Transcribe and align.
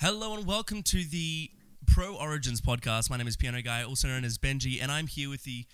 Hello 0.00 0.34
and 0.34 0.46
welcome 0.46 0.82
to 0.84 1.04
the 1.04 1.50
Pro 1.86 2.14
Origins 2.16 2.60
podcast. 2.60 3.10
My 3.10 3.16
name 3.18 3.26
is 3.28 3.36
Piano 3.36 3.60
Guy, 3.60 3.82
also 3.82 4.08
known 4.08 4.24
as 4.24 4.38
Benji, 4.38 4.80
and 4.80 4.90
I'm 4.90 5.06
here 5.06 5.28
with 5.28 5.44
the 5.44 5.66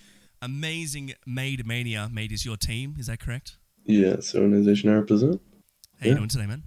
amazing 0.42 1.14
Made 1.26 1.64
Mania. 1.64 2.08
Made 2.12 2.32
is 2.32 2.44
your 2.44 2.56
team, 2.56 2.96
is 2.98 3.06
that 3.06 3.20
correct? 3.20 3.58
Yeah, 3.84 4.16
the 4.16 4.38
organization 4.40 4.90
I 4.90 4.94
represent. 4.94 5.40
How 6.00 6.06
you 6.06 6.10
Yeah. 6.10 6.16
doing 6.16 6.28
today, 6.28 6.46
man? 6.46 6.64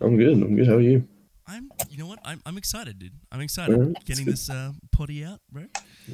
I'm 0.00 0.16
good. 0.16 0.32
I'm 0.32 0.56
good. 0.56 0.66
How 0.66 0.76
are 0.76 0.80
you? 0.80 1.06
I'm. 1.46 1.70
You 1.90 1.98
know 1.98 2.06
what? 2.06 2.20
I'm. 2.24 2.40
I'm 2.46 2.56
excited, 2.56 2.98
dude. 2.98 3.12
I'm 3.30 3.40
excited. 3.42 3.78
That's 3.78 4.04
Getting 4.04 4.24
this 4.24 4.48
uh, 4.48 4.72
potty 4.90 5.24
out, 5.24 5.40
bro. 5.52 5.66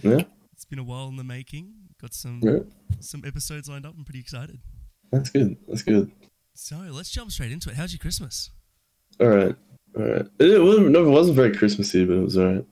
Yeah, 0.02 0.22
It's 0.52 0.64
been 0.64 0.80
a 0.80 0.84
while 0.84 1.06
in 1.08 1.14
the 1.16 1.22
making. 1.24 1.72
Got 2.00 2.14
some 2.14 2.40
yeah. 2.42 2.58
some 2.98 3.22
episodes 3.24 3.68
lined 3.68 3.86
up. 3.86 3.94
I'm 3.96 4.04
pretty 4.04 4.18
excited. 4.18 4.58
That's 5.12 5.30
good. 5.30 5.56
That's 5.68 5.82
good. 5.82 6.10
So 6.54 6.76
let's 6.90 7.10
jump 7.10 7.30
straight 7.30 7.52
into 7.52 7.70
it. 7.70 7.76
How's 7.76 7.92
your 7.92 8.00
Christmas? 8.00 8.50
All 9.20 9.28
right. 9.28 9.54
All 9.96 10.04
right. 10.04 10.26
It 10.38 10.62
wasn't. 10.62 10.90
No, 10.90 11.04
it 11.06 11.10
wasn't 11.10 11.36
very 11.36 11.54
Christmassy, 11.54 12.04
but 12.04 12.16
it 12.16 12.22
was 12.22 12.36
all 12.36 12.46
right. 12.46 12.64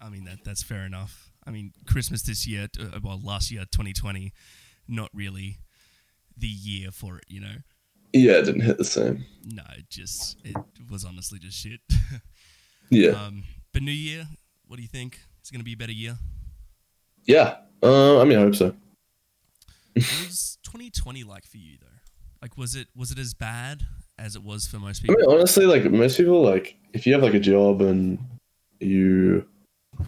I 0.00 0.08
mean 0.08 0.24
that 0.24 0.44
that's 0.44 0.62
fair 0.62 0.84
enough. 0.84 1.30
I 1.46 1.50
mean 1.50 1.72
Christmas 1.86 2.22
this 2.22 2.46
year, 2.46 2.68
uh, 2.78 3.00
well 3.02 3.20
last 3.22 3.50
year, 3.50 3.62
2020, 3.62 4.32
not 4.88 5.10
really 5.14 5.58
the 6.36 6.46
year 6.48 6.90
for 6.90 7.16
it. 7.18 7.24
You 7.28 7.40
know. 7.40 7.56
Yeah, 8.12 8.34
it 8.34 8.44
didn't 8.44 8.60
hit 8.60 8.78
the 8.78 8.84
same. 8.84 9.24
No, 9.44 9.64
it 9.76 9.90
just 9.90 10.36
it 10.44 10.54
was 10.90 11.04
honestly 11.04 11.38
just 11.38 11.58
shit. 11.58 11.80
Yeah. 12.90 13.12
um, 13.12 13.44
but 13.72 13.82
New 13.82 13.90
Year, 13.90 14.28
what 14.66 14.76
do 14.76 14.82
you 14.82 14.88
think? 14.88 15.18
It's 15.40 15.50
gonna 15.50 15.64
be 15.64 15.72
a 15.72 15.76
better 15.76 15.90
year. 15.90 16.18
Yeah. 17.24 17.56
Uh, 17.82 18.20
I 18.20 18.24
mean, 18.24 18.38
I 18.38 18.42
hope 18.42 18.54
so. 18.54 18.74
What 19.94 20.04
was 20.26 20.58
2020 20.64 21.24
like 21.24 21.44
for 21.46 21.56
you 21.56 21.78
though? 21.80 21.98
Like, 22.42 22.56
was 22.58 22.74
it 22.74 22.88
was 22.94 23.10
it 23.10 23.18
as 23.18 23.32
bad 23.34 23.86
as 24.18 24.36
it 24.36 24.42
was 24.42 24.66
for 24.66 24.78
most 24.78 25.02
people. 25.02 25.16
I 25.18 25.26
mean, 25.26 25.30
honestly, 25.36 25.66
like 25.66 25.84
most 25.90 26.16
people, 26.16 26.42
like 26.42 26.76
if 26.92 27.06
you 27.06 27.12
have 27.12 27.22
like 27.22 27.34
a 27.34 27.40
job 27.40 27.80
and 27.80 28.18
you 28.80 29.46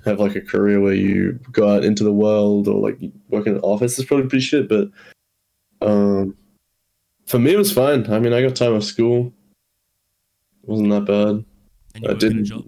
have 0.04 0.18
like 0.20 0.36
a 0.36 0.40
career 0.40 0.80
where 0.80 0.94
you 0.94 1.38
go 1.52 1.68
out 1.74 1.84
into 1.84 2.04
the 2.04 2.12
world 2.12 2.68
or 2.68 2.80
like 2.80 2.98
work 3.28 3.46
in 3.46 3.54
an 3.54 3.60
office, 3.60 3.98
it's 3.98 4.06
probably 4.08 4.28
pretty 4.28 4.44
shit. 4.44 4.68
But 4.68 4.90
um, 5.80 6.36
for 7.26 7.38
me, 7.38 7.52
it 7.54 7.58
was 7.58 7.72
fine. 7.72 8.10
I 8.12 8.18
mean, 8.18 8.32
I 8.32 8.42
got 8.42 8.56
time 8.56 8.74
off 8.74 8.84
school. 8.84 9.32
It 10.62 10.68
wasn't 10.68 10.90
that 10.90 11.04
bad. 11.04 11.44
and 11.94 12.04
you 12.04 12.08
I 12.08 12.12
work 12.12 12.22
in 12.22 12.28
a 12.28 12.32
didn't. 12.32 12.44
job. 12.46 12.64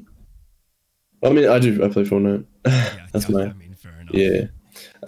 I 1.24 1.30
mean, 1.30 1.48
I 1.48 1.58
do. 1.58 1.84
I 1.84 1.88
play 1.88 2.04
Fortnite. 2.04 2.44
Yeah, 2.64 3.06
That's 3.12 3.28
my 3.28 3.46
I 3.46 3.52
mean, 3.54 3.74
fair 3.74 3.92
enough. 4.00 4.14
Yeah. 4.14 4.44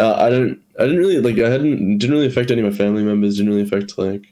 Uh, 0.00 0.14
I 0.18 0.30
don't. 0.30 0.60
I 0.78 0.84
didn't 0.84 0.98
really 0.98 1.18
like. 1.20 1.38
I 1.38 1.48
hadn't. 1.50 1.98
Didn't 1.98 2.14
really 2.14 2.26
affect 2.26 2.50
any 2.50 2.62
of 2.62 2.72
my 2.72 2.76
family 2.76 3.04
members. 3.04 3.36
Didn't 3.36 3.50
really 3.52 3.62
affect 3.62 3.96
like. 3.98 4.26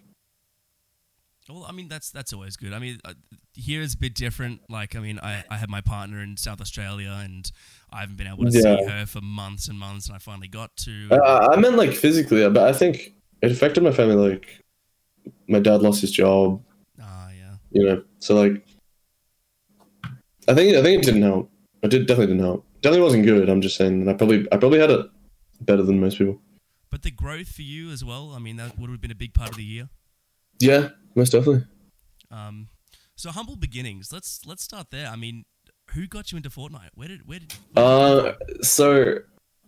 I 1.69 1.73
mean, 1.73 1.89
that's 1.89 2.11
that's 2.11 2.33
always 2.33 2.57
good. 2.57 2.73
I 2.73 2.79
mean, 2.79 2.99
uh, 3.05 3.13
here 3.55 3.83
is 3.83 3.95
a 3.95 3.99
bit 3.99 4.15
different. 4.15 4.63
Like, 4.71 4.97
I 4.97 5.01
mean, 5.01 5.19
I, 5.23 5.45
I 5.51 5.59
have 5.59 5.69
my 5.69 5.83
partner 5.83 6.23
in 6.23 6.37
South 6.39 6.61
Australia, 6.63 7.21
and 7.23 7.51
I 7.93 8.01
haven't 8.01 8.17
been 8.17 8.27
able 8.27 8.45
to 8.45 8.53
see 8.53 8.63
her 8.63 9.05
for 9.07 9.21
months 9.21 9.69
and 9.69 9.79
months, 9.79 10.07
and 10.07 10.17
I 10.17 10.19
finally 10.19 10.49
got 10.49 10.75
to. 10.79 11.09
Uh, 11.11 11.49
I 11.53 11.61
meant 11.61 11.77
like 11.77 11.93
physically, 11.93 12.49
but 12.49 12.67
I 12.67 12.73
think 12.73 13.13
it 13.43 13.53
affected 13.53 13.83
my 13.83 13.93
family. 13.93 14.31
Like, 14.31 14.65
my 15.47 15.59
dad 15.59 15.83
lost 15.83 16.01
his 16.01 16.11
job. 16.11 16.63
Ah, 17.01 17.29
yeah. 17.31 17.57
You 17.71 17.87
know, 17.87 18.03
so 18.19 18.35
like. 18.35 18.65
I 20.49 20.55
think 20.55 20.75
I 20.75 20.83
think 20.83 21.03
it 21.03 21.05
didn't 21.05 21.23
help. 21.23 21.51
It 21.83 21.91
did 21.91 22.07
definitely 22.07 22.33
didn't 22.35 22.45
help. 22.45 22.65
Definitely 22.81 23.05
wasn't 23.05 23.27
good. 23.27 23.51
I'm 23.51 23.61
just 23.61 23.77
saying. 23.77 24.09
I 24.09 24.15
probably 24.15 24.47
I 24.51 24.57
probably 24.57 24.79
had 24.79 24.91
it 24.91 25.07
better 25.61 25.83
than 25.83 26.01
most 26.01 26.17
people. 26.17 26.41
But 26.91 27.03
the 27.03 27.11
growth 27.11 27.49
for 27.49 27.61
you 27.61 27.91
as 27.91 28.03
well. 28.03 28.33
I 28.35 28.39
mean, 28.39 28.57
that 28.57 28.79
would 28.79 28.89
have 28.89 29.03
been 29.03 29.11
a 29.11 29.15
big 29.15 29.35
part 29.35 29.51
of 29.51 29.57
the 29.57 29.65
year. 29.65 29.91
Yeah, 30.61 30.89
most 31.19 31.33
definitely. 31.33 31.65
Um, 32.31 32.69
so 33.17 33.31
humble 33.31 33.57
beginnings. 33.57 34.13
Let's 34.13 34.41
let's 34.47 34.63
start 34.63 34.87
there. 34.91 35.09
I 35.09 35.17
mean, 35.17 35.45
who 35.91 36.07
got 36.07 36.33
you 36.33 36.37
into 36.37 36.51
Fortnite? 36.51 36.91
Where 36.95 37.09
did 37.09 37.29
where 37.29 37.41
did? 37.41 37.53
where 37.73 37.85
Uh, 37.85 38.33
so 38.63 39.19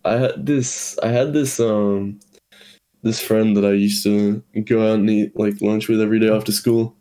I 0.05 0.13
had 0.15 0.47
this. 0.47 0.99
I 1.03 1.09
had 1.09 1.33
this. 1.33 1.61
Um, 1.61 2.21
this 3.03 3.21
friend 3.21 3.57
that 3.57 3.65
I 3.65 3.73
used 3.73 4.03
to 4.05 4.43
go 4.65 4.93
out 4.93 4.99
and 4.99 5.09
eat 5.09 5.39
like 5.39 5.61
lunch 5.61 5.89
with 5.89 6.01
every 6.01 6.21
day 6.21 6.31
after 6.31 6.53
school, 6.53 6.95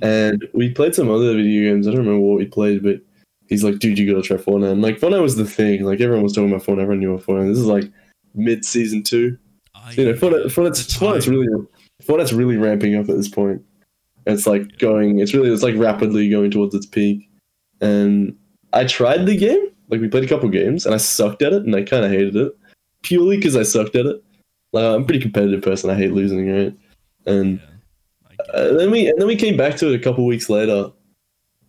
and 0.00 0.46
we 0.54 0.72
played 0.72 0.94
some 0.94 1.10
other 1.10 1.34
video 1.34 1.70
games. 1.70 1.86
I 1.86 1.90
don't 1.90 2.00
remember 2.00 2.20
what 2.20 2.38
we 2.38 2.46
played, 2.46 2.82
but 2.82 3.00
he's 3.48 3.62
like, 3.62 3.78
"Dude, 3.78 3.98
you 3.98 4.10
gotta 4.10 4.26
try 4.26 4.36
Fortnite." 4.38 4.72
And 4.72 4.82
like 4.82 4.98
Fortnite 4.98 5.22
was 5.22 5.36
the 5.36 5.44
thing. 5.44 5.84
Like 5.84 6.00
everyone 6.00 6.22
was 6.22 6.32
talking 6.32 6.50
about 6.50 6.64
Fortnite. 6.64 6.82
Everyone 6.82 7.00
knew 7.00 7.14
about 7.14 7.26
Fortnite. 7.26 7.48
This 7.48 7.58
is 7.58 7.66
like 7.66 7.90
mid 8.34 8.64
season 8.64 9.02
two. 9.02 9.36
I, 9.74 9.92
You 9.92 10.06
know, 10.06 10.14
Fortnite, 10.14 10.46
Fortnite's, 10.46 10.96
Fortnite's 10.96 11.28
really 11.28 11.48
Fortnite's 12.02 12.32
really 12.32 12.56
ramping 12.56 12.96
up 12.96 13.08
at 13.08 13.16
this 13.16 13.28
point. 13.28 13.62
It's 14.26 14.46
like 14.46 14.78
going. 14.78 15.18
It's 15.18 15.34
really. 15.34 15.50
It's 15.50 15.62
like 15.62 15.76
rapidly 15.76 16.30
going 16.30 16.50
towards 16.50 16.74
its 16.74 16.86
peak. 16.86 17.28
And 17.80 18.36
I 18.72 18.84
tried 18.84 19.26
the 19.26 19.36
game. 19.36 19.68
Like 19.88 20.00
we 20.00 20.08
played 20.08 20.24
a 20.24 20.28
couple 20.28 20.48
games, 20.48 20.86
and 20.86 20.94
I 20.94 20.98
sucked 20.98 21.42
at 21.42 21.52
it, 21.52 21.64
and 21.64 21.74
I 21.74 21.82
kind 21.82 22.04
of 22.04 22.10
hated 22.10 22.36
it 22.36 22.56
purely 23.02 23.36
because 23.36 23.56
I 23.56 23.62
sucked 23.62 23.96
at 23.96 24.06
it. 24.06 24.22
Like 24.72 24.84
I'm 24.84 25.02
a 25.02 25.04
pretty 25.04 25.20
competitive 25.20 25.62
person. 25.62 25.90
I 25.90 25.96
hate 25.96 26.12
losing, 26.12 26.50
right? 26.50 26.74
And 27.26 27.60
Yeah, 27.60 28.54
uh, 28.54 28.72
then 28.74 28.90
we 28.90 29.08
and 29.08 29.20
then 29.20 29.26
we 29.26 29.36
came 29.36 29.56
back 29.56 29.76
to 29.76 29.92
it 29.92 30.00
a 30.00 30.02
couple 30.02 30.24
weeks 30.26 30.48
later, 30.48 30.90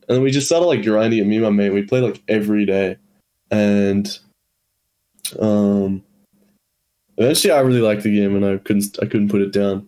and 0.07 0.15
then 0.15 0.21
we 0.21 0.31
just 0.31 0.47
started 0.47 0.65
like 0.65 0.83
grinding 0.83 1.19
it. 1.19 1.27
Me 1.27 1.35
and 1.35 1.45
my 1.45 1.49
mate, 1.49 1.71
we 1.71 1.83
played 1.83 2.03
like 2.03 2.21
every 2.27 2.65
day, 2.65 2.97
and 3.51 4.19
um, 5.39 6.03
eventually 7.17 7.51
I 7.51 7.59
really 7.59 7.81
liked 7.81 8.03
the 8.03 8.15
game, 8.15 8.35
and 8.35 8.45
I 8.45 8.57
couldn't 8.57 8.97
I 9.01 9.05
couldn't 9.05 9.29
put 9.29 9.41
it 9.41 9.51
down, 9.51 9.87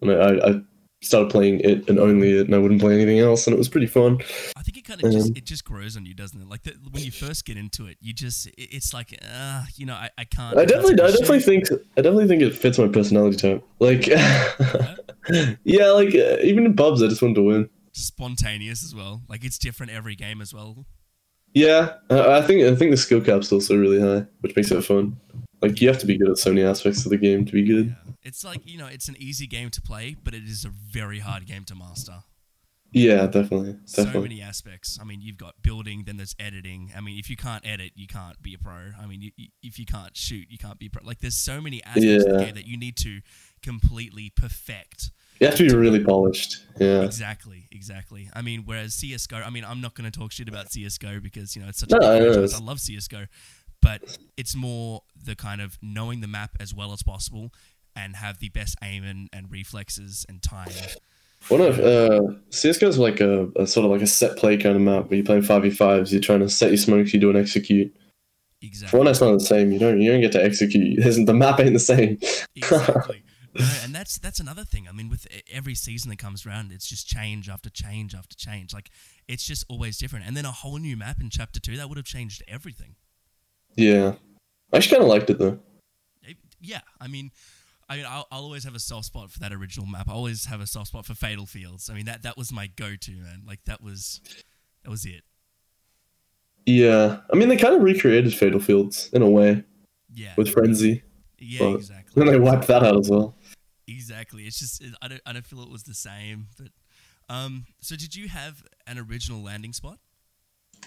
and 0.00 0.10
I, 0.10 0.14
I, 0.14 0.50
I 0.50 0.60
started 1.02 1.30
playing 1.30 1.60
it 1.60 1.88
and 1.88 1.98
only 1.98 2.38
it, 2.38 2.46
and 2.46 2.54
I 2.54 2.58
wouldn't 2.58 2.80
play 2.80 2.94
anything 2.94 3.18
else, 3.18 3.46
and 3.46 3.54
it 3.54 3.58
was 3.58 3.68
pretty 3.68 3.86
fun. 3.86 4.18
I 4.56 4.62
think 4.62 4.78
it 4.78 4.84
kind 4.84 5.02
of 5.02 5.12
just 5.12 5.28
um, 5.28 5.32
it 5.36 5.44
just 5.44 5.64
grows 5.64 5.96
on 5.96 6.06
you, 6.06 6.14
doesn't 6.14 6.40
it? 6.40 6.48
Like 6.48 6.62
the, 6.62 6.74
when 6.90 7.02
you 7.02 7.10
first 7.10 7.44
get 7.44 7.56
into 7.56 7.86
it, 7.86 7.98
you 8.00 8.12
just 8.12 8.46
it, 8.46 8.54
it's 8.56 8.94
like 8.94 9.18
uh, 9.22 9.64
you 9.76 9.86
know 9.86 9.94
I, 9.94 10.10
I 10.16 10.24
can't. 10.24 10.56
I 10.56 10.64
definitely 10.64 11.02
I 11.02 11.10
definitely 11.10 11.40
think 11.40 11.68
I 11.96 12.00
definitely 12.00 12.28
think 12.28 12.42
it 12.42 12.54
fits 12.54 12.78
my 12.78 12.88
personality 12.88 13.36
type. 13.36 13.66
Like, 13.78 14.06
yeah, 14.06 15.90
like 15.90 16.14
uh, 16.14 16.38
even 16.42 16.66
in 16.66 16.74
pubs, 16.74 17.02
I 17.02 17.08
just 17.08 17.22
want 17.22 17.34
to 17.34 17.42
win. 17.42 17.68
spontaneous 17.92 18.84
as 18.84 18.94
well. 18.94 19.22
Like 19.28 19.44
it's 19.44 19.58
different 19.58 19.92
every 19.92 20.14
game 20.14 20.40
as 20.40 20.54
well. 20.54 20.86
Yeah, 21.54 21.94
I 22.08 22.38
I 22.38 22.42
think 22.42 22.64
I 22.64 22.74
think 22.74 22.92
the 22.92 22.96
skill 22.96 23.20
cap's 23.20 23.52
also 23.52 23.76
really 23.76 24.00
high, 24.00 24.26
which 24.40 24.56
makes 24.56 24.70
it 24.70 24.82
fun. 24.82 25.16
Like 25.62 25.80
you 25.80 25.88
have 25.88 25.98
to 25.98 26.06
be 26.06 26.18
good 26.18 26.28
at 26.28 26.38
so 26.38 26.50
many 26.50 26.62
aspects 26.66 27.04
of 27.04 27.10
the 27.10 27.16
game 27.16 27.44
to 27.46 27.52
be 27.52 27.62
good. 27.64 27.86
Yeah. 28.06 28.12
It's 28.24 28.44
like 28.44 28.60
you 28.64 28.78
know 28.78 28.86
it's 28.86 29.08
an 29.08 29.16
easy 29.18 29.46
game 29.46 29.70
to 29.70 29.80
play, 29.80 30.16
but 30.22 30.34
it 30.34 30.42
is 30.44 30.64
a 30.64 30.68
very 30.68 31.20
hard 31.20 31.46
game 31.46 31.64
to 31.64 31.74
master. 31.74 32.24
Yeah, 32.94 33.26
definitely, 33.26 33.76
so 33.86 34.04
many 34.20 34.42
aspects. 34.42 34.98
I 35.00 35.04
mean, 35.04 35.22
you've 35.22 35.38
got 35.38 35.54
building, 35.62 36.02
then 36.04 36.18
there's 36.18 36.36
editing. 36.38 36.90
I 36.94 37.00
mean, 37.00 37.18
if 37.18 37.30
you 37.30 37.36
can't 37.36 37.66
edit, 37.66 37.92
you 37.94 38.06
can't 38.06 38.42
be 38.42 38.52
a 38.52 38.58
pro. 38.58 38.74
I 39.02 39.06
mean, 39.06 39.22
you, 39.22 39.30
you, 39.38 39.48
if 39.62 39.78
you 39.78 39.86
can't 39.86 40.14
shoot, 40.14 40.48
you 40.50 40.58
can't 40.58 40.78
be 40.78 40.88
a 40.88 40.90
pro. 40.90 41.02
Like, 41.02 41.20
there's 41.20 41.34
so 41.38 41.58
many 41.62 41.82
aspects 41.84 42.24
of 42.26 42.32
the 42.36 42.44
game 42.44 42.54
that 42.54 42.66
you 42.66 42.76
need 42.76 42.98
to 42.98 43.22
completely 43.62 44.30
perfect. 44.36 45.10
You 45.40 45.46
have 45.46 45.56
to 45.56 45.66
be 45.68 45.74
really 45.74 46.04
polished. 46.04 46.58
Yeah. 46.78 47.00
Exactly, 47.00 47.66
exactly. 47.72 48.28
I 48.34 48.42
mean, 48.42 48.64
whereas 48.66 48.92
CS:GO, 48.94 49.38
I 49.38 49.48
mean, 49.48 49.64
I'm 49.64 49.80
not 49.80 49.94
going 49.94 50.10
to 50.10 50.16
talk 50.16 50.30
shit 50.30 50.48
about 50.48 50.70
CS:GO 50.70 51.20
because 51.20 51.56
you 51.56 51.62
know 51.62 51.68
it's 51.68 51.78
such 51.78 51.90
No, 51.90 51.96
a 51.96 52.00
I 52.10 52.18
big 52.18 52.26
know, 52.28 52.32
franchise. 52.34 52.50
it's- 52.52 52.60
I 52.60 52.64
love 52.64 52.78
CS:GO, 52.80 53.24
but 53.82 54.18
it's 54.36 54.54
more 54.54 55.02
the 55.14 55.36
kind 55.36 55.60
of 55.60 55.76
knowing 55.82 56.20
the 56.22 56.28
map 56.28 56.52
as 56.58 56.72
well 56.72 56.92
as 56.92 57.02
possible 57.02 57.52
and 57.94 58.16
have 58.16 58.38
the 58.38 58.48
best 58.48 58.76
aim 58.82 59.04
and, 59.04 59.28
and 59.32 59.50
reflexes 59.50 60.24
and 60.28 60.42
time. 60.42 60.70
One 61.48 61.60
of 61.60 61.78
uh, 61.80 62.22
CS:GO 62.50 62.88
is 62.88 62.98
like 62.98 63.20
a, 63.20 63.48
a 63.56 63.66
sort 63.66 63.84
of 63.84 63.90
like 63.90 64.00
a 64.00 64.06
set 64.06 64.38
play 64.38 64.56
kind 64.56 64.76
of 64.76 64.82
map 64.82 65.10
where 65.10 65.16
you're 65.16 65.26
playing 65.26 65.42
five 65.42 65.62
v 65.62 65.70
fives. 65.70 66.12
You're 66.12 66.22
trying 66.22 66.40
to 66.40 66.48
set 66.48 66.70
your 66.70 66.78
smokes. 66.78 67.12
You 67.12 67.20
do 67.20 67.30
an 67.30 67.36
execute. 67.36 67.94
Exactly. 68.62 68.98
Fortnite's 68.98 69.20
not 69.20 69.32
the 69.32 69.40
same. 69.40 69.72
You 69.72 69.80
don't 69.80 70.00
you 70.00 70.12
don't 70.12 70.20
get 70.20 70.32
to 70.32 70.42
execute. 70.42 70.98
Isn't 71.04 71.24
the 71.24 71.34
map 71.34 71.58
ain't 71.58 71.72
the 71.72 71.80
same. 71.80 72.18
exactly. 72.54 73.22
No, 73.54 73.68
and 73.84 73.94
that's 73.94 74.18
that's 74.18 74.40
another 74.40 74.64
thing. 74.64 74.88
I 74.88 74.92
mean, 74.92 75.10
with 75.10 75.26
every 75.52 75.74
season 75.74 76.08
that 76.08 76.18
comes 76.18 76.46
around, 76.46 76.72
it's 76.72 76.88
just 76.88 77.06
change 77.06 77.50
after 77.50 77.68
change 77.68 78.14
after 78.14 78.34
change. 78.34 78.72
Like 78.72 78.90
it's 79.28 79.44
just 79.44 79.66
always 79.68 79.98
different. 79.98 80.26
And 80.26 80.34
then 80.34 80.46
a 80.46 80.50
whole 80.50 80.78
new 80.78 80.96
map 80.96 81.20
in 81.20 81.28
chapter 81.28 81.60
two 81.60 81.76
that 81.76 81.90
would 81.90 81.98
have 81.98 82.06
changed 82.06 82.42
everything. 82.48 82.94
Yeah, 83.76 84.14
I 84.72 84.78
just 84.78 84.90
kind 84.90 85.02
of 85.02 85.08
liked 85.08 85.30
it 85.30 85.38
though. 85.38 85.58
It- 86.22 86.36
yeah, 86.60 86.80
I 87.00 87.08
mean, 87.08 87.30
I 87.88 87.96
mean, 87.96 88.06
I'll, 88.08 88.26
I'll 88.30 88.42
always 88.44 88.64
have 88.64 88.74
a 88.74 88.78
soft 88.80 89.06
spot 89.06 89.30
for 89.30 89.38
that 89.40 89.52
original 89.52 89.86
map. 89.86 90.08
I 90.08 90.12
always 90.12 90.46
have 90.46 90.60
a 90.60 90.66
soft 90.66 90.88
spot 90.88 91.04
for 91.06 91.14
Fatal 91.14 91.46
Fields. 91.46 91.90
I 91.90 91.94
mean, 91.94 92.06
that 92.06 92.22
that 92.22 92.36
was 92.36 92.52
my 92.52 92.66
go-to 92.68 93.12
man. 93.12 93.42
Like 93.46 93.64
that 93.66 93.82
was 93.82 94.20
that 94.84 94.90
was 94.90 95.04
it. 95.04 95.22
Yeah, 96.66 97.18
I 97.32 97.36
mean 97.36 97.48
they 97.48 97.56
kind 97.56 97.74
of 97.74 97.82
recreated 97.82 98.32
Fatal 98.34 98.60
Fields 98.60 99.10
in 99.12 99.22
a 99.22 99.28
way 99.28 99.64
Yeah, 100.14 100.32
with 100.36 100.48
Frenzy. 100.48 101.02
yeah, 101.38 101.58
but 101.60 101.74
exactly. 101.76 102.12
Then 102.24 102.32
they 102.32 102.38
wiped 102.38 102.68
that 102.68 102.84
out 102.84 102.96
as 102.98 103.10
well. 103.10 103.34
Exactly. 103.88 104.44
It's 104.44 104.60
just 104.60 104.84
I 105.02 105.08
don't 105.08 105.20
I 105.26 105.32
don't 105.32 105.44
feel 105.44 105.60
it 105.62 105.70
was 105.70 105.82
the 105.82 105.94
same. 105.94 106.46
But 106.56 106.68
um, 107.34 107.66
so 107.80 107.96
did 107.96 108.14
you 108.14 108.28
have 108.28 108.62
an 108.86 108.96
original 108.98 109.42
landing 109.42 109.72
spot 109.72 109.98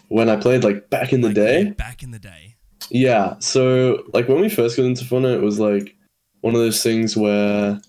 When 0.07 0.29
I 0.29 0.37
played 0.37 0.63
like 0.63 0.89
back 0.89 1.11
in 1.11 1.19
the 1.21 1.27
Like, 1.27 1.35
day, 1.35 1.63
back 1.71 2.03
in 2.03 2.11
the 2.11 2.19
day? 2.19 2.55
Yeah, 2.91 3.35
so 3.39 4.03
like 4.13 4.27
when 4.27 4.39
we 4.41 4.49
first 4.49 4.77
got 4.77 4.85
into 4.85 5.05
Fortnite, 5.05 5.35
it 5.35 5.41
was 5.41 5.59
like 5.59 5.95
one 6.41 6.53
of 6.53 6.61
those 6.61 6.83
things 6.83 7.17
where, 7.17 7.79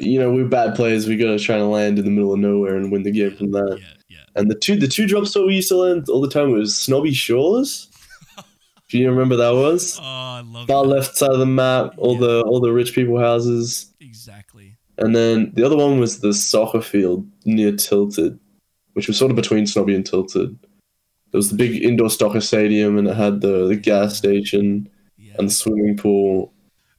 you 0.00 0.18
know, 0.18 0.32
we're 0.32 0.46
bad 0.48 0.74
players. 0.74 1.06
We 1.06 1.16
gotta 1.16 1.38
try 1.38 1.56
to 1.56 1.64
land 1.66 1.98
in 1.98 2.04
the 2.04 2.10
middle 2.10 2.32
of 2.32 2.38
nowhere 2.40 2.76
and 2.76 2.90
win 2.90 3.02
the 3.02 3.10
game 3.12 3.36
from 3.36 3.50
that. 3.52 3.78
Yeah, 3.80 3.86
yeah. 4.08 4.24
and 4.36 4.50
the 4.50 4.54
two 4.54 4.76
the 4.76 4.88
two 4.88 5.06
drop 5.06 5.26
spot 5.26 5.46
we 5.46 5.56
used 5.56 5.68
to 5.68 5.76
land 5.76 6.08
all 6.08 6.20
the 6.22 6.30
time 6.30 6.52
was 6.52 6.76
Snobby 6.76 7.12
Shores. 7.12 7.90
Do 8.88 8.98
you 8.98 9.10
remember 9.10 9.36
that 9.36 9.50
was 9.54 9.98
Oh, 10.00 10.02
I 10.04 10.40
love 10.40 10.68
far 10.68 10.84
that. 10.84 10.88
left 10.90 11.16
side 11.16 11.30
of 11.30 11.38
the 11.38 11.46
map, 11.46 11.94
all 11.98 12.14
Yeah. 12.14 12.20
the 12.20 12.42
all 12.44 12.60
the 12.60 12.72
rich 12.72 12.94
people 12.94 13.18
houses, 13.20 13.92
Exactly. 14.00 14.76
and 14.98 15.14
then 15.14 15.52
the 15.54 15.64
other 15.66 15.76
one 15.76 15.98
was 16.00 16.20
the 16.20 16.32
soccer 16.32 16.80
field 16.80 17.26
near 17.44 17.72
Tilted, 17.72 18.38
which 18.94 19.06
was 19.06 19.18
sort 19.18 19.30
of 19.30 19.36
between 19.36 19.66
Snobby 19.66 19.94
and 19.94 20.06
Tilted. 20.06 20.56
There 21.34 21.38
was 21.40 21.50
the 21.50 21.56
big 21.56 21.82
indoor 21.82 22.10
soccer 22.10 22.40
stadium, 22.40 22.96
and 22.96 23.08
it 23.08 23.16
had 23.16 23.40
the, 23.40 23.66
the 23.66 23.74
gas 23.74 24.16
station 24.16 24.88
Yeah. 25.18 25.32
and 25.36 25.48
the 25.48 25.52
swimming 25.52 25.96
pool. 25.96 26.52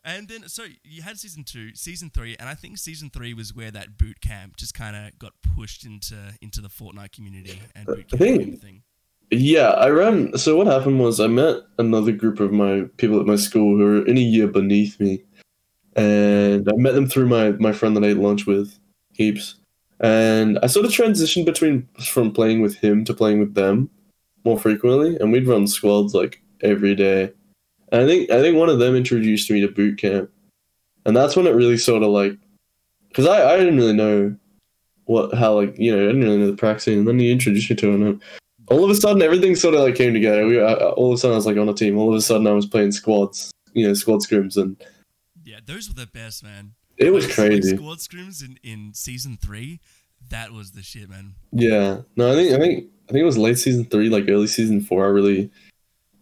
And 0.04 0.28
then, 0.28 0.50
so 0.50 0.66
you 0.84 1.04
had 1.04 1.18
season 1.18 1.46
two, 1.46 1.74
season 1.74 2.10
three, 2.14 2.36
and 2.38 2.50
I 2.50 2.54
think 2.54 2.78
season 2.78 3.10
three 3.10 3.34
was 3.34 3.56
where 3.56 3.72
that 3.72 3.98
boot 3.98 4.20
camp 4.20 4.58
just 4.58 4.74
kind 4.74 4.94
of 4.94 5.18
got 5.20 5.32
pushed 5.56 5.86
into 5.86 6.18
into 6.42 6.60
the 6.60 6.68
Fortnite 6.68 7.14
community 7.14 7.62
and 7.78 7.86
boot 7.86 8.08
I 8.14 8.18
camp 8.18 8.20
think- 8.20 8.62
thing. 8.62 8.82
Yeah, 9.32 9.70
I 9.70 9.88
ran. 9.88 10.38
So 10.38 10.58
what 10.58 10.68
happened 10.68 11.00
was 11.00 11.22
I 11.22 11.28
met 11.28 11.62
another 11.80 12.12
group 12.12 12.42
of 12.42 12.52
my 12.52 12.82
people 12.98 13.22
at 13.22 13.26
my 13.26 13.38
school 13.38 13.78
who 13.78 13.84
were 13.86 14.06
in 14.06 14.18
a 14.18 14.22
year 14.22 14.48
beneath 14.48 15.00
me, 15.00 15.24
and 15.96 16.68
I 16.68 16.76
met 16.76 16.94
them 16.94 17.08
through 17.08 17.30
my 17.30 17.52
my 17.52 17.72
friend 17.72 17.96
that 17.96 18.04
I 18.04 18.08
ate 18.08 18.18
lunch 18.18 18.46
with, 18.46 18.78
heaps, 19.14 19.56
and 20.02 20.60
I 20.62 20.68
sort 20.68 20.86
of 20.86 20.92
transitioned 20.92 21.46
between 21.46 21.88
from 22.06 22.34
playing 22.34 22.62
with 22.62 22.76
him 22.76 23.06
to 23.06 23.14
playing 23.14 23.40
with 23.40 23.54
them 23.56 23.90
more 24.46 24.60
frequently, 24.60 25.18
and 25.18 25.32
we'd 25.32 25.48
run 25.48 25.68
squads 25.68 26.14
like 26.14 26.42
every 26.62 26.96
day. 26.96 27.32
And 27.92 28.02
I 28.02 28.06
think 28.06 28.30
I 28.32 28.40
think 28.42 28.58
one 28.58 28.70
of 28.70 28.80
them 28.80 28.96
introduced 28.96 29.50
me 29.52 29.62
to 29.62 29.68
boot 29.68 29.98
camp, 29.98 30.30
and 31.06 31.16
that's 31.16 31.36
when 31.36 31.48
it 31.48 31.52
really 31.52 31.78
sort 31.78 32.04
of 32.04 32.10
like, 32.10 32.38
because 33.10 33.28
I 33.28 33.54
I 33.54 33.58
didn't 33.58 33.78
really 33.78 33.94
know 33.94 34.36
what 35.06 35.34
how 35.36 35.54
like 35.54 35.76
you 35.78 35.96
know 35.96 36.04
I 36.04 36.08
didn't 36.08 36.22
really 36.24 36.38
know 36.38 36.52
the 36.52 36.58
practicing, 36.58 37.00
and 37.00 37.08
then 37.08 37.20
he 37.20 37.32
introduced 37.32 37.70
me 37.70 37.76
to 37.76 37.90
it. 37.92 37.96
And 38.02 38.22
all 38.68 38.84
of 38.84 38.90
a 38.90 38.96
sudden 38.96 39.22
everything 39.22 39.56
sort 39.56 39.76
of 39.76 39.82
like 39.82 39.96
came 39.96 40.14
together. 40.14 40.48
We, 40.48 40.60
uh, 40.60 40.90
all 40.92 41.12
of 41.12 41.16
a 41.16 41.18
sudden 41.18 41.34
I 41.34 41.38
was 41.38 41.46
like 41.46 41.58
on 41.58 41.70
a 41.70 41.74
team. 41.74 41.98
All 41.98 42.10
of 42.10 42.16
a 42.18 42.22
sudden 42.22 42.48
I 42.48 42.52
was 42.52 42.66
playing 42.66 42.92
squads, 42.94 43.52
you 43.74 43.88
know, 43.88 43.94
squad 43.94 44.22
scrims, 44.22 44.58
and 44.58 44.76
Yeah, 45.44 45.60
those 45.64 45.88
were 45.88 45.94
the 45.94 46.08
best, 46.08 46.44
man. 46.44 46.72
it 46.98 47.12
was 47.14 47.26
Like, 47.26 47.38
like 47.38 47.50
crazy. 47.50 47.76
squad 47.78 48.00
scrims 48.00 48.44
in, 48.44 48.58
in 48.64 48.94
season 48.96 49.38
three, 49.40 49.80
that 50.30 50.52
was 50.52 50.72
the 50.72 50.82
shit, 50.82 51.08
man. 51.08 51.36
Yeah, 51.52 52.02
no, 52.16 52.32
I 52.32 52.36
think 52.36 52.54
I 52.54 52.58
think 52.58 52.86
I 53.08 53.12
think 53.12 53.22
it 53.22 53.26
was 53.26 53.38
late 53.38 53.58
season 53.58 53.86
three, 53.86 54.10
like 54.10 54.26
early 54.28 54.48
season 54.48 54.82
four. 54.82 55.06
I 55.06 55.10
really, 55.10 55.52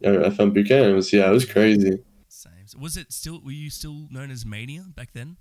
I, 0.05 0.25
I 0.25 0.29
found 0.29 0.53
camp. 0.55 0.69
It 0.69 0.93
was 0.93 1.13
yeah, 1.13 1.29
it 1.29 1.33
was 1.33 1.45
crazy. 1.45 1.99
Same. 2.27 2.51
Was 2.79 2.97
it 2.97 3.13
still? 3.13 3.41
Were 3.43 3.51
you 3.51 3.69
still 3.69 4.07
known 4.09 4.31
as 4.31 4.45
Mania 4.45 4.85
back 4.95 5.13
then? 5.13 5.37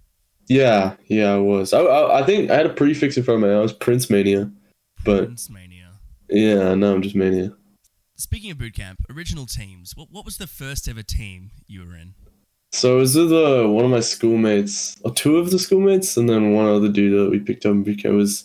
Yeah, 0.49 0.97
yeah, 1.07 1.35
I 1.35 1.39
was. 1.39 1.73
I, 1.73 1.81
I, 1.81 2.21
I 2.21 2.23
think 2.25 2.51
I 2.51 2.57
had 2.57 2.67
a 2.67 2.73
prefix 2.75 3.17
in 3.17 3.23
front 3.23 3.43
of 3.43 3.49
me. 3.49 3.55
I 3.55 3.61
was 3.61 3.73
Prince 3.73 4.11
Mania, 4.11 4.51
but 5.05 5.25
Prince 5.25 5.51
Mania. 5.51 5.93
yeah, 6.29 6.75
no, 6.75 6.95
I'm 6.95 7.03
just 7.03 7.17
Mania. 7.17 7.53
Speaking 8.17 8.51
of 8.51 8.59
boot 8.59 8.75
camp, 8.75 9.01
original 9.11 9.47
teams. 9.47 9.97
What 9.97 10.09
what 10.11 10.25
was 10.25 10.37
the 10.37 10.47
first 10.47 10.89
ever 10.89 11.03
team 11.03 11.51
you 11.67 11.85
were 11.85 11.97
in? 11.97 12.15
So 12.73 12.97
it 12.97 13.01
was 13.01 13.17
with 13.17 13.33
uh, 13.33 13.69
one 13.69 13.85
of 13.85 13.91
my 13.91 14.01
schoolmates, 14.01 14.97
or 15.05 15.13
two 15.13 15.37
of 15.37 15.51
the 15.51 15.59
schoolmates, 15.59 16.17
and 16.17 16.29
then 16.29 16.53
one 16.53 16.67
other 16.67 16.89
dude 16.89 17.19
that 17.19 17.31
we 17.31 17.39
picked 17.39 17.67
up 17.67 17.73
in 17.73 17.83
boot 17.83 18.03
camp. 18.03 18.15
Was, 18.15 18.45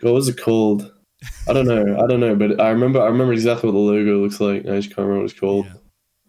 what 0.00 0.14
was 0.14 0.28
it 0.28 0.40
called? 0.40 0.92
I 1.48 1.52
don't 1.52 1.66
know. 1.66 1.98
I 2.02 2.06
don't 2.06 2.20
know, 2.20 2.34
but 2.34 2.60
I 2.60 2.70
remember. 2.70 3.00
I 3.00 3.06
remember 3.06 3.32
exactly 3.32 3.68
what 3.68 3.72
the 3.72 3.78
logo 3.78 4.22
looks 4.22 4.40
like. 4.40 4.66
I 4.66 4.76
just 4.76 4.88
can't 4.88 4.98
remember 4.98 5.22
what 5.22 5.30
it's 5.30 5.38
called. 5.38 5.66
Yeah. 5.66 5.72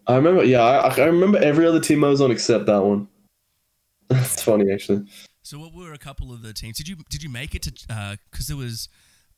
I 0.06 0.16
remember. 0.16 0.44
Yeah, 0.44 0.62
I, 0.62 0.94
I 0.94 1.04
remember 1.04 1.38
every 1.38 1.66
other 1.66 1.80
team 1.80 2.04
I 2.04 2.08
was 2.08 2.20
on 2.20 2.30
except 2.30 2.66
that 2.66 2.82
one. 2.82 3.08
That's 4.08 4.42
funny, 4.42 4.72
actually. 4.72 5.06
So 5.42 5.58
what 5.58 5.74
were 5.74 5.92
a 5.92 5.98
couple 5.98 6.32
of 6.32 6.42
the 6.42 6.52
teams? 6.52 6.78
Did 6.78 6.88
you 6.88 6.96
did 7.10 7.22
you 7.22 7.28
make 7.28 7.54
it 7.54 7.62
to? 7.62 8.18
Because 8.30 8.46
there 8.46 8.56
was 8.56 8.88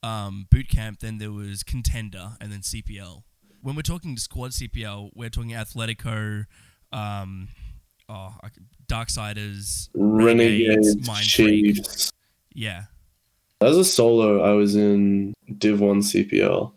um, 0.02 0.46
boot 0.50 0.68
camp, 0.68 1.00
then 1.00 1.18
there 1.18 1.32
was 1.32 1.62
contender, 1.62 2.32
and 2.40 2.52
then 2.52 2.60
CPL. 2.60 3.22
When 3.62 3.76
we're 3.76 3.82
talking 3.82 4.14
to 4.14 4.20
squad 4.20 4.52
CPL, 4.52 5.10
we're 5.14 5.28
talking 5.28 5.50
Atletico, 5.50 6.46
um, 6.92 7.48
oh, 8.08 8.34
Darksiders, 8.88 9.88
Renegades, 9.94 11.06
Mind 11.06 11.26
Freak. 11.26 11.76
Chiefs. 11.76 12.12
Yeah. 12.54 12.84
As 13.60 13.76
a 13.76 13.84
solo, 13.84 14.40
I 14.42 14.52
was 14.52 14.74
in 14.74 15.34
Div 15.58 15.80
One 15.80 16.00
CPL, 16.00 16.72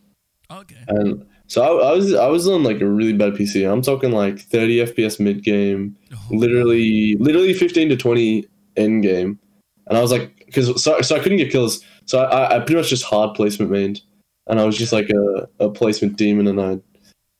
Okay. 0.52 0.76
and 0.88 1.26
so 1.48 1.62
I, 1.80 1.90
I 1.90 1.92
was 1.94 2.14
I 2.14 2.28
was 2.28 2.48
on 2.48 2.64
like 2.64 2.82
a 2.82 2.88
really 2.88 3.14
bad 3.14 3.34
PC. 3.34 3.70
I'm 3.72 3.82
talking 3.82 4.12
like 4.12 4.40
30 4.40 4.78
FPS 4.88 5.20
mid 5.20 5.44
game, 5.44 5.96
Oh, 6.14 6.18
literally 6.32 7.16
literally 7.20 7.54
15 7.54 7.90
to 7.90 7.96
20 7.96 8.46
end 8.76 9.04
game, 9.04 9.40
and 9.88 9.98
I 9.98 10.02
was 10.02 10.12
like, 10.12 10.44
because 10.46 10.82
so, 10.84 11.00
so 11.02 11.16
I 11.16 11.20
couldn't 11.20 11.38
get 11.38 11.52
kills, 11.52 11.82
so 12.06 12.20
I, 12.20 12.58
I 12.58 12.60
pretty 12.60 12.76
much 12.76 12.90
just 12.90 13.06
hard 13.06 13.34
placement 13.36 13.72
mained, 13.72 14.02
and 14.48 14.60
I 14.60 14.66
was 14.66 14.78
just 14.78 14.92
like 14.92 15.10
a, 15.10 15.48
a 15.66 15.70
placement 15.70 16.18
demon, 16.18 16.48
and 16.48 16.60
I 16.60 16.80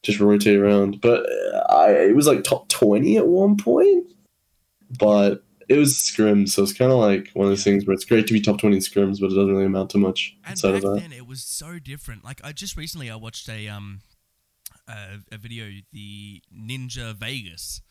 just 0.04 0.20
rotate 0.22 0.58
around. 0.58 1.02
But 1.02 1.26
uh, 1.30 1.58
I 1.70 1.90
it 1.92 2.16
was 2.16 2.28
like 2.28 2.44
top 2.46 2.70
20 2.70 3.18
at 3.18 3.28
one 3.28 3.58
point, 3.58 4.06
but 5.00 5.43
it 5.70 5.78
was 5.78 5.94
scrims, 5.96 6.50
so 6.50 6.64
it's 6.64 6.74
kind 6.74 6.92
of 6.92 6.98
like 7.00 7.30
one 7.34 7.46
of 7.46 7.52
those 7.52 7.64
things 7.64 7.86
where 7.86 7.94
it's 7.94 8.06
great 8.06 8.28
to 8.28 8.34
be 8.34 8.42
top 8.42 8.60
20 8.60 8.76
in 8.76 8.82
scrims, 8.82 9.20
but 9.20 9.28
it 9.28 9.36
doesn't 9.36 9.48
really 9.52 9.66
amount 9.66 9.90
to 9.92 9.98
much 9.98 10.36
And 10.44 10.52
outside 10.52 10.74
back 10.74 10.84
of 10.84 10.94
that. 10.96 11.02
then, 11.02 11.14
it 11.14 11.28
was 11.28 11.44
so 11.44 11.80
different. 11.80 12.24
Like 12.24 12.42
I 12.44 12.52
just 12.52 12.78
recently, 12.78 13.10
I 13.10 13.16
watched 13.16 13.48
a 13.50 13.68
um 13.68 14.02
a, 14.88 15.20
a 15.32 15.38
video, 15.38 15.70
the 15.92 16.42
Ninja 16.54 17.16
Vegas. 17.16 17.82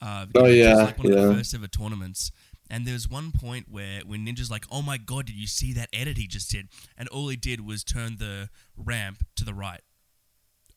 Uh, 0.00 0.26
Oh, 0.34 0.46
yeah, 0.46 0.74
like 0.74 0.98
one 0.98 1.06
of 1.06 1.12
the 1.12 1.18
yeah. 1.28 1.32
first 1.34 1.54
ever 1.54 1.68
tournaments. 1.68 2.32
And 2.68 2.86
there 2.86 2.94
was 2.94 3.08
one 3.08 3.32
point 3.32 3.66
where 3.70 4.00
when 4.06 4.26
Ninja's 4.26 4.50
like, 4.50 4.64
"Oh 4.70 4.82
my 4.82 4.96
god, 4.96 5.26
did 5.26 5.36
you 5.36 5.46
see 5.46 5.72
that 5.74 5.88
edit 5.92 6.16
he 6.16 6.26
just 6.26 6.50
did?" 6.50 6.68
And 6.96 7.08
all 7.10 7.28
he 7.28 7.36
did 7.36 7.60
was 7.64 7.84
turn 7.84 8.16
the 8.18 8.48
ramp 8.76 9.24
to 9.36 9.44
the 9.44 9.52
right. 9.54 9.82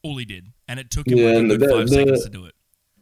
All 0.03 0.17
he 0.17 0.25
did, 0.25 0.47
and 0.67 0.79
it 0.79 0.91
took 0.91 1.07
him 1.07 1.17
Yeah, 1.17 1.31
like 1.37 1.45
a 1.45 1.47
good 1.47 1.61
the- 1.61 1.69
five 1.69 1.87
the- 1.87 1.95
seconds 1.95 2.23
to 2.25 2.29
do 2.29 2.45
it. 2.45 2.53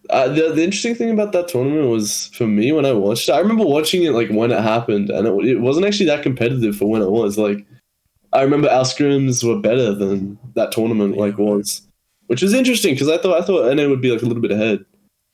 Uh, 0.09 0.27
the, 0.27 0.51
the 0.53 0.63
interesting 0.63 0.95
thing 0.95 1.11
about 1.11 1.31
that 1.31 1.47
tournament 1.47 1.87
was 1.87 2.27
for 2.33 2.45
me 2.45 2.71
when 2.71 2.85
I 2.85 2.91
watched 2.91 3.29
it, 3.29 3.33
I 3.33 3.39
remember 3.39 3.63
watching 3.65 4.03
it 4.03 4.11
like 4.11 4.29
when 4.29 4.51
it 4.51 4.61
happened, 4.61 5.09
and 5.09 5.27
it, 5.27 5.47
it 5.47 5.61
wasn't 5.61 5.85
actually 5.85 6.07
that 6.07 6.23
competitive 6.23 6.75
for 6.75 6.89
when 6.89 7.01
it 7.01 7.09
was. 7.09 7.37
Like, 7.37 7.65
I 8.33 8.41
remember 8.41 8.69
our 8.69 8.83
scrims 8.83 9.43
were 9.43 9.59
better 9.59 9.93
than 9.93 10.37
that 10.55 10.71
tournament 10.71 11.17
like 11.17 11.37
was, 11.37 11.83
which 12.27 12.41
was 12.41 12.53
interesting 12.53 12.95
because 12.95 13.09
I 13.09 13.17
thought 13.17 13.41
I 13.41 13.45
thought 13.45 13.73
NA 13.73 13.87
would 13.87 14.01
be 14.01 14.11
like 14.11 14.21
a 14.21 14.25
little 14.25 14.41
bit 14.41 14.51
ahead, 14.51 14.83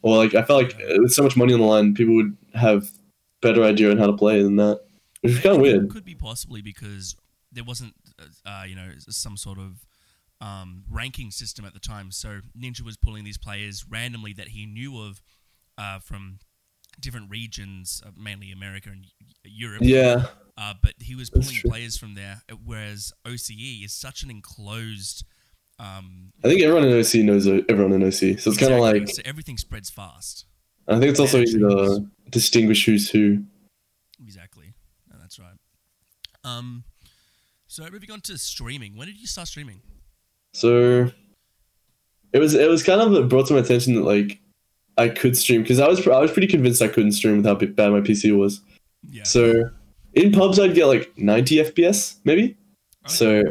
or 0.03 0.17
like 0.17 0.35
I 0.35 0.43
felt 0.43 0.63
like 0.63 0.77
with 0.99 1.13
so 1.13 1.23
much 1.23 1.35
money 1.35 1.53
on 1.53 1.59
the 1.59 1.65
line, 1.65 1.95
people 1.95 2.15
would 2.15 2.37
have 2.53 2.91
better 3.41 3.63
idea 3.63 3.89
on 3.89 3.97
how 3.97 4.07
to 4.07 4.13
play 4.13 4.43
than 4.43 4.57
that, 4.57 4.81
which 5.21 5.33
is 5.33 5.39
kind 5.39 5.55
of 5.55 5.61
weird. 5.61 5.85
It 5.85 5.89
could 5.89 6.05
be 6.05 6.15
possibly 6.15 6.61
because 6.61 7.15
there 7.51 7.63
wasn't, 7.63 7.95
uh, 8.19 8.49
uh, 8.49 8.63
you 8.67 8.75
know, 8.75 8.91
some 8.99 9.35
sort 9.35 9.57
of 9.57 9.85
um, 10.41 10.83
ranking 10.89 11.31
system 11.31 11.65
at 11.65 11.73
the 11.73 11.79
time. 11.79 12.11
So 12.11 12.39
Ninja 12.57 12.81
was 12.81 12.97
pulling 12.97 13.23
these 13.23 13.37
players 13.37 13.85
randomly 13.89 14.33
that 14.33 14.49
he 14.49 14.65
knew 14.65 15.01
of 15.01 15.21
uh, 15.77 15.99
from 15.99 16.39
different 16.99 17.29
regions, 17.29 18.01
uh, 18.05 18.11
mainly 18.17 18.51
America 18.51 18.89
and 18.89 19.05
Europe. 19.43 19.81
Yeah, 19.81 20.25
Uh, 20.57 20.73
but 20.81 20.93
he 20.99 21.15
was 21.15 21.29
pulling 21.29 21.55
players 21.65 21.97
from 21.97 22.15
there, 22.15 22.41
uh, 22.51 22.55
whereas 22.63 23.13
OCE 23.25 23.83
is 23.85 23.93
such 23.93 24.23
an 24.23 24.29
enclosed. 24.29 25.23
Um, 25.79 26.33
I 26.43 26.49
think 26.49 26.61
everyone 26.61 26.85
in 26.85 26.99
OC 26.99 27.23
knows 27.23 27.47
everyone 27.47 27.93
in 27.93 28.03
OC, 28.03 28.39
so 28.39 28.51
it's 28.51 28.57
kind 28.57 28.73
of 28.73 28.81
like 28.81 29.07
so 29.07 29.21
everything 29.23 29.57
spreads 29.57 29.89
fast. 29.89 30.45
I 30.87 30.99
think 30.99 31.11
it's 31.11 31.19
also 31.19 31.39
easy 31.39 31.59
to 31.59 32.05
distinguish 32.29 32.85
who's 32.85 33.09
who. 33.09 33.43
Exactly, 34.21 34.73
no, 35.09 35.17
that's 35.21 35.39
right. 35.39 35.55
Um, 36.43 36.83
so 37.67 37.87
moving 37.89 38.11
on 38.11 38.19
to 38.21 38.37
streaming. 38.37 38.97
When 38.97 39.07
did 39.07 39.17
you 39.17 39.27
start 39.27 39.47
streaming? 39.47 39.81
So 40.53 41.11
it 42.33 42.39
was 42.39 42.53
it 42.53 42.69
was 42.69 42.83
kind 42.83 43.01
of 43.01 43.29
brought 43.29 43.47
to 43.47 43.53
my 43.53 43.59
attention 43.59 43.95
that 43.95 44.03
like 44.03 44.39
I 44.97 45.09
could 45.09 45.37
stream 45.37 45.61
because 45.61 45.79
I 45.79 45.87
was 45.87 46.05
I 46.07 46.19
was 46.19 46.31
pretty 46.31 46.47
convinced 46.47 46.81
I 46.81 46.87
couldn't 46.87 47.13
stream 47.13 47.37
with 47.37 47.45
how 47.45 47.55
bad 47.55 47.91
my 47.91 48.01
PC 48.01 48.37
was. 48.37 48.61
Yeah. 49.09 49.23
So 49.23 49.69
in 50.13 50.31
pubs 50.31 50.59
I'd 50.59 50.75
get 50.75 50.87
like 50.87 51.11
90 51.17 51.57
FPS 51.57 52.17
maybe. 52.23 52.57
Okay. 53.05 53.13
So 53.13 53.43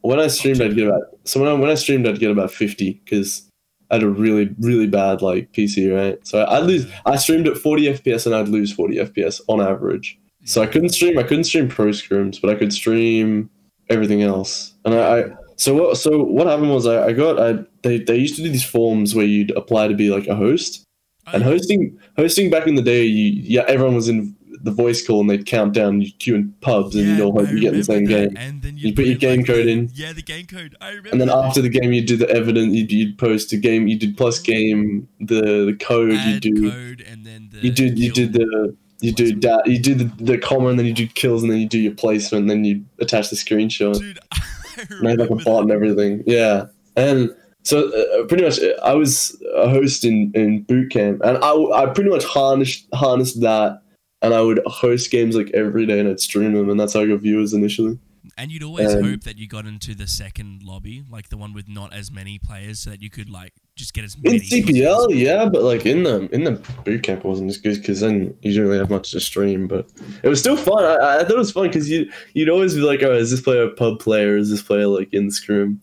when 0.00 0.20
I 0.20 0.28
streamed 0.28 0.60
I'd 0.60 0.74
get 0.74 0.88
about 0.88 1.02
so 1.24 1.40
when 1.40 1.48
I 1.48 1.52
when 1.54 1.70
I 1.70 1.74
streamed 1.74 2.06
I'd 2.06 2.18
get 2.18 2.30
about 2.30 2.50
50 2.50 3.00
because 3.04 3.48
I 3.90 3.96
had 3.96 4.02
a 4.02 4.08
really 4.08 4.54
really 4.58 4.86
bad 4.86 5.22
like 5.22 5.52
PC 5.52 5.94
right. 5.94 6.18
So 6.26 6.46
I'd 6.46 6.64
lose 6.64 6.86
I 7.04 7.16
streamed 7.16 7.46
at 7.48 7.58
40 7.58 7.94
FPS 7.94 8.26
and 8.26 8.34
I'd 8.34 8.48
lose 8.48 8.72
40 8.72 8.96
FPS 8.96 9.40
on 9.48 9.60
average. 9.60 10.18
So 10.46 10.62
I 10.62 10.66
couldn't 10.66 10.90
stream. 10.90 11.18
I 11.18 11.24
couldn't 11.24 11.44
stream 11.44 11.68
pro 11.68 11.88
scrims, 11.88 12.40
but 12.40 12.50
I 12.50 12.54
could 12.54 12.72
stream 12.72 13.50
everything 13.90 14.22
else. 14.22 14.74
And 14.84 14.94
I, 14.94 15.18
I 15.18 15.24
so 15.56 15.74
what 15.74 15.96
so 15.96 16.22
what 16.22 16.46
happened 16.46 16.70
was 16.70 16.86
I, 16.86 17.06
I 17.06 17.12
got 17.12 17.40
I 17.40 17.64
they, 17.82 17.98
they 17.98 18.16
used 18.16 18.36
to 18.36 18.42
do 18.42 18.50
these 18.50 18.64
forms 18.64 19.14
where 19.14 19.26
you'd 19.26 19.50
apply 19.56 19.88
to 19.88 19.94
be 19.94 20.10
like 20.10 20.26
a 20.26 20.34
host. 20.34 20.82
Oh, 21.26 21.32
and 21.32 21.42
hosting 21.42 21.98
hosting 22.16 22.50
back 22.50 22.66
in 22.66 22.74
the 22.74 22.82
day, 22.82 23.04
you 23.04 23.42
yeah 23.42 23.64
everyone 23.66 23.94
was 23.94 24.08
in 24.08 24.36
the 24.62 24.70
voice 24.70 25.06
call 25.06 25.20
and 25.20 25.30
they'd 25.30 25.46
count 25.46 25.72
down. 25.72 26.00
You 26.00 26.12
queue 26.18 26.34
in 26.34 26.52
pubs 26.60 26.94
and 26.94 27.06
you'd 27.06 27.20
all 27.20 27.32
hope 27.32 27.48
I 27.48 27.52
you 27.52 27.60
get 27.60 27.72
in 27.72 27.78
the 27.78 27.84
same 27.84 28.04
remember 28.04 28.28
game. 28.28 28.36
And 28.36 28.62
then 28.62 28.76
You 28.76 28.94
put 28.94 29.06
your 29.06 29.16
game 29.16 29.38
like, 29.38 29.46
code 29.46 29.66
the- 29.66 29.72
in. 29.72 29.90
Yeah, 29.94 30.12
the 30.12 30.22
game 30.22 30.46
code. 30.46 30.76
I 30.80 30.88
remember. 30.88 31.10
And 31.10 31.20
then 31.20 31.28
that. 31.28 31.36
after 31.36 31.62
the 31.62 31.68
game, 31.68 31.92
you'd 31.92 32.06
do 32.06 32.16
the 32.16 32.28
evidence. 32.30 32.74
You'd, 32.74 32.92
you'd 32.92 33.18
post 33.18 33.52
a 33.52 33.56
game. 33.56 33.86
You 33.86 33.98
did 33.98 34.16
plus 34.16 34.40
mm-hmm. 34.40 34.52
game 34.52 35.08
the 35.20 35.66
the 35.66 35.76
code. 35.80 36.12
You 36.12 36.18
Add 36.18 36.40
do 36.40 36.70
code 36.70 37.04
and 37.08 37.24
then 37.24 37.48
the 37.52 37.60
you 37.60 37.72
did 37.72 37.98
you 37.98 38.12
did 38.12 38.32
the 38.32 38.76
you 39.00 39.12
do 39.12 39.38
that 39.40 39.66
you 39.66 39.78
do 39.78 39.94
the, 39.94 40.04
the 40.24 40.38
comma 40.38 40.68
and 40.68 40.78
then 40.78 40.86
you 40.86 40.94
do 40.94 41.06
kills 41.06 41.42
and 41.42 41.52
then 41.52 41.58
you 41.58 41.68
do 41.68 41.78
your 41.78 41.92
placement 41.92 42.42
and 42.42 42.50
then 42.50 42.64
you 42.64 42.84
attach 42.98 43.30
the 43.30 43.36
screenshot. 43.36 43.98
Dude, 43.98 44.18
And 44.90 45.18
like 45.18 45.30
a 45.30 45.36
bot 45.36 45.62
and 45.62 45.72
everything. 45.72 46.22
Yeah, 46.26 46.66
and 46.96 47.34
so 47.62 47.88
uh, 47.88 48.24
pretty 48.26 48.44
much 48.44 48.60
uh, 48.60 48.74
I 48.82 48.94
was 48.94 49.40
a 49.54 49.68
host 49.68 50.04
in 50.04 50.32
in 50.34 50.62
boot 50.62 50.90
camp, 50.90 51.20
and 51.24 51.38
I 51.38 51.52
I 51.52 51.86
pretty 51.86 52.10
much 52.10 52.24
harnessed 52.24 52.86
harnessed 52.94 53.40
that, 53.40 53.82
and 54.22 54.34
I 54.34 54.40
would 54.40 54.60
host 54.66 55.10
games 55.10 55.36
like 55.36 55.50
every 55.52 55.86
day, 55.86 55.98
and 55.98 56.08
I'd 56.08 56.20
stream 56.20 56.52
them, 56.52 56.70
and 56.70 56.78
that's 56.78 56.94
how 56.94 57.00
I 57.00 57.06
got 57.06 57.20
viewers 57.20 57.52
initially. 57.52 57.98
And 58.38 58.52
you'd 58.52 58.62
always 58.62 58.92
Um, 58.94 59.02
hope 59.02 59.22
that 59.22 59.38
you 59.38 59.48
got 59.48 59.64
into 59.64 59.94
the 59.94 60.06
second 60.06 60.62
lobby, 60.62 61.02
like 61.10 61.30
the 61.30 61.38
one 61.38 61.54
with 61.54 61.68
not 61.68 61.94
as 61.94 62.10
many 62.12 62.38
players, 62.38 62.80
so 62.80 62.90
that 62.90 63.00
you 63.00 63.08
could 63.08 63.30
like 63.30 63.52
just 63.76 63.94
get 63.94 64.04
as 64.04 64.14
In 64.14 64.20
many. 64.24 64.36
as 64.36 64.42
CPL, 64.42 65.14
yeah, 65.14 65.48
but 65.48 65.62
like 65.62 65.86
in 65.86 66.02
the 66.02 66.28
in 66.34 66.44
the 66.44 66.52
boot 66.84 67.02
camp, 67.02 67.20
it 67.24 67.28
wasn't 67.28 67.48
as 67.48 67.56
good 67.56 67.76
because 67.76 68.00
then 68.00 68.34
you 68.42 68.52
didn't 68.52 68.66
really 68.66 68.78
have 68.78 68.90
much 68.90 69.12
to 69.12 69.20
stream. 69.20 69.66
But 69.66 69.88
it 70.22 70.28
was 70.28 70.38
still 70.38 70.56
fun. 70.56 70.84
I, 70.84 71.20
I 71.20 71.22
thought 71.22 71.30
it 71.30 71.38
was 71.38 71.52
fun 71.52 71.68
because 71.68 71.88
you 71.88 72.10
you'd 72.34 72.50
always 72.50 72.74
be 72.74 72.80
like, 72.82 73.02
oh, 73.02 73.12
is 73.14 73.30
this 73.30 73.40
player 73.40 73.62
a 73.62 73.70
pub 73.70 74.00
player? 74.00 74.36
Is 74.36 74.50
this 74.50 74.60
player 74.62 74.86
like 74.86 75.12
in 75.14 75.30
scrim? 75.30 75.80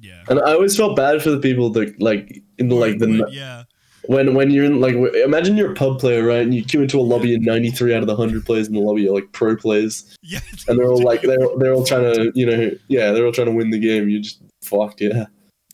Yeah. 0.00 0.22
And 0.28 0.38
I 0.40 0.52
always 0.52 0.76
felt 0.76 0.96
bad 0.96 1.20
for 1.20 1.30
the 1.30 1.38
people 1.40 1.70
that 1.70 2.00
like 2.00 2.42
in 2.58 2.68
the 2.68 2.76
like 2.76 2.98
the 2.98 3.28
yeah. 3.32 3.64
When 4.06 4.34
when 4.34 4.50
you're 4.50 4.64
in 4.64 4.80
like 4.80 4.94
imagine 4.94 5.56
you're 5.56 5.72
a 5.72 5.74
pub 5.74 5.98
player 6.00 6.24
right 6.24 6.42
and 6.42 6.54
you 6.54 6.64
queue 6.64 6.82
into 6.82 6.98
a 6.98 7.02
lobby 7.02 7.34
and 7.34 7.44
93 7.44 7.94
out 7.94 8.00
of 8.02 8.06
the 8.08 8.14
100 8.14 8.44
players 8.44 8.66
in 8.68 8.74
the 8.74 8.80
lobby 8.80 9.08
are 9.08 9.12
like 9.12 9.30
pro 9.32 9.56
players 9.56 10.16
Yeah. 10.22 10.40
and 10.68 10.78
they're 10.78 10.88
all 10.88 11.02
like 11.02 11.22
they're, 11.22 11.38
they're 11.58 11.72
all 11.72 11.84
trying 11.84 12.12
to 12.14 12.32
you 12.34 12.46
know 12.46 12.70
yeah 12.88 13.12
they're 13.12 13.24
all 13.26 13.32
trying 13.32 13.46
to 13.46 13.52
win 13.52 13.70
the 13.70 13.78
game 13.78 14.08
you 14.08 14.20
just 14.20 14.40
fucked 14.62 15.00
yeah 15.00 15.26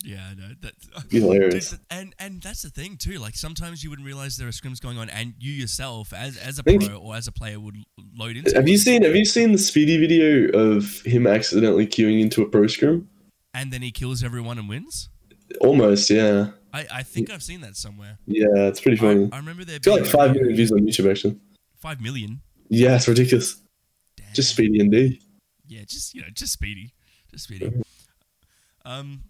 Yeah, 0.03 0.31
no, 0.37 0.47
that's 0.61 0.87
Be 1.09 1.19
hilarious. 1.19 1.71
Dude, 1.71 1.79
and 1.91 2.15
and 2.19 2.41
that's 2.41 2.61
the 2.61 2.69
thing 2.69 2.95
too. 2.97 3.19
Like 3.19 3.35
sometimes 3.35 3.83
you 3.83 3.89
wouldn't 3.89 4.05
realize 4.05 4.37
there 4.37 4.47
are 4.47 4.51
scrims 4.51 4.79
going 4.79 4.97
on, 4.97 5.09
and 5.09 5.33
you 5.39 5.51
yourself, 5.51 6.13
as 6.13 6.37
as 6.37 6.57
a 6.57 6.63
pro 6.63 6.95
or 6.95 7.15
as 7.17 7.27
a 7.27 7.33
player, 7.33 7.59
would 7.59 7.75
load 8.15 8.37
into. 8.37 8.55
have 8.55 8.67
you 8.69 8.77
seen 8.77 9.03
have 9.03 9.13
you 9.15 9.25
seen 9.25 9.51
the 9.51 9.57
speedy 9.57 9.97
video 9.97 10.47
of 10.57 11.01
him 11.01 11.27
accidentally 11.27 11.85
queuing 11.85 12.21
into 12.21 12.41
a 12.41 12.47
pro 12.47 12.65
scrim 12.67 13.09
And 13.53 13.73
then 13.73 13.81
he 13.81 13.91
kills 13.91 14.23
everyone 14.23 14.57
and 14.57 14.69
wins. 14.69 15.09
almost 15.59 16.09
yeah 16.09 16.51
I, 16.73 16.85
I 16.91 17.03
think 17.03 17.29
I've 17.31 17.43
seen 17.43 17.61
that 17.61 17.75
somewhere. 17.75 18.17
yeah 18.27 18.67
it's 18.67 18.79
pretty 18.81 18.97
funny 18.97 19.29
I 19.31 19.37
remember 19.37 19.65
there 19.65 19.77
it's 19.77 19.87
got 19.87 20.01
like 20.01 20.09
5 20.09 20.33
million 20.35 20.55
views 20.55 20.71
on 20.71 20.79
youtube 20.79 21.09
actually 21.09 21.37
Five 21.77 22.01
million. 22.01 22.41
yeah 22.69 22.95
it's 22.95 23.07
ridiculous 23.07 23.61
Damn. 24.17 24.33
just 24.33 24.51
speedy 24.51 24.79
and 24.79 24.91
d 24.91 25.21
Yeah, 25.67 25.81
just 25.87 26.13
you 26.15 26.21
know, 26.21 26.27
just 26.33 26.53
speedy, 26.53 26.93
just 27.31 27.43
speedy. 27.45 27.67
Mm-hmm. 27.67 27.81
Um. 28.85 29.21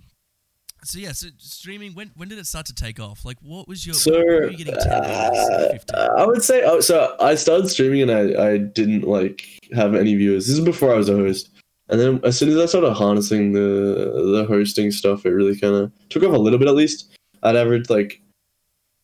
So 0.86 0.98
yeah, 1.00 1.12
so 1.12 1.28
streaming. 1.38 1.94
When 1.94 2.12
when 2.16 2.30
did 2.30 2.40
it 2.40 2.48
start 2.48 2.66
to 2.68 2.74
take 2.74 3.00
off? 3.00 3.26
Like, 3.26 3.38
what 3.42 3.68
was 3.68 3.86
your? 3.86 3.94
So 3.94 4.18
you 4.18 4.56
getting 4.58 4.74
10 4.74 4.92
uh, 4.94 5.70
15? 5.74 5.96
I 6.18 6.26
would 6.26 6.42
say 6.42 6.64
oh, 6.64 6.80
so. 6.80 7.18
I 7.20 7.36
started 7.36 7.68
streaming 7.68 8.02
and 8.04 8.12
I, 8.12 8.52
I 8.52 8.58
didn't 8.58 9.04
like 9.04 9.44
have 9.76 9.94
any 9.96 10.16
viewers. 10.16 10.48
This 10.48 10.58
is 10.58 10.64
before 10.64 10.94
I 10.94 10.98
was 10.98 11.10
a 11.10 11.16
host, 11.16 11.50
and 11.90 12.00
then 12.00 12.22
as 12.24 12.38
soon 12.38 12.48
as 12.50 12.58
I 12.58 12.66
started 12.66 12.94
harnessing 12.94 13.52
the 13.52 14.32
the 14.38 14.46
hosting 14.48 14.92
stuff, 14.92 15.26
it 15.26 15.32
really 15.32 15.60
kind 15.60 15.76
of 15.76 15.92
took 16.10 16.24
off 16.24 16.34
a 16.34 16.38
little 16.38 16.58
bit. 16.60 16.70
At 16.70 16.76
least 16.76 17.12
I'd 17.44 17.56
average 17.56 17.90
like 17.90 18.22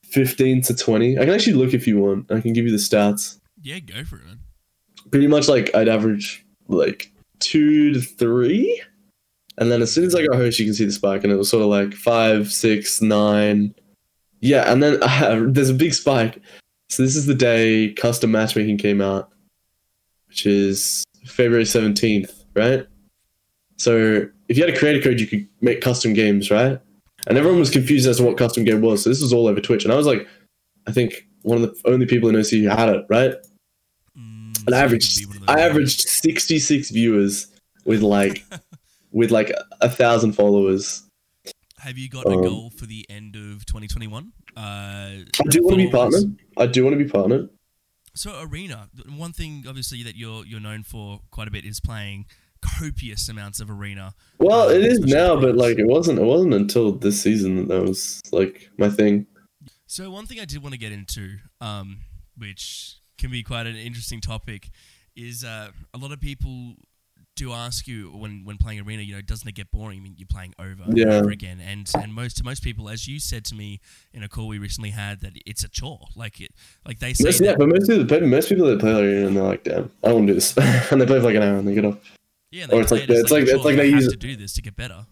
fifteen 0.04 0.62
to 0.64 0.76
twenty. 0.76 1.18
I 1.18 1.26
can 1.26 1.34
actually 1.34 1.54
look 1.54 1.74
if 1.74 1.88
you 1.88 2.00
want. 2.00 2.32
I 2.32 2.40
can 2.42 2.54
give 2.54 2.66
you 2.66 2.72
the 2.72 2.78
stats. 2.78 3.40
yeah, 3.62 3.80
go 3.80 4.04
for 4.04 4.18
it, 4.18 4.26
man. 4.26 4.40
Pretty 5.12 5.28
much 5.28 5.48
like 5.48 5.74
I'd 5.76 5.88
average 5.90 6.46
like 6.68 7.12
two 7.40 7.94
to 7.94 8.02
three, 8.02 8.82
and 9.58 9.72
then 9.72 9.82
as 9.82 9.94
soon 9.94 10.06
as 10.06 10.16
I 10.16 10.26
got 10.26 10.36
host, 10.36 10.60
you 10.60 10.66
can 10.66 10.74
see 10.74 10.86
the 10.86 10.92
spike, 10.92 11.24
and 11.24 11.32
it 11.32 11.38
was 11.38 11.50
sort 11.50 11.64
of 11.64 11.70
like 11.70 11.94
five, 11.94 12.52
six, 12.52 13.02
nine. 13.02 13.74
Yeah, 14.42 14.72
and 14.72 14.84
then 14.84 15.00
there's 15.54 15.70
a 15.70 15.74
big 15.74 15.94
spike. 15.94 16.42
So 16.90 17.04
this 17.04 17.16
is 17.16 17.26
the 17.26 17.36
day 17.36 17.94
custom 17.94 18.32
matchmaking 18.32 18.78
came 18.78 19.02
out, 19.02 19.30
which 20.28 20.46
is 20.46 21.04
February 21.26 21.66
seventeenth, 21.66 22.46
right? 22.56 22.86
So 23.78 24.28
if 24.48 24.58
you 24.58 24.64
had 24.64 24.74
a 24.74 24.78
creator 24.78 25.02
code, 25.02 25.20
you 25.20 25.28
could 25.28 25.48
make 25.62 25.82
custom 25.82 26.14
games, 26.14 26.52
right? 26.52 26.80
And 27.28 27.38
everyone 27.38 27.60
was 27.60 27.72
confused 27.72 28.08
as 28.08 28.18
to 28.18 28.24
what 28.24 28.38
custom 28.38 28.64
game 28.64 28.82
was. 28.82 29.04
So 29.04 29.10
this 29.10 29.22
was 29.22 29.34
all 29.34 29.48
over 29.48 29.60
Twitch, 29.60 29.84
and 29.84 29.94
I 29.94 29.98
was 29.98 30.06
like, 30.06 30.28
I 30.88 30.92
think 30.92 31.28
one 31.42 31.62
of 31.62 31.64
the 31.64 31.90
only 31.90 32.06
people 32.06 32.30
in 32.30 32.36
OC 32.36 32.48
who 32.50 32.68
had 32.68 32.90
it, 32.90 33.06
right? 33.10 33.34
Mm, 34.18 34.66
And 34.66 34.76
I 34.76 34.80
averaged, 34.80 35.20
could 35.20 35.32
be 35.32 35.40
one 35.40 35.50
of 35.50 35.56
I 35.58 35.62
averaged 35.62 36.02
sixty 36.02 36.60
six 36.60 36.90
viewers 36.90 37.48
with 37.86 38.02
like, 38.02 38.44
with 39.12 39.32
like 39.32 39.52
a 39.82 39.90
thousand 39.90 40.34
followers. 40.34 41.04
Have 41.80 41.98
you 41.98 42.10
got 42.10 42.26
a 42.26 42.30
um, 42.30 42.42
goal 42.42 42.72
for 42.72 42.88
the 42.88 43.06
end 43.12 43.36
of 43.36 43.64
2021? 43.68 44.32
Uh, 44.58 44.60
I 44.60 45.24
do 45.50 45.64
want 45.64 45.78
to 45.78 45.86
be 45.86 45.92
partnered. 45.92 46.36
I 46.58 46.66
do 46.66 46.84
want 46.84 46.98
to 46.98 47.04
be 47.04 47.10
partnered. 47.10 47.50
So 48.16 48.42
arena, 48.42 48.90
one 49.16 49.34
thing 49.34 49.66
obviously 49.68 50.02
that 50.04 50.16
you're 50.16 50.46
you're 50.46 50.62
known 50.62 50.84
for 50.84 51.20
quite 51.30 51.48
a 51.48 51.52
bit 51.52 51.66
is 51.66 51.80
playing 51.80 52.26
copious 52.80 53.30
amounts 53.30 53.60
of 53.60 53.70
arena. 53.70 54.14
Well, 54.40 54.70
Um, 54.70 54.76
it 54.76 54.84
is 54.86 55.00
now, 55.00 55.40
but 55.40 55.56
like 55.56 55.78
it 55.78 55.86
wasn't. 55.88 56.20
It 56.20 56.26
wasn't 56.26 56.54
until 56.54 56.92
this 56.92 57.22
season 57.22 57.56
that 57.58 57.68
that 57.70 57.82
was 57.84 58.22
like 58.32 58.70
my 58.78 58.90
thing. 58.90 59.28
So 59.88 60.10
one 60.10 60.26
thing 60.26 60.40
I 60.40 60.46
did 60.46 60.62
want 60.64 60.74
to 60.74 60.80
get 60.80 60.92
into, 60.92 61.38
um, 61.62 62.00
which 62.38 62.96
can 63.18 63.32
be 63.32 63.44
quite 63.44 63.68
an 63.68 63.76
interesting 63.76 64.20
topic, 64.20 64.70
is 65.16 65.44
uh, 65.44 65.70
a 65.94 65.98
lot 65.98 66.12
of 66.12 66.20
people 66.20 66.74
do 67.36 67.52
ask 67.52 67.86
you 67.88 68.10
when 68.12 68.44
when 68.46 68.58
playing 68.58 68.80
arena, 68.80 69.02
you 69.04 69.14
know, 69.14 69.22
doesn't 69.22 69.48
it 69.48 69.56
get 69.56 69.70
boring? 69.72 70.00
I 70.00 70.02
mean, 70.02 70.16
you're 70.18 70.28
playing 70.28 70.54
over 70.58 70.84
and 70.84 70.98
Yeah. 70.98 71.16
over 71.16 71.30
again, 71.30 71.60
and 71.60 71.90
and 72.02 72.14
most 72.14 72.38
to 72.38 72.44
most 72.44 72.64
people, 72.64 72.90
as 72.90 73.08
you 73.08 73.20
said 73.20 73.44
to 73.46 73.56
me 73.56 73.80
in 74.14 74.24
a 74.24 74.30
call 74.30 74.48
we 74.48 74.58
recently 74.58 74.92
had, 74.92 75.20
that 75.22 75.34
it's 75.46 75.64
a 75.64 75.70
chore. 75.70 76.08
Like 76.16 76.40
it, 76.42 76.52
like 76.86 77.00
they 77.00 77.14
say, 77.14 77.26
Most, 77.26 77.42
yeah, 77.42 77.56
but 77.58 77.68
most 77.68 77.90
people, 77.90 78.28
most 78.28 78.50
people 78.50 78.66
that 78.68 78.80
play 78.80 78.94
like 78.94 79.28
and 79.28 79.36
they're 79.38 79.44
like, 79.44 79.64
damn, 79.64 79.92
I 80.04 80.08
don't 80.08 80.16
want 80.16 80.28
to 80.28 80.34
do 80.34 80.40
this, 80.40 80.58
and 80.92 81.00
they 81.02 81.06
play 81.06 81.20
for 81.20 81.26
like 81.26 81.36
an 81.36 81.44
hour 81.44 81.58
and 81.58 81.68
they 81.68 81.74
get 81.76 81.86
off. 81.86 81.98
Yeah, 82.56 82.66
or 82.72 82.82
it's 82.82 82.92
like- 82.92 83.04
it 83.04 83.10
it's 83.10 83.32
like- 83.32 83.44
it's 83.48 83.64
like 83.66 83.76
they 83.78 83.92
have 83.92 84.02
use- 84.02 84.12
to 84.12 84.18
do 84.18 84.36
this 84.36 84.54
to 84.54 84.62
get 84.62 84.76
better. 84.76 85.06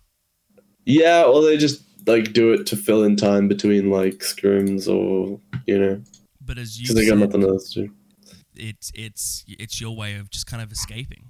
Yeah, 0.85 1.23
or 1.23 1.41
they 1.43 1.57
just 1.57 1.81
like 2.07 2.33
do 2.33 2.51
it 2.53 2.65
to 2.67 2.75
fill 2.75 3.03
in 3.03 3.15
time 3.15 3.47
between 3.47 3.89
like 3.89 4.15
scrims 4.19 4.87
or 4.87 5.39
you 5.65 5.79
know 5.79 6.01
But 6.41 6.57
as 6.57 6.77
you 6.79 6.83
because 6.83 6.95
they 6.95 7.05
got 7.07 7.17
nothing 7.19 7.43
else 7.43 7.71
to 7.73 7.83
do. 7.87 7.93
it's 8.55 8.91
it's 8.93 9.45
it's 9.47 9.79
your 9.79 9.95
way 9.95 10.15
of 10.15 10.29
just 10.29 10.45
kind 10.47 10.61
of 10.61 10.71
escaping. 10.71 11.29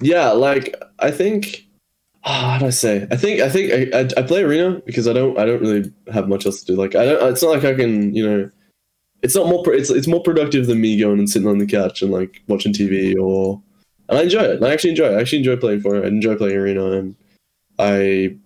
Yeah, 0.00 0.30
like 0.32 0.74
I 0.98 1.10
think. 1.10 1.66
ah, 2.24 2.52
how 2.52 2.58
do 2.58 2.66
I 2.66 2.70
say? 2.70 3.06
I 3.10 3.16
think 3.16 3.40
I 3.40 3.48
think 3.48 3.72
I, 3.72 4.00
I, 4.00 4.08
I 4.18 4.22
play 4.26 4.42
arena 4.42 4.82
because 4.84 5.08
I 5.08 5.12
don't 5.14 5.38
I 5.38 5.46
don't 5.46 5.60
really 5.62 5.90
have 6.12 6.28
much 6.28 6.44
else 6.44 6.60
to 6.64 6.66
do. 6.74 6.76
Like 6.76 6.94
I 6.94 7.06
don't. 7.06 7.32
It's 7.32 7.42
not 7.42 7.52
like 7.52 7.64
I 7.64 7.74
can 7.74 8.14
you 8.14 8.28
know. 8.28 8.50
It's 9.22 9.34
not 9.34 9.46
more. 9.48 9.62
It's 9.72 9.88
it's 9.88 10.06
more 10.06 10.22
productive 10.22 10.66
than 10.66 10.80
me 10.82 11.00
going 11.00 11.18
and 11.18 11.30
sitting 11.30 11.48
on 11.48 11.56
the 11.58 11.66
couch 11.66 12.02
and 12.02 12.10
like 12.12 12.42
watching 12.48 12.74
TV 12.74 13.14
or. 13.18 13.62
And 14.08 14.18
I 14.18 14.22
enjoy 14.22 14.40
it. 14.42 14.62
I 14.62 14.72
actually 14.72 14.90
enjoy 14.90 15.06
it. 15.12 15.16
I 15.16 15.20
actually 15.20 15.38
enjoy 15.38 15.56
playing 15.56 15.80
for 15.80 15.96
it. 15.96 16.04
I 16.04 16.08
enjoy 16.08 16.36
playing 16.36 16.56
arena 16.56 16.92
and 16.92 17.16
I 17.78 18.36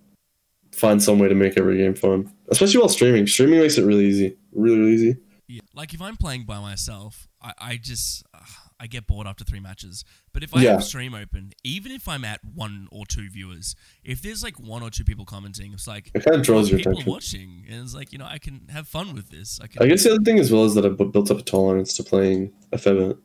find 0.71 1.01
some 1.01 1.19
way 1.19 1.27
to 1.27 1.35
make 1.35 1.57
every 1.57 1.77
game 1.77 1.93
fun, 1.95 2.31
especially 2.49 2.79
while 2.79 2.89
streaming. 2.89 3.27
Streaming 3.27 3.59
makes 3.59 3.77
it 3.77 3.83
really 3.85 4.05
easy, 4.05 4.37
really, 4.53 4.79
really 4.79 4.93
easy. 4.93 5.17
Yeah. 5.47 5.61
Like 5.75 5.93
if 5.93 6.01
I'm 6.01 6.15
playing 6.17 6.45
by 6.45 6.59
myself, 6.59 7.27
I, 7.41 7.53
I 7.59 7.75
just 7.77 8.23
uh, 8.33 8.39
I 8.79 8.87
get 8.87 9.05
bored 9.05 9.27
after 9.27 9.43
three 9.43 9.59
matches. 9.59 10.05
But 10.33 10.43
if 10.43 10.55
I 10.55 10.61
Yeah. 10.63 10.71
have 10.71 10.83
stream 10.83 11.13
open, 11.13 11.51
even 11.65 11.91
if 11.91 12.07
I'm 12.07 12.23
at 12.23 12.39
one 12.55 12.87
or 12.89 13.05
two 13.05 13.29
viewers, 13.29 13.75
if 14.03 14.21
there's 14.21 14.43
like 14.43 14.57
one 14.59 14.81
or 14.81 14.89
two 14.89 15.03
people 15.03 15.25
commenting, 15.25 15.73
it's 15.73 15.87
like 15.87 16.09
It 16.13 16.23
kind 16.23 16.37
of 16.37 16.43
draws 16.43 16.69
your 16.69 16.77
people 16.79 16.93
attention. 16.93 17.11
watching, 17.11 17.65
and 17.69 17.83
it's 17.83 17.93
like 17.93 18.13
you 18.13 18.17
know 18.17 18.25
I 18.25 18.37
can 18.37 18.61
have 18.69 18.87
fun 18.87 19.13
with 19.13 19.29
this. 19.29 19.59
I 19.61 19.67
can, 19.67 19.83
I 19.83 19.87
guess 19.87 20.03
the 20.05 20.11
other 20.13 20.23
thing 20.23 20.39
as 20.39 20.51
well 20.53 20.63
is 20.63 20.73
that 20.75 20.85
I've 20.85 20.97
built 20.97 21.29
up 21.29 21.37
a 21.37 21.41
tolerance 21.43 21.93
to 21.97 22.03
playing 22.03 22.53
a 22.71 22.77
fair 22.77 22.95
bit. 22.95 23.17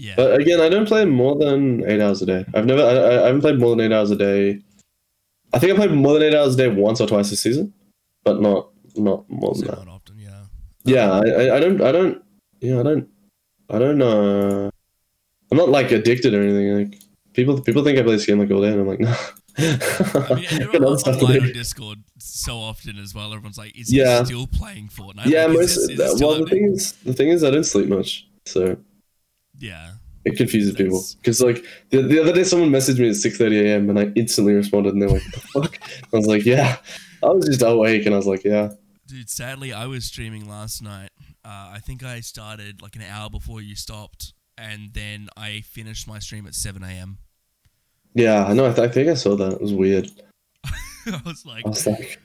Yeah. 0.00 0.14
But 0.16 0.40
again, 0.40 0.60
I 0.60 0.68
don't 0.68 0.86
play 0.86 1.04
more 1.04 1.36
than 1.36 1.84
eight 1.90 2.00
hours 2.00 2.22
a 2.22 2.26
day. 2.26 2.44
I've 2.54 2.66
never, 2.66 2.82
I, 2.82 3.22
I- 3.22 3.26
haven't 3.26 3.42
played 3.42 3.58
more 3.58 3.70
than 3.76 3.80
eight 3.80 3.94
hours 3.94 4.10
a 4.10 4.16
day. 4.16 4.60
I 5.52 5.58
think 5.58 5.72
I 5.72 5.76
played 5.76 5.92
more 5.92 6.14
than 6.14 6.22
eight 6.22 6.34
hours 6.34 6.54
a 6.54 6.56
day 6.58 6.68
once 6.68 7.00
or 7.00 7.06
twice 7.06 7.30
this 7.30 7.40
season, 7.40 7.72
but 8.24 8.40
not 8.40 8.68
not 8.96 9.28
more 9.28 9.54
So 9.54 9.60
than 9.62 9.70
that. 9.70 9.84
not 9.86 9.94
often, 9.94 10.18
yeah. 10.18 10.42
Yeah, 10.84 11.10
I, 11.12 11.56
I, 11.56 11.60
don't, 11.60 11.80
I 11.82 11.92
don't, 11.92 12.22
yeah, 12.60 12.80
I 12.80 12.82
don't, 12.82 13.08
I 13.68 13.78
don't. 13.78 14.00
uh 14.02 14.70
I'm 15.52 15.58
not 15.58 15.68
like 15.68 15.90
addicted 15.90 16.32
or 16.34 16.42
anything. 16.42 16.68
Like 16.78 17.02
people, 17.32 17.60
people 17.60 17.82
think 17.84 17.98
I 17.98 18.02
play 18.02 18.12
this 18.16 18.26
game 18.26 18.38
like 18.38 18.50
all 18.50 18.60
day, 18.62 18.68
and 18.72 18.80
I'm 18.80 18.86
like, 18.86 19.00
no. 19.06 19.14
I 19.58 20.34
mean, 20.34 20.46
and 20.50 20.60
Got 20.60 20.60
you're 20.60 20.76
other 20.76 20.86
on, 20.86 20.98
stuff 20.98 21.18
to 21.18 21.24
online 21.24 21.42
on 21.42 21.52
Discord 21.52 21.98
so 22.18 22.56
often 22.58 22.96
as 22.98 23.14
well. 23.14 23.32
Everyone's 23.34 23.58
like, 23.58 23.76
"Is 23.78 23.92
Yeah. 23.92 24.20
he 24.20 24.26
still 24.26 24.46
playing 24.46 24.88
Fortnite?" 24.88 25.26
yeah, 25.26 25.46
Like, 25.46 25.50
is 25.50 25.56
most. 25.58 25.74
this- 25.74 25.88
is 25.90 25.96
this 25.98 26.20
well, 26.20 26.38
the 26.38 26.46
thing 26.46 26.64
is, 26.72 26.92
the 27.04 27.12
thing 27.12 27.28
is, 27.30 27.42
I 27.44 27.50
don't 27.50 27.64
sleep 27.64 27.88
much, 27.88 28.28
so 28.46 28.76
yeah, 29.60 29.92
It 30.24 30.36
confuses 30.36 30.74
people 30.74 31.04
because 31.18 31.40
like 31.40 31.64
the, 31.90 32.02
the 32.02 32.20
other 32.20 32.32
day 32.32 32.42
someone 32.42 32.70
messaged 32.70 32.98
me 32.98 33.08
at 33.08 33.16
six 33.16 33.38
thirty 33.38 33.60
a.m. 33.68 33.88
and 33.88 33.98
I 33.98 34.04
instantly 34.16 34.54
responded 34.54 34.92
and 34.94 35.00
they're 35.00 35.08
like, 35.08 35.24
"The 35.32 35.40
fuck?" 35.40 35.78
I 36.12 36.16
was 36.16 36.26
like, 36.26 36.44
"Yeah." 36.44 36.76
I 37.22 37.28
was 37.28 37.46
just 37.46 37.62
awake 37.62 38.06
and 38.06 38.14
I 38.14 38.18
was 38.18 38.26
like, 38.26 38.44
"Yeah." 38.44 38.70
dude. 39.10 39.28
Sadly, 39.28 39.72
I 39.72 39.86
was 39.86 40.04
streaming 40.04 40.48
last 40.48 40.82
night. 40.82 41.10
Uh, 41.44 41.72
I 41.74 41.80
think 41.82 42.04
I 42.04 42.20
started 42.20 42.80
like 42.80 42.96
an 42.96 43.02
hour 43.02 43.28
before 43.28 43.60
you 43.60 43.74
stopped, 43.74 44.32
and 44.56 44.92
then 44.94 45.28
I 45.36 45.62
finished 45.62 46.06
my 46.06 46.18
stream 46.18 46.46
at 46.46 46.54
seven 46.54 46.82
a.m. 46.82 47.18
Yeah, 48.14 48.44
I 48.44 48.52
know. 48.52 48.66
I, 48.70 48.72
th- 48.72 48.88
I 48.88 48.92
think 48.92 49.08
I 49.08 49.14
saw 49.14 49.36
that. 49.36 49.52
It 49.52 49.60
was 49.60 49.72
weird. 49.72 50.10
I 50.64 51.20
was 51.24 51.44
like, 51.46 51.66
I 51.66 51.68
was 51.68 51.86
like, 51.86 52.20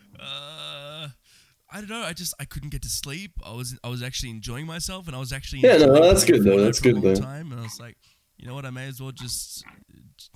I 1.75 1.79
don't 1.79 1.89
know. 1.89 2.03
I 2.03 2.13
just 2.13 2.34
I 2.39 2.46
couldn't 2.46 2.70
get 2.70 2.82
to 2.84 2.89
sleep. 2.89 3.32
I 3.46 3.51
was 3.53 3.77
I 3.84 3.89
was 3.89 4.01
actually 4.01 4.29
enjoying 4.29 4.65
myself, 4.65 5.08
and 5.08 5.15
I 5.15 5.20
was 5.20 5.34
actually 5.34 5.60
Yeah, 5.60 5.77
no, 5.77 6.01
that's 6.01 6.24
good 6.24 6.44
though, 6.44 6.62
that's 6.62 6.79
good 6.79 7.01
though. 7.01 7.15
Time, 7.15 7.51
and 7.51 7.60
I 7.60 7.63
was 7.63 7.79
like, 7.79 7.98
you 8.38 8.48
know 8.48 8.55
what? 8.55 8.65
I 8.65 8.70
may 8.70 8.88
as 8.88 9.01
well 9.01 9.12
just 9.12 9.63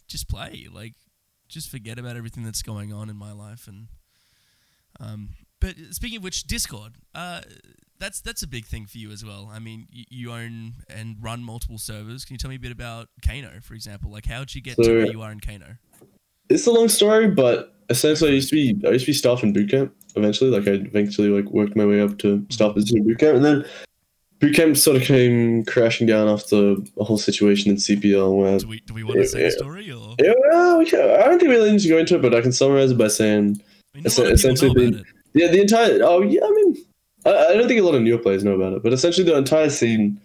just 0.08 0.28
play. 0.28 0.68
Like, 0.72 0.96
just 1.50 1.70
forget 1.70 1.98
about 1.98 2.16
everything 2.16 2.44
that's 2.44 2.62
going 2.62 2.94
on 2.94 3.10
in 3.10 3.16
my 3.16 3.34
life 3.34 3.68
and 3.68 3.88
um 5.00 5.30
but 5.60 5.76
speaking 5.92 6.18
of 6.18 6.24
which 6.24 6.44
discord 6.44 6.94
uh 7.16 7.42
that's 8.00 8.22
that's 8.22 8.44
a 8.44 8.48
big 8.48 8.66
thing 8.66 8.86
for 8.86 8.98
you 8.98 9.12
as 9.12 9.26
well 9.26 9.50
i 9.52 9.60
mean 9.60 9.88
you, 9.90 10.06
you 10.10 10.32
own 10.32 10.74
and 10.90 11.18
run 11.20 11.44
multiple 11.44 11.78
servers 11.78 12.24
can 12.24 12.36
you 12.36 12.38
tell 12.38 12.50
me 12.50 12.56
a 12.56 12.60
bit 12.60 12.72
about 12.72 13.08
cano 13.26 13.60
for 13.62 13.74
example 13.74 14.12
like 14.12 14.26
how 14.26 14.40
did 14.40 14.56
you 14.56 14.62
get 14.62 14.76
to 14.76 14.94
where 14.94 15.12
you 15.12 15.22
are 15.22 15.32
in 15.32 15.40
cano 15.40 15.78
It's 16.50 16.68
a 16.68 16.72
long 16.72 16.90
story, 16.90 17.28
but 17.30 17.74
essentially, 17.90 18.32
I 18.32 18.34
used 18.34 18.50
to 18.50 18.56
be 18.56 18.88
I 18.88 18.92
used 18.92 19.06
to 19.06 19.12
be 19.12 19.16
staff 19.16 19.44
in 19.44 19.54
boot 19.54 19.70
camp. 19.70 19.94
Eventually, 20.16 20.50
like 20.50 20.68
I 20.68 20.72
eventually 20.72 21.30
like 21.30 21.46
worked 21.52 21.76
my 21.76 21.86
way 21.86 22.02
up 22.02 22.18
to 22.20 22.46
staff 22.50 22.74
position 22.74 22.98
in 22.98 23.04
boot 23.08 23.20
camp, 23.20 23.36
and 23.36 23.46
then 23.46 23.66
boot 24.40 24.56
camp 24.56 24.76
sort 24.78 24.98
of 24.98 25.04
came 25.04 25.64
crashing 25.66 26.08
down 26.08 26.28
after 26.28 26.76
a 26.98 27.04
whole 27.04 27.18
situation 27.18 27.70
in 27.72 27.78
CPL 27.78 28.36
where 28.36 28.58
do 28.58 28.68
we 28.68 28.80
do 28.82 28.94
we 28.94 29.04
want 29.04 29.20
to 29.20 29.28
say 29.28 29.44
the 29.44 29.52
story 29.52 29.92
or 29.92 30.16
yeah, 30.20 30.34
well, 30.50 30.80
we 30.80 30.86
can, 30.90 31.02
I 31.02 31.26
don't 31.26 31.40
think 31.40 31.50
we 31.50 31.56
really 31.58 31.72
need 31.72 31.82
to 31.82 31.90
go 31.90 31.98
into 31.98 32.16
it, 32.16 32.22
but 32.22 32.34
I 32.34 32.42
can 32.42 32.52
summarize 32.52 32.92
it 32.92 32.98
by 32.98 33.10
saying 33.10 33.62
I 33.94 33.98
mean, 33.98 34.06
es- 34.08 34.18
lot 34.18 34.32
of 34.32 34.38
people 34.38 34.52
essentially 34.52 34.92
the- 34.92 35.04
Yeah, 35.34 35.48
the 35.52 35.62
entire. 35.62 36.00
Oh, 36.02 36.22
yeah. 36.24 36.42
I 36.44 36.50
mean, 36.52 36.78
I, 37.26 37.30
I 37.48 37.54
don't 37.54 37.68
think 37.68 37.80
a 37.80 37.84
lot 37.84 37.96
of 37.96 38.02
newer 38.02 38.18
players 38.18 38.44
know 38.44 38.56
about 38.56 38.74
it, 38.74 38.82
but 38.82 38.94
essentially 38.94 39.26
the 39.26 39.38
entire 39.38 39.70
scene, 39.70 40.20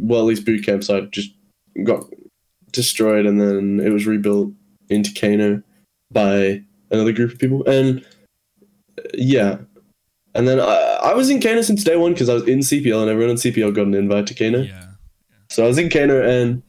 well, 0.00 0.20
at 0.20 0.26
least 0.26 0.44
boot 0.44 0.64
camp 0.64 0.82
side, 0.82 1.12
just 1.12 1.30
got 1.84 2.04
destroyed, 2.72 3.26
and 3.26 3.40
then 3.40 3.80
it 3.84 3.90
was 3.90 4.06
rebuilt 4.06 4.52
into 4.90 5.12
Cano 5.12 5.62
by 6.10 6.62
another 6.90 7.12
group 7.12 7.32
of 7.32 7.38
people, 7.38 7.64
and 7.66 8.04
yeah, 9.14 9.58
and 10.34 10.46
then 10.46 10.60
I, 10.60 10.98
I 11.02 11.14
was 11.14 11.30
in 11.30 11.40
Cano 11.40 11.62
since 11.62 11.84
day 11.84 11.96
one 11.96 12.12
because 12.12 12.28
I 12.28 12.34
was 12.34 12.46
in 12.46 12.60
CPL, 12.60 13.02
and 13.02 13.10
everyone 13.10 13.30
in 13.30 13.36
CPL 13.36 13.74
got 13.74 13.86
an 13.86 13.94
invite 13.94 14.26
to 14.28 14.34
Cano. 14.34 14.62
yeah 14.62 14.92
So 15.50 15.64
I 15.64 15.68
was 15.68 15.78
in 15.78 15.90
Cano, 15.90 16.22
and 16.22 16.62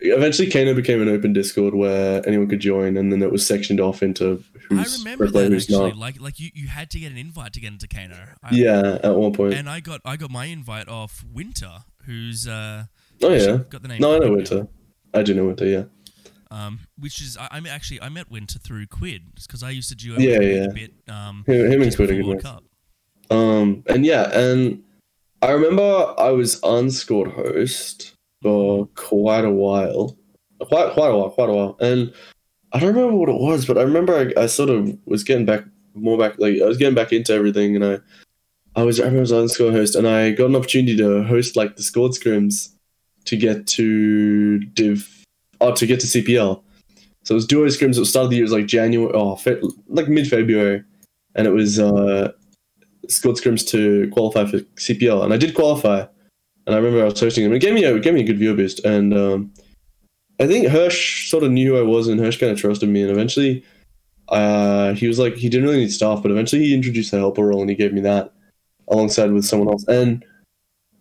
eventually 0.00 0.50
Cano 0.50 0.74
became 0.74 1.00
an 1.00 1.08
open 1.08 1.32
Discord 1.32 1.74
where 1.74 2.26
anyone 2.26 2.48
could 2.48 2.60
join, 2.60 2.96
and 2.96 3.12
then 3.12 3.22
it 3.22 3.30
was 3.30 3.46
sectioned 3.46 3.80
off 3.80 4.02
into 4.02 4.42
who's 4.68 4.96
I 4.96 4.98
remember 4.98 5.28
that 5.28 5.52
who's 5.52 5.64
actually. 5.64 5.90
not. 5.90 5.96
Like, 5.96 6.20
like 6.20 6.40
you, 6.40 6.50
you 6.54 6.68
had 6.68 6.90
to 6.90 6.98
get 6.98 7.12
an 7.12 7.18
invite 7.18 7.52
to 7.54 7.60
get 7.60 7.72
into 7.72 7.88
Cano. 7.88 8.16
I, 8.42 8.54
Yeah, 8.54 8.98
at 9.02 9.14
one 9.14 9.32
point. 9.32 9.54
And 9.54 9.68
I 9.68 9.80
got, 9.80 10.00
I 10.04 10.16
got 10.16 10.30
my 10.30 10.46
invite 10.46 10.88
off 10.88 11.24
Winter, 11.32 11.84
who's 12.04 12.46
uh, 12.46 12.84
oh 13.22 13.32
yeah. 13.32 13.58
got 13.68 13.82
the 13.82 13.88
name. 13.88 14.00
No, 14.00 14.16
I 14.16 14.18
know 14.18 14.32
Quid. 14.32 14.50
Winter. 14.50 14.68
I 15.14 15.22
do 15.22 15.34
know 15.34 15.46
Winter. 15.46 15.66
Yeah. 15.66 15.84
Um, 16.52 16.80
which 16.98 17.22
is, 17.22 17.38
I, 17.38 17.48
I'm 17.50 17.66
actually, 17.66 18.02
I 18.02 18.10
met 18.10 18.30
Winter 18.30 18.58
through 18.58 18.86
Quid 18.86 19.22
because 19.36 19.62
I 19.62 19.70
used 19.70 19.88
to 19.88 19.94
do 19.94 20.14
Yeah, 20.18 20.38
yeah. 20.40 20.64
a 20.64 20.72
bit. 20.72 20.92
Um, 21.08 21.44
Him, 21.46 21.72
him 21.72 21.82
and 21.82 21.96
Quid 21.96 22.10
are 22.10 22.22
good. 22.22 22.42
Cup. 22.42 22.62
Um, 23.30 23.82
and 23.86 24.04
yeah, 24.04 24.30
and 24.38 24.82
I 25.40 25.52
remember 25.52 26.14
I 26.18 26.28
was 26.30 26.60
unscored 26.62 27.32
host 27.32 28.14
for 28.42 28.86
quite 28.94 29.44
a 29.46 29.50
while, 29.50 30.16
quite 30.60 30.92
quite 30.92 31.08
a 31.08 31.16
while, 31.16 31.30
quite 31.30 31.48
a 31.48 31.52
while, 31.54 31.76
and 31.80 32.12
I 32.72 32.78
don't 32.80 32.94
remember 32.94 33.16
what 33.16 33.28
it 33.30 33.40
was, 33.40 33.64
but 33.64 33.78
I 33.78 33.82
remember 33.82 34.14
I, 34.36 34.42
I 34.42 34.46
sort 34.46 34.68
of 34.68 34.96
was 35.06 35.24
getting 35.24 35.46
back 35.46 35.64
more 35.94 36.18
back, 36.18 36.34
like 36.38 36.60
I 36.60 36.66
was 36.66 36.76
getting 36.76 36.94
back 36.94 37.12
into 37.12 37.32
everything, 37.32 37.76
and 37.76 37.84
I, 37.84 37.98
I 38.76 38.82
was 38.82 39.00
I 39.00 39.04
remember 39.04 39.20
I 39.20 39.22
was 39.22 39.30
unscored 39.32 39.72
host, 39.74 39.94
and 39.94 40.06
I 40.06 40.32
got 40.32 40.46
an 40.46 40.56
opportunity 40.56 40.96
to 40.98 41.22
host 41.22 41.56
like 41.56 41.76
the 41.76 41.82
scored 41.82 42.12
scrims 42.12 42.74
to 43.24 43.36
get 43.36 43.66
to 43.68 44.58
div, 44.58 45.21
oh 45.62 45.74
to 45.74 45.86
get 45.86 46.00
to 46.00 46.06
CPL. 46.06 46.62
So 47.24 47.34
it 47.34 47.36
was 47.36 47.46
duo 47.46 47.66
scrims 47.66 47.90
at 47.90 47.96
the 47.96 48.06
start 48.06 48.24
of 48.24 48.30
the 48.30 48.36
year, 48.36 48.42
it 48.42 48.50
was 48.50 48.52
like 48.52 48.66
January, 48.66 49.12
oh, 49.14 49.36
fe- 49.36 49.60
like 49.88 50.08
mid 50.08 50.26
February, 50.28 50.82
and 51.34 51.46
it 51.46 51.50
was 51.50 51.78
uh 51.78 52.32
scored 53.08 53.36
scrims 53.36 53.66
to 53.68 54.10
qualify 54.12 54.44
for 54.44 54.58
CPL, 54.76 55.24
and 55.24 55.32
I 55.32 55.36
did 55.36 55.54
qualify. 55.54 56.06
And 56.66 56.76
I 56.76 56.78
remember 56.78 57.02
I 57.02 57.06
was 57.06 57.18
hosting 57.18 57.44
them. 57.44 57.52
It 57.52 57.58
gave 57.58 57.74
me 57.74 57.84
a 57.84 57.96
it 57.96 58.02
gave 58.02 58.14
me 58.14 58.20
a 58.20 58.26
good 58.26 58.38
viewer 58.38 58.54
boost, 58.54 58.84
and 58.84 59.12
um, 59.12 59.52
I 60.38 60.46
think 60.46 60.68
Hirsch 60.68 61.28
sort 61.28 61.44
of 61.44 61.50
knew 61.50 61.72
who 61.72 61.78
I 61.78 61.82
was, 61.82 62.08
and 62.08 62.20
Hirsch 62.20 62.38
kind 62.38 62.52
of 62.52 62.58
trusted 62.58 62.88
me. 62.88 63.02
And 63.02 63.10
eventually, 63.10 63.64
uh, 64.28 64.94
he 64.94 65.08
was 65.08 65.18
like 65.18 65.34
he 65.34 65.48
didn't 65.48 65.66
really 65.66 65.80
need 65.80 65.92
staff, 65.92 66.22
but 66.22 66.30
eventually 66.30 66.62
he 66.62 66.74
introduced 66.74 67.10
the 67.10 67.18
helper 67.18 67.46
role, 67.46 67.60
and 67.60 67.70
he 67.70 67.76
gave 67.76 67.92
me 67.92 68.00
that 68.02 68.32
alongside 68.88 69.32
with 69.32 69.44
someone 69.44 69.68
else. 69.68 69.86
And 69.88 70.24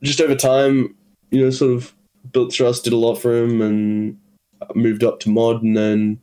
just 0.01 0.21
over 0.21 0.35
time, 0.35 0.95
you 1.29 1.43
know, 1.43 1.49
sort 1.51 1.73
of 1.73 1.93
built 2.31 2.51
trust, 2.51 2.83
did 2.83 2.93
a 2.93 2.97
lot 2.97 3.15
for 3.15 3.35
him, 3.35 3.61
and 3.61 4.17
moved 4.75 5.03
up 5.03 5.19
to 5.21 5.29
mod, 5.29 5.63
and 5.63 5.75
then 5.75 6.19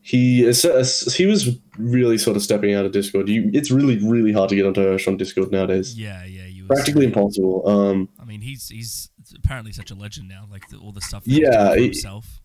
he 0.00 0.40
he 0.42 1.26
was 1.26 1.56
really 1.78 2.18
sort 2.18 2.36
of 2.36 2.42
stepping 2.42 2.74
out 2.74 2.84
of 2.84 2.92
Discord. 2.92 3.28
You, 3.28 3.50
it's 3.54 3.70
really 3.70 3.98
really 3.98 4.32
hard 4.32 4.50
to 4.50 4.56
get 4.56 4.66
onto 4.66 4.82
Hirsch 4.82 5.08
on 5.08 5.16
Discord 5.16 5.50
nowadays. 5.50 5.98
Yeah, 5.98 6.24
yeah. 6.24 6.46
You 6.46 6.66
Practically 6.66 7.06
impossible. 7.06 7.66
Um, 7.68 8.08
I 8.20 8.24
mean, 8.24 8.40
he's 8.40 8.68
he's 8.68 9.10
apparently 9.36 9.72
such 9.72 9.90
a 9.90 9.94
legend 9.94 10.28
now. 10.28 10.46
Like 10.50 10.68
the, 10.68 10.76
all 10.78 10.92
the 10.92 11.00
stuff. 11.00 11.24
That 11.24 11.30
Yeah, 11.32 11.46
he's 11.46 11.52
done 11.54 11.68
for 11.72 11.76
he- 11.78 11.84
himself. 11.84 12.40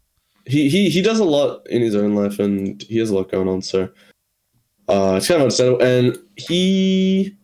he, 0.46 0.70
he 0.70 0.90
he 0.90 1.02
does 1.02 1.20
a 1.20 1.26
lot 1.26 1.66
in 1.70 1.82
his 1.82 1.96
own 1.96 2.16
life, 2.16 2.40
and 2.40 2.82
he 2.84 2.98
has 3.00 3.10
a 3.10 3.16
lot 3.16 3.32
going 3.32 3.48
on. 3.48 3.62
So 3.62 3.90
uh, 4.88 5.16
it's 5.18 5.28
kind 5.28 5.42
of 5.42 5.44
understandable. 5.44 5.84
And 5.86 6.18
he 6.38 7.36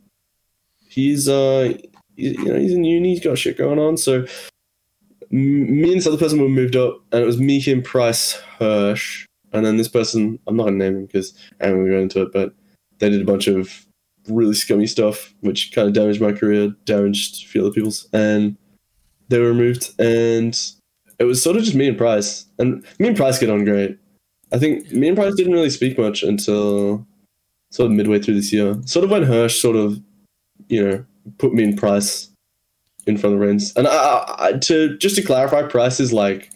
he's 0.90 1.28
uh 1.28 1.74
you 2.16 2.46
know 2.46 2.56
he's 2.60 2.74
in 2.74 2.84
uni. 2.86 3.16
He's 3.16 3.24
got 3.24 3.38
shit 3.38 3.58
going 3.58 3.80
on. 3.80 3.98
So 3.98 4.26
me 5.32 5.84
and 5.84 5.98
this 6.00 6.08
other 6.08 6.18
person 6.18 6.40
were 6.40 6.50
moved 6.50 6.76
up, 6.76 7.00
and 7.12 7.22
it 7.22 7.26
was 7.26 7.40
me, 7.40 7.60
him, 7.60 7.82
Price, 7.82 8.34
Hirsch, 8.60 9.26
and 9.54 9.66
then 9.66 9.78
this 9.78 9.88
person. 9.88 10.40
I'm 10.48 10.58
not 10.58 10.66
gonna 10.66 10.78
name 10.78 10.96
him 10.96 11.06
because 11.06 11.34
I 11.62 11.68
don't 11.68 11.78
want 11.78 11.88
to 11.88 11.92
go 11.92 12.00
into 12.00 12.22
it, 12.24 12.34
but 12.34 12.54
they 13.00 13.10
did 13.10 13.22
a 13.22 13.26
bunch 13.26 13.48
of 13.48 13.86
really 14.28 14.54
scummy 14.54 14.88
stuff, 14.88 15.34
which 15.42 15.72
kind 15.74 15.88
of 15.88 15.94
damaged 15.94 16.22
my 16.22 16.32
career, 16.32 16.76
damaged 16.86 17.44
a 17.44 17.48
few 17.48 17.62
other 17.62 17.72
people's, 17.72 18.08
and 18.14 18.58
they 19.30 19.40
were 19.40 19.50
removed. 19.50 19.94
And 20.00 20.60
it 21.20 21.26
was 21.26 21.42
sort 21.42 21.58
of 21.58 21.64
just 21.64 21.76
me 21.76 21.88
and 21.88 21.98
Price, 21.98 22.46
and 22.60 22.86
me 23.00 23.08
and 23.08 23.18
Price 23.18 23.40
get 23.40 23.50
on 23.50 23.66
great. 23.66 23.98
I 24.52 24.58
think 24.58 24.92
me 24.92 25.08
and 25.08 25.18
Price 25.18 25.36
didn't 25.36 25.54
really 25.54 25.70
speak 25.70 25.98
much 25.98 26.24
until 26.24 27.06
sort 27.72 27.92
of 27.92 27.98
midway 27.98 28.20
through 28.20 28.36
this 28.36 28.54
year. 28.54 28.80
Sort 28.86 29.04
of 29.04 29.12
when 29.12 29.24
Hirsch 29.24 29.60
sort 29.60 29.76
of, 29.76 30.00
you 30.70 30.86
know, 30.86 31.06
put 31.38 31.54
me 31.54 31.64
and 31.64 31.78
Price 31.78 32.30
in 33.08 33.18
front 33.18 33.34
of 33.36 33.40
the 33.40 33.46
reins. 33.46 33.74
And 33.76 33.88
I, 33.88 34.36
I, 34.40 34.54
to 34.54 34.98
just 34.98 35.16
to 35.18 35.22
clarify, 35.24 35.64
Price 35.64 36.00
is 36.00 36.12
like 36.14 36.52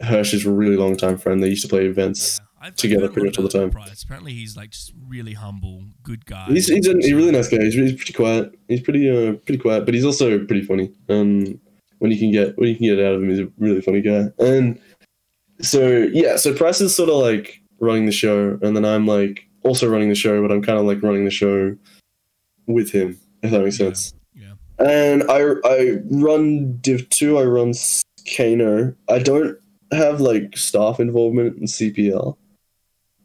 Hirsch's 0.00 0.44
really 0.46 0.76
long 0.76 0.96
time 0.96 1.18
friend. 1.18 1.42
They 1.42 1.48
used 1.48 1.62
to 1.62 1.68
play 1.68 1.86
events. 1.86 2.38
Yeah. 2.38 2.70
Together 2.76 3.08
pretty 3.08 3.26
much 3.26 3.38
all 3.38 3.42
the 3.42 3.50
time. 3.50 3.72
Price. 3.72 4.04
Apparently, 4.04 4.32
he's 4.32 4.56
like 4.56 4.70
just 4.70 4.92
really 5.08 5.32
humble, 5.32 5.82
good 6.04 6.24
guy. 6.24 6.46
He's 6.46 6.68
he's 6.68 6.86
a, 6.86 6.94
he's 6.94 7.12
really 7.12 7.32
nice 7.32 7.48
guy. 7.48 7.60
He's, 7.60 7.74
he's 7.74 7.92
pretty 7.94 8.12
quiet. 8.12 8.56
He's 8.68 8.80
pretty 8.80 9.10
uh 9.10 9.32
pretty 9.32 9.58
quiet, 9.58 9.84
but 9.84 9.94
he's 9.94 10.04
also 10.04 10.38
pretty 10.44 10.62
funny. 10.62 10.92
Um, 11.08 11.60
when 11.98 12.12
you 12.12 12.18
can 12.18 12.30
get 12.30 12.56
when 12.58 12.68
you 12.68 12.76
can 12.76 12.86
get 12.86 13.00
it 13.00 13.04
out 13.04 13.14
of 13.16 13.22
him, 13.22 13.30
he's 13.30 13.40
a 13.40 13.50
really 13.58 13.80
funny 13.80 14.00
guy. 14.00 14.26
And 14.38 14.80
so 15.60 16.08
yeah, 16.12 16.36
so 16.36 16.54
Price 16.54 16.80
is 16.80 16.94
sort 16.94 17.08
of 17.10 17.16
like 17.16 17.60
running 17.80 18.06
the 18.06 18.12
show, 18.12 18.56
and 18.62 18.76
then 18.76 18.84
I'm 18.84 19.08
like 19.08 19.44
also 19.64 19.88
running 19.88 20.08
the 20.08 20.14
show, 20.14 20.40
but 20.40 20.52
I'm 20.52 20.62
kind 20.62 20.78
of 20.78 20.84
like 20.84 21.02
running 21.02 21.24
the 21.24 21.32
show 21.32 21.76
with 22.68 22.92
him. 22.92 23.18
If 23.42 23.50
that 23.50 23.60
makes 23.64 23.80
Yeah. 23.80 23.86
sense. 23.86 24.14
And 24.84 25.22
I 25.30 25.40
I 25.64 25.98
run 26.10 26.78
Div 26.80 27.08
two. 27.08 27.38
I 27.38 27.44
run 27.44 27.72
Cano. 28.36 28.94
I 29.08 29.18
don't 29.18 29.56
have 29.92 30.20
like 30.20 30.56
staff 30.56 30.98
involvement 30.98 31.58
in 31.58 31.64
CPL, 31.64 32.36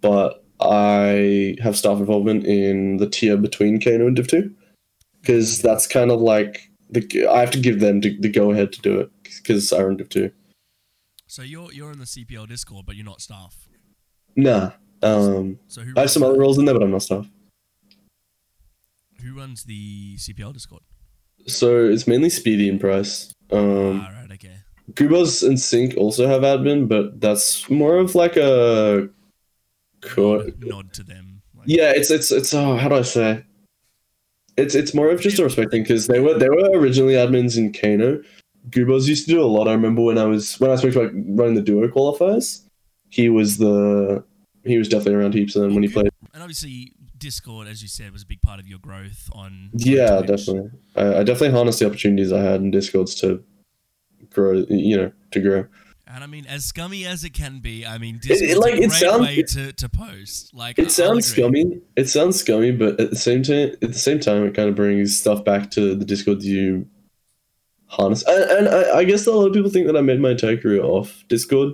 but 0.01 0.43
I 0.59 1.55
have 1.61 1.77
staff 1.77 1.97
involvement 1.99 2.45
in 2.45 2.97
the 2.97 3.09
tier 3.09 3.37
between 3.37 3.81
Cano 3.81 4.07
and 4.07 4.15
Div 4.15 4.27
two, 4.27 4.53
because 5.21 5.61
that's 5.61 5.87
kind 5.87 6.11
of 6.11 6.19
like 6.21 6.69
the 6.89 7.27
I 7.27 7.39
have 7.39 7.51
to 7.51 7.59
give 7.59 7.79
them 7.79 8.01
the, 8.01 8.17
the 8.19 8.29
go 8.29 8.51
ahead 8.51 8.71
to 8.73 8.81
do 8.81 8.99
it 8.99 9.09
because 9.23 9.73
I 9.73 9.81
run 9.81 9.97
Div 9.97 10.09
two. 10.09 10.31
So 11.25 11.41
you're 11.41 11.71
you're 11.73 11.91
in 11.91 11.99
the 11.99 12.05
CPL 12.05 12.47
Discord, 12.47 12.85
but 12.85 12.95
you're 12.95 13.05
not 13.05 13.21
staff. 13.21 13.67
Nah. 14.35 14.71
Um, 15.01 15.59
So 15.67 15.81
who 15.81 15.93
I 15.95 16.01
have 16.01 16.11
some 16.11 16.23
other 16.23 16.39
roles 16.39 16.57
in 16.57 16.65
there, 16.65 16.73
but 16.73 16.83
I'm 16.83 16.91
not 16.91 17.03
staff. 17.03 17.27
who 19.21 19.33
runs 19.35 19.63
the 19.63 20.15
CPL 20.17 20.53
Discord? 20.53 20.83
So 21.47 21.85
it's 21.85 22.07
mainly 22.07 22.29
Speedy 22.29 22.69
and 22.69 22.79
Price. 22.79 23.31
Um, 23.51 24.01
ah, 24.01 24.11
right, 24.13 24.31
okay. 24.33 24.57
Gubos 24.93 25.47
and 25.47 25.59
Sync 25.59 25.95
also 25.97 26.27
have 26.27 26.41
admin, 26.41 26.87
but 26.87 27.19
that's 27.21 27.69
more 27.69 27.97
of 27.97 28.15
like 28.15 28.35
a. 28.35 29.09
Co- 30.01 30.43
Nod, 30.43 30.63
nod 30.63 30.93
to 30.93 31.03
them. 31.03 31.41
Like, 31.57 31.67
yeah, 31.67 31.91
it's 31.95 32.11
it's 32.11 32.31
it's. 32.31 32.53
Oh, 32.53 32.75
how 32.75 32.89
do 32.89 32.95
I 32.95 33.01
say? 33.01 33.43
It's 34.57 34.75
it's 34.75 34.93
more 34.93 35.09
of 35.09 35.21
just 35.21 35.39
a 35.39 35.43
respect 35.43 35.71
thing 35.71 35.83
because 35.83 36.07
they 36.07 36.19
were 36.19 36.37
they 36.37 36.49
were 36.49 36.71
originally 36.73 37.13
admins 37.13 37.57
in 37.57 37.71
Cano. 37.73 38.21
Gubos 38.69 39.07
used 39.07 39.25
to 39.27 39.31
do 39.31 39.41
a 39.41 39.45
lot. 39.45 39.67
I 39.67 39.71
remember 39.71 40.01
when 40.01 40.17
I 40.17 40.25
was 40.25 40.59
when 40.59 40.71
I 40.71 40.75
spoke 40.75 40.95
about 40.95 41.11
running 41.13 41.55
the 41.55 41.61
duo 41.61 41.87
qualifiers, 41.87 42.63
he 43.09 43.29
was 43.29 43.57
the 43.57 44.23
he 44.65 44.77
was 44.77 44.89
definitely 44.89 45.15
around 45.15 45.33
heaps. 45.33 45.55
And 45.55 45.65
then 45.65 45.73
when 45.73 45.83
he 45.83 45.89
played, 45.89 46.09
And 46.33 46.43
obviously, 46.43 46.91
Discord, 47.19 47.67
as 47.67 47.81
you 47.81 47.87
said, 47.87 48.11
was 48.11 48.23
a 48.23 48.25
big 48.25 48.41
part 48.41 48.59
of 48.59 48.67
your 48.67 48.79
growth 48.79 49.29
on. 49.33 49.69
yeah, 49.73 50.17
Twitch. 50.21 50.27
definitely. 50.45 50.69
I, 50.95 51.17
I 51.19 51.23
definitely 51.23 51.51
harnessed 51.51 51.79
the 51.79 51.85
opportunities 51.87 52.31
I 52.31 52.41
had 52.41 52.61
in 52.61 52.71
Discords 52.71 53.15
to 53.15 53.43
grow. 54.31 54.65
You 54.69 54.97
know, 54.97 55.11
to 55.31 55.39
grow. 55.39 55.65
And 56.09 56.23
I 56.23 56.27
mean, 56.27 56.45
as 56.47 56.63
scummy 56.63 57.05
as 57.05 57.25
it 57.25 57.31
can 57.33 57.59
be, 57.59 57.85
I 57.85 57.97
mean, 57.97 58.15
it- 58.15 58.21
Discord's 58.21 58.57
like, 58.59 58.73
a 58.75 58.77
it 58.77 58.89
great 58.89 58.91
sounds- 58.93 59.21
way 59.27 59.43
to, 59.43 59.73
to 59.73 59.89
post. 59.89 60.53
Like, 60.53 60.79
It 60.79 60.89
sounds 60.89 61.25
scummy. 61.27 61.81
It 61.97 62.07
sounds 62.07 62.39
scummy, 62.39 62.71
but 62.71 62.97
at 62.99 63.09
the 63.09 63.17
same 63.17 63.43
time, 63.43 63.71
at 63.81 63.91
the 63.91 63.93
same 63.93 64.19
time, 64.21 64.45
it 64.45 64.53
kind 64.55 64.69
of 64.69 64.75
brings 64.75 65.17
stuff 65.19 65.43
back 65.43 65.69
to 65.71 65.95
the 65.95 66.05
Discord 66.05 66.43
you 66.43 66.87
harness. 67.87 68.23
And, 68.25 68.43
and 68.51 68.69
I, 68.69 68.99
I 68.99 69.03
guess 69.03 69.27
a 69.27 69.31
lot 69.33 69.47
of 69.47 69.53
people 69.53 69.69
think 69.69 69.85
that 69.87 69.97
I 69.97 70.01
made 70.01 70.19
my 70.21 70.31
entire 70.31 70.55
career 70.57 70.81
off 70.81 71.25
Discord, 71.27 71.73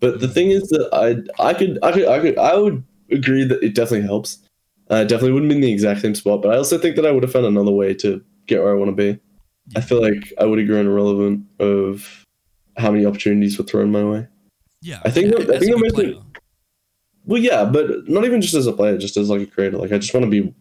But 0.00 0.18
the 0.20 0.28
thing 0.28 0.50
is 0.50 0.68
that 0.70 0.88
I 0.92 1.42
I 1.50 1.54
could 1.54 1.78
I 1.82 1.92
could 1.92 2.06
I 2.08 2.18
could 2.20 2.38
I 2.38 2.56
would 2.56 2.82
agree 3.12 3.44
that 3.44 3.62
it 3.62 3.74
definitely 3.76 4.06
helps. 4.06 4.38
I 4.90 5.02
definitely 5.04 5.32
wouldn't 5.32 5.50
be 5.50 5.56
in 5.56 5.60
the 5.60 5.72
exact 5.72 6.00
same 6.00 6.14
spot, 6.14 6.42
but 6.42 6.52
I 6.52 6.56
also 6.56 6.78
think 6.78 6.96
that 6.96 7.04
I 7.06 7.10
would 7.10 7.22
have 7.22 7.32
found 7.32 7.46
another 7.46 7.70
way 7.70 7.94
to 7.94 8.22
get 8.46 8.62
where 8.62 8.72
I 8.72 8.74
want 8.78 8.88
to 8.96 9.14
be. 9.14 9.20
I 9.76 9.80
feel 9.82 10.00
like 10.00 10.32
I 10.40 10.44
would 10.46 10.58
have 10.58 10.66
grown 10.68 10.86
irrelevant 10.86 11.44
of 11.60 12.24
how 12.78 12.90
many 12.90 13.04
opportunities 13.04 13.58
were 13.58 13.64
thrown 13.64 13.92
my 13.92 14.02
way. 14.04 14.26
Yeah, 14.80 15.00
I 15.04 15.10
think 15.10 15.32
yeah, 15.32 15.44
that- 15.44 15.56
I 15.56 15.58
think 15.58 15.72
that 15.72 15.78
mostly- 15.80 16.12
player. 16.12 16.22
Well, 17.26 17.42
yeah, 17.42 17.64
but 17.66 18.08
not 18.08 18.24
even 18.24 18.40
just 18.40 18.54
as 18.54 18.66
a 18.66 18.72
player, 18.72 18.96
just 18.96 19.18
as 19.18 19.28
like 19.28 19.42
a 19.42 19.46
creator. 19.46 19.76
Like 19.76 19.92
I 19.92 19.98
just 19.98 20.14
want 20.14 20.24
to 20.24 20.30
be. 20.30 20.54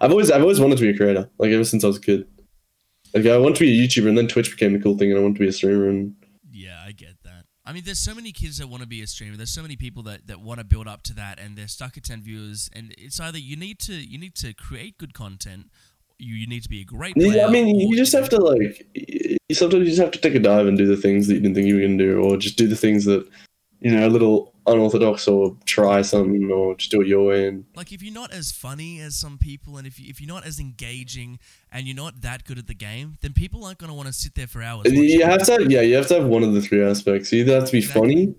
I've 0.00 0.10
always 0.10 0.30
I've 0.30 0.40
always 0.40 0.58
wanted 0.60 0.78
to 0.78 0.82
be 0.84 0.90
a 0.90 0.96
creator. 0.96 1.28
Like 1.38 1.50
ever 1.50 1.64
since 1.64 1.84
I 1.84 1.88
was 1.88 1.98
a 1.98 2.00
kid. 2.00 2.26
Like 3.12 3.26
I 3.26 3.36
wanted 3.36 3.56
to 3.56 3.64
be 3.66 3.78
a 3.78 3.86
YouTuber, 3.86 4.08
and 4.08 4.16
then 4.16 4.26
Twitch 4.28 4.50
became 4.50 4.72
the 4.72 4.78
cool 4.78 4.96
thing, 4.96 5.10
and 5.10 5.18
I 5.18 5.22
wanted 5.22 5.34
to 5.36 5.40
be 5.40 5.48
a 5.48 5.52
streamer. 5.52 5.88
And 5.88 6.14
Yeah, 6.50 6.82
I 6.86 6.92
get 6.92 7.16
that. 7.24 7.44
I 7.68 7.72
mean, 7.74 7.82
there's 7.84 7.98
so 7.98 8.14
many 8.14 8.32
kids 8.32 8.56
that 8.58 8.66
want 8.66 8.82
to 8.82 8.88
be 8.88 9.02
a 9.02 9.06
streamer. 9.06 9.36
There's 9.36 9.50
so 9.50 9.60
many 9.60 9.76
people 9.76 10.02
that, 10.04 10.26
that 10.26 10.40
want 10.40 10.58
to 10.58 10.64
build 10.64 10.88
up 10.88 11.02
to 11.02 11.14
that, 11.14 11.38
and 11.38 11.54
they're 11.54 11.68
stuck 11.68 11.98
at 11.98 12.04
ten 12.04 12.22
viewers. 12.22 12.70
And 12.72 12.94
it's 12.96 13.20
either 13.20 13.36
you 13.36 13.56
need 13.56 13.78
to 13.80 13.92
you 13.92 14.18
need 14.18 14.34
to 14.36 14.54
create 14.54 14.96
good 14.96 15.12
content, 15.12 15.66
you, 16.18 16.34
you 16.34 16.46
need 16.46 16.62
to 16.62 16.70
be 16.70 16.80
a 16.80 16.84
great 16.84 17.14
player. 17.14 17.36
yeah, 17.36 17.46
I 17.46 17.50
mean, 17.50 17.78
you 17.78 17.94
just 17.94 18.14
have 18.14 18.30
to 18.30 18.38
like. 18.38 18.86
You 18.94 19.54
sometimes 19.54 19.80
you 19.80 19.90
just 19.90 20.00
have 20.00 20.12
to 20.12 20.18
take 20.18 20.34
a 20.34 20.38
dive 20.38 20.66
and 20.66 20.78
do 20.78 20.86
the 20.86 20.96
things 20.96 21.26
that 21.26 21.34
you 21.34 21.40
didn't 21.40 21.56
think 21.56 21.66
you 21.66 21.74
were 21.74 21.82
gonna 21.82 21.98
do, 21.98 22.22
or 22.22 22.38
just 22.38 22.56
do 22.56 22.66
the 22.66 22.74
things 22.74 23.04
that, 23.04 23.28
you 23.80 23.90
know, 23.90 24.06
a 24.06 24.08
little 24.08 24.54
unorthodox, 24.68 25.26
or 25.28 25.56
try 25.64 26.02
something, 26.02 26.50
or 26.50 26.74
just 26.76 26.90
do 26.90 27.00
it 27.00 27.06
your 27.06 27.26
way. 27.26 27.48
And 27.48 27.64
like 27.74 27.92
if 27.92 28.02
you're 28.02 28.14
not 28.14 28.32
as 28.32 28.52
funny 28.52 29.00
as 29.00 29.14
some 29.16 29.38
people, 29.38 29.76
and 29.76 29.86
if 29.86 29.98
you, 30.00 30.06
if 30.08 30.20
you're 30.20 30.28
not 30.32 30.44
as 30.46 30.58
engaging, 30.60 31.38
and 31.72 31.86
you're 31.86 31.96
not 31.96 32.20
that 32.22 32.44
good 32.44 32.58
at 32.58 32.66
the 32.66 32.74
game, 32.74 33.16
then 33.20 33.32
people 33.32 33.64
aren't 33.64 33.78
gonna 33.78 33.94
want 33.94 34.06
to 34.08 34.12
sit 34.12 34.34
there 34.34 34.46
for 34.46 34.62
hours. 34.62 34.90
you 34.92 35.24
have 35.24 35.42
to, 35.46 35.66
yeah, 35.68 35.80
you 35.80 35.94
have 35.96 36.06
to 36.08 36.14
have 36.14 36.24
one 36.26 36.42
of 36.42 36.52
the 36.54 36.60
three 36.60 36.82
aspects. 36.82 37.32
You 37.32 37.40
either 37.40 37.54
have 37.54 37.66
to 37.66 37.72
be 37.72 37.78
Exactly. 37.78 38.00
funny, 38.00 38.34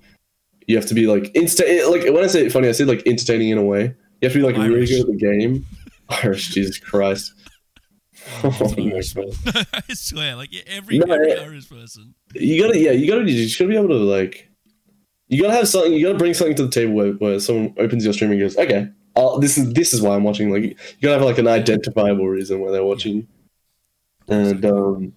you 0.67 0.75
have 0.75 0.85
to 0.87 0.93
be 0.93 1.07
like 1.07 1.33
insta. 1.33 1.89
Like 1.89 2.03
when 2.13 2.23
I 2.23 2.27
say 2.27 2.47
funny, 2.49 2.67
I 2.67 2.71
say 2.73 2.85
like 2.85 3.03
entertaining 3.05 3.49
in 3.49 3.57
a 3.57 3.63
way. 3.63 3.95
You 4.21 4.25
have 4.27 4.33
to 4.33 4.39
be 4.39 4.43
like 4.43 4.57
really 4.57 4.85
good 4.85 5.01
at 5.01 5.07
the 5.07 5.15
game. 5.15 5.65
Irish, 6.23 6.49
Jesus 6.49 6.77
Christ. 6.79 7.33
Oh, 8.43 8.49
Oh 8.61 8.75
my. 8.77 9.63
I 9.89 9.93
swear, 9.93 10.35
like 10.35 10.49
every 10.67 10.97
No, 10.99 11.13
every. 11.13 11.37
Irish 11.37 11.69
person. 11.69 12.13
You 12.33 12.61
gotta, 12.61 12.77
yeah, 12.77 12.91
you 12.91 13.07
gotta, 13.07 13.29
you 13.29 13.43
just 13.45 13.57
gotta 13.57 13.69
be 13.69 13.77
able 13.77 13.87
to 13.89 13.93
like, 13.95 14.48
you 15.29 15.41
gotta 15.41 15.53
have 15.53 15.67
something. 15.69 15.93
You 15.93 16.05
gotta 16.07 16.17
bring 16.17 16.33
something 16.33 16.55
to 16.57 16.63
the 16.65 16.71
table 16.71 16.93
where, 16.93 17.11
where 17.13 17.39
someone 17.39 17.73
opens 17.77 18.03
your 18.03 18.13
stream 18.13 18.31
and 18.31 18.39
goes, 18.39 18.57
"Okay, 18.57 18.89
this 19.39 19.57
is 19.57 19.71
this 19.73 19.93
is 19.93 20.01
why 20.01 20.15
I'm 20.15 20.23
watching." 20.23 20.51
Like, 20.51 20.63
you 20.63 20.75
gotta 21.01 21.15
have 21.19 21.23
like 21.23 21.37
an 21.37 21.47
identifiable 21.47 22.27
reason 22.27 22.59
why 22.59 22.71
they're 22.71 22.83
watching. 22.83 23.27
And 24.27 24.63
um, 24.65 25.13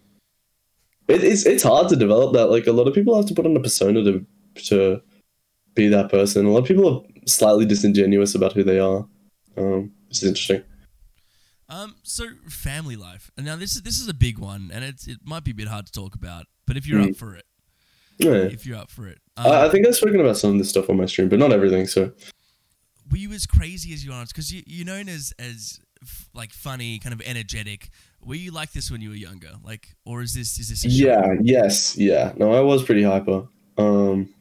it, 1.08 1.22
it's 1.24 1.44
it's 1.46 1.62
hard 1.62 1.88
to 1.88 1.96
develop 1.96 2.32
that. 2.34 2.46
Like, 2.46 2.66
a 2.66 2.72
lot 2.72 2.86
of 2.88 2.94
people 2.94 3.16
have 3.16 3.26
to 3.26 3.34
put 3.34 3.46
on 3.46 3.56
a 3.56 3.60
persona 3.60 4.02
to 4.04 4.26
to 4.66 5.02
be 5.74 5.88
that 5.88 6.10
person. 6.10 6.46
A 6.46 6.50
lot 6.50 6.60
of 6.60 6.66
people 6.66 6.88
are 6.88 7.26
slightly 7.26 7.64
disingenuous 7.66 8.34
about 8.34 8.52
who 8.52 8.62
they 8.62 8.78
are. 8.78 9.06
Um, 9.56 9.92
which 10.08 10.18
is 10.18 10.24
interesting. 10.24 10.62
Um, 11.70 11.94
so 12.02 12.26
family 12.50 12.96
life. 12.96 13.30
And 13.36 13.46
now 13.46 13.56
this 13.56 13.76
is 13.76 13.82
this 13.82 13.98
is 13.98 14.08
a 14.08 14.14
big 14.14 14.38
one, 14.38 14.70
and 14.72 14.84
it's 14.84 15.06
it 15.06 15.18
might 15.24 15.44
be 15.44 15.52
a 15.52 15.54
bit 15.54 15.68
hard 15.68 15.86
to 15.86 15.92
talk 15.92 16.14
about, 16.14 16.44
but 16.66 16.76
if 16.76 16.86
you're 16.86 17.00
up 17.00 17.08
Mm. 17.10 17.16
for 17.16 17.34
it, 17.34 17.44
Yeah. 18.18 18.32
if 18.32 18.66
you're 18.66 18.76
up 18.76 18.90
for 18.90 19.06
it, 19.06 19.18
um, 19.36 19.46
I, 19.46 19.66
I 19.66 19.68
think 19.68 19.86
I've 19.86 19.96
spoken 19.96 20.20
about 20.20 20.36
some 20.36 20.52
of 20.52 20.58
this 20.58 20.68
stuff 20.68 20.90
on 20.90 20.96
my 20.96 21.06
stream, 21.06 21.28
but 21.28 21.38
not 21.38 21.52
everything. 21.52 21.86
So 21.86 22.12
were 23.10 23.18
you 23.18 23.32
as 23.32 23.46
crazy 23.46 23.92
as 23.92 24.04
you 24.04 24.12
are? 24.12 24.24
Because 24.26 24.52
you 24.52 24.62
you're 24.66 24.86
known 24.86 25.08
as 25.08 25.32
as 25.38 25.80
f- 26.02 26.28
like 26.34 26.52
funny, 26.52 26.98
kind 26.98 27.12
of 27.12 27.20
energetic. 27.22 27.90
Were 28.24 28.34
you 28.34 28.52
like 28.52 28.72
this 28.72 28.90
when 28.90 29.00
you 29.00 29.10
were 29.10 29.16
younger? 29.16 29.52
Like, 29.64 29.96
or 30.04 30.22
is 30.22 30.34
this 30.34 30.58
is 30.58 30.68
this? 30.68 30.82
Show? 30.82 30.88
Yeah, 30.88 31.34
yes, 31.42 31.96
yeah. 31.96 32.32
No, 32.36 32.52
I 32.52 32.60
was 32.60 32.82
pretty 32.82 33.02
hyper. 33.02 33.46
Um, 33.78 34.32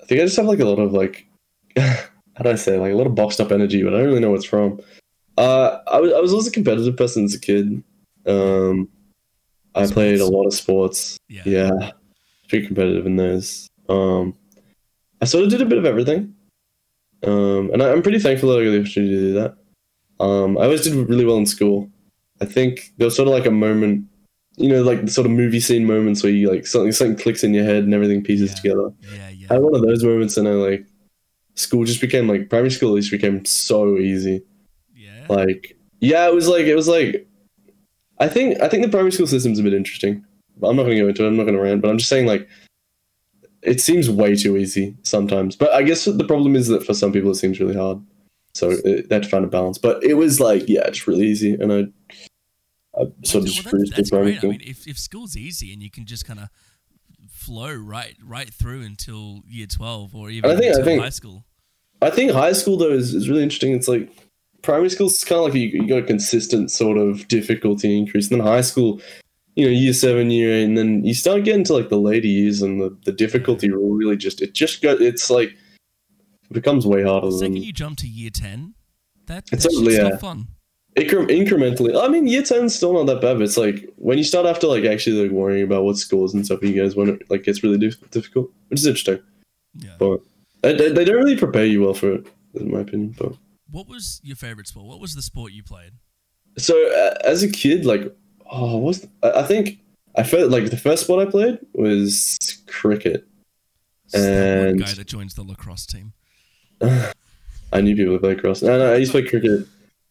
I 0.00 0.06
think 0.06 0.20
I 0.20 0.24
just 0.24 0.36
have 0.36 0.46
like 0.46 0.60
a 0.60 0.64
lot 0.64 0.78
of 0.78 0.92
like, 0.92 1.26
how 1.76 2.42
do 2.42 2.50
I 2.50 2.54
say, 2.54 2.78
like 2.78 2.92
a 2.92 2.96
lot 2.96 3.06
of 3.06 3.14
boxed 3.14 3.40
up 3.40 3.52
energy, 3.52 3.82
but 3.82 3.94
I 3.94 3.98
don't 3.98 4.06
really 4.06 4.20
know 4.20 4.30
what's 4.30 4.46
from. 4.46 4.80
Uh, 5.36 5.78
I 5.86 6.00
was 6.00 6.12
I 6.12 6.20
was 6.20 6.32
also 6.32 6.48
a 6.48 6.52
competitive 6.52 6.96
person 6.96 7.24
as 7.24 7.34
a 7.34 7.40
kid. 7.40 7.82
Um, 8.26 8.88
I 9.74 9.86
played 9.86 10.20
a 10.20 10.26
lot 10.26 10.46
of 10.46 10.54
sports. 10.54 11.16
yeah, 11.28 11.42
Yeah, 11.46 11.90
pretty 12.48 12.66
competitive 12.66 13.06
in 13.06 13.16
those. 13.16 13.68
Um, 13.88 14.34
I 15.20 15.24
sort 15.24 15.44
of 15.44 15.50
did 15.50 15.60
a 15.62 15.66
bit 15.66 15.78
of 15.78 15.84
everything. 15.84 16.34
Um, 17.24 17.70
and 17.72 17.82
I, 17.82 17.92
I'm 17.92 18.02
pretty 18.02 18.18
thankful 18.18 18.48
that 18.50 18.60
I 18.60 18.64
got 18.64 18.70
the 18.72 18.80
opportunity 18.80 19.14
to 19.14 19.20
do 19.20 19.32
that. 19.34 19.56
Um, 20.20 20.58
I 20.58 20.62
always 20.64 20.82
did 20.82 20.94
really 21.08 21.24
well 21.24 21.36
in 21.36 21.46
school. 21.46 21.88
I 22.40 22.44
think 22.44 22.92
there 22.96 23.06
was 23.06 23.14
sort 23.16 23.28
of 23.28 23.34
like 23.34 23.46
a 23.46 23.50
moment, 23.50 24.06
you 24.56 24.68
know, 24.68 24.82
like 24.82 25.02
the 25.04 25.10
sort 25.10 25.26
of 25.26 25.32
movie 25.32 25.60
scene 25.60 25.84
moments 25.86 26.22
where 26.22 26.32
you 26.32 26.50
like 26.50 26.66
something 26.66 26.90
something 26.92 27.16
clicks 27.16 27.44
in 27.44 27.54
your 27.54 27.64
head 27.64 27.84
and 27.84 27.94
everything 27.94 28.22
pieces 28.24 28.50
Yeah. 28.50 28.56
together. 28.56 28.90
yeah, 29.14 29.28
yeah. 29.30 29.46
I 29.50 29.54
had 29.54 29.62
one 29.62 29.74
of 29.74 29.82
those 29.82 30.02
moments, 30.02 30.36
and 30.36 30.48
I 30.48 30.52
like 30.52 30.86
school 31.54 31.84
just 31.84 32.00
became 32.00 32.26
like 32.28 32.48
primary 32.50 32.70
school 32.70 32.90
at 32.90 32.94
least 32.96 33.10
became 33.12 33.44
so 33.44 33.96
easy. 33.98 34.42
yeah. 34.96 35.26
Like, 35.28 35.76
yeah, 36.00 36.26
it 36.26 36.34
was 36.34 36.48
like 36.48 36.66
it 36.66 36.74
was 36.74 36.88
like. 36.88 37.26
I 38.18 38.28
think 38.28 38.60
I 38.60 38.68
think 38.68 38.84
the 38.84 38.90
primary 38.90 39.12
school 39.12 39.26
system's 39.28 39.58
a 39.58 39.62
bit 39.62 39.74
interesting. 39.74 40.24
I'm 40.62 40.76
not 40.76 40.84
going 40.84 40.96
to 40.96 41.02
go 41.02 41.08
into 41.08 41.24
it. 41.24 41.28
I'm 41.28 41.36
not 41.36 41.44
going 41.44 41.56
to 41.56 41.62
rant, 41.62 41.80
but 41.82 41.90
I'm 41.90 41.98
just 41.98 42.10
saying 42.10 42.26
like. 42.26 42.48
It 43.62 43.80
seems 43.80 44.10
way 44.10 44.34
too 44.34 44.56
easy 44.56 44.96
sometimes, 45.02 45.56
but 45.56 45.72
I 45.72 45.82
guess 45.82 46.04
the 46.04 46.24
problem 46.24 46.56
is 46.56 46.68
that 46.68 46.84
for 46.84 46.94
some 46.94 47.12
people 47.12 47.30
it 47.30 47.36
seems 47.36 47.60
really 47.60 47.76
hard. 47.76 48.02
So 48.54 48.70
it, 48.70 49.08
they 49.08 49.14
have 49.14 49.22
to 49.22 49.28
find 49.28 49.44
a 49.44 49.48
balance. 49.48 49.78
But 49.78 50.02
it 50.04 50.14
was 50.14 50.40
like, 50.40 50.68
yeah, 50.68 50.86
it's 50.86 51.06
really 51.06 51.26
easy, 51.26 51.54
and 51.54 51.72
I, 51.72 51.78
I 53.00 53.04
sort 53.24 53.44
of 53.44 53.46
just 53.46 53.64
well, 53.64 53.70
cruised 53.70 53.92
that's, 53.92 53.96
that's 53.96 54.10
through 54.10 54.18
primary 54.18 54.38
great. 54.38 54.44
I 54.44 54.58
mean, 54.58 54.60
if, 54.68 54.86
if 54.86 54.98
school's 54.98 55.36
easy 55.36 55.72
and 55.72 55.82
you 55.82 55.90
can 55.90 56.04
just 56.04 56.26
kind 56.26 56.40
of 56.40 56.48
flow 57.30 57.72
right 57.72 58.14
right 58.22 58.52
through 58.52 58.82
until 58.82 59.40
year 59.48 59.66
twelve 59.66 60.14
or 60.14 60.30
even 60.30 60.50
I 60.50 60.56
think- 60.56 60.76
I 60.76 60.82
think- 60.82 61.02
high 61.02 61.08
school. 61.08 61.44
I 62.02 62.10
think 62.10 62.32
high 62.32 62.52
school 62.52 62.76
though 62.76 62.90
is, 62.90 63.14
is 63.14 63.28
really 63.28 63.44
interesting. 63.44 63.72
It's 63.74 63.86
like 63.86 64.10
primary 64.60 64.90
school's 64.90 65.22
kind 65.22 65.38
of 65.38 65.44
like 65.44 65.54
you, 65.54 65.68
you 65.68 65.86
got 65.86 65.98
a 65.98 66.02
consistent 66.02 66.72
sort 66.72 66.98
of 66.98 67.28
difficulty 67.28 67.96
increase. 67.96 68.28
And 68.28 68.40
then 68.40 68.46
high 68.46 68.60
school, 68.62 69.00
you 69.54 69.66
know, 69.66 69.70
year 69.70 69.92
seven, 69.92 70.30
year 70.30 70.52
eight, 70.52 70.64
and 70.64 70.76
then 70.78 71.04
you 71.04 71.14
start 71.14 71.44
getting 71.44 71.64
to 71.64 71.74
like 71.74 71.88
the 71.88 71.98
later 71.98 72.26
years, 72.26 72.62
and 72.62 72.80
the, 72.80 72.96
the 73.04 73.12
difficulty 73.12 73.70
really 73.70 74.16
just 74.16 74.40
it 74.40 74.54
just 74.54 74.82
got 74.82 75.00
it's 75.00 75.28
like 75.30 75.50
it 75.50 76.52
becomes 76.52 76.86
way 76.86 77.02
harder 77.02 77.26
The 77.26 77.32
than 77.32 77.38
second 77.52 77.56
you 77.64 77.72
jump 77.72 77.98
to 77.98 78.06
year 78.08 78.30
ten, 78.30 78.74
that, 79.26 79.44
It's 79.52 79.62
that's 79.64 79.74
totally, 79.74 79.96
yeah. 79.96 80.08
not 80.08 80.20
fun. 80.20 80.48
incre- 80.96 81.28
incrementally. 81.28 82.00
I 82.02 82.08
mean, 82.08 82.26
year 82.26 82.42
ten's 82.42 82.74
still 82.74 82.92
not 82.92 83.06
that 83.06 83.20
bad, 83.20 83.34
but 83.38 83.42
it's 83.44 83.56
like 83.56 83.88
when 83.96 84.18
you 84.18 84.24
start 84.24 84.46
after 84.46 84.66
like 84.66 84.84
actually 84.84 85.22
like 85.22 85.32
worrying 85.32 85.64
about 85.64 85.84
what 85.84 85.96
scores 85.98 86.34
and 86.34 86.44
stuff, 86.44 86.62
you 86.62 86.72
guys 86.80 86.96
when 86.96 87.10
it 87.10 87.30
like 87.30 87.42
gets 87.44 87.62
really 87.62 87.78
dif- 87.78 88.10
difficult, 88.10 88.50
which 88.68 88.80
is 88.80 88.86
interesting. 88.86 89.20
Yeah. 89.74 89.96
But 89.98 90.20
they, 90.62 90.74
they, 90.76 90.92
they 90.92 91.04
don't 91.04 91.16
really 91.16 91.36
prepare 91.36 91.64
you 91.64 91.82
well 91.82 91.94
for 91.94 92.12
it, 92.12 92.26
in 92.54 92.70
my 92.70 92.80
opinion. 92.80 93.14
But 93.18 93.32
What 93.70 93.88
was 93.88 94.20
your 94.22 94.36
favorite 94.36 94.68
sport? 94.68 94.86
What 94.86 95.00
was 95.00 95.14
the 95.14 95.22
sport 95.22 95.52
you 95.52 95.62
played? 95.62 95.92
So 96.58 96.74
uh, 96.92 97.14
as 97.24 97.42
a 97.42 97.48
kid, 97.50 97.86
like, 97.86 98.14
oh, 98.52 98.76
what 98.76 98.82
was 98.82 99.00
the, 99.00 99.38
I 99.38 99.42
think 99.42 99.78
I 100.16 100.22
felt 100.22 100.50
like 100.50 100.70
the 100.70 100.76
first 100.76 101.04
sport 101.04 101.26
I 101.26 101.30
played 101.30 101.58
was 101.74 102.38
cricket. 102.66 103.26
One 104.12 104.22
And- 104.22 104.80
guy 104.80 104.92
that 104.92 105.06
joins 105.06 105.34
the 105.34 105.42
lacrosse 105.42 105.86
team. 105.86 106.12
I 107.72 107.80
knew 107.80 107.96
people 107.96 108.12
who 108.12 108.18
played 108.18 108.40
cross. 108.40 108.62
No, 108.62 108.78
no, 108.78 108.92
I 108.92 108.96
used 108.96 109.12
to 109.12 109.20
play 109.20 109.28
cricket 109.28 109.66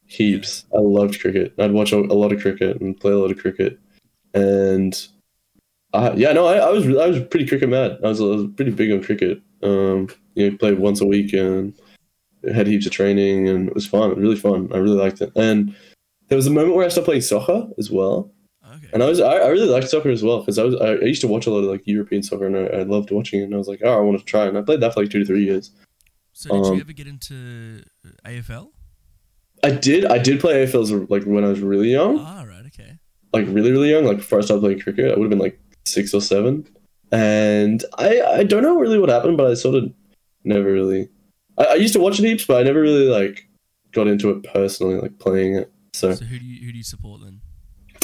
heaps. 0.07 0.65
I 0.73 0.79
loved 0.79 1.19
cricket. 1.19 1.53
I'd 1.59 1.71
watch 1.71 1.91
a, 1.93 1.97
a 1.97 2.17
lot 2.17 2.31
of 2.33 2.41
cricket 2.41 2.81
and 2.81 2.99
play 2.99 3.11
a 3.11 3.17
lot 3.17 3.29
of 3.31 3.37
cricket. 3.37 3.79
And 4.33 5.07
uh, 5.93 6.13
yeah, 6.15 6.33
no, 6.33 6.47
I, 6.47 6.57
I 6.57 6.69
was 6.69 6.85
I 6.87 7.07
was 7.07 7.19
pretty 7.27 7.45
cricket 7.45 7.69
mad. 7.69 7.99
I 8.03 8.07
was, 8.07 8.19
I 8.19 8.25
was 8.25 8.47
pretty 8.55 8.71
big 8.71 8.91
on 8.91 9.03
cricket. 9.03 9.41
Um, 9.61 10.07
you 10.33 10.49
know, 10.49 10.57
played 10.57 10.79
once 10.79 11.01
a 11.01 11.05
week 11.05 11.33
and 11.33 11.73
had 12.51 12.65
heaps 12.65 12.87
of 12.87 12.93
training, 12.93 13.47
and 13.47 13.67
it 13.67 13.75
was 13.75 13.85
fun. 13.85 14.09
It 14.09 14.15
was 14.17 14.23
really 14.23 14.35
fun. 14.39 14.69
I 14.73 14.77
really 14.77 14.97
liked 14.97 15.21
it. 15.21 15.31
And 15.35 15.75
there 16.31 16.37
was 16.37 16.47
a 16.47 16.49
moment 16.49 16.75
where 16.75 16.85
I 16.85 16.87
started 16.87 17.07
playing 17.07 17.23
soccer 17.23 17.67
as 17.77 17.91
well. 17.91 18.31
Okay. 18.65 18.87
And 18.93 19.03
I 19.03 19.05
was 19.09 19.19
I, 19.19 19.33
I 19.33 19.47
really 19.49 19.67
liked 19.67 19.89
soccer 19.89 20.09
as 20.09 20.23
well 20.23 20.39
because 20.39 20.57
I 20.57 20.63
was 20.63 20.75
I, 20.75 20.93
I 20.93 21.03
used 21.03 21.19
to 21.19 21.27
watch 21.27 21.45
a 21.45 21.51
lot 21.51 21.57
of 21.57 21.65
like 21.65 21.81
European 21.85 22.23
soccer 22.23 22.47
and 22.47 22.55
I, 22.55 22.79
I 22.79 22.83
loved 22.83 23.11
watching 23.11 23.41
it 23.41 23.43
and 23.43 23.53
I 23.53 23.57
was 23.57 23.67
like 23.67 23.81
oh 23.83 23.97
I 23.97 23.99
want 23.99 24.17
to 24.17 24.23
try 24.23 24.45
and 24.45 24.57
I 24.57 24.61
played 24.61 24.79
that 24.79 24.93
for 24.93 25.01
like 25.01 25.11
two 25.11 25.19
to 25.19 25.25
three 25.25 25.43
years. 25.43 25.71
so 26.31 26.53
did 26.53 26.65
um, 26.67 26.75
you 26.75 26.79
ever 26.79 26.93
get 26.93 27.07
into 27.07 27.83
uh, 28.05 28.29
AFL? 28.29 28.69
I 29.61 29.71
did 29.71 30.05
I 30.05 30.19
did 30.19 30.39
play 30.39 30.65
AFLs 30.65 31.09
like 31.09 31.23
when 31.25 31.43
I 31.43 31.49
was 31.49 31.59
really 31.59 31.91
young, 31.91 32.19
Ah, 32.19 32.45
right. 32.47 32.65
Okay. 32.67 32.97
like 33.33 33.45
really 33.47 33.73
really 33.73 33.89
young, 33.91 34.05
like 34.05 34.17
before 34.19 34.39
I 34.39 34.41
started 34.41 34.61
playing 34.61 34.79
cricket. 34.79 35.11
I 35.11 35.19
would 35.19 35.23
have 35.23 35.31
been 35.31 35.37
like 35.37 35.59
six 35.85 36.13
or 36.13 36.21
seven, 36.21 36.65
and 37.11 37.83
I 37.97 38.21
I 38.21 38.43
don't 38.45 38.63
know 38.63 38.79
really 38.79 38.99
what 38.99 39.09
happened, 39.09 39.35
but 39.35 39.51
I 39.51 39.55
sort 39.55 39.75
of 39.75 39.91
never 40.45 40.71
really. 40.71 41.09
I, 41.57 41.65
I 41.65 41.73
used 41.73 41.93
to 41.95 41.99
watch 41.99 42.19
it 42.19 42.25
heaps, 42.25 42.45
but 42.45 42.61
I 42.61 42.63
never 42.63 42.79
really 42.79 43.09
like 43.09 43.49
got 43.91 44.07
into 44.07 44.29
it 44.29 44.43
personally, 44.45 44.95
like 44.95 45.19
playing 45.19 45.55
it. 45.57 45.69
So 45.93 46.13
So 46.13 46.25
who 46.25 46.39
do 46.39 46.45
you 46.45 46.65
who 46.65 46.71
do 46.71 46.77
you 46.77 46.83
support 46.83 47.21
then? 47.21 47.41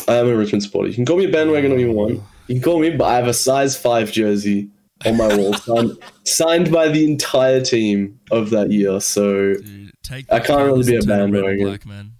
I 0.07 0.15
am 0.15 0.27
a 0.27 0.35
Richmond 0.35 0.63
supporter. 0.63 0.89
You 0.89 0.95
can 0.95 1.05
call 1.05 1.17
me 1.17 1.25
a 1.25 1.31
bandwagon 1.31 1.71
all 1.71 1.79
you 1.79 1.91
want. 1.91 2.21
You 2.47 2.55
can 2.55 2.61
call 2.61 2.79
me, 2.79 2.91
but 2.91 3.05
I 3.05 3.15
have 3.15 3.27
a 3.27 3.33
size 3.33 3.77
five 3.77 4.11
jersey 4.11 4.69
on 5.05 5.17
my 5.17 5.35
wall, 5.35 5.53
signed, 5.65 5.91
signed 6.23 6.71
by 6.71 6.87
the 6.87 7.03
entire 7.05 7.61
team 7.61 8.19
of 8.31 8.49
that 8.51 8.71
year. 8.71 8.99
So 8.99 9.55
Dude, 9.55 9.91
I 10.29 10.39
can't 10.39 10.63
really 10.63 10.85
be 10.85 10.95
a 10.95 10.99
it 10.99 11.05
red 11.07 11.19
and 11.21 11.33
bandwagon. 11.33 11.65
Black 11.65 11.85
man. 11.85 12.11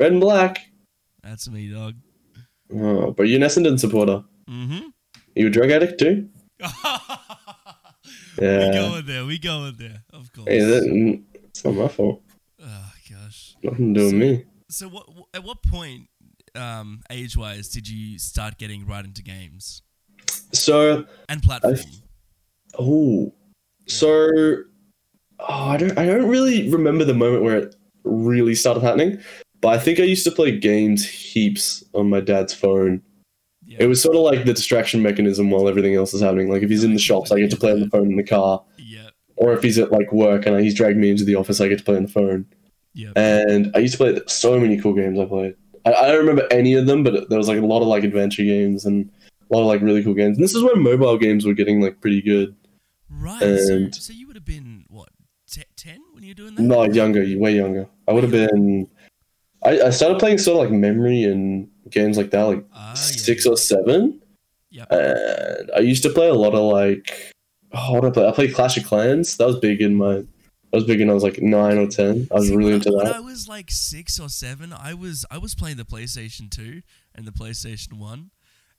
red 0.00 0.12
and 0.12 0.20
black. 0.20 0.70
That's 1.22 1.48
me, 1.48 1.70
dog. 1.72 1.94
Oh, 2.74 3.12
but 3.12 3.24
you're 3.24 3.40
an 3.42 3.46
Essendon 3.46 3.78
supporter. 3.78 4.24
Mm-hmm. 4.48 4.88
you 5.34 5.46
a 5.46 5.50
drug 5.50 5.70
addict 5.70 5.98
too? 5.98 6.28
yeah. 6.60 7.08
We 8.40 8.72
going 8.72 9.06
there. 9.06 9.24
We 9.26 9.38
going 9.38 9.76
there. 9.78 10.02
Of 10.12 10.32
course. 10.32 10.48
Hey, 10.48 10.60
that, 10.60 11.22
it's 11.44 11.64
not 11.64 11.74
my 11.74 11.88
fault. 11.88 12.22
oh 12.62 12.92
gosh. 13.10 13.54
Nothing 13.62 13.94
to 13.94 14.00
do 14.00 14.06
with 14.06 14.14
me. 14.14 14.44
So 14.70 14.88
what? 14.88 15.06
At 15.34 15.44
what 15.44 15.62
point, 15.62 16.08
um, 16.54 17.02
age-wise, 17.10 17.68
did 17.68 17.88
you 17.88 18.18
start 18.18 18.58
getting 18.58 18.86
right 18.86 19.04
into 19.04 19.22
games 19.22 19.82
So, 20.52 21.06
and 21.28 21.42
platform? 21.42 21.76
oh, 22.78 23.34
so, 23.86 24.30
oh, 25.40 25.44
I 25.46 25.76
don't, 25.78 25.96
I 25.98 26.04
don't 26.06 26.28
really 26.28 26.68
remember 26.70 27.04
the 27.04 27.14
moment 27.14 27.42
where 27.42 27.56
it 27.58 27.76
really 28.04 28.54
started 28.54 28.82
happening, 28.82 29.18
but 29.60 29.68
I 29.68 29.78
think 29.78 29.98
I 30.00 30.02
used 30.04 30.24
to 30.24 30.30
play 30.30 30.56
games 30.58 31.06
heaps 31.08 31.82
on 31.94 32.10
my 32.10 32.20
dad's 32.20 32.52
phone. 32.52 33.00
yeah. 33.66 33.78
It 33.80 33.86
was 33.86 34.02
sort 34.02 34.16
of 34.16 34.22
like 34.22 34.44
the 34.44 34.52
distraction 34.54 35.02
mechanism 35.02 35.50
while 35.50 35.68
everything 35.68 35.94
else 35.94 36.12
is 36.12 36.20
happening. 36.20 36.50
Like 36.50 36.62
if 36.62 36.68
he's 36.70 36.84
in 36.84 36.92
the 36.92 36.98
shops, 37.00 37.32
I 37.32 37.40
get 37.40 37.50
to 37.50 37.56
play 37.56 37.72
on 37.72 37.80
the 37.80 37.88
phone 37.88 38.10
in 38.10 38.16
the 38.16 38.22
car, 38.22 38.62
Yeah. 38.76 39.08
or 39.36 39.54
if 39.54 39.62
he's 39.62 39.78
at 39.78 39.90
like 39.92 40.12
work 40.12 40.44
and 40.46 40.60
he's 40.60 40.74
dragged 40.74 40.98
me 40.98 41.10
into 41.10 41.24
the 41.24 41.36
office, 41.36 41.60
I 41.62 41.68
get 41.68 41.78
to 41.78 41.84
play 41.84 41.96
on 41.96 42.02
the 42.02 42.12
phone. 42.12 42.44
Yeah. 42.94 43.12
And 43.16 43.70
I 43.74 43.78
used 43.78 43.92
to 43.94 43.98
play 43.98 44.20
so 44.26 44.58
many 44.58 44.80
cool 44.80 44.94
games 44.94 45.18
I 45.18 45.24
played. 45.24 45.54
I, 45.84 45.94
I 45.94 46.08
don't 46.08 46.18
remember 46.18 46.46
any 46.50 46.74
of 46.74 46.86
them, 46.86 47.02
but 47.04 47.28
there 47.28 47.38
was 47.38 47.48
like 47.48 47.58
a 47.58 47.66
lot 47.66 47.82
of 47.82 47.88
like 47.88 48.04
adventure 48.04 48.42
games 48.42 48.84
and 48.84 49.10
a 49.50 49.54
lot 49.54 49.62
of 49.62 49.66
like 49.66 49.80
really 49.80 50.02
cool 50.02 50.14
games. 50.14 50.36
And 50.36 50.44
this 50.44 50.54
is 50.54 50.62
when 50.62 50.82
mobile 50.82 51.16
games 51.16 51.46
were 51.46 51.54
getting 51.54 51.80
like 51.80 52.00
pretty 52.00 52.20
good. 52.22 52.54
Right. 53.10 53.40
So, 53.40 53.74
And- 53.74 53.94
so 53.94 54.12
you 54.12 54.26
would 54.26 54.36
have 54.36 54.44
been 54.44 54.84
what, 54.88 55.08
te- 55.50 55.62
ten 55.76 56.00
when 56.12 56.24
you 56.24 56.30
were 56.30 56.34
doing 56.34 56.54
that? 56.56 56.62
No, 56.62 56.84
younger, 56.84 57.24
way 57.38 57.54
younger. 57.54 57.88
I 58.06 58.12
would 58.12 58.24
have 58.24 58.32
been. 58.32 58.88
I, 59.64 59.80
I 59.80 59.90
started 59.90 60.18
playing 60.18 60.38
sort 60.38 60.56
of 60.56 60.70
like 60.70 60.78
memory 60.78 61.24
and 61.24 61.68
games 61.90 62.16
like 62.16 62.30
that, 62.30 62.42
like 62.42 62.64
ah, 62.74 62.90
yeah, 62.90 62.94
six 62.94 63.44
yeah. 63.44 63.52
or 63.52 63.56
seven. 63.56 64.20
Yep. 64.70 64.86
And 64.92 65.70
I 65.74 65.80
used 65.80 66.02
to 66.04 66.10
play 66.10 66.28
a 66.28 66.34
lot 66.34 66.54
of 66.54 66.60
like. 66.60 67.32
Oh, 67.72 67.94
what 67.94 68.02
did 68.02 68.10
I 68.10 68.12
play? 68.12 68.28
I 68.28 68.32
played 68.32 68.54
Clash 68.54 68.76
of 68.76 68.84
Clans. 68.84 69.36
That 69.36 69.46
was 69.46 69.58
big 69.58 69.80
in 69.80 69.94
my. 69.94 70.24
That 70.70 70.76
was 70.78 70.84
big 70.84 70.98
when 71.00 71.08
I 71.10 71.14
was 71.14 71.22
like 71.22 71.40
nine 71.40 71.78
or 71.78 71.86
ten. 71.86 72.28
I 72.30 72.34
was 72.34 72.48
See, 72.48 72.56
really 72.56 72.74
into 72.74 72.90
I, 72.90 72.96
When 72.96 73.04
that. 73.06 73.16
I 73.16 73.20
was 73.20 73.48
like 73.48 73.70
six 73.70 74.20
or 74.20 74.28
seven, 74.28 74.72
I 74.72 74.92
was 74.94 75.24
I 75.30 75.38
was 75.38 75.54
playing 75.54 75.76
the 75.78 75.84
PlayStation 75.84 76.50
Two 76.50 76.82
and 77.14 77.26
the 77.26 77.32
PlayStation 77.32 77.94
One, 77.94 78.30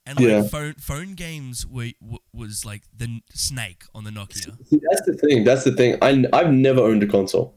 and 0.06 0.16
like 0.18 0.28
Yeah. 0.28 0.42
phone 0.44 0.74
phone 0.74 1.14
games 1.14 1.66
were 1.66 1.90
was 2.32 2.64
like 2.64 2.82
the 2.96 3.20
Snake 3.34 3.84
on 3.94 4.04
the 4.04 4.10
Nokia. 4.10 4.56
See, 4.68 4.80
that's 4.90 5.02
the 5.06 5.14
thing. 5.14 5.44
That's 5.44 5.64
the 5.64 5.72
thing. 5.72 5.96
I 6.00 6.24
I've 6.32 6.52
never 6.52 6.80
owned 6.80 7.02
a 7.02 7.06
console. 7.08 7.54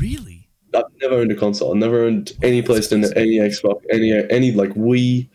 Really? 0.00 0.48
I've 0.74 0.84
never 1.02 1.16
owned 1.16 1.30
a 1.32 1.34
console. 1.36 1.72
I've 1.72 1.76
never 1.78 2.02
owned 2.04 2.32
any 2.42 2.62
Wow, 2.62 2.74
that's 2.74 2.88
PlayStation, 2.88 3.12
any 3.16 3.36
Xbox, 3.38 3.82
any 3.92 4.12
any 4.30 4.52
like 4.52 4.70
Wii, 4.70 5.28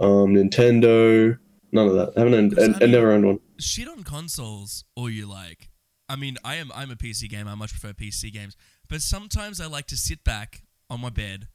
um, 0.00 0.34
Nintendo. 0.34 1.38
None 1.72 1.86
of 1.86 1.94
that. 1.94 2.14
I 2.16 2.20
haven't 2.20 2.34
owned. 2.34 2.58
I, 2.58 2.64
I 2.80 2.84
I 2.84 2.86
never 2.90 3.12
owned 3.12 3.26
one. 3.26 3.38
Shit 3.60 3.86
on 3.86 4.02
consoles, 4.02 4.84
or 4.96 5.08
you 5.08 5.26
like? 5.26 5.69
I 6.10 6.16
mean, 6.16 6.36
I 6.44 6.56
am 6.56 6.72
I'm 6.74 6.90
a 6.90 6.96
PC 6.96 7.28
gamer. 7.28 7.52
I 7.52 7.54
much 7.54 7.70
prefer 7.70 7.92
PC 7.92 8.32
games, 8.32 8.56
but 8.88 9.00
sometimes 9.00 9.60
I 9.60 9.66
like 9.66 9.86
to 9.86 9.96
sit 9.96 10.24
back 10.24 10.64
on 10.90 11.00
my 11.00 11.08
bed, 11.08 11.46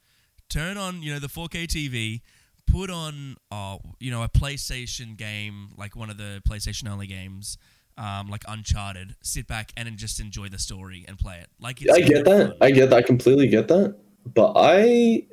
turn 0.50 0.78
on 0.78 1.02
you 1.02 1.14
know 1.14 1.20
the 1.20 1.28
4K 1.28 1.68
TV, 1.68 2.22
put 2.66 2.90
on 2.90 3.36
uh 3.52 3.78
you 4.00 4.12
know 4.12 4.24
a 4.24 4.30
PlayStation 4.30 5.18
game 5.18 5.70
like 5.78 5.96
one 5.96 6.10
of 6.10 6.18
the 6.18 6.42
PlayStation 6.50 6.90
only 6.90 7.08
games. 7.08 7.58
Um, 7.98 8.30
like 8.30 8.44
Uncharted, 8.46 9.16
sit 9.24 9.48
back 9.48 9.72
and 9.78 9.96
just 9.96 10.20
enjoy 10.20 10.50
the 10.50 10.60
story 10.60 11.06
and 11.08 11.18
play 11.18 11.38
it. 11.38 11.48
Like 11.62 11.82
it's 11.82 11.94
I 11.94 12.02
get 12.02 12.26
that. 12.26 12.48
fun. 12.50 12.58
I 12.60 12.72
get 12.72 12.90
that. 12.90 12.98
I 12.98 13.02
completely 13.02 13.48
get 13.48 13.70
that. 13.70 13.96
But 14.34 14.52
I, 14.58 15.26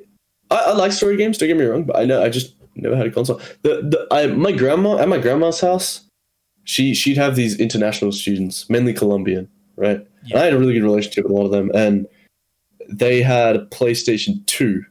I, 0.49 0.55
I 0.67 0.71
like 0.71 0.93
story 0.93 1.17
games. 1.17 1.37
Don't 1.37 1.49
get 1.49 1.57
me 1.57 1.65
wrong. 1.65 1.83
But 1.83 1.97
I 1.97 2.05
know 2.05 2.23
I 2.23 2.29
just 2.29 2.55
never 2.75 2.95
had 2.95 3.05
a 3.07 3.11
console. 3.11 3.41
The 3.63 3.81
the 3.81 4.07
I 4.11 4.27
my 4.27 4.53
grandma 4.53 4.97
at 4.97 5.09
my 5.09 5.17
grandma's 5.17 5.59
house, 5.59 6.02
she 6.63 6.93
she'd 6.93 7.17
have 7.17 7.35
these 7.35 7.59
international 7.59 8.11
students, 8.11 8.69
mainly 8.69 8.93
Colombian, 8.93 9.49
right? 9.75 9.97
And 9.97 10.07
Yeah. 10.25 10.39
I 10.39 10.43
had 10.45 10.53
a 10.53 10.59
really 10.59 10.73
good 10.73 10.83
relationship 10.83 11.25
with 11.25 11.31
a 11.31 11.35
lot 11.35 11.45
of 11.45 11.51
them, 11.51 11.71
and 11.73 12.07
they 12.89 13.21
had 13.21 13.55
a 13.55 13.65
PlayStation 13.65 14.45
Two, 14.45 14.83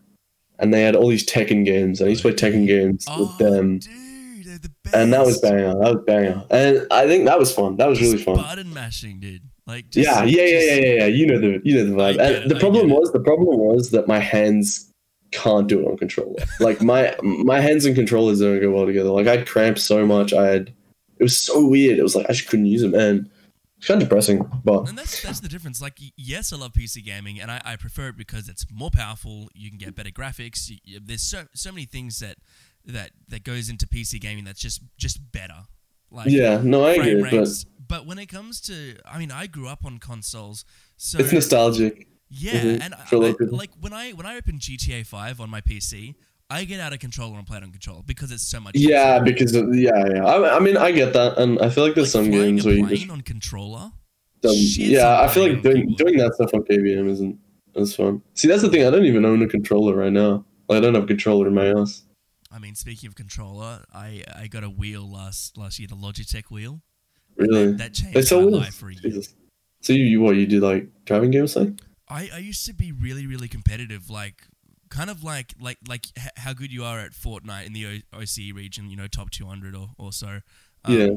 and 0.58 0.72
they 0.72 0.82
had 0.82 0.94
all 0.96 1.08
these 1.08 1.26
Tekken 1.26 1.64
games. 1.64 2.00
And 2.00 2.08
I 2.08 2.10
used 2.10 2.22
to 2.22 2.32
play 2.32 2.50
Tekken 2.50 2.66
games 2.66 3.04
oh, 3.08 3.22
with 3.22 3.38
them, 3.38 3.78
dude, 3.78 4.62
the 4.62 4.70
best. 4.84 4.94
and 4.96 5.12
that 5.12 5.24
was 5.24 5.40
banger. 5.40 5.68
That 5.74 5.94
was 5.94 6.04
banger, 6.06 6.44
and 6.50 6.86
I 6.90 7.06
think 7.06 7.24
that 7.26 7.38
was 7.38 7.52
fun. 7.54 7.76
That 7.76 7.88
was 7.88 8.00
really 8.00 8.18
fun. 8.18 8.36
Button 8.36 8.72
mashing, 8.74 9.20
dude. 9.20 9.42
Like 9.66 9.88
just, 9.90 10.06
yeah, 10.08 10.24
yeah, 10.24 10.42
yeah, 10.44 10.58
just- 10.58 10.66
yeah, 10.66 10.74
yeah, 10.86 10.94
yeah. 10.94 11.06
You 11.06 11.26
know 11.26 11.38
the 11.38 11.60
you 11.64 11.76
know 11.76 11.84
the 11.86 11.94
vibe. 11.94 12.18
And 12.20 12.50
the 12.50 12.58
problem 12.58 12.90
was 12.90 13.12
the 13.12 13.20
problem 13.20 13.58
was 13.58 13.90
that 13.92 14.08
my 14.08 14.18
hands 14.18 14.90
can't 15.30 15.66
do 15.68 15.80
it 15.80 15.86
on 15.86 15.96
controller. 15.96 16.44
Like 16.60 16.82
my 16.82 17.14
my 17.22 17.60
hands 17.60 17.84
and 17.86 17.94
controllers 17.94 18.40
don't 18.40 18.60
go 18.60 18.70
well 18.70 18.86
together. 18.86 19.08
Like 19.10 19.26
I'd 19.28 19.46
cramp 19.46 19.78
so 19.78 20.04
much. 20.04 20.32
I 20.34 20.46
had 20.46 20.74
it 21.22 21.24
was 21.24 21.38
so 21.38 21.64
weird. 21.66 21.98
It 21.98 22.02
was 22.02 22.14
like 22.16 22.26
I 22.28 22.32
just 22.32 22.48
couldn't 22.48 22.66
use 22.66 22.82
it, 22.82 22.88
man. 22.90 23.30
it's 23.78 23.86
kind 23.86 24.02
of 24.02 24.08
depressing. 24.08 24.38
But 24.64 24.88
And 24.88 24.98
that's 24.98 25.22
that's 25.22 25.40
the 25.40 25.48
difference. 25.48 25.80
Like, 25.80 25.98
yes, 26.16 26.52
I 26.52 26.56
love 26.56 26.72
PC 26.72 27.04
gaming, 27.04 27.40
and 27.40 27.50
I, 27.50 27.60
I 27.64 27.76
prefer 27.76 28.08
it 28.08 28.16
because 28.16 28.48
it's 28.48 28.64
more 28.70 28.90
powerful. 28.90 29.48
You 29.54 29.70
can 29.70 29.78
get 29.78 29.94
better 29.94 30.10
graphics. 30.10 30.70
You, 30.84 31.00
there's 31.02 31.22
so 31.22 31.44
so 31.54 31.70
many 31.72 31.86
things 31.86 32.18
that 32.20 32.36
that 32.84 33.10
that 33.28 33.44
goes 33.44 33.68
into 33.70 33.86
PC 33.86 34.20
gaming 34.20 34.44
that's 34.44 34.60
just 34.60 34.80
just 34.98 35.18
better. 35.32 35.60
Like 36.10 36.28
yeah, 36.30 36.60
no, 36.62 36.84
I 36.84 36.96
frame 36.96 37.18
agree. 37.18 37.30
But 37.30 37.38
rates. 37.38 37.64
But 37.88 38.06
when 38.06 38.18
it 38.18 38.26
comes 38.26 38.60
to, 38.62 38.96
I 39.04 39.18
mean, 39.18 39.30
I 39.30 39.46
grew 39.46 39.68
up 39.68 39.84
on 39.84 39.98
consoles, 39.98 40.64
so 40.96 41.18
it's 41.18 41.32
nostalgic. 41.32 42.06
yeah, 42.30 42.60
Mhm, 42.62 42.80
and 42.82 42.94
I, 42.94 43.04
for 43.04 43.16
a 43.16 43.18
lot 43.18 43.36
I- 43.40 43.44
like 43.56 43.70
when 43.80 43.92
I 43.92 44.10
when 44.12 44.26
I 44.26 44.36
open 44.36 44.58
GTA 44.58 45.06
Five 45.06 45.40
on 45.40 45.48
my 45.50 45.60
PC, 45.60 46.14
I 46.52 46.64
get 46.64 46.80
out 46.80 46.92
a 46.92 46.98
controller 46.98 47.38
and 47.38 47.46
play 47.46 47.56
it 47.58 47.62
on 47.62 47.70
controller 47.70 48.02
because 48.06 48.30
it's 48.30 48.46
so 48.46 48.60
much. 48.60 48.74
Yeah, 48.74 49.16
easier. 49.22 49.24
because 49.24 49.54
of, 49.54 49.74
yeah, 49.74 49.90
yeah. 50.14 50.24
I, 50.24 50.56
I 50.56 50.58
mean, 50.60 50.76
I 50.76 50.92
get 50.92 51.12
that, 51.14 51.38
and 51.38 51.58
I 51.60 51.70
feel 51.70 51.84
like 51.84 51.94
there's 51.94 52.14
like 52.14 52.24
some 52.24 52.30
games 52.30 52.64
where 52.66 52.74
you 52.74 52.86
just 52.88 53.10
on 53.10 53.22
controller. 53.22 53.90
Yeah, 54.42 55.20
I 55.22 55.28
feel 55.28 55.48
like 55.48 55.62
doing 55.62 55.94
doing 55.96 56.16
that 56.18 56.34
stuff 56.34 56.50
on 56.52 56.62
KBM 56.64 57.08
isn't 57.08 57.38
as 57.76 57.94
fun. 57.94 58.22
See, 58.34 58.48
that's 58.48 58.62
the 58.62 58.68
thing. 58.68 58.84
I 58.86 58.90
don't 58.90 59.04
even 59.04 59.24
own 59.24 59.40
a 59.42 59.48
controller 59.48 59.94
right 59.94 60.12
now. 60.12 60.44
Like, 60.68 60.78
I 60.78 60.80
don't 60.80 60.94
have 60.94 61.04
a 61.04 61.06
controller 61.06 61.46
in 61.48 61.54
my 61.54 61.68
house. 61.68 62.02
I 62.50 62.58
mean, 62.58 62.74
speaking 62.74 63.06
of 63.08 63.14
controller, 63.14 63.84
I 63.94 64.24
I 64.36 64.46
got 64.48 64.64
a 64.64 64.70
wheel 64.70 65.10
last 65.10 65.56
last 65.56 65.78
year, 65.78 65.88
the 65.88 65.96
Logitech 65.96 66.50
wheel. 66.50 66.82
Really, 67.36 67.68
That, 67.72 67.78
that 67.78 67.94
changed 67.94 68.30
my 68.32 68.38
wheels. 68.38 68.52
life 68.52 68.74
for 68.74 68.90
a 68.90 68.92
year. 68.92 69.00
Jesus. 69.02 69.34
So 69.80 69.92
you, 69.94 70.04
you 70.04 70.20
what 70.20 70.36
you 70.36 70.46
do 70.46 70.60
like 70.60 70.88
driving 71.06 71.30
games 71.30 71.56
like? 71.56 71.70
I, 72.08 72.28
I 72.34 72.38
used 72.38 72.66
to 72.66 72.74
be 72.74 72.92
really 72.92 73.26
really 73.26 73.48
competitive, 73.48 74.10
like 74.10 74.42
kind 74.92 75.08
of 75.10 75.24
like 75.24 75.54
like 75.60 75.78
like 75.88 76.06
h- 76.18 76.28
how 76.36 76.52
good 76.52 76.70
you 76.72 76.84
are 76.84 77.00
at 77.00 77.12
Fortnite 77.12 77.66
in 77.66 77.72
the 77.72 77.86
o- 78.12 78.18
OCE 78.20 78.52
region, 78.54 78.90
you 78.90 78.96
know, 78.96 79.06
top 79.08 79.30
two 79.30 79.46
hundred 79.46 79.74
or, 79.74 79.88
or 79.98 80.12
so. 80.12 80.40
Um, 80.84 80.94
Yeah. 80.94 81.08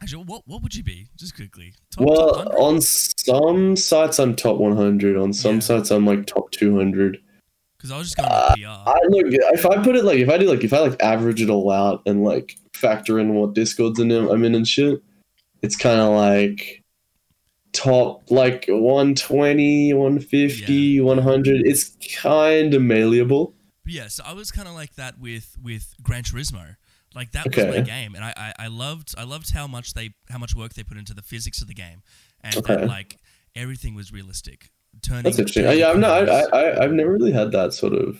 Actually, 0.00 0.24
what 0.24 0.42
what 0.46 0.62
would 0.62 0.74
you 0.74 0.82
be? 0.82 1.08
Just 1.16 1.34
quickly. 1.36 1.74
Top, 1.90 2.04
Well, 2.06 2.34
top 2.44 2.54
on 2.54 2.80
some 2.80 3.76
sites 3.76 4.18
I'm 4.18 4.34
top 4.34 4.56
100. 4.56 5.16
On 5.16 5.32
some 5.32 5.56
Yeah. 5.56 5.60
sites 5.60 5.90
I'm 5.90 6.04
like 6.06 6.26
top 6.26 6.50
200. 6.52 7.18
because 7.76 7.90
I 7.92 7.98
was 7.98 8.06
just 8.08 8.16
going 8.16 8.28
uh, 8.30 8.54
to 8.54 8.60
PR. 8.60 8.90
I 8.90 9.00
look 9.08 9.26
if 9.28 9.66
I 9.66 9.82
put 9.82 9.96
it 9.96 10.04
like 10.04 10.18
if 10.18 10.28
I 10.28 10.38
do 10.38 10.46
like 10.48 10.64
if 10.64 10.72
I 10.72 10.78
like 10.78 11.00
average 11.02 11.40
it 11.42 11.50
all 11.50 11.70
out 11.70 12.02
and 12.06 12.22
like 12.24 12.56
factor 12.74 13.18
in 13.20 13.34
what 13.34 13.54
discords 13.54 13.98
in 14.00 14.10
I'm 14.10 14.44
in 14.44 14.54
and 14.54 14.66
shit, 14.66 15.00
it's 15.62 15.76
kind 15.76 16.00
of 16.00 16.14
like 16.14 16.81
top 17.72 18.30
like 18.30 18.66
120, 18.68 19.92
150, 19.94 20.72
Yeah. 20.74 21.02
100. 21.02 21.66
It's 21.66 21.96
kind 22.20 22.74
of 22.74 22.82
malleable. 22.82 23.54
Yeah, 23.86 24.08
so 24.08 24.22
I 24.26 24.32
was 24.32 24.50
kind 24.50 24.68
of 24.68 24.74
like 24.74 24.94
that 24.94 25.18
with 25.18 25.56
with 25.62 25.94
Gran 26.02 26.22
Turismo. 26.22 26.76
Like 27.14 27.32
that 27.32 27.46
was 27.54 27.66
my 27.66 27.80
game, 27.80 28.14
and 28.14 28.24
I, 28.24 28.32
I, 28.36 28.64
I 28.64 28.66
loved 28.68 29.14
I 29.18 29.24
loved 29.24 29.52
how 29.52 29.66
much 29.66 29.92
they 29.94 30.14
how 30.30 30.38
much 30.38 30.54
work 30.56 30.72
they 30.74 30.82
put 30.82 30.96
into 30.96 31.12
the 31.14 31.22
physics 31.22 31.60
of 31.60 31.68
the 31.68 31.74
game, 31.74 32.02
and 32.42 32.56
Okay. 32.56 32.76
that 32.76 32.86
like 32.88 33.18
everything 33.54 33.94
was 33.94 34.12
realistic. 34.12 34.70
Turning. 35.02 35.24
That's 35.24 35.38
interesting. 35.38 35.64
Turning 35.64 35.80
yeah, 35.80 35.90
I've 35.90 35.98
not, 35.98 36.28
I. 36.28 36.42
I, 36.44 36.84
I've 36.84 36.92
never 36.92 37.10
really 37.12 37.32
had 37.32 37.52
that 37.52 37.72
sort 37.74 37.92
of. 37.94 38.18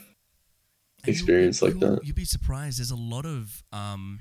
Experience 1.05 1.63
like 1.63 1.79
that. 1.81 2.01
You'd 2.05 2.15
be 2.15 2.25
surprised. 2.25 2.79
There's 2.79 2.93
a 2.93 2.97
lot 2.97 3.27
of 3.27 3.65
um, 3.73 4.21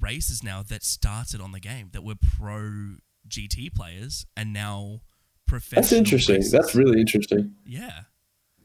races 0.00 0.44
now 0.44 0.62
that 0.62 0.84
started 0.84 1.40
on 1.40 1.50
the 1.52 1.58
game 1.58 1.88
that 1.92 2.04
were 2.04 2.14
pro 2.38 2.96
GT 3.30 3.74
players 3.74 4.26
and 4.36 4.52
now 4.52 5.00
professional. 5.46 5.82
That's 5.82 5.92
interesting. 5.92 6.42
That's 6.50 6.74
really 6.74 7.00
interesting. 7.00 7.54
yeah. 7.66 8.02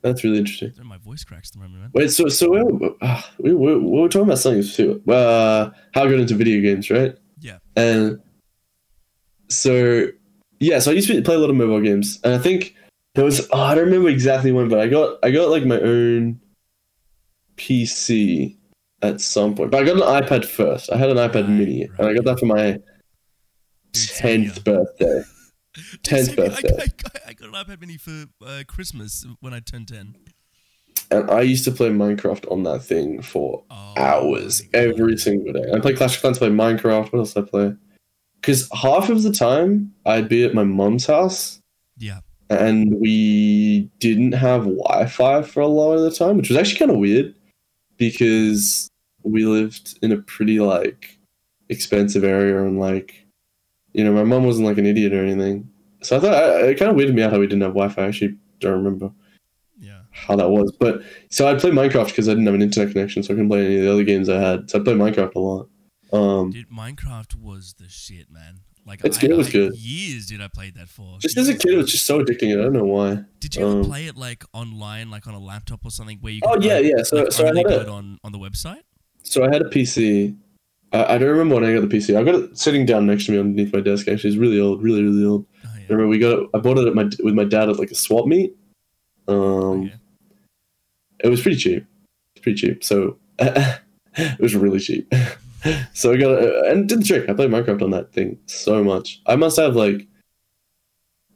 That's 0.01 0.23
really 0.23 0.38
interesting. 0.38 0.71
My 0.84 0.99
voice 0.99 1.23
cracks 1.23 1.49
at 1.49 1.54
the 1.54 1.60
moment, 1.62 1.82
man. 1.82 1.91
Wait, 1.95 2.12
so 2.12 2.28
so 2.28 2.51
we're, 2.51 2.91
uh, 3.01 3.23
we, 3.39 3.56
we, 3.56 3.75
we 3.75 4.01
were 4.01 4.08
talking 4.08 4.28
about 4.28 4.38
something 4.38 4.62
too. 4.62 5.01
Uh, 5.12 5.71
how 5.95 6.04
I 6.04 6.10
got 6.12 6.19
into 6.19 6.36
video 6.36 6.62
games, 6.62 6.91
right? 6.91 7.15
Yeah. 7.39 7.58
And 7.75 8.21
so 9.49 10.06
yeah, 10.60 10.78
so 10.78 10.91
I 10.91 10.93
used 10.93 11.08
to 11.08 11.19
play 11.23 11.34
a 11.34 11.39
lot 11.39 11.49
of 11.49 11.56
mobile 11.56 11.82
games, 11.82 12.19
and 12.23 12.36
I 12.36 12.38
think 12.38 12.75
there 13.15 13.25
was 13.25 13.49
oh, 13.51 13.60
I 13.60 13.73
don't 13.73 13.86
remember 13.86 14.10
exactly 14.10 14.51
when, 14.51 14.69
but 14.69 14.80
I 14.80 14.88
got 14.88 15.17
I 15.23 15.32
got 15.32 15.49
like 15.49 15.65
my 15.65 15.80
own 15.80 16.39
PC 17.58 18.58
at 19.01 19.21
some 19.21 19.56
point. 19.56 19.71
But 19.71 19.82
I 19.82 19.86
got 19.86 19.95
an 19.95 20.23
iPad 20.28 20.45
first. 20.45 20.91
I 20.91 20.97
had 20.97 21.10
an 21.10 21.17
iPad 21.17 21.47
Right, 21.47 21.49
Mini, 21.49 21.89
and 21.97 22.08
I 22.08 22.13
got 22.13 22.25
that 22.25 22.39
for 22.39 22.45
my 22.45 22.80
Dude, 23.95 24.10
same 24.10 24.41
here. 24.41 24.51
tenth 24.51 24.63
birthday. 24.63 25.23
10th 26.03 26.25
same 26.25 26.36
here. 26.36 26.45
I, 26.45 26.49
birthday. 26.49 26.77
I, 27.25 27.29
I 27.29 27.34
got 27.34 27.47
an 27.49 27.53
iPad 27.55 27.81
mini 27.81 27.97
for 27.97 28.25
uh, 28.45 28.63
Christmas 28.67 29.25
when 29.41 29.53
I 29.53 29.60
turned 29.60 29.88
10. 29.89 30.15
And 31.12 31.29
I 31.29 31.41
used 31.41 31.63
to 31.65 31.71
play 31.71 31.89
Minecraft 31.89 32.49
on 32.51 32.63
that 32.63 32.79
thing 32.84 33.21
for 33.21 33.63
Oh, 33.69 33.93
hours 33.97 34.63
every 34.73 35.17
single 35.17 35.53
day. 35.53 35.71
I 35.73 35.79
play 35.79 35.93
Clash 35.93 36.15
of 36.15 36.21
Clans, 36.21 36.38
play 36.39 36.49
Minecraft. 36.49 37.12
What 37.12 37.19
else 37.19 37.34
did 37.34 37.43
I 37.45 37.47
play? 37.49 37.73
because 38.41 38.69
half 38.73 39.10
of 39.10 39.23
the 39.23 39.31
time 39.31 39.91
I'd 40.05 40.29
be 40.29 40.43
at 40.43 40.53
my 40.53 40.63
mom's 40.63 41.08
house 41.08 41.60
Yeah. 41.97 42.19
and 42.51 42.99
we 42.99 43.89
didn't 43.99 44.34
have 44.34 44.65
Wi-Fi 44.65 45.41
for 45.41 45.62
a 45.62 45.67
lot 45.67 45.93
of 45.93 46.01
the 46.03 46.12
time, 46.12 46.38
which 46.38 46.49
was 46.49 46.58
actually 46.60 46.77
kind 46.77 46.91
of 46.91 46.97
weird 46.97 47.34
because 47.97 48.88
we 49.23 49.45
lived 49.45 49.97
in 50.03 50.12
a 50.12 50.17
pretty 50.17 50.60
like 50.60 51.17
expensive 51.69 52.23
area 52.23 52.62
and 52.63 52.79
like 52.79 53.24
you 53.95 54.03
know 54.03 54.13
my 54.13 54.23
mom 54.23 54.45
wasn't 54.45 54.67
like 54.67 54.77
an 54.77 54.86
idiot 54.86 55.13
or 55.13 55.23
anything. 55.23 55.69
So 56.01 56.17
I 56.17 56.19
thought 56.19 56.34
I, 56.34 56.67
it 56.69 56.75
kind 56.79 56.91
of 56.91 56.97
weirded 56.97 57.13
me 57.15 57.23
out 57.23 57.31
how 57.31 57.39
we 57.39 57.47
didn't 57.47 57.62
have 57.62 57.71
Wi-Fi. 57.73 58.03
I 58.03 58.08
actually 58.08 58.36
don't 58.60 58.73
remember 58.84 59.12
Yeah. 59.79 60.01
how 60.12 60.36
that 60.36 60.49
was, 60.49 60.71
but 60.79 61.01
so 61.29 61.47
I'd 61.47 61.60
play 61.60 61.71
Minecraft 61.71 62.08
because 62.08 62.27
I 62.29 62.31
didn't 62.34 62.45
have 62.45 62.55
an 62.55 62.62
internet 62.62 62.91
connection, 62.93 63.23
so 63.23 63.34
I 63.34 63.36
couldn't 63.36 63.49
play 63.49 63.65
any 63.65 63.75
of 63.77 63.84
the 63.84 63.91
other 63.91 64.03
games 64.03 64.29
I 64.29 64.39
had. 64.39 64.69
So 64.69 64.79
I 64.79 64.84
played 64.84 64.97
Minecraft 64.97 65.34
a 65.36 65.39
lot. 65.39 65.69
Um, 66.13 66.51
Dude, 66.51 66.69
Minecraft 66.69 67.36
was 67.41 67.73
the 67.79 67.89
shit, 67.89 68.29
man. 68.31 68.60
Like 68.86 69.03
It's 69.03 69.17
I, 69.17 69.21
good, 69.21 69.31
it 69.31 69.38
was 69.38 69.47
I- 69.47 69.51
good. 69.53 69.75
Years 69.75 70.27
did 70.27 70.41
I 70.41 70.47
play 70.47 70.69
that 70.75 70.89
for? 70.89 71.17
just 71.19 71.38
as 71.38 71.49
a 71.49 71.53
kid, 71.58 71.73
it 71.73 71.77
was 71.77 71.91
just 71.91 72.05
so 72.05 72.21
addicting. 72.23 72.51
I 72.53 72.62
don't 72.62 72.73
know 72.73 72.84
why. 72.86 73.23
Did 73.39 73.55
you 73.55 73.65
ever 73.67 73.79
um, 73.79 73.86
play 73.86 74.05
it 74.05 74.15
like 74.15 74.43
online, 74.53 75.10
like 75.10 75.25
on 75.25 75.34
a 75.34 75.39
laptop 75.39 75.84
or 75.84 75.89
something, 75.89 76.19
where 76.21 76.34
you? 76.34 76.41
Oh, 76.43 76.58
yeah, 76.62 76.75
like, 76.75 76.86
yeah, 76.86 77.03
so- 77.03 77.15
like, 77.23 77.31
so 77.31 77.43
I 77.45 77.47
had 77.47 77.65
a- 77.65 77.81
it 77.81 77.89
on 77.89 78.19
on 78.23 78.31
the 78.31 78.38
website. 78.39 78.81
So 79.23 79.43
I 79.43 79.47
had 79.51 79.63
a 79.63 79.69
PC. 79.69 80.38
I, 80.91 81.15
I 81.15 81.17
don't 81.17 81.30
remember 81.30 81.56
when 81.56 81.63
I 81.65 81.74
got 81.74 81.88
the 81.88 81.95
PC. 81.95 82.17
I 82.17 82.24
got 82.24 82.36
it 82.36 82.58
sitting 82.58 82.86
down 82.86 83.06
next 83.06 83.26
to 83.26 83.32
me 83.32 83.39
underneath 83.39 83.74
my 83.74 83.82
desk. 83.82 84.08
Actually, 84.08 84.30
it's 84.32 84.39
really 84.39 84.60
old, 84.60 84.82
really, 84.84 85.04
really 85.04 85.26
old. 85.26 85.45
Oh, 85.65 85.69
I 85.74 85.80
yeah. 85.80 85.86
remember 85.89 86.08
we 86.08 86.19
got 86.19 86.39
it. 86.39 86.50
I 86.54 86.60
bought 86.60 86.78
it 86.78 86.88
at 86.88 86.95
my 86.95 87.10
with 87.24 87.34
my 87.34 87.43
dad 87.43 87.69
at 87.69 87.80
like 87.80 87.91
a 87.91 87.95
swap 87.95 88.26
meet. 88.26 88.56
Um, 89.28 89.36
Okay. 89.86 89.93
it 91.19 91.30
was 91.30 91.41
pretty 91.41 91.58
cheap. 91.58 91.86
It's 92.36 92.43
pretty 92.43 92.58
cheap. 92.60 92.84
So 92.84 93.17
it 93.39 94.39
was 94.39 94.56
really 94.56 94.80
cheap. 94.80 95.12
so 95.93 96.13
I 96.13 96.17
got 96.17 96.41
it 96.43 96.65
and 96.71 96.88
did 96.88 97.02
the 97.02 97.06
trick. 97.06 97.30
I 97.30 97.34
played 97.34 97.50
Minecraft 97.50 97.82
on 97.82 97.91
that 97.91 98.13
thing 98.13 98.38
so 98.45 98.84
much. 98.84 99.21
I 99.26 99.36
must 99.36 99.58
have 99.58 99.76
like, 99.76 100.08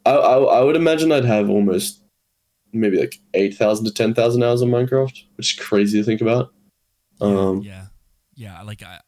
I 0.06 0.12
I, 0.12 0.38
I 0.38 0.60
would 0.62 0.76
imagine 0.76 1.10
I'd 1.12 1.24
have 1.24 1.50
almost 1.50 2.02
maybe 2.72 2.98
like 3.00 3.18
eight 3.34 3.54
thousand 3.56 3.84
to 3.86 3.92
ten 3.92 4.14
thousand 4.14 4.42
hours 4.44 4.62
on 4.62 4.68
Minecraft, 4.68 5.24
which 5.36 5.52
is 5.54 5.60
crazy 5.60 5.98
to 5.98 6.04
think 6.04 6.20
about. 6.20 6.52
Um, 7.20 7.60
yeah, 7.62 7.86
yeah. 8.34 8.62
Like 8.62 8.82
I, 8.82 9.00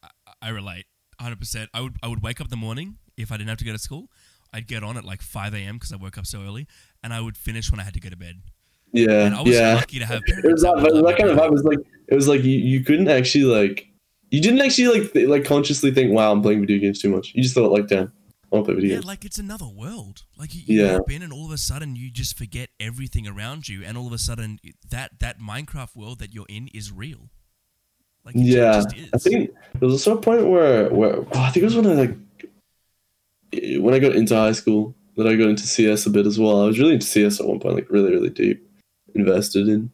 I, 0.43 0.49
relate, 0.49 0.85
hundred 1.19 1.39
percent. 1.39 1.69
I 1.73 1.81
would, 1.81 1.95
I 2.03 2.07
would 2.07 2.21
wake 2.21 2.39
up 2.41 2.47
in 2.47 2.51
the 2.51 2.57
morning 2.57 2.97
if 3.17 3.31
I 3.31 3.37
didn't 3.37 3.49
have 3.49 3.57
to 3.59 3.65
go 3.65 3.71
to 3.71 3.79
school. 3.79 4.09
I'd 4.51 4.67
get 4.67 4.83
on 4.83 4.97
at 4.97 5.03
like 5.05 5.21
five 5.21 5.53
a.m. 5.55 5.75
because 5.77 5.91
I 5.91 5.95
woke 5.95 6.17
up 6.17 6.25
so 6.25 6.41
early, 6.41 6.67
and 7.03 7.13
I 7.13 7.21
would 7.21 7.37
finish 7.37 7.71
when 7.71 7.79
I 7.79 7.83
had 7.83 7.93
to 7.95 7.99
go 7.99 8.09
to 8.09 8.17
bed. 8.17 8.41
yeah, 8.91 9.25
And 9.25 9.33
I 9.35 9.41
was 9.41 9.55
yeah. 9.55 9.73
lucky 9.75 9.97
to 9.99 10.05
have 10.05 10.21
it 10.27 10.51
was 10.51 10.61
that, 10.61 10.75
that 10.75 11.03
that, 11.05 11.17
kind 11.17 11.29
of 11.31 11.37
vibe. 11.37 11.47
It 11.47 11.51
was 11.51 11.63
like 11.63 11.79
it 12.07 12.15
was 12.15 12.27
like 12.27 12.43
you, 12.43 12.57
you 12.57 12.83
couldn't 12.83 13.07
actually 13.07 13.45
like 13.45 13.87
you 14.29 14.41
didn't 14.41 14.61
actually 14.61 14.99
like 14.99 15.13
th- 15.13 15.27
like 15.27 15.45
consciously 15.45 15.91
think, 15.91 16.11
"Wow, 16.13 16.31
I'm 16.31 16.41
playing 16.41 16.61
video 16.61 16.77
games 16.79 17.01
too 17.01 17.09
much." 17.09 17.31
You 17.33 17.41
just 17.41 17.55
thought 17.55 17.71
like, 17.71 17.87
"Damn, 17.87 18.11
I 18.51 18.55
want 18.55 18.65
to 18.65 18.71
play 18.71 18.75
video 18.75 18.89
Yeah, 18.89 18.95
games." 18.97 19.05
like 19.05 19.25
it's 19.25 19.39
another 19.39 19.67
world. 19.67 20.23
Like 20.37 20.53
you, 20.53 20.61
you 20.67 20.85
Yeah. 20.85 20.99
in, 21.09 21.23
and 21.23 21.33
all 21.33 21.45
of 21.47 21.51
a 21.51 21.57
sudden 21.57 21.95
you 21.95 22.11
just 22.11 22.37
forget 22.37 22.69
everything 22.79 23.27
around 23.27 23.67
you, 23.69 23.83
and 23.83 23.97
all 23.97 24.05
of 24.07 24.13
a 24.13 24.17
sudden 24.19 24.59
that 24.89 25.19
that 25.19 25.39
Minecraft 25.39 25.95
world 25.95 26.19
that 26.19 26.33
you're 26.33 26.45
in 26.49 26.67
is 26.75 26.91
real. 26.91 27.29
Like 28.25 28.35
yeah. 28.37 28.83
I 29.13 29.17
think 29.17 29.51
there 29.73 29.87
was 29.87 29.93
also 29.93 30.17
a 30.17 30.21
point 30.21 30.47
where 30.47 30.89
where 30.89 31.17
oh, 31.17 31.27
I 31.35 31.49
think 31.49 31.63
it 31.63 31.65
was 31.65 31.75
when 31.75 31.87
I 31.87 31.93
like 31.93 32.17
when 33.81 33.93
I 33.93 33.99
got 33.99 34.15
into 34.15 34.35
high 34.35 34.53
school 34.53 34.95
that 35.17 35.27
I 35.27 35.35
got 35.35 35.49
into 35.49 35.67
CS 35.67 36.05
a 36.05 36.09
bit 36.09 36.25
as 36.25 36.39
well. 36.39 36.63
I 36.63 36.65
was 36.65 36.79
really 36.79 36.93
into 36.93 37.05
CS 37.05 37.39
at 37.39 37.47
one 37.47 37.59
point, 37.59 37.75
like 37.75 37.89
really, 37.89 38.11
really 38.11 38.29
deep, 38.29 38.67
invested 39.13 39.67
in. 39.67 39.91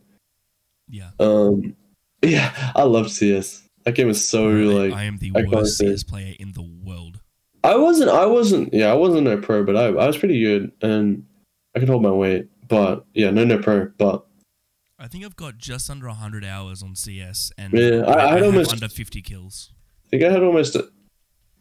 yeah. 0.88 1.10
Um, 1.20 1.76
yeah, 2.22 2.72
I 2.76 2.84
loved 2.84 3.12
CS. 3.12 3.64
That 3.84 3.96
game 3.96 4.08
was 4.08 4.26
so 4.26 4.48
Really, 4.48 4.90
like 4.90 4.98
I 4.98 5.04
am 5.04 5.18
the 5.18 5.32
I 5.36 5.44
worst 5.44 5.78
CS 5.78 6.04
player 6.04 6.36
in 6.40 6.52
the 6.52 6.62
world. 6.62 7.20
I 7.64 7.76
wasn't. 7.76 8.10
I 8.10 8.26
wasn't. 8.26 8.74
Yeah, 8.74 8.92
I 8.92 8.94
wasn't 8.94 9.24
no 9.24 9.38
pro, 9.38 9.64
but 9.64 9.76
I, 9.76 9.88
I 9.88 10.08
was 10.08 10.18
pretty 10.18 10.42
good, 10.42 10.72
and 10.82 11.26
I 11.76 11.80
could 11.80 11.90
hold 11.90 12.04
my 12.04 12.12
weight. 12.12 12.48
But 12.68 13.06
yeah, 13.14 13.32
no, 13.32 13.44
no 13.46 13.58
pro. 13.58 13.92
But 13.98 14.26
I 15.00 15.08
think 15.08 15.24
I've 15.26 15.36
got 15.36 15.58
just 15.58 15.90
under 15.90 16.08
hundred 16.10 16.44
hours 16.44 16.84
on 16.84 16.96
CS, 16.96 17.52
and 17.58 17.74
Yeah, 17.74 18.02
I- 18.06 18.14
I 18.14 18.30
had 18.34 18.38
have 18.44 18.46
almost- 18.48 18.72
under 18.74 18.90
fifty 18.90 19.22
kills. 19.22 19.72
I 20.06 20.10
think 20.10 20.24
I 20.24 20.32
had 20.32 20.44
almost 20.44 20.76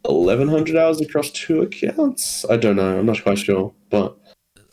eleven 0.04 0.48
hundred 0.48 0.76
hours 0.76 1.00
across 1.00 1.30
two 1.30 1.62
accounts. 1.62 2.44
I 2.48 2.56
don't 2.56 2.76
know. 2.76 2.98
I'm 2.98 3.06
not 3.06 3.22
quite 3.22 3.38
sure, 3.38 3.74
but 3.90 4.16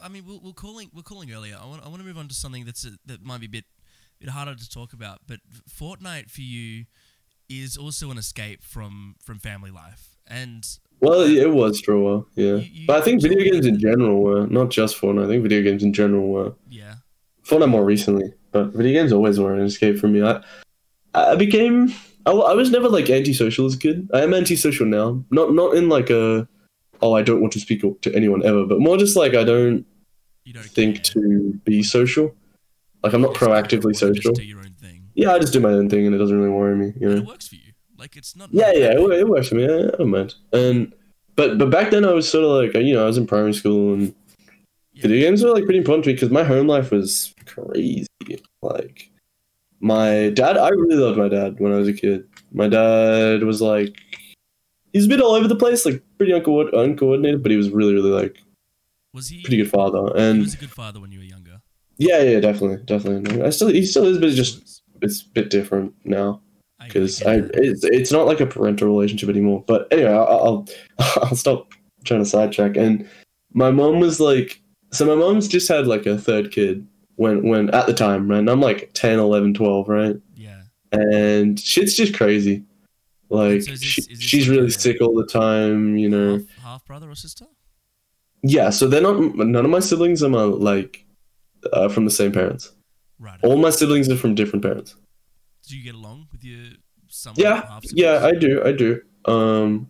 I 0.02 0.08
mean, 0.10 0.24
we're, 0.28 0.38
we're 0.38 0.54
calling 0.54 0.90
we're 0.94 1.02
calling 1.04 1.32
earlier. 1.32 1.58
I 1.62 1.66
want 1.66 1.84
I 1.86 1.90
want 1.90 2.02
to 2.02 2.08
move 2.08 2.18
on 2.18 2.28
to 2.28 2.36
something 2.36 2.66
that's 2.66 2.86
a, 2.86 2.92
that 3.06 3.24
might 3.24 3.40
be 3.40 3.46
a 3.48 3.50
bit 3.50 3.66
bit 4.20 4.30
harder 4.30 4.56
to 4.56 4.70
talk 4.70 4.94
about. 4.94 5.20
But 5.28 5.40
Fortnite 5.70 6.30
for 6.30 6.42
you 6.42 6.86
is 7.50 7.78
also 7.78 8.12
an 8.12 8.18
escape 8.18 8.64
from 8.64 9.16
from 9.22 9.40
family 9.40 9.72
life, 9.72 10.16
and 10.28 10.66
well, 11.02 11.22
it 11.22 11.52
was 11.52 11.82
for 11.82 11.94
a 11.94 12.02
while. 12.02 12.28
Yeah, 12.36 12.56
You- 12.56 12.70
you- 12.72 12.88
but 12.88 12.98
I 12.98 13.02
think 13.02 13.22
video 13.22 13.44
games 13.52 13.66
in 13.66 13.78
general 13.80 14.22
were 14.22 14.48
not 14.48 14.70
just 14.72 14.98
Fortnite. 15.00 15.26
I 15.26 15.28
think 15.28 15.44
video 15.44 15.62
games 15.62 15.84
in 15.84 15.94
general 15.94 16.28
were 16.30 16.56
yeah, 16.70 16.96
Fortnite 17.44 17.70
more 17.70 17.84
recently, 17.86 18.32
but 18.56 18.68
video 18.72 18.94
games 19.02 19.12
always 19.12 19.38
were 19.38 19.54
an 19.54 19.66
escape 19.66 20.00
for 20.00 20.08
me. 20.08 20.24
I 20.24 20.42
I 21.14 21.36
became. 21.36 21.94
I, 22.26 22.32
I 22.32 22.54
was 22.54 22.72
never 22.72 22.88
like 22.90 23.10
antisocial 23.10 23.66
as 23.66 23.76
a 23.76 23.78
kid. 23.78 24.10
I 24.14 24.22
am 24.22 24.34
antisocial 24.34 24.86
now. 24.86 25.22
Not 25.30 25.54
not 25.54 25.76
in 25.76 25.90
like 25.90 26.10
a 26.10 26.48
oh 27.02 27.14
I 27.14 27.22
don't 27.22 27.42
want 27.42 27.52
to 27.54 27.60
speak 27.60 27.82
to 28.02 28.16
anyone 28.16 28.46
ever, 28.46 28.66
but 28.66 28.80
more 28.80 28.98
just 28.98 29.18
like 29.18 29.36
I 29.36 29.44
don't 29.44 29.86
you 30.46 30.54
don't 30.54 30.64
think 30.78 31.04
care. 31.04 31.22
to 31.22 31.60
be 31.66 31.84
social. 31.84 32.34
Like 33.04 33.14
I'm 33.14 33.22
not 33.22 33.34
You 33.34 33.40
just 33.40 33.46
kinda 33.46 33.62
proactively 33.62 33.96
social. 33.96 34.32
Just 34.32 34.42
do 34.42 34.48
your 34.48 34.60
own 34.60 34.74
thing. 34.82 35.02
Yeah, 35.16 35.34
I 35.34 35.40
just 35.40 35.52
do 35.54 35.60
my 35.60 35.74
own 35.80 35.90
thing 35.90 36.06
and 36.06 36.16
it 36.16 36.18
doesn't 36.18 36.38
really 36.38 36.50
worry 36.60 36.76
me. 36.78 36.94
You 37.00 37.08
And 37.10 37.16
know. 37.18 37.22
it 37.24 37.28
works 37.28 37.50
for 37.50 37.56
you. 37.56 37.74
Like 37.98 38.16
it's 38.16 38.36
not. 38.38 38.48
Yeah, 38.54 38.72
yeah, 38.72 38.92
it, 38.94 39.00
it 39.20 39.28
works 39.28 39.50
for 39.50 39.56
me. 39.56 39.66
I, 39.66 39.80
I 39.90 39.92
don't 39.98 40.10
mind. 40.10 40.34
And 40.54 40.94
but 41.36 41.58
but 41.58 41.70
back 41.70 41.92
then 41.92 42.06
I 42.06 42.14
was 42.14 42.30
sort 42.30 42.46
of 42.46 42.52
like 42.62 42.74
you 42.86 42.94
know 42.94 43.04
I 43.04 43.08
was 43.08 43.18
in 43.18 43.28
primary 43.28 43.54
school 43.54 43.94
and. 43.96 44.16
Video 44.96 45.20
games 45.28 45.44
were 45.44 45.52
like 45.52 45.66
pretty 45.66 45.80
important 45.80 46.04
to 46.06 46.10
me 46.10 46.14
because 46.16 46.30
my 46.32 46.44
home 46.44 46.68
life 46.68 46.92
was 46.92 47.34
crazy. 47.46 48.08
Like 48.62 49.10
my 49.80 50.30
dad, 50.30 50.58
I 50.58 50.70
really 50.70 50.96
loved 50.96 51.18
my 51.18 51.28
dad 51.28 51.60
when 51.60 51.72
I 51.72 51.76
was 51.78 51.88
a 51.88 51.94
kid. 51.94 52.28
My 52.52 52.68
dad 52.68 53.44
was 53.44 53.62
like 53.62 53.96
he's 54.94 55.06
a 55.06 55.10
bit 55.10 55.22
all 55.22 55.36
over 55.36 55.48
the 55.48 55.56
place, 55.56 55.86
like 55.86 56.02
pretty 56.18 56.34
unco- 56.34 56.72
uncoordinated, 56.72 57.44
but 57.44 57.52
he 57.52 57.58
was 57.58 57.70
really 57.70 57.94
really 57.94 58.10
like 58.12 58.38
Was 59.14 59.28
he? 59.30 59.42
pretty 59.42 59.58
good 59.58 59.70
father. 59.70 60.12
And 60.16 60.38
He 60.38 60.44
was 60.44 60.54
a 60.54 60.58
good 60.58 60.72
father 60.72 61.00
when 61.00 61.12
you 61.12 61.20
were 61.20 61.26
younger. 61.26 61.62
yeah, 61.98 62.22
yeah, 62.22 62.40
definitely, 62.40 62.84
definitely. 62.86 63.42
I 63.44 63.50
still 63.50 63.68
he 63.68 63.86
still 63.86 64.06
is, 64.06 64.18
but 64.18 64.28
it's 64.30 64.38
just 64.38 64.82
it's 65.02 65.22
a 65.24 65.30
bit 65.30 65.50
different 65.50 65.94
now. 66.06 66.42
I- 66.80 66.86
I 66.86 66.88
because 66.88 67.24
I, 67.24 67.36
it's, 67.54 67.84
it's 67.86 68.12
not 68.12 68.26
like 68.28 68.42
a 68.42 68.46
parental 68.46 68.88
relationship 68.90 69.30
anymore. 69.30 69.64
But 69.66 69.88
anyway, 69.92 70.12
I'll, 70.12 70.28
I'll 70.28 70.68
I'll 71.24 71.36
stop 71.36 71.72
trying 72.04 72.22
to 72.22 72.26
sidetrack. 72.30 72.76
And 72.78 73.08
my 73.54 73.72
mom 73.72 74.00
was 74.02 74.20
like, 74.20 74.62
so 74.96 75.06
my 75.06 75.16
mom's 75.16 75.48
just 75.48 75.68
had 75.68 75.88
like 75.88 76.06
a 76.06 76.18
third 76.18 76.52
kid 76.52 76.88
when 77.16 77.48
when 77.48 77.70
at 77.72 77.86
the 77.88 77.94
time, 77.94 78.30
right? 78.30 78.40
And 78.40 78.50
I'm 78.50 78.62
like 78.62 78.92
10, 78.94 79.20
11, 79.20 79.54
12, 79.54 79.88
right? 79.90 80.16
yeah. 80.36 80.62
And 80.92 81.60
shit's 81.60 81.96
just 81.96 82.14
crazy. 82.16 82.64
Like 83.30 83.64
So 83.64 83.72
is 83.74 83.80
this- 83.82 83.90
she, 83.90 84.02
she's 84.16 84.48
really 84.50 84.70
sick 84.70 85.02
all 85.02 85.14
the 85.16 85.26
time, 85.26 85.98
you 85.98 86.10
know. 86.10 86.38
Half, 86.38 86.64
half 86.64 86.86
brother 86.86 87.10
or 87.10 87.16
sister? 87.16 87.46
Yeah, 88.44 88.70
so 88.70 88.88
they're 88.88 89.02
not. 89.02 89.20
None 89.36 89.66
of 89.66 89.72
my 89.72 89.80
siblings 89.80 90.22
are 90.24 90.30
my, 90.30 90.44
like 90.44 91.04
uh, 91.74 91.90
from 91.90 92.06
the 92.06 92.12
same 92.12 92.32
parents. 92.32 92.72
Right. 93.20 93.40
All 93.44 93.58
my 93.58 93.72
siblings 93.72 94.08
are 94.10 94.16
from 94.18 94.36
different 94.36 94.62
parents. 94.64 94.96
Do 95.68 95.76
you 95.76 95.84
get 95.84 95.96
along 95.96 96.28
with 96.32 96.44
your 96.44 96.64
some 97.08 97.34
Yeah, 97.38 97.80
yeah, 97.94 98.24
I 98.24 98.34
do, 98.34 98.62
I 98.64 98.72
do. 98.72 99.02
Um, 99.26 99.90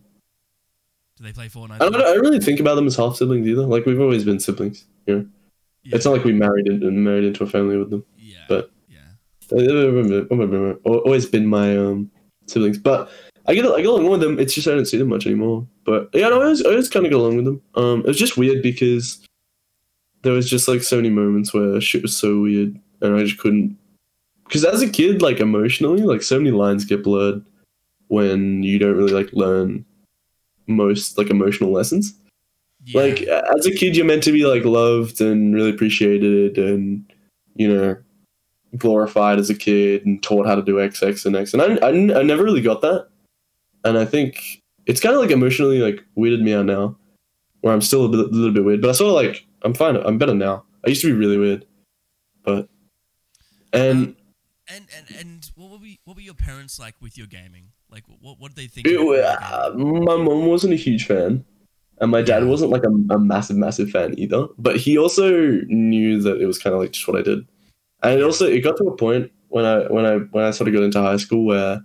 Do 1.16 1.24
they 1.24 1.32
play 1.32 1.48
Fortnite? 1.48 1.76
I 1.80 1.88
don't, 1.88 1.96
I 1.96 2.00
don't 2.14 2.20
really 2.20 2.40
think 2.40 2.60
about 2.60 2.74
them 2.74 2.86
as 2.86 2.96
half 2.96 3.16
siblings 3.16 3.46
either. 3.46 3.62
Like 3.62 3.86
we've 3.86 4.00
always 4.00 4.24
been 4.24 4.38
siblings. 4.40 4.84
Yeah. 5.06 5.20
It's 5.84 6.04
not 6.04 6.12
like 6.12 6.24
we 6.24 6.32
married 6.32 6.66
in, 6.66 7.04
married 7.04 7.24
into 7.24 7.44
a 7.44 7.46
family 7.46 7.76
with 7.76 7.90
them. 7.90 8.04
Yeah. 8.18 8.44
but- 8.48 8.70
yeah. 8.88 8.98
They've 9.48 10.76
always 10.84 11.26
been 11.26 11.46
my 11.46 11.76
um, 11.76 12.10
siblings, 12.46 12.78
but 12.78 13.10
I 13.46 13.54
get 13.54 13.64
I 13.64 13.76
get 13.80 13.86
along 13.86 14.08
with 14.10 14.20
them. 14.20 14.38
It's 14.40 14.52
just 14.54 14.66
I 14.66 14.72
don't 14.72 14.86
see 14.86 14.96
them 14.96 15.08
much 15.08 15.26
anymore. 15.26 15.66
But 15.84 16.10
yeah, 16.12 16.28
no, 16.28 16.40
I 16.40 16.44
always, 16.44 16.64
I 16.64 16.70
always 16.70 16.88
kind 16.88 17.06
of 17.06 17.10
get 17.12 17.18
along 17.18 17.36
with 17.36 17.44
them. 17.44 17.62
Um, 17.76 18.00
it 18.00 18.08
was 18.08 18.18
just 18.18 18.36
weird 18.36 18.62
because 18.62 19.24
there 20.22 20.32
was 20.32 20.50
just 20.50 20.66
like 20.66 20.82
so 20.82 20.96
many 20.96 21.10
moments 21.10 21.54
where 21.54 21.80
shit 21.80 22.02
was 22.02 22.16
so 22.16 22.40
weird, 22.40 22.76
and 23.00 23.14
I 23.16 23.22
just 23.22 23.38
couldn't. 23.38 23.78
Because 24.44 24.64
as 24.64 24.82
a 24.82 24.88
kid, 24.90 25.22
like 25.22 25.38
emotionally, 25.38 26.02
like 26.02 26.22
so 26.22 26.38
many 26.38 26.50
lines 26.50 26.84
get 26.84 27.04
blurred 27.04 27.44
when 28.08 28.64
you 28.64 28.78
don't 28.80 28.96
really 28.96 29.12
like 29.12 29.32
learn 29.32 29.84
most 30.66 31.18
like 31.18 31.30
emotional 31.30 31.70
lessons. 31.70 32.14
yeah. 32.84 33.00
Like 33.00 33.22
as 33.22 33.66
a 33.66 33.72
kid, 33.72 33.96
you're 33.96 34.06
meant 34.06 34.22
to 34.24 34.32
be 34.32 34.46
like 34.46 34.64
loved 34.64 35.20
and 35.20 35.54
really 35.54 35.70
appreciated, 35.70 36.58
and 36.58 37.04
you 37.54 37.72
know, 37.72 37.96
glorified 38.76 39.38
as 39.38 39.50
a 39.50 39.54
kid 39.54 40.04
and 40.04 40.22
taught 40.22 40.46
how 40.46 40.54
to 40.54 40.62
do 40.62 40.80
X, 40.80 41.02
X, 41.02 41.24
and 41.24 41.36
X. 41.36 41.54
And 41.54 41.62
I, 41.62 41.76
I, 41.86 42.20
I 42.20 42.22
never 42.22 42.44
really 42.44 42.60
got 42.60 42.80
that, 42.82 43.08
and 43.84 43.98
I 43.98 44.04
think 44.04 44.62
it's 44.86 45.00
kind 45.00 45.14
of 45.14 45.20
like 45.20 45.30
emotionally 45.30 45.80
like 45.80 46.04
weirded 46.16 46.42
me 46.42 46.54
out 46.54 46.66
now, 46.66 46.96
where 47.60 47.72
I'm 47.74 47.80
still 47.80 48.04
a, 48.04 48.08
bit, 48.08 48.20
a 48.20 48.22
little 48.24 48.52
bit 48.52 48.64
weird, 48.64 48.82
but 48.82 48.90
I 48.90 48.92
sort 48.92 49.08
of 49.08 49.14
like 49.14 49.46
I'm 49.62 49.74
fine. 49.74 49.96
I'm 49.96 50.18
better 50.18 50.34
now. 50.34 50.64
I 50.84 50.90
used 50.90 51.02
to 51.02 51.08
be 51.08 51.18
really 51.18 51.38
weird, 51.38 51.66
but 52.44 52.68
and 53.72 54.08
Um, 54.08 54.16
and 54.68 54.86
and 54.96 55.16
and 55.18 55.50
what 55.54 55.70
were 55.70 55.78
we, 55.78 55.98
what 56.04 56.16
were 56.16 56.22
your 56.22 56.34
parents 56.34 56.78
like 56.78 56.94
with 57.00 57.16
your 57.18 57.26
gaming? 57.26 57.72
Like 57.90 58.04
what 58.20 58.38
what 58.40 58.54
did 58.54 58.62
they 58.62 58.68
think? 58.68 58.86
it, 58.86 59.24
uh, 59.24 59.70
my 59.74 60.16
mom 60.16 60.46
wasn't 60.46 60.72
a 60.72 60.76
huge 60.76 61.06
fan. 61.06 61.44
And 61.98 62.10
my 62.10 62.20
dad 62.20 62.44
wasn't 62.44 62.72
like 62.72 62.84
a, 62.84 63.14
a 63.14 63.18
massive, 63.18 63.56
massive 63.56 63.88
fan 63.90 64.18
either. 64.18 64.48
But 64.58 64.76
he 64.76 64.98
also 64.98 65.60
knew 65.66 66.20
that 66.20 66.42
it 66.42 66.46
was 66.46 66.58
kind 66.58 66.74
of 66.74 66.80
like 66.80 66.90
just 66.90 67.08
what 67.08 67.16
I 67.16 67.22
did. 67.22 67.48
And 68.02 68.20
it 68.20 68.22
also 68.22 68.46
it 68.46 68.60
got 68.60 68.76
to 68.76 68.84
a 68.84 68.96
point 68.96 69.32
when 69.48 69.64
I 69.64 69.90
when 69.90 70.04
I 70.04 70.16
when 70.16 70.44
I 70.44 70.50
sort 70.50 70.68
of 70.68 70.74
got 70.74 70.82
into 70.82 71.00
high 71.00 71.16
school 71.16 71.46
where 71.46 71.82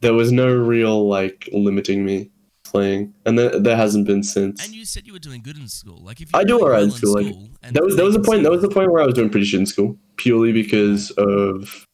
there 0.00 0.14
was 0.14 0.32
no 0.32 0.48
real 0.54 1.06
like 1.06 1.48
limiting 1.52 2.04
me 2.04 2.30
playing, 2.64 3.14
and 3.26 3.38
there, 3.38 3.58
there 3.58 3.76
hasn't 3.76 4.06
been 4.06 4.22
since. 4.22 4.64
And 4.64 4.74
you 4.74 4.84
said 4.84 5.06
you 5.06 5.12
were 5.12 5.18
doing 5.18 5.42
good 5.42 5.58
in 5.58 5.68
school. 5.68 6.02
Like 6.02 6.20
if 6.20 6.34
I 6.34 6.44
do 6.44 6.60
alright 6.60 6.84
in 6.84 6.90
school, 6.90 7.14
like, 7.14 7.34
and 7.62 7.76
That 7.76 7.84
was 7.84 7.96
that 7.96 8.04
was 8.04 8.14
the 8.14 8.22
point. 8.22 8.42
That 8.44 8.50
was 8.50 8.62
the 8.62 8.70
point 8.70 8.90
where 8.90 9.02
I 9.02 9.06
was 9.06 9.14
doing 9.14 9.30
pretty 9.30 9.46
shit 9.46 9.60
in 9.60 9.66
school, 9.66 9.98
purely 10.16 10.52
because 10.52 11.10
of 11.12 11.86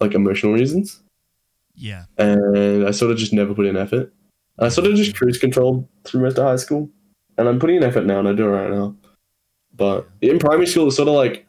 like 0.00 0.14
emotional 0.14 0.52
reasons, 0.52 1.00
Yeah. 1.78 2.04
and 2.18 2.86
I 2.86 2.90
sort 2.90 3.12
of 3.12 3.18
just 3.18 3.32
never 3.32 3.54
put 3.54 3.66
in 3.66 3.76
effort. 3.76 4.12
I 4.58 4.68
sort 4.68 4.88
of 4.88 4.96
just 4.96 5.14
cruise 5.14 5.38
controlled 5.38 5.86
through 6.04 6.22
most 6.22 6.36
of 6.38 6.44
high 6.44 6.56
school, 6.56 6.90
and 7.36 7.48
I'm 7.48 7.60
putting 7.60 7.76
in 7.76 7.84
effort 7.84 8.04
now, 8.06 8.18
and 8.18 8.28
I 8.28 8.32
do 8.32 8.46
it 8.46 8.50
right 8.50 8.70
now. 8.70 8.96
But 9.72 10.08
in 10.20 10.40
primary 10.40 10.66
school, 10.66 10.82
it 10.82 10.86
was 10.86 10.96
sort 10.96 11.08
of 11.08 11.14
like 11.14 11.46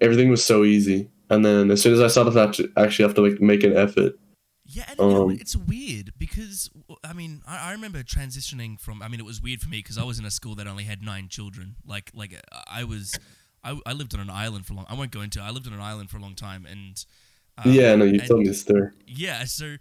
everything 0.00 0.30
was 0.30 0.44
so 0.44 0.64
easy, 0.64 1.08
and 1.30 1.44
then 1.44 1.70
as 1.70 1.80
soon 1.80 1.94
as 1.94 2.00
I 2.00 2.08
started 2.08 2.32
to 2.54 2.72
actually 2.76 3.04
have 3.04 3.14
to 3.14 3.22
like 3.22 3.40
make 3.40 3.62
an 3.62 3.76
effort, 3.76 4.18
Yeah, 4.64 4.84
and 4.88 4.98
you 4.98 5.06
know, 5.06 5.22
Um, 5.24 5.30
it's 5.30 5.54
weird 5.56 6.12
because 6.18 6.70
I 7.04 7.12
mean, 7.12 7.42
I, 7.46 7.68
I 7.68 7.72
remember 7.72 8.02
transitioning 8.02 8.80
from. 8.80 9.02
I 9.02 9.08
mean, 9.08 9.20
it 9.20 9.26
was 9.26 9.40
weird 9.40 9.60
for 9.60 9.68
me 9.68 9.78
because 9.78 9.98
I 9.98 10.04
was 10.04 10.18
in 10.18 10.24
a 10.24 10.30
school 10.30 10.54
that 10.56 10.66
only 10.66 10.84
had 10.84 11.02
nine 11.02 11.28
children. 11.28 11.76
Like, 11.86 12.10
like 12.14 12.34
uh, 12.34 12.62
I 12.68 12.82
was, 12.84 13.16
I, 13.62 13.78
I 13.86 13.92
lived 13.92 14.14
on 14.14 14.20
an 14.20 14.30
island 14.30 14.66
for 14.66 14.72
a 14.72 14.76
long. 14.76 14.86
I 14.88 14.94
won't 14.94 15.12
go 15.12 15.20
into. 15.20 15.40
I 15.40 15.50
lived 15.50 15.68
on 15.68 15.72
an 15.72 15.80
island 15.80 16.10
for 16.10 16.16
a 16.18 16.20
long 16.20 16.34
time, 16.34 16.66
and 16.66 17.04
um, 17.64 17.72
yeah, 17.72 17.94
no, 17.94 18.04
you 18.04 18.18
and- 18.20 18.26
told 18.28 18.40
me 18.40 18.48
this 18.48 18.60
story. 18.62 18.90
yeah, 19.06 19.44
so 19.44 19.76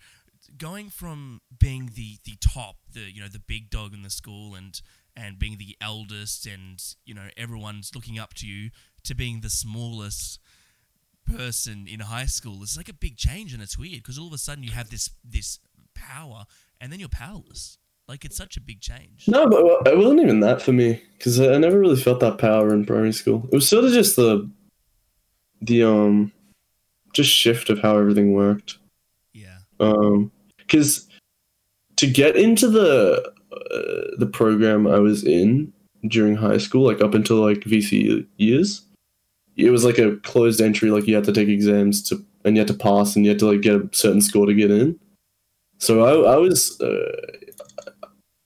going 0.57 0.89
from 0.89 1.41
being 1.59 1.91
the 1.95 2.17
the 2.25 2.35
top, 2.41 2.75
the 2.93 3.01
you 3.11 3.21
know 3.21 3.27
the 3.27 3.39
big 3.39 3.69
dog 3.69 3.93
in 3.93 4.01
the 4.01 4.09
school, 4.09 4.55
and 4.55 4.81
and 5.15 5.37
being 5.39 5.57
the 5.57 5.75
eldest, 5.81 6.45
and 6.45 6.81
you 7.05 7.13
know 7.13 7.27
everyone's 7.37 7.91
looking 7.95 8.17
up 8.19 8.33
to 8.35 8.47
you, 8.47 8.69
to 9.03 9.15
being 9.15 9.41
the 9.41 9.49
smallest 9.49 10.39
person 11.25 11.85
in 11.87 11.99
high 11.99 12.25
school, 12.25 12.59
it's 12.63 12.75
like 12.77 12.89
a 12.89 12.93
big 12.93 13.15
change, 13.17 13.53
and 13.53 13.61
it's 13.61 13.77
weird 13.77 13.97
because 14.01 14.17
all 14.17 14.27
of 14.27 14.33
a 14.33 14.37
sudden 14.37 14.63
you 14.63 14.71
have 14.71 14.89
this 14.89 15.09
this 15.23 15.59
power, 15.93 16.45
and 16.81 16.91
then 16.91 16.99
you're 16.99 17.09
powerless. 17.09 17.77
Like 18.07 18.25
it's 18.25 18.35
such 18.37 18.57
a 18.57 18.61
big 18.61 18.81
change. 18.81 19.25
No, 19.27 19.47
but 19.47 19.87
it 19.87 19.95
wasn't 19.97 20.21
even 20.21 20.39
that 20.39 20.61
for 20.63 20.71
me 20.71 21.03
because 21.17 21.39
I 21.39 21.53
I 21.53 21.57
never 21.59 21.77
really 21.79 22.01
felt 22.01 22.19
that 22.21 22.39
power 22.39 22.73
in 22.73 22.85
primary 22.85 23.11
school. 23.13 23.47
It 23.51 23.55
was 23.55 23.69
sort 23.69 23.83
of 23.85 23.91
just 23.91 24.15
the, 24.15 24.49
the 25.61 25.83
um, 25.83 26.31
just 27.13 27.29
shift 27.29 27.69
of 27.69 27.79
how 27.79 27.97
everything 27.97 28.33
worked. 28.33 28.77
Yeah, 29.33 29.57
Um, 29.79 30.31
because 30.57 31.07
to 31.97 32.07
get 32.07 32.35
into 32.35 32.67
the 32.69 33.33
uh, 33.51 34.15
the 34.17 34.29
program 34.31 34.87
I 34.87 34.99
was 34.99 35.23
in 35.23 35.73
during 36.07 36.35
high 36.35 36.57
school, 36.57 36.85
like 36.85 37.01
up 37.01 37.13
until 37.13 37.37
like 37.37 37.59
VC 37.59 38.25
years, 38.37 38.83
it 39.57 39.71
was 39.71 39.83
like 39.83 39.97
a 39.97 40.15
closed 40.17 40.61
entry. 40.61 40.91
Like 40.91 41.07
you 41.07 41.15
had 41.15 41.25
to 41.25 41.33
take 41.33 41.49
exams 41.49 42.01
to, 42.09 42.23
and 42.45 42.55
you 42.55 42.61
had 42.61 42.67
to 42.67 42.73
pass, 42.73 43.15
and 43.15 43.25
you 43.25 43.31
had 43.31 43.39
to 43.39 43.51
like 43.51 43.61
get 43.61 43.75
a 43.75 43.89
certain 43.91 44.21
score 44.21 44.45
to 44.45 44.53
get 44.53 44.71
in. 44.71 44.99
So 45.79 46.03
I, 46.03 46.33
I 46.33 46.37
was, 46.37 46.79
uh, 46.81 47.21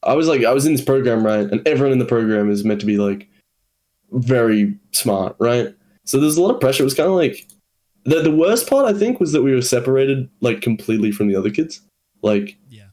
I 0.03 0.13
was 0.13 0.27
like, 0.27 0.43
I 0.45 0.53
was 0.53 0.65
in 0.65 0.73
this 0.73 0.83
program, 0.83 1.25
right? 1.25 1.49
And 1.49 1.67
everyone 1.67 1.91
in 1.91 1.99
the 1.99 2.05
program 2.05 2.49
is 2.49 2.63
meant 2.63 2.79
to 2.81 2.85
be 2.85 2.97
like 2.97 3.27
very 4.11 4.77
smart, 4.91 5.35
right? 5.39 5.73
So 6.05 6.19
there's 6.19 6.37
a 6.37 6.41
lot 6.41 6.53
of 6.53 6.61
pressure. 6.61 6.83
It 6.83 6.85
was 6.85 6.93
kind 6.93 7.09
of 7.09 7.15
like 7.15 7.47
the 8.05 8.21
the 8.21 8.31
worst 8.31 8.69
part 8.69 8.85
I 8.93 8.97
think 8.97 9.19
was 9.19 9.31
that 9.31 9.41
we 9.43 9.53
were 9.53 9.61
separated 9.61 10.29
like 10.41 10.61
completely 10.61 11.11
from 11.11 11.27
the 11.27 11.35
other 11.35 11.49
kids. 11.49 11.81
Like 12.21 12.57
yeah, 12.69 12.87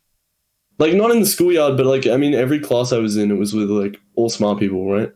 like 0.78 0.94
not 0.94 1.10
in 1.10 1.20
the 1.20 1.26
schoolyard, 1.26 1.76
but 1.76 1.86
like 1.86 2.06
I 2.06 2.16
mean 2.16 2.34
every 2.34 2.58
class 2.60 2.92
I 2.92 2.98
was 2.98 3.16
in 3.16 3.30
it 3.30 3.34
was 3.38 3.52
with 3.54 3.70
like 3.70 4.00
all 4.16 4.28
smart 4.28 4.58
people, 4.58 4.90
right? 4.92 5.12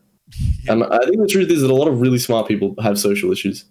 yeah. 0.63 0.71
And 0.73 0.83
I 0.83 0.99
think 1.05 1.17
the 1.21 1.27
truth 1.27 1.49
is 1.51 1.61
that 1.61 1.69
a 1.71 1.75
lot 1.75 1.87
of 1.87 2.01
really 2.01 2.17
smart 2.19 2.47
people 2.47 2.75
have 2.81 2.97
social 2.99 3.31
issues. 3.31 3.65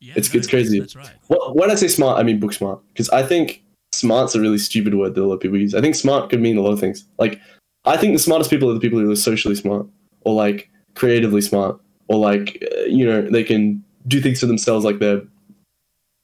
yeah 0.00 0.12
it's- 0.12 0.32
no, 0.32 0.38
it's 0.38 0.48
crazy. 0.48 0.78
That's, 0.80 0.96
right. 0.96 1.10
Well, 1.28 1.54
when 1.54 1.70
I 1.70 1.74
say 1.74 1.88
smart, 1.88 2.18
I 2.18 2.22
mean 2.22 2.38
book 2.40 2.52
smart 2.52 2.80
because 2.88 3.08
I 3.10 3.22
think 3.22 3.62
smart's 3.92 4.34
a 4.34 4.40
really 4.40 4.58
stupid 4.58 4.94
word 4.94 5.14
that 5.14 5.22
a 5.22 5.26
lot 5.26 5.34
of 5.34 5.40
people 5.40 5.58
use. 5.58 5.74
I 5.74 5.80
think 5.80 5.94
smart 5.94 6.30
could 6.30 6.40
mean 6.40 6.56
a 6.56 6.60
lot 6.62 6.72
of 6.72 6.80
things. 6.80 7.04
Like 7.18 7.40
I 7.84 7.96
think 7.96 8.12
the 8.14 8.18
smartest 8.18 8.50
people 8.50 8.70
are 8.70 8.74
the 8.74 8.80
people 8.80 8.98
who 9.00 9.10
are 9.10 9.16
socially 9.16 9.54
smart 9.56 9.86
or 10.22 10.34
like 10.34 10.70
creatively 10.94 11.40
smart 11.40 11.80
or 12.08 12.18
like 12.18 12.62
uh, 12.76 12.82
you 12.82 13.04
know 13.06 13.22
they 13.22 13.42
can 13.44 13.82
do 14.06 14.20
things 14.20 14.40
for 14.40 14.46
themselves 14.46 14.84
like 14.84 14.98
they're 14.98 15.22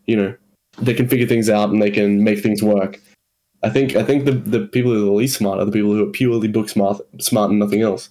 you 0.07 0.17
know 0.17 0.35
they 0.79 0.95
can 0.95 1.09
figure 1.09 1.27
things 1.27 1.49
out 1.49 1.71
and 1.71 1.81
they 1.81 1.91
can 1.91 2.23
make 2.23 2.41
things 2.41 2.63
work. 2.63 3.01
I 3.63 3.71
think 3.71 3.97
I 3.97 4.03
think 4.03 4.25
the, 4.25 4.33
the 4.33 4.67
people 4.67 4.93
who 4.93 5.03
are 5.03 5.07
the 5.07 5.13
least 5.13 5.37
smart 5.37 5.59
are 5.59 5.65
the 5.65 5.73
people 5.73 5.93
who 5.93 6.09
are 6.09 6.13
purely 6.13 6.49
book 6.49 6.69
smart 6.69 7.01
smart 7.21 7.51
and 7.51 7.59
nothing 7.59 7.83
else. 7.83 8.11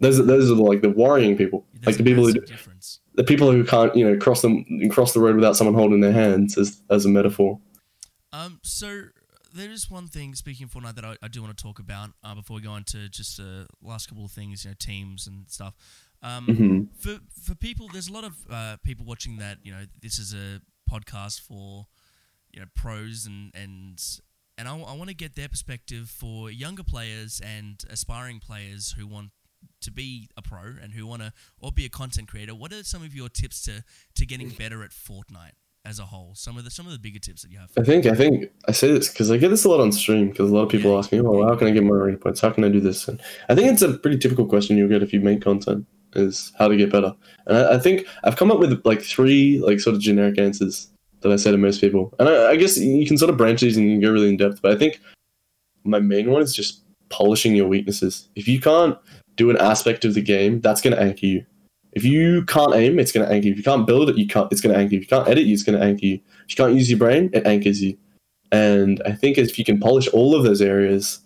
Those 0.00 0.18
are, 0.18 0.24
those 0.24 0.50
are 0.50 0.54
the, 0.54 0.62
like 0.62 0.82
the 0.82 0.90
worrying 0.90 1.36
people, 1.36 1.64
There's 1.74 1.86
like 1.86 1.96
the 1.96 2.04
people 2.04 2.26
who 2.26 2.32
difference. 2.32 3.00
the 3.14 3.24
people 3.24 3.52
who 3.52 3.64
can't 3.64 3.94
you 3.94 4.08
know 4.08 4.18
cross 4.18 4.42
them 4.42 4.64
cross 4.90 5.12
the 5.12 5.20
road 5.20 5.36
without 5.36 5.56
someone 5.56 5.74
holding 5.74 6.00
their 6.00 6.12
hands 6.12 6.58
as 6.58 6.82
as 6.90 7.04
a 7.06 7.08
metaphor. 7.08 7.58
Um, 8.32 8.60
so 8.62 9.04
there 9.54 9.70
is 9.70 9.90
one 9.90 10.08
thing 10.08 10.34
speaking 10.34 10.64
of 10.64 10.72
Fortnite 10.72 10.96
that 10.96 11.04
I, 11.04 11.16
I 11.22 11.28
do 11.28 11.42
want 11.42 11.56
to 11.56 11.62
talk 11.62 11.78
about 11.78 12.10
uh, 12.24 12.34
before 12.34 12.56
we 12.56 12.62
go 12.62 12.70
on 12.70 12.84
to 12.84 13.08
just 13.08 13.36
the 13.36 13.66
last 13.82 14.08
couple 14.08 14.24
of 14.24 14.30
things, 14.30 14.64
you 14.64 14.70
know, 14.70 14.76
teams 14.78 15.26
and 15.26 15.48
stuff. 15.48 15.74
Um, 16.22 16.46
hmm 16.46 16.82
for 16.98 17.18
for 17.42 17.54
people, 17.54 17.88
there's 17.92 18.08
a 18.08 18.12
lot 18.12 18.24
of 18.24 18.34
uh, 18.50 18.76
people 18.84 19.04
watching 19.04 19.38
that. 19.38 19.58
You 19.62 19.72
know, 19.72 19.84
this 20.00 20.18
is 20.18 20.34
a 20.34 20.60
podcast 20.92 21.40
for 21.40 21.86
you 22.52 22.60
know 22.60 22.66
pros 22.74 23.26
and 23.26 23.50
and 23.54 24.00
and 24.58 24.68
I, 24.68 24.74
want 24.74 25.08
to 25.08 25.14
get 25.14 25.34
their 25.34 25.48
perspective 25.48 26.08
for 26.10 26.50
younger 26.50 26.84
players 26.84 27.40
and 27.44 27.82
aspiring 27.90 28.38
players 28.38 28.94
who 28.98 29.06
want 29.06 29.30
to 29.80 29.90
be 29.90 30.28
a 30.36 30.42
pro 30.42 30.74
and 30.82 30.92
who 30.92 31.06
want 31.06 31.22
to 31.22 31.32
or 31.58 31.72
be 31.72 31.84
a 31.84 31.88
content 31.88 32.28
creator. 32.28 32.54
What 32.54 32.72
are 32.72 32.84
some 32.84 33.02
of 33.02 33.14
your 33.14 33.28
tips 33.28 33.62
to 33.62 33.82
to 34.14 34.26
getting 34.26 34.50
better 34.50 34.84
at 34.84 34.90
Fortnite 34.90 35.56
as 35.84 35.98
a 35.98 36.04
whole? 36.04 36.32
Some 36.34 36.58
of 36.58 36.64
the 36.64 36.70
some 36.70 36.86
of 36.86 36.92
the 36.92 36.98
bigger 36.98 37.18
tips 37.18 37.42
that 37.42 37.50
you 37.50 37.58
have. 37.58 37.70
I 37.78 37.82
think 37.82 38.06
I 38.06 38.14
think 38.14 38.50
I 38.68 38.72
say 38.72 38.92
this 38.92 39.08
because 39.08 39.30
I 39.30 39.36
get 39.38 39.48
this 39.48 39.64
a 39.64 39.68
lot 39.70 39.80
on 39.80 39.90
stream 39.90 40.28
because 40.30 40.50
a 40.50 40.54
lot 40.54 40.64
of 40.64 40.68
people 40.68 40.92
Yeah. 40.92 40.98
ask 40.98 41.10
me, 41.12 41.20
"Oh, 41.20 41.46
how 41.46 41.56
can 41.56 41.66
I 41.68 41.70
get 41.70 41.82
more 41.84 41.98
rating 41.98 42.20
points? 42.20 42.40
How 42.40 42.50
can 42.50 42.64
I 42.64 42.68
do 42.68 42.80
this?" 42.80 43.08
And 43.08 43.20
I 43.48 43.54
think 43.54 43.72
it's 43.72 43.82
a 43.82 43.96
pretty 43.96 44.18
typical 44.18 44.46
question 44.46 44.76
you'll 44.76 44.88
get 44.88 45.02
if 45.02 45.12
you 45.12 45.20
make 45.20 45.40
content 45.40 45.86
is 46.14 46.52
how 46.58 46.68
to 46.68 46.76
get 46.76 46.92
better. 46.92 47.14
And 47.46 47.56
I, 47.56 47.74
I 47.74 47.78
think 47.78 48.06
I've 48.24 48.36
come 48.36 48.50
up 48.50 48.58
with 48.58 48.80
like 48.84 49.02
three 49.02 49.60
like 49.60 49.80
sort 49.80 49.96
of 49.96 50.02
generic 50.02 50.38
answers 50.38 50.88
that 51.20 51.32
I 51.32 51.36
say 51.36 51.50
to 51.50 51.56
most 51.56 51.80
people. 51.80 52.14
And 52.18 52.28
I, 52.28 52.50
I 52.50 52.56
guess 52.56 52.76
you 52.76 53.06
can 53.06 53.18
sort 53.18 53.30
of 53.30 53.36
branch 53.36 53.60
these 53.60 53.76
and 53.76 53.86
you 53.86 53.94
can 53.94 54.00
go 54.00 54.12
really 54.12 54.28
in 54.28 54.36
depth. 54.36 54.60
But 54.62 54.72
I 54.72 54.78
think 54.78 55.00
my 55.84 55.98
main 55.98 56.30
one 56.30 56.42
is 56.42 56.54
just 56.54 56.82
polishing 57.08 57.54
your 57.54 57.68
weaknesses. 57.68 58.28
If 58.36 58.48
you 58.48 58.60
can't 58.60 58.96
do 59.36 59.50
an 59.50 59.56
aspect 59.58 60.04
of 60.04 60.14
the 60.14 60.22
game, 60.22 60.60
that's 60.60 60.80
going 60.80 60.96
to 60.96 61.02
anchor 61.02 61.26
you. 61.26 61.44
If 61.92 62.04
you 62.04 62.44
can't 62.46 62.74
aim, 62.74 62.98
it's 62.98 63.12
going 63.12 63.26
to 63.26 63.32
anchor 63.32 63.46
you. 63.46 63.52
If 63.52 63.58
you 63.58 63.64
can't 63.64 63.86
build 63.86 64.08
it, 64.08 64.16
you 64.16 64.26
can't. 64.26 64.50
It's 64.50 64.60
going 64.60 64.74
to 64.74 64.80
anchor 64.80 64.94
you. 64.94 65.00
If 65.00 65.04
you 65.04 65.16
can't 65.16 65.28
edit, 65.28 65.46
it's 65.46 65.62
going 65.62 65.78
to 65.78 65.84
anchor 65.84 66.06
you. 66.06 66.14
If 66.44 66.50
you 66.50 66.56
can't 66.56 66.74
use 66.74 66.90
your 66.90 66.98
brain, 66.98 67.30
it 67.32 67.46
anchors 67.46 67.82
you. 67.82 67.98
And 68.50 69.02
I 69.04 69.12
think 69.12 69.38
if 69.38 69.58
you 69.58 69.64
can 69.64 69.78
polish 69.78 70.08
all 70.08 70.34
of 70.34 70.44
those 70.44 70.62
areas 70.62 71.20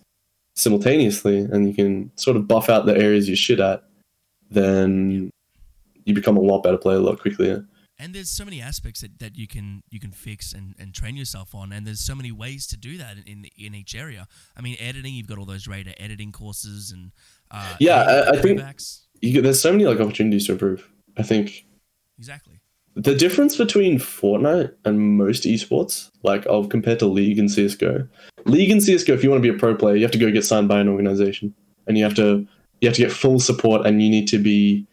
simultaneously, 0.55 1.39
and 1.39 1.67
you 1.67 1.73
can 1.73 2.11
sort 2.15 2.35
of 2.35 2.47
buff 2.47 2.69
out 2.69 2.85
the 2.85 2.97
areas 2.97 3.27
you're 3.27 3.37
shit 3.37 3.59
at, 3.59 3.83
then 4.49 5.29
you 6.05 6.13
become 6.13 6.37
a 6.37 6.41
lot 6.41 6.63
better 6.63 6.77
player 6.77 6.97
a 6.97 7.01
lot 7.01 7.19
quickly. 7.19 7.49
and 7.99 8.13
there's 8.13 8.29
so 8.29 8.45
many 8.45 8.61
aspects 8.61 9.01
that, 9.01 9.17
that 9.19 9.35
you 9.37 9.47
can 9.47 9.81
you 9.89 9.99
can 9.99 10.11
fix 10.11 10.53
and, 10.53 10.75
and 10.79 10.93
train 10.93 11.15
yourself 11.17 11.53
on 11.55 11.71
and 11.71 11.85
there's 11.85 11.99
so 12.05 12.13
many 12.15 12.31
ways 12.31 12.67
to 12.67 12.77
do 12.77 12.97
that 12.97 13.17
in 13.25 13.45
in 13.57 13.73
each 13.75 13.95
area 13.95 14.27
i 14.55 14.61
mean 14.61 14.77
editing 14.79 15.13
you've 15.15 15.27
got 15.27 15.37
all 15.39 15.45
those 15.45 15.67
radar 15.67 15.93
editing 15.97 16.31
courses 16.31 16.91
and 16.91 17.11
uh, 17.51 17.75
Yeah, 17.79 18.01
I- 18.01 18.29
I 18.37 18.41
think-. 18.41 18.61
You 19.21 19.41
there's 19.41 19.59
so 19.61 19.71
many 19.71 19.85
like 19.85 19.99
opportunities 19.99 20.45
to 20.45 20.51
improve. 20.53 20.87
I 21.17 21.23
think 21.23 21.65
exactly 22.19 22.59
the 22.95 23.15
difference 23.15 23.55
between 23.55 23.99
Fortnite 23.99 24.73
and 24.85 24.99
most 25.17 25.43
esports, 25.43 26.09
like 26.23 26.45
I'll 26.47 26.65
compare 26.67 26.95
to 26.97 27.05
League 27.05 27.37
and 27.39 27.49
CS:GO. 27.51 28.07
League 28.45 28.71
and 28.71 28.81
CS:GO, 28.81 29.13
if 29.13 29.23
you 29.23 29.29
want 29.31 29.41
to 29.43 29.49
be 29.51 29.55
a 29.55 29.59
pro 29.59 29.75
player, 29.75 29.95
you 29.95 30.01
have 30.01 30.11
to 30.11 30.17
go 30.17 30.31
get 30.31 30.43
signed 30.45 30.67
by 30.67 30.79
an 30.79 30.87
organization, 30.87 31.53
and 31.87 31.95
you 31.97 32.03
have 32.03 32.15
to 32.15 32.47
you 32.81 32.87
have 32.87 32.95
to 32.95 33.01
get 33.01 33.11
full 33.11 33.39
support, 33.39 33.85
and 33.85 34.01
you 34.01 34.09
need 34.09 34.27
to 34.29 34.37
be 34.37 34.85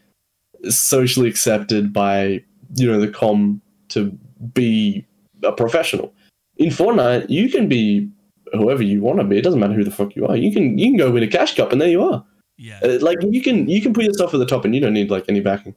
socially 0.69 1.29
accepted 1.29 1.93
by 1.93 2.43
you 2.75 2.91
know 2.91 2.99
the 2.99 3.09
com 3.09 3.61
to 3.89 4.11
be 4.53 5.05
a 5.43 5.51
professional. 5.51 6.13
In 6.57 6.69
Fortnite, 6.69 7.29
you 7.29 7.49
can 7.49 7.67
be 7.67 8.09
whoever 8.53 8.83
you 8.83 9.01
want 9.01 9.19
to 9.19 9.25
be. 9.25 9.37
It 9.37 9.43
doesn't 9.43 9.59
matter 9.59 9.73
who 9.73 9.83
the 9.83 9.91
fuck 9.91 10.15
you 10.15 10.25
are. 10.27 10.35
You 10.35 10.51
can 10.51 10.77
you 10.77 10.87
can 10.87 10.97
go 10.97 11.11
win 11.11 11.23
a 11.23 11.27
cash 11.27 11.55
cup, 11.55 11.71
and 11.71 11.81
there 11.81 11.89
you 11.89 12.03
are. 12.03 12.25
yeah 12.57 12.79
Uh, 12.83 12.99
like 13.01 13.17
you 13.21 13.41
can 13.41 13.67
you 13.67 13.81
can 13.81 13.93
put 13.93 14.05
yourself 14.05 14.33
at 14.33 14.37
the 14.37 14.45
top, 14.45 14.65
and 14.65 14.73
you 14.73 14.81
don't 14.81 14.93
need 14.93 15.11
like 15.11 15.25
any 15.27 15.41
backing 15.41 15.75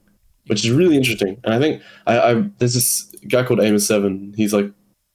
which 0.49 0.65
is 0.65 0.71
really 0.71 0.97
interesting. 0.97 1.39
And 1.45 1.55
I 1.55 1.59
think 1.61 1.83
I, 2.07 2.19
I 2.19 2.35
there's 2.59 2.75
this 2.75 3.05
guy 3.29 3.45
called 3.45 3.61
Aimer7. 3.61 4.35
He's 4.35 4.53
like 4.53 4.71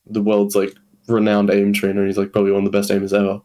the 0.06 0.22
world's 0.22 0.56
like 0.56 0.74
renowned 1.08 1.50
aim 1.50 1.74
trainer. 1.74 2.02
And 2.02 2.08
he's 2.08 2.18
like 2.18 2.32
probably 2.32 2.52
one 2.52 2.66
of 2.66 2.72
the 2.72 2.78
best 2.78 2.90
aimers 2.90 3.18
ever. 3.18 3.42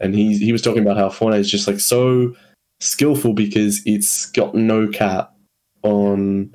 And 0.00 0.14
he 0.14 0.36
he 0.36 0.52
was 0.52 0.62
talking 0.62 0.82
about 0.82 0.96
how 0.96 1.08
Fortnite 1.08 1.38
is 1.38 1.50
just 1.50 1.66
like 1.66 1.80
so 1.80 2.34
skillful 2.80 3.32
because 3.34 3.82
it's 3.86 4.26
got 4.26 4.54
no 4.54 4.88
cap 4.88 5.34
on 5.82 6.54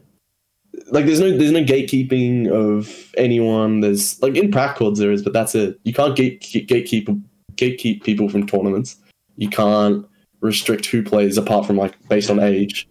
like 0.92 1.06
there's 1.06 1.20
no 1.20 1.36
there's 1.36 1.52
no 1.52 1.64
gatekeeping 1.64 2.50
of 2.50 3.14
anyone. 3.18 3.80
There's 3.80 4.22
like 4.22 4.36
in 4.36 4.52
pack 4.52 4.76
chords 4.78 5.00
there 5.00 5.12
is, 5.12 5.24
but 5.24 5.34
that's 5.34 5.56
it. 5.56 5.80
You 5.84 5.94
can't 5.94 6.16
gate 6.16 6.42
gatekeep 6.42 7.22
gatekeep 7.56 8.04
people 8.04 8.30
from 8.30 8.46
tournaments. 8.46 8.98
You 9.38 9.50
can't 9.50 10.06
restrict 10.42 10.86
who 10.86 11.02
plays 11.04 11.38
apart 11.38 11.66
from 11.66 11.78
like 11.78 11.94
based 12.10 12.30
on 12.30 12.40
age. 12.40 12.88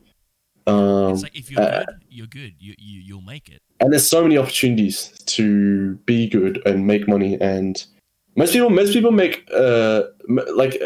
Um, 0.66 1.12
it's 1.12 1.22
like 1.22 1.36
if 1.36 1.50
you're 1.50 1.60
uh, 1.60 1.84
good, 1.84 1.96
you're 2.08 2.26
good. 2.26 2.54
You 2.58 2.74
you 2.78 3.00
you'll 3.00 3.20
make 3.20 3.48
it. 3.48 3.60
and 3.80 3.92
there's 3.92 4.08
so 4.08 4.22
many 4.22 4.38
opportunities 4.38 5.12
to 5.26 5.94
be 6.06 6.28
good 6.28 6.62
and 6.66 6.86
make 6.86 7.06
money 7.06 7.38
and 7.40 7.84
most 8.36 8.52
people 8.52 8.70
most 8.70 8.92
people 8.92 9.10
make 9.10 9.46
uh 9.54 10.04
like 10.54 10.80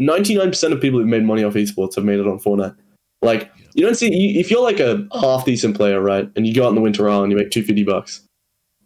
99% 0.00 0.72
of 0.72 0.80
people 0.80 0.98
who've 0.98 1.08
made 1.08 1.24
money 1.24 1.42
off 1.44 1.54
esports 1.54 1.94
have 1.96 2.04
made 2.04 2.18
it 2.20 2.26
on 2.26 2.38
Fortnite. 2.38 2.76
Like 3.22 3.50
you 3.74 3.84
don't 3.84 3.94
see 3.96 4.14
you, 4.14 4.38
if 4.40 4.50
you're 4.50 4.62
like 4.62 4.78
a 4.80 5.06
half 5.20 5.44
decent 5.44 5.76
player 5.76 6.00
right 6.00 6.30
and 6.36 6.46
you 6.46 6.54
go 6.54 6.64
out 6.66 6.68
in 6.70 6.74
the 6.74 6.80
winter 6.80 7.08
isle 7.08 7.22
and 7.22 7.32
you 7.32 7.36
make 7.38 7.50
250 7.50 7.82
bucks 7.84 8.20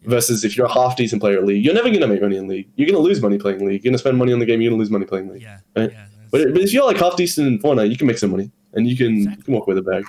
versus 0.05 0.45
if 0.45 0.57
you're 0.57 0.67
a 0.67 0.73
half 0.73 0.97
decent 0.97 1.21
player 1.21 1.39
at 1.39 1.45
league 1.45 1.63
you're 1.65 1.75
never 1.75 1.89
going 1.89 2.01
to 2.01 2.07
make 2.07 2.23
money 2.23 2.37
in 2.37 2.47
league. 2.49 2.69
You're 2.77 2.87
going 2.87 2.97
to 2.97 3.03
lose 3.03 3.21
money 3.21 3.39
playing 3.39 3.59
league. 3.67 3.83
You're 3.85 3.91
going 3.91 3.95
to 3.95 3.99
spend 3.99 4.17
money 4.19 4.33
on 4.33 4.39
the 4.39 4.47
game. 4.47 4.61
You're 4.61 4.71
going 4.71 4.79
to 4.79 4.83
lose 4.83 4.91
money 4.91 5.05
playing 5.05 5.29
league 5.33 5.43
Yeah, 5.43 5.59
Right. 5.77 5.91
yeah. 5.93 6.07
but, 6.31 6.53
but 6.55 6.63
if 6.63 6.73
you're 6.73 6.87
like 6.87 6.97
half 6.97 7.17
decent 7.17 7.47
in 7.49 7.59
Fortnite 7.59 7.91
you 7.91 7.97
can 7.97 8.07
make 8.07 8.19
some 8.19 8.31
money 8.31 8.51
and 8.73 8.87
you 8.87 8.97
can, 8.97 9.17
you 9.19 9.37
can 9.37 9.53
walk 9.53 9.67
with 9.67 9.79
a 9.79 9.83
bag. 9.83 10.05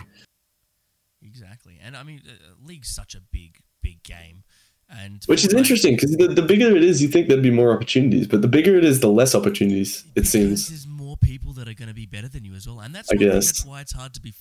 Exactly, 1.26 1.80
and 1.84 1.96
I 1.96 2.04
mean, 2.04 2.22
uh, 2.28 2.32
League's 2.66 2.90
such 2.90 3.16
a 3.16 3.22
big, 3.32 3.58
big 3.82 4.02
game, 4.04 4.44
and 4.90 5.24
Which 5.28 5.44
is 5.46 5.54
Fortnite- 5.54 5.58
interesting 5.58 5.96
because 5.96 6.16
the, 6.18 6.28
the 6.28 6.42
bigger 6.42 6.76
it 6.76 6.84
is, 6.84 7.02
you 7.02 7.08
think 7.08 7.28
there'd 7.28 7.42
be 7.42 7.52
more 7.52 7.74
opportunities, 7.74 8.28
but 8.28 8.42
the 8.42 8.48
bigger 8.48 8.76
it 8.78 8.84
is, 8.84 9.00
the 9.00 9.10
less 9.10 9.34
opportunities 9.36 10.04
it 10.16 10.26
seems. 10.28 10.70
there's 10.70 10.88
people 11.32 11.54
that 11.54 11.68
are 11.68 11.74
going 11.74 11.88
to 11.88 11.94
be 11.94 12.06
better 12.06 12.28
than 12.28 12.44
you 12.44 12.54
as 12.54 12.68
well, 12.68 12.82
and 12.82 12.94
that's 12.94 13.10
I 13.10 13.16
guess. 13.16 13.46
that's 13.46 13.66
why 13.66 13.80
it's 13.80 13.94
hard 13.94 14.14
to 14.16 14.22
be 14.22 14.34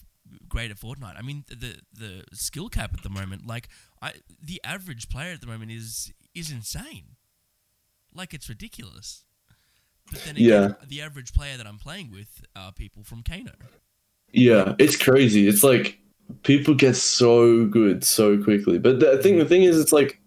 great 0.48 0.72
at 0.72 0.76
Fortnite. 0.76 1.16
I 1.16 1.22
mean, 1.22 1.44
the 1.48 1.76
the 1.96 2.24
skill 2.32 2.68
cap 2.68 2.90
at 2.92 3.04
the 3.04 3.08
moment, 3.08 3.46
like 3.46 3.68
I, 4.02 4.14
the 4.42 4.60
average 4.64 5.08
player 5.08 5.32
at 5.32 5.40
the 5.40 5.46
moment 5.46 5.70
is 5.70 6.12
is 6.34 6.50
insane, 6.50 7.16
like 8.12 8.34
it's 8.34 8.48
ridiculous. 8.48 9.24
But 10.10 10.24
then 10.24 10.36
again, 10.36 10.76
the 10.88 11.00
average 11.00 11.32
player 11.32 11.56
that 11.56 11.66
I'm 11.66 11.78
playing 11.78 12.10
with 12.10 12.42
are 12.56 12.72
people 12.72 13.04
from 13.04 13.22
Cano. 13.22 13.52
Yeah, 14.32 14.74
it's 14.80 14.96
crazy. 14.96 15.46
It's 15.46 15.62
like 15.62 16.00
people 16.42 16.74
get 16.74 16.96
so 16.96 17.66
good 17.66 18.02
so 18.02 18.42
quickly. 18.42 18.78
But 18.78 18.98
the 18.98 19.18
thing, 19.22 19.38
the 19.38 19.44
thing 19.44 19.62
is, 19.62 19.78
it's 19.78 19.92
like 19.92 20.18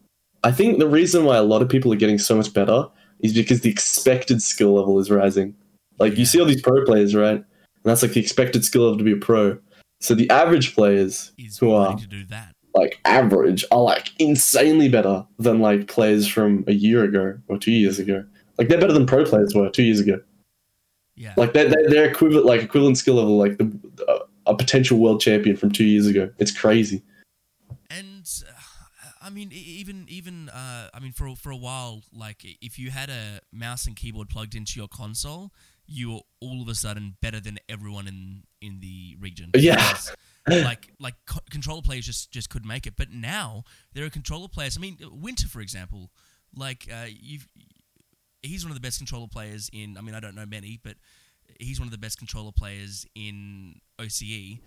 I 0.46 0.52
think 0.54 0.80
the 0.80 0.88
reason 0.88 1.26
why 1.26 1.36
a 1.36 1.44
lot 1.44 1.62
of 1.62 1.68
people 1.68 1.92
are 1.92 1.98
getting 1.98 2.20
so 2.20 2.38
much 2.38 2.54
better 2.54 2.88
is 3.20 3.34
because 3.34 3.60
the 3.62 3.70
expected 3.70 4.42
skill 4.42 4.74
level 4.74 4.98
is 5.00 5.12
rising. 5.12 5.56
Like 6.00 6.18
you 6.18 6.26
see 6.26 6.40
all 6.40 6.46
these 6.46 6.62
pro 6.62 6.84
players, 6.86 7.16
right? 7.16 7.36
And 7.38 7.46
that's 7.84 8.02
like 8.02 8.14
the 8.14 8.20
expected 8.22 8.64
skill 8.66 8.84
level 8.84 8.98
to 8.98 9.04
be 9.04 9.12
a 9.14 9.18
pro. 9.18 9.58
So 10.00 10.16
the 10.16 10.30
average 10.30 10.76
players 10.76 11.32
Is 11.38 11.58
who 11.58 11.72
are 11.74 11.98
to 11.98 12.08
do 12.08 12.26
that. 12.26 12.56
like 12.74 13.00
average 13.06 13.64
are 13.72 13.82
like 13.82 14.10
insanely 14.20 14.90
better 14.90 15.26
than 15.40 15.60
like 15.60 15.88
players 15.88 16.28
from 16.28 16.64
a 16.68 16.74
year 16.74 17.04
ago 17.04 17.38
or 17.48 17.58
two 17.58 17.72
years 17.72 18.00
ago. 18.00 18.24
Like 18.58 18.68
they're 18.68 18.80
better 18.80 18.94
than 18.94 19.06
pro 19.06 19.24
players 19.26 19.54
were 19.56 19.70
two 19.70 19.84
years 19.84 20.00
ago. 20.00 20.20
Yeah, 21.16 21.34
Like 21.38 21.54
they're, 21.54 21.70
they're, 21.70 21.90
they're 21.90 22.10
equivalent, 22.10 22.46
like 22.46 22.62
equivalent 22.64 22.98
skill 22.98 23.16
level, 23.16 23.38
like 23.38 23.58
the 23.60 23.72
uh, 24.08 24.20
a 24.48 24.56
potential 24.56 24.98
world 24.98 25.22
champion 25.22 25.56
from 25.56 25.72
two 25.72 25.86
years 25.86 26.08
ago. 26.08 26.30
It's 26.40 26.52
crazy. 26.52 27.04
and 27.90 28.28
uh, 28.48 28.52
I 29.22 29.30
mean, 29.30 29.52
even 29.54 30.06
even 30.10 30.50
uh, 30.50 30.90
I 30.94 31.00
mean, 31.00 31.12
for 31.14 31.34
for 31.36 31.52
a 31.52 31.56
while, 31.58 32.02
like 32.12 32.44
if 32.62 32.78
you 32.80 32.90
had 32.92 33.10
a 33.10 33.40
mouse 33.54 33.86
and 33.88 33.96
keyboard 33.96 34.30
plugged 34.30 34.56
into 34.56 34.80
your 34.80 34.88
console, 34.90 35.52
you 35.94 36.12
were 36.14 36.20
all 36.42 36.62
of 36.62 36.68
a 36.68 36.76
sudden 36.76 37.16
better 37.22 37.40
than 37.40 37.60
everyone 37.70 38.08
in 38.08 38.44
in 38.62 38.80
the 38.80 39.16
region. 39.20 39.52
Yeah. 39.56 39.98
Like 40.46 40.92
like 41.00 41.14
co- 41.26 41.40
controller 41.50 41.82
players 41.82 42.06
just 42.06 42.30
just 42.30 42.50
couldn't 42.50 42.68
make 42.68 42.86
it, 42.86 42.96
but 42.98 43.10
now 43.10 43.64
there 43.94 44.04
are 44.04 44.10
controller 44.10 44.50
players. 44.50 44.76
I 44.78 44.82
mean, 44.82 44.98
Winter, 45.02 45.48
for 45.48 45.62
example, 45.62 46.12
like 46.54 46.90
uh, 46.92 47.06
you've 47.08 47.48
he's 48.42 48.66
one 48.66 48.72
of 48.72 48.76
the 48.76 48.82
best 48.86 48.98
controller 48.98 49.28
players 49.30 49.70
in. 49.72 49.98
I 49.98 50.02
mean, 50.02 50.14
I 50.16 50.20
don't 50.20 50.36
know 50.36 50.46
many, 50.46 50.82
but 50.84 50.96
he's 51.62 51.80
one 51.80 51.88
of 51.88 51.94
the 51.94 51.98
best 51.98 52.18
controller 52.18 52.52
players 52.52 53.06
in 53.16 53.80
OCE. 54.00 54.60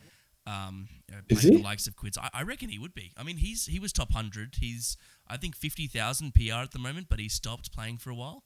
Um, 0.46 0.88
you 1.08 1.14
know, 1.14 1.20
Is 1.28 1.40
playing 1.40 1.56
he? 1.56 1.60
the 1.60 1.64
likes 1.64 1.86
of 1.86 1.94
Quids. 1.94 2.16
I, 2.16 2.30
I 2.32 2.42
reckon 2.42 2.70
he 2.70 2.78
would 2.78 2.94
be. 2.94 3.12
I 3.14 3.22
mean, 3.22 3.36
he's 3.36 3.66
he 3.66 3.78
was 3.78 3.92
top 3.92 4.12
hundred. 4.12 4.54
He's 4.58 4.96
I 5.28 5.36
think 5.36 5.54
fifty 5.54 5.86
thousand 5.88 6.34
PR 6.34 6.62
at 6.62 6.70
the 6.70 6.78
moment, 6.78 7.08
but 7.10 7.18
he 7.18 7.28
stopped 7.28 7.70
playing 7.70 7.98
for 7.98 8.08
a 8.08 8.14
while. 8.14 8.44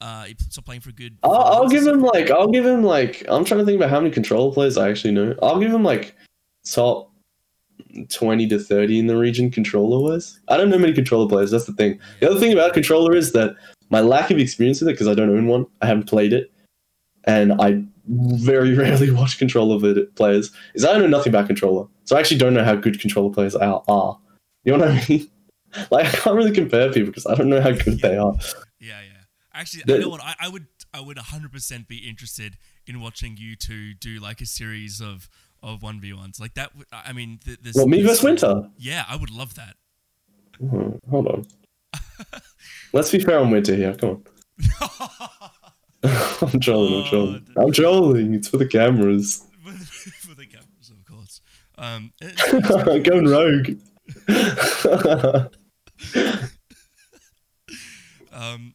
Uh, 0.00 0.26
stopped 0.50 0.66
playing 0.66 0.80
for 0.80 0.90
a 0.90 0.92
good. 0.92 1.16
I'll, 1.22 1.34
I'll 1.34 1.68
give 1.68 1.86
him 1.86 2.00
like 2.00 2.30
I'll 2.30 2.50
give 2.50 2.64
him 2.64 2.82
like 2.82 3.24
I'm 3.28 3.44
trying 3.44 3.60
to 3.60 3.66
think 3.66 3.76
about 3.76 3.90
how 3.90 4.00
many 4.00 4.10
controller 4.10 4.52
players 4.52 4.76
I 4.76 4.90
actually 4.90 5.12
know. 5.12 5.34
I'll 5.42 5.58
give 5.58 5.72
him 5.72 5.82
like 5.82 6.14
top 6.66 7.10
twenty 8.08 8.46
to 8.48 8.58
thirty 8.58 8.98
in 8.98 9.06
the 9.06 9.16
region 9.16 9.50
controller 9.50 10.10
wise. 10.10 10.38
I 10.48 10.56
don't 10.56 10.70
know 10.70 10.78
many 10.78 10.92
controller 10.92 11.28
players. 11.28 11.50
That's 11.50 11.66
the 11.66 11.72
thing. 11.72 11.98
The 12.20 12.30
other 12.30 12.40
thing 12.40 12.52
about 12.52 12.74
controller 12.74 13.14
is 13.14 13.32
that 13.32 13.56
my 13.90 14.00
lack 14.00 14.30
of 14.30 14.38
experience 14.38 14.80
with 14.80 14.88
it 14.88 14.92
because 14.92 15.08
I 15.08 15.14
don't 15.14 15.30
own 15.30 15.46
one. 15.46 15.66
I 15.82 15.86
haven't 15.86 16.08
played 16.08 16.32
it, 16.32 16.52
and 17.24 17.52
I 17.60 17.82
very 18.08 18.74
rarely 18.76 19.10
watch 19.10 19.38
controller 19.38 20.06
players. 20.14 20.50
Is 20.74 20.84
I 20.84 20.92
don't 20.92 21.02
know 21.02 21.16
nothing 21.16 21.30
about 21.30 21.46
controller, 21.46 21.86
so 22.04 22.16
I 22.16 22.20
actually 22.20 22.38
don't 22.38 22.54
know 22.54 22.64
how 22.64 22.76
good 22.76 23.00
controller 23.00 23.32
players 23.32 23.54
are. 23.54 23.82
are. 23.88 24.18
You 24.64 24.76
know 24.76 24.86
what 24.86 24.88
I 24.88 25.06
mean? 25.08 25.30
Like 25.90 26.06
I 26.06 26.10
can't 26.10 26.36
really 26.36 26.52
compare 26.52 26.92
people 26.92 27.08
because 27.08 27.26
I 27.26 27.34
don't 27.34 27.48
know 27.48 27.60
how 27.60 27.72
good 27.72 27.98
they 27.98 28.16
are. 28.16 28.34
Actually, 29.54 29.84
The- 29.86 29.94
you 29.94 30.00
know 30.00 30.08
what? 30.08 30.20
I, 30.22 30.34
I 30.40 30.48
would, 30.48 30.66
I 30.92 31.00
would 31.00 31.16
100% 31.16 31.86
be 31.88 31.98
interested 32.08 32.56
in 32.86 33.00
watching 33.00 33.36
you 33.38 33.56
two 33.56 33.94
do 33.94 34.18
like 34.20 34.40
a 34.40 34.46
series 34.46 35.00
of 35.00 35.28
of 35.62 35.82
one 35.82 35.98
v 36.00 36.12
ones 36.12 36.38
like 36.38 36.54
that. 36.54 36.76
would- 36.76 36.86
I 36.92 37.12
mean, 37.14 37.38
th- 37.44 37.58
this. 37.62 37.74
Well, 37.74 37.86
me 37.86 38.02
versus 38.02 38.22
Winter. 38.22 38.68
Yeah, 38.76 39.04
I 39.08 39.16
would 39.16 39.30
love 39.30 39.54
that. 39.54 39.76
Oh, 40.62 40.98
hold 41.08 41.26
on. 41.28 41.46
Let's 42.92 43.10
be 43.10 43.18
fair 43.20 43.38
on 43.38 43.50
Winter 43.50 43.74
here. 43.74 43.94
Come 43.94 44.10
on. 44.10 44.24
I'm 46.52 46.60
trolling. 46.60 47.02
I'm 47.02 47.08
trolling. 47.08 47.46
I'm 47.56 47.72
trolling. 47.72 48.34
It's 48.34 48.48
for 48.48 48.58
the 48.58 48.66
cameras. 48.68 49.46
for 49.64 50.34
the 50.34 50.46
cameras, 50.46 50.90
of 50.90 51.04
course. 51.06 51.40
Um, 51.78 52.12
Going 53.02 53.26
rogue. 53.26 53.78
um, 58.32 58.74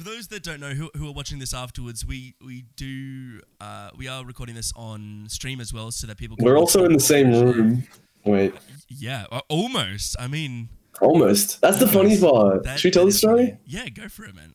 for 0.00 0.04
those 0.04 0.28
that 0.28 0.42
don't 0.42 0.60
know 0.60 0.70
who, 0.70 0.90
who 0.96 1.08
are 1.08 1.12
watching 1.12 1.38
this 1.38 1.52
afterwards, 1.52 2.06
we 2.06 2.34
we 2.44 2.64
do 2.76 3.40
uh, 3.60 3.90
we 3.96 4.08
are 4.08 4.24
recording 4.24 4.54
this 4.54 4.72
on 4.74 5.26
stream 5.28 5.60
as 5.60 5.72
well, 5.72 5.90
so 5.90 6.06
that 6.06 6.16
people. 6.16 6.36
Can 6.36 6.46
We're 6.46 6.56
also 6.58 6.84
in 6.84 6.92
the 6.92 7.00
same 7.00 7.30
room. 7.32 7.84
Wait, 8.24 8.54
Yeah, 8.88 9.26
uh, 9.30 9.40
almost. 9.48 10.16
I 10.18 10.26
mean, 10.26 10.68
almost. 11.00 11.60
That's 11.60 11.78
the 11.78 11.86
funny 11.86 12.18
part. 12.20 12.64
that- 12.64 12.78
Should 12.78 12.88
we 12.88 12.92
tell 12.92 13.06
the 13.06 13.12
story? 13.12 13.46
funny. 13.46 13.58
Yeah, 13.66 13.88
go 13.88 14.08
for 14.08 14.24
it, 14.24 14.34
man. 14.34 14.54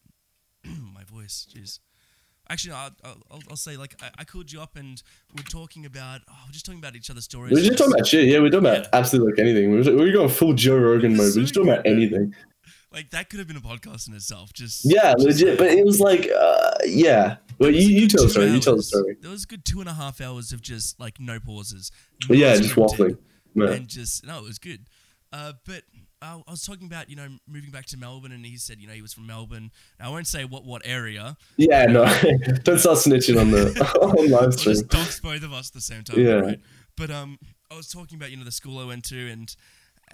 My 0.94 1.04
voice, 1.04 1.48
jeez. 1.54 1.80
Actually, 2.48 2.72
no, 2.74 2.78
I'll, 2.78 2.92
I'll, 3.32 3.40
I'll 3.50 3.56
say 3.56 3.76
like 3.76 3.96
I, 4.04 4.10
I 4.20 4.24
called 4.24 4.52
you 4.52 4.62
up 4.62 4.76
and 4.76 5.02
we're 5.36 5.42
talking 5.44 5.84
about 5.86 6.22
oh, 6.30 6.34
we're 6.48 6.52
just 6.52 6.64
talking 6.66 6.78
about 6.80 6.96
each 6.96 7.10
other's 7.10 7.24
stories. 7.24 7.54
We're 7.54 7.64
just 7.64 7.78
talking 7.80 7.94
about 7.94 8.06
shit. 8.06 8.26
Yeah, 8.28 8.38
we're 8.40 8.52
talking 8.52 8.68
about 8.68 8.84
Yeah. 8.84 8.90
absolutely 8.94 9.32
like 9.32 9.40
anything. 9.40 9.72
We 9.72 9.78
were, 9.82 9.96
we 9.96 10.06
were 10.06 10.12
going 10.12 10.30
full 10.30 10.54
Joe 10.54 10.78
Rogan 10.78 11.18
mode. 11.18 11.34
We're 11.36 11.42
just 11.42 11.56
talking 11.56 11.70
about 11.72 11.88
anything. 11.88 12.36
Like 12.96 13.12
that 13.12 13.30
could 13.30 13.40
have 13.40 13.48
been 13.48 13.58
a 13.58 13.62
podcast 13.62 14.08
in 14.08 14.16
itself. 14.16 14.54
Just 14.54 14.82
Yeah, 14.86 15.14
just 15.14 15.42
legit. 15.42 15.58
But 15.58 15.68
it 15.68 15.86
was 15.86 16.00
like, 16.00 16.30
uh, 16.36 16.72
yeah. 16.86 17.38
Well, 17.60 17.70
you, 17.70 17.82
you 17.82 18.08
tell 18.08 18.24
the 18.24 18.30
story. 18.30 18.48
You 18.48 18.60
tell 18.60 18.78
the 18.78 18.84
story. 18.84 19.18
There 19.22 19.30
was 19.30 19.44
a 19.44 19.48
good 19.48 19.66
two 19.66 19.82
and 19.82 19.90
a 19.90 19.94
half 19.94 20.22
hours 20.22 20.52
of 20.54 20.62
just 20.62 21.00
like 21.00 21.20
no 21.20 21.40
pauses. 21.40 21.92
But 22.28 22.38
yeah, 22.38 22.56
just 22.56 22.76
waffling. 22.76 23.18
Yeah. 23.54 23.72
and 23.72 23.88
just 23.88 24.26
no, 24.26 24.40
it 24.40 24.44
was 24.44 24.60
good. 24.60 24.88
Uh, 25.32 25.54
but 25.66 25.84
I, 26.22 26.42
I 26.48 26.52
was 26.52 26.66
talking 26.66 26.88
about 26.88 27.10
you 27.10 27.16
know 27.16 27.28
moving 27.48 27.72
back 27.72 27.86
to 27.88 27.98
Melbourne, 27.98 28.32
and 28.32 28.46
he 28.46 28.58
said 28.58 28.80
you 28.80 28.88
know 28.88 28.94
he 28.94 29.02
was 29.02 29.14
from 29.14 29.28
Melbourne. 29.28 29.72
Now, 30.00 30.08
I 30.08 30.10
won't 30.10 30.28
say 30.28 30.46
what 30.46 30.66
what 30.66 30.82
area. 30.86 31.38
Yeah, 31.58 31.86
no. 31.86 32.06
Don't 32.64 32.80
start 32.80 32.98
snitching 32.98 33.40
on 33.40 33.52
the 33.52 33.68
on 34.02 34.30
live 34.30 34.54
stream. 34.54 34.76
just 34.76 34.88
dox 34.88 35.20
both 35.20 35.44
of 35.44 35.54
us 35.54 35.70
at 35.70 35.74
the 35.74 35.82
same 35.82 36.04
time. 36.04 36.20
Yeah. 36.20 36.34
Right? 36.36 36.60
But 36.96 37.12
um, 37.12 37.40
I 37.70 37.76
was 37.76 37.90
talking 37.90 38.18
about 38.18 38.32
you 38.32 38.38
know 38.38 38.46
the 38.46 38.52
school 38.52 38.80
I 38.80 38.86
went 38.86 39.04
to, 39.06 39.30
and 39.30 39.54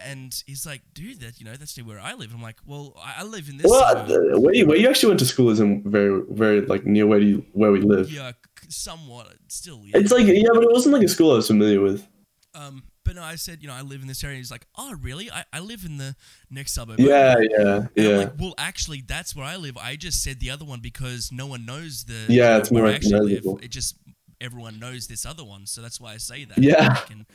and 0.04 0.44
he's 0.46 0.66
like, 0.66 0.82
dude, 0.94 1.20
that 1.22 1.40
you 1.40 1.46
know 1.46 1.56
that's 1.56 1.78
near 1.78 1.86
where 1.86 2.00
I 2.00 2.14
live. 2.14 2.34
I'm 2.34 2.42
like, 2.42 2.58
well, 2.66 2.96
I, 2.98 3.16
I 3.20 3.24
live 3.24 3.50
in 3.50 3.58
this. 3.58 3.70
Well, 3.70 3.88
suburb." 3.88 4.36
uh, 4.36 4.40
where 4.40 4.54
you, 4.54 4.66
where 4.66 4.78
you 4.78 4.90
actually 4.90 5.10
went 5.10 5.20
to 5.20 5.26
school 5.26 5.50
isn't 5.50 5.86
very 5.86 6.24
very 6.30 6.62
like 6.62 6.86
near 6.86 7.08
where 7.08 7.20
you 7.20 7.46
where 7.54 7.72
we 7.72 7.82
live. 7.82 8.12
yeah, 8.12 8.32
somewhat 8.70 9.34
still. 9.48 9.82
Yeah. 9.86 9.98
It's 10.00 10.12
like 10.12 10.28
yeah, 10.28 10.50
but 10.54 10.64
it 10.64 10.72
wasn't 10.72 10.94
like 10.94 11.04
a 11.04 11.08
school 11.08 11.32
I 11.32 11.36
was 11.36 11.48
familiar 11.48 11.82
with. 11.82 12.08
Um, 12.54 12.84
but 13.04 13.16
no, 13.16 13.24
I 13.24 13.36
said, 13.36 13.60
you 13.62 13.68
know, 13.68 13.74
I 13.74 13.82
live 13.82 14.02
in 14.02 14.08
this 14.08 14.24
area. 14.24 14.38
He's 14.38 14.52
like, 14.52 14.68
oh, 14.78 14.94
really? 15.02 15.32
I, 15.32 15.44
I 15.52 15.60
live 15.60 15.86
in 15.86 15.98
the 15.98 16.16
next 16.50 16.74
suburb. 16.74 17.00
Yeah, 17.00 17.34
over." 17.36 17.44
yeah, 17.44 17.58
And 17.60 17.84
I'm 17.84 17.90
yeah. 17.96 18.18
like, 18.18 18.34
well, 18.38 18.54
actually, 18.58 19.02
that's 19.02 19.36
where 19.36 19.46
I 19.46 19.56
live. 19.56 19.78
I 19.78 19.96
just 19.96 20.22
said 20.22 20.40
the 20.40 20.50
other 20.50 20.66
one 20.66 20.82
because 20.82 21.32
no 21.32 21.48
one 21.48 21.66
knows 21.66 22.04
the 22.04 22.26
Yeah, 22.30 22.58
it's 22.58 22.70
where 22.70 22.84
more 22.84 22.92
I 22.92 22.96
actually 22.96 23.40
live. 23.40 23.64
It 23.64 23.72
just 23.72 23.96
everyone 24.42 24.80
knows 24.80 25.08
this 25.08 25.26
other 25.26 25.44
one, 25.44 25.66
so 25.66 25.82
that's 25.82 26.02
why 26.02 26.14
I 26.14 26.18
say 26.18 26.46
that. 26.46 26.58
Yeah. 26.58 26.98
And, 27.12 27.26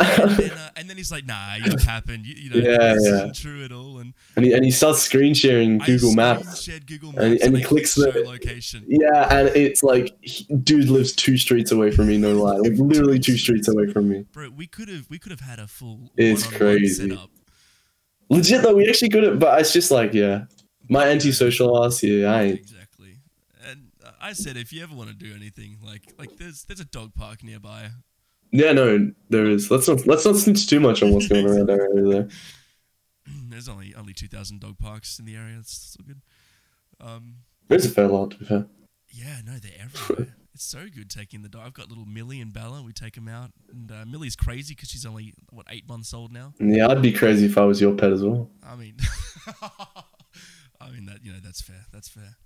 and, 0.00 0.30
then, 0.36 0.50
uh, 0.50 0.70
and 0.76 0.90
then 0.90 0.96
he's 0.96 1.10
like, 1.12 1.24
nah, 1.26 1.54
you're 1.54 1.76
capping. 1.78 2.22
You, 2.24 2.34
you 2.34 2.50
know, 2.50 2.56
Yeah, 2.70 2.94
this 2.94 3.06
yeah. 3.06 3.14
isn't 3.16 3.34
true 3.36 3.64
at 3.64 3.72
all. 3.72 3.98
And 3.98 4.12
And 4.36 4.44
he, 4.44 4.52
and 4.52 4.64
he 4.64 4.70
starts 4.70 5.00
screen 5.00 5.34
sharing 5.34 5.78
Google 5.78 6.12
Maps. 6.14 6.60
shared 6.62 6.86
Google 6.86 7.18
And 7.18 7.34
he- 7.34 7.40
and 7.42 7.56
he 7.56 7.62
clicks 7.62 7.94
the- 7.94 8.10
location. 8.26 8.84
Yeah, 8.88 9.34
and 9.34 9.48
it's 9.56 9.82
like, 9.82 10.16
he- 10.20 10.44
dude 10.62 10.88
lives 10.88 11.12
two 11.12 11.38
streets 11.38 11.70
away 11.72 11.90
from 11.90 12.08
me. 12.08 12.18
No 12.18 12.32
lie, 12.34 12.56
like 12.56 12.72
literally 12.76 13.18
two 13.18 13.36
streets 13.38 13.68
away 13.68 13.92
from 13.92 14.08
me. 14.08 14.24
Bro, 14.32 14.50
we 14.56 14.66
could 14.66 14.88
have 14.88 15.06
we 15.08 15.18
could 15.18 15.30
have 15.30 15.40
had 15.40 15.58
a 15.58 15.66
full 15.66 16.10
It's 16.16 16.46
crazy. 16.46 17.08
setup. 17.08 17.30
Legit 18.30 18.62
though, 18.62 18.74
we 18.74 18.88
actually 18.88 19.08
could 19.08 19.22
have, 19.22 19.38
but 19.38 19.58
it's 19.60 19.72
just 19.72 19.90
like, 19.90 20.12
yeah, 20.12 20.44
my 20.88 21.08
antisocial 21.08 21.84
ass. 21.84 22.02
Yeah, 22.02 22.30
I. 22.32 22.42
Exactly. 22.42 22.77
I 24.20 24.32
said 24.32 24.56
if 24.56 24.72
you 24.72 24.82
ever 24.82 24.94
want 24.94 25.10
to 25.10 25.14
do 25.14 25.34
anything, 25.34 25.78
like 25.84 26.12
like 26.18 26.36
there's 26.38 26.64
there's 26.64 26.80
a 26.80 26.84
dog 26.84 27.14
park 27.14 27.42
nearby. 27.42 27.88
Yeah, 28.50 28.72
no, 28.72 29.12
there 29.28 29.46
is. 29.46 29.70
Let's 29.70 29.88
not 29.88 30.06
let's 30.06 30.24
not 30.24 30.36
snitch 30.36 30.66
too 30.66 30.80
much 30.80 31.02
on 31.02 31.12
what's 31.12 31.28
going 31.28 31.46
on 31.46 31.56
around 31.56 31.66
there. 31.66 31.88
There. 31.94 32.28
there's 33.50 33.68
only 33.68 33.94
only 33.94 34.12
two 34.12 34.28
thousand 34.28 34.60
dog 34.60 34.78
parks 34.78 35.18
in 35.18 35.24
the 35.24 35.36
area. 35.36 35.56
It's 35.58 35.72
still 35.72 36.06
good. 36.06 36.22
Um, 37.00 37.36
There's 37.68 37.86
a 37.86 37.90
fair 37.90 38.08
lot 38.08 38.32
to 38.32 38.38
be 38.38 38.44
fair. 38.44 38.66
yeah, 39.10 39.40
no, 39.44 39.58
they're 39.58 39.70
everywhere. 39.80 40.34
it's 40.54 40.64
so 40.64 40.86
good 40.92 41.08
taking 41.10 41.42
the 41.42 41.48
dog. 41.48 41.62
I've 41.66 41.74
got 41.74 41.88
little 41.88 42.06
Millie 42.06 42.40
and 42.40 42.52
Bella. 42.52 42.82
We 42.82 42.92
take 42.92 43.14
them 43.14 43.28
out, 43.28 43.50
and 43.70 43.92
uh, 43.92 44.04
Millie's 44.04 44.34
crazy 44.34 44.74
because 44.74 44.88
she's 44.88 45.06
only 45.06 45.34
what 45.50 45.66
eight 45.70 45.88
months 45.88 46.12
old 46.12 46.32
now. 46.32 46.54
Yeah, 46.58 46.88
I'd 46.88 47.02
be 47.02 47.12
crazy 47.12 47.46
if 47.46 47.56
I 47.56 47.64
was 47.64 47.80
your 47.80 47.94
pet 47.94 48.12
as 48.12 48.24
well. 48.24 48.50
I 48.66 48.74
mean, 48.74 48.96
I 50.80 50.90
mean 50.90 51.06
that 51.06 51.24
you 51.24 51.32
know 51.32 51.38
that's 51.42 51.60
fair. 51.60 51.84
That's 51.92 52.08
fair. 52.08 52.36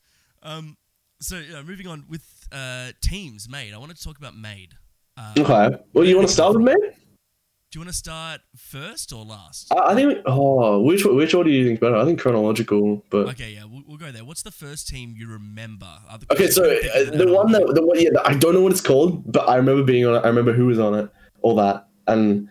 Um, 0.42 0.76
so 1.22 1.36
uh, 1.36 1.62
moving 1.62 1.86
on 1.86 2.04
with 2.08 2.24
uh, 2.52 2.92
teams 3.00 3.48
made. 3.48 3.72
I 3.72 3.78
want 3.78 3.96
to 3.96 4.02
talk 4.02 4.18
about 4.18 4.36
made. 4.36 4.74
Uh, 5.16 5.32
Okay. 5.38 5.76
Well, 5.92 6.04
you 6.04 6.16
want 6.16 6.28
to 6.28 6.34
start 6.34 6.54
with 6.54 6.62
me? 6.62 6.74
Do 6.74 7.78
you 7.78 7.80
want 7.80 7.90
to 7.90 7.96
start 7.96 8.42
first 8.54 9.14
or 9.14 9.24
last? 9.24 9.72
I, 9.72 9.92
I 9.92 9.94
think. 9.94 10.18
Oh, 10.26 10.80
which 10.82 11.06
which 11.06 11.32
order 11.32 11.48
do 11.48 11.56
you 11.56 11.66
think 11.66 11.80
better? 11.80 11.96
I 11.96 12.04
think 12.04 12.20
chronological, 12.20 13.02
but 13.08 13.28
Okay, 13.28 13.52
yeah, 13.54 13.64
we'll, 13.64 13.82
we'll 13.86 13.96
go 13.96 14.12
there. 14.12 14.24
What's 14.26 14.42
the 14.42 14.50
first 14.50 14.88
team 14.88 15.14
you 15.16 15.26
remember? 15.26 15.88
Okay. 16.30 16.48
So 16.48 16.64
uh, 16.64 17.10
the 17.16 17.32
one 17.32 17.52
that 17.52 17.72
the 17.74 17.84
one 17.86 17.98
yeah, 17.98 18.10
I 18.26 18.34
don't 18.34 18.52
know 18.52 18.60
what 18.60 18.72
it's 18.72 18.82
called, 18.82 19.32
but 19.32 19.48
I 19.48 19.56
remember 19.56 19.84
being 19.84 20.04
on 20.06 20.16
it. 20.16 20.18
I 20.18 20.28
remember 20.28 20.52
who 20.52 20.66
was 20.66 20.78
on 20.78 20.94
it, 20.94 21.08
all 21.40 21.56
that, 21.56 21.88
and 22.06 22.50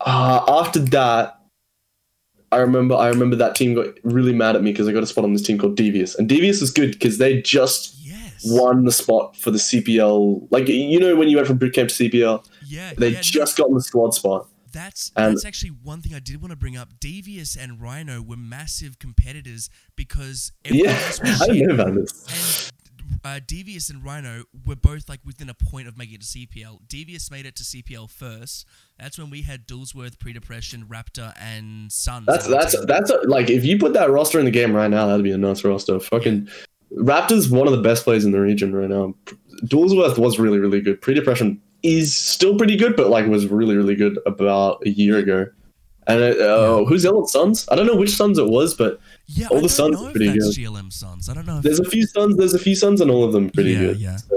uh, 0.00 0.44
after 0.48 0.80
that. 0.80 1.36
I 2.52 2.56
remember 2.58 2.94
I 2.94 3.08
remember 3.08 3.36
that 3.36 3.54
team 3.54 3.74
got 3.74 3.86
really 4.02 4.32
mad 4.32 4.56
at 4.56 4.62
me 4.62 4.72
because 4.72 4.88
I 4.88 4.92
got 4.92 5.02
a 5.02 5.06
spot 5.06 5.24
on 5.24 5.32
this 5.32 5.42
team 5.42 5.58
called 5.58 5.76
Devious. 5.76 6.14
And 6.16 6.28
Devious 6.28 6.60
was 6.60 6.70
good 6.70 6.92
because 6.92 7.18
they 7.18 7.40
just 7.42 7.96
yes, 8.00 8.44
won 8.44 8.84
the 8.84 8.92
spot 8.92 9.36
for 9.36 9.50
the 9.50 9.58
CPL. 9.58 10.48
Like 10.50 10.68
you 10.68 10.98
know 10.98 11.14
when 11.14 11.28
you 11.28 11.36
went 11.36 11.46
from 11.48 11.58
bootcamp 11.58 11.94
to 11.94 12.10
CPL, 12.10 12.44
yeah, 12.66 12.92
they 12.96 13.08
yeah, 13.10 13.16
no, 13.16 13.22
just 13.22 13.56
got 13.56 13.68
in 13.68 13.74
the 13.74 13.82
squad 13.82 14.14
spot. 14.14 14.48
That's 14.72 15.10
And- 15.16 15.34
that's 15.34 15.44
actually 15.44 15.70
one 15.70 16.00
thing 16.00 16.14
I 16.14 16.20
did 16.20 16.40
want 16.40 16.50
to 16.50 16.56
bring 16.56 16.76
up. 16.76 16.88
Devious 17.00 17.56
and 17.56 17.80
Rhino 17.80 18.22
were 18.22 18.36
massive 18.36 18.98
competitors 18.98 19.68
because 19.96 20.52
everyone 20.64 20.90
Yeah, 20.90 21.12
I 21.40 21.46
didn't 21.46 21.68
know 21.68 21.74
about 21.74 21.94
this. 21.94 22.70
Uh, 23.24 23.40
Devious 23.46 23.90
and 23.90 24.04
Rhino 24.04 24.44
were 24.66 24.76
both 24.76 25.08
like 25.08 25.20
within 25.24 25.48
a 25.48 25.54
point 25.54 25.88
of 25.88 25.96
making 25.96 26.16
it 26.16 26.22
to 26.22 26.26
CPL. 26.26 26.78
Devious 26.88 27.30
made 27.30 27.46
it 27.46 27.56
to 27.56 27.62
CPL 27.62 28.10
first. 28.10 28.66
That's 28.98 29.18
when 29.18 29.30
we 29.30 29.42
had 29.42 29.66
Dulsworth, 29.66 30.18
Pre-Depression, 30.18 30.86
Raptor, 30.88 31.34
and 31.40 31.90
Suns. 31.90 32.26
That's 32.26 32.46
that's 32.46 32.86
that's 32.86 33.10
a, 33.10 33.18
like 33.26 33.50
if 33.50 33.64
you 33.64 33.78
put 33.78 33.92
that 33.94 34.10
roster 34.10 34.38
in 34.38 34.44
the 34.44 34.50
game 34.50 34.74
right 34.74 34.90
now, 34.90 35.06
that'd 35.06 35.24
be 35.24 35.32
a 35.32 35.38
nice 35.38 35.64
roster. 35.64 35.98
Fucking 36.00 36.48
Raptors, 36.96 37.50
one 37.50 37.66
of 37.66 37.72
the 37.72 37.82
best 37.82 38.04
players 38.04 38.24
in 38.24 38.32
the 38.32 38.40
region 38.40 38.74
right 38.74 38.90
now. 38.90 39.14
Dulsworth 39.64 40.18
was 40.18 40.38
really 40.38 40.58
really 40.58 40.80
good. 40.80 41.00
Pre 41.00 41.14
depression 41.14 41.60
is 41.82 42.16
still 42.16 42.56
pretty 42.56 42.76
good, 42.76 42.96
but 42.96 43.08
like 43.08 43.26
was 43.26 43.46
really 43.46 43.76
really 43.76 43.94
good 43.94 44.18
about 44.26 44.82
a 44.86 44.90
year 44.90 45.18
ago. 45.18 45.46
And 46.10 46.40
uh, 46.40 46.44
uh, 46.80 46.84
who's 46.84 47.02
the 47.02 47.12
other 47.12 47.26
Suns? 47.26 47.68
I 47.70 47.76
don't 47.76 47.86
know 47.86 47.96
which 47.96 48.10
sons 48.10 48.38
it 48.38 48.46
was, 48.48 48.74
but 48.74 49.00
yeah. 49.26 49.48
all 49.50 49.58
I 49.58 49.60
the 49.60 49.88
know 49.90 50.06
are 50.06 50.10
pretty 50.10 50.28
that's 50.28 50.56
GLM 50.58 50.92
Suns. 50.92 51.28
I 51.28 51.34
don't 51.34 51.46
know. 51.46 51.60
There's 51.60 51.80
a 51.80 51.84
few 51.84 52.06
sons. 52.06 52.36
There's 52.36 52.54
a 52.54 52.58
few 52.58 52.74
sons, 52.74 53.00
and 53.00 53.10
all 53.10 53.24
of 53.24 53.32
them 53.32 53.50
pretty 53.50 53.72
Yeah, 53.72 53.78
good. 53.80 53.96
yeah. 53.98 54.16
So, 54.16 54.36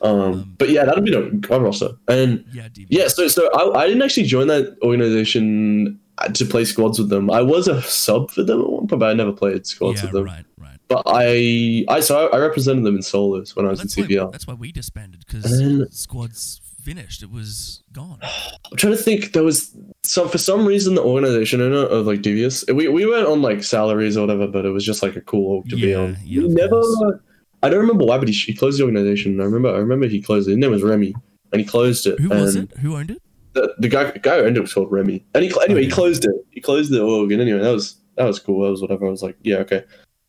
um, 0.00 0.20
Um, 0.20 0.54
but 0.58 0.70
yeah, 0.70 0.84
that'd 0.84 1.04
be 1.04 1.14
a 1.14 1.30
good 1.30 1.62
roster. 1.62 1.90
And 2.08 2.44
yeah, 2.52 2.68
yeah, 2.88 3.08
so 3.08 3.28
so 3.28 3.50
I, 3.52 3.82
I 3.82 3.86
didn't 3.86 4.02
actually 4.02 4.26
join 4.26 4.46
that 4.48 4.76
organization 4.82 5.98
to 6.34 6.44
play 6.44 6.64
squads 6.64 6.98
with 6.98 7.08
them. 7.08 7.30
I 7.30 7.42
was 7.42 7.68
a 7.68 7.80
sub 7.82 8.30
for 8.30 8.42
them 8.42 8.60
at 8.60 8.68
one 8.70 8.86
point, 8.86 9.00
but 9.00 9.10
I 9.10 9.14
never 9.14 9.32
played 9.32 9.66
squads 9.66 10.00
yeah, 10.00 10.06
with 10.06 10.12
them. 10.12 10.24
right, 10.24 10.44
right. 10.58 10.78
But 10.88 11.02
I 11.06 11.84
I 11.88 12.00
so 12.00 12.26
I, 12.28 12.36
I 12.36 12.38
represented 12.40 12.84
them 12.84 12.96
in 12.96 13.02
solos 13.02 13.56
when 13.56 13.66
I 13.66 13.70
was 13.70 13.80
That's 13.80 13.96
in 13.96 14.04
why, 14.06 14.30
that's 14.30 14.46
why 14.46 14.54
we 14.54 14.72
disbanded 14.72 15.24
because 15.26 15.88
squads 15.96 16.60
finished. 16.82 17.22
It 17.22 17.30
was 17.30 17.82
gone. 17.92 18.18
I'm 18.22 18.76
trying 18.76 18.96
to 18.96 19.02
think. 19.02 19.32
There 19.32 19.44
was 19.44 19.74
some 20.04 20.28
for 20.28 20.38
some 20.38 20.66
reason 20.66 20.94
the 20.94 21.02
organization 21.02 21.60
owner 21.60 21.86
of 21.86 22.06
like 22.06 22.22
Devious. 22.22 22.64
We 22.66 22.88
we 22.88 23.06
went 23.06 23.26
on 23.26 23.42
like 23.42 23.62
salaries 23.62 24.16
or 24.16 24.22
whatever, 24.22 24.46
but 24.46 24.64
it 24.64 24.70
was 24.70 24.84
just 24.84 25.02
like 25.02 25.16
a 25.16 25.20
cool 25.20 25.56
org 25.56 25.68
to 25.68 25.76
be 25.76 25.94
on. 25.94 26.16
yeah, 26.24 26.42
never. 26.46 26.80
course. 26.80 27.20
I 27.62 27.68
don't 27.68 27.80
remember 27.80 28.04
why, 28.04 28.18
but 28.18 28.28
he, 28.28 28.34
he 28.34 28.54
closed 28.54 28.80
the 28.80 28.84
organization. 28.84 29.40
I 29.40 29.44
remember. 29.44 29.68
I 29.68 29.78
remember 29.78 30.08
he 30.08 30.20
closed 30.20 30.48
it. 30.48 30.52
His 30.52 30.58
name 30.58 30.72
was 30.72 30.82
Remy, 30.82 31.14
and 31.52 31.60
he 31.60 31.66
closed 31.66 32.06
it. 32.06 32.18
Who 32.18 32.28
was 32.28 32.56
it? 32.56 32.70
Who 32.78 32.96
owned 32.96 33.12
it? 33.12 33.22
The, 33.52 33.74
the 33.78 33.88
guy 33.88 34.10
guy 34.10 34.38
who 34.38 34.46
ended 34.46 34.58
up 34.58 34.62
was 34.62 34.74
called 34.74 34.90
Remy, 34.90 35.24
and 35.34 35.44
he 35.44 35.52
anyway 35.62 35.84
he 35.84 35.90
closed 35.90 36.24
it. 36.24 36.34
He 36.50 36.60
closed 36.60 36.90
the 36.90 37.02
org, 37.02 37.30
and 37.30 37.40
anyway 37.40 37.60
that 37.60 37.72
was 37.72 37.96
that 38.16 38.24
was 38.24 38.40
cool. 38.40 38.64
That 38.64 38.70
was 38.70 38.82
whatever. 38.82 39.06
I 39.06 39.10
was 39.10 39.22
like, 39.22 39.36
yeah, 39.42 39.58
okay. 39.58 39.84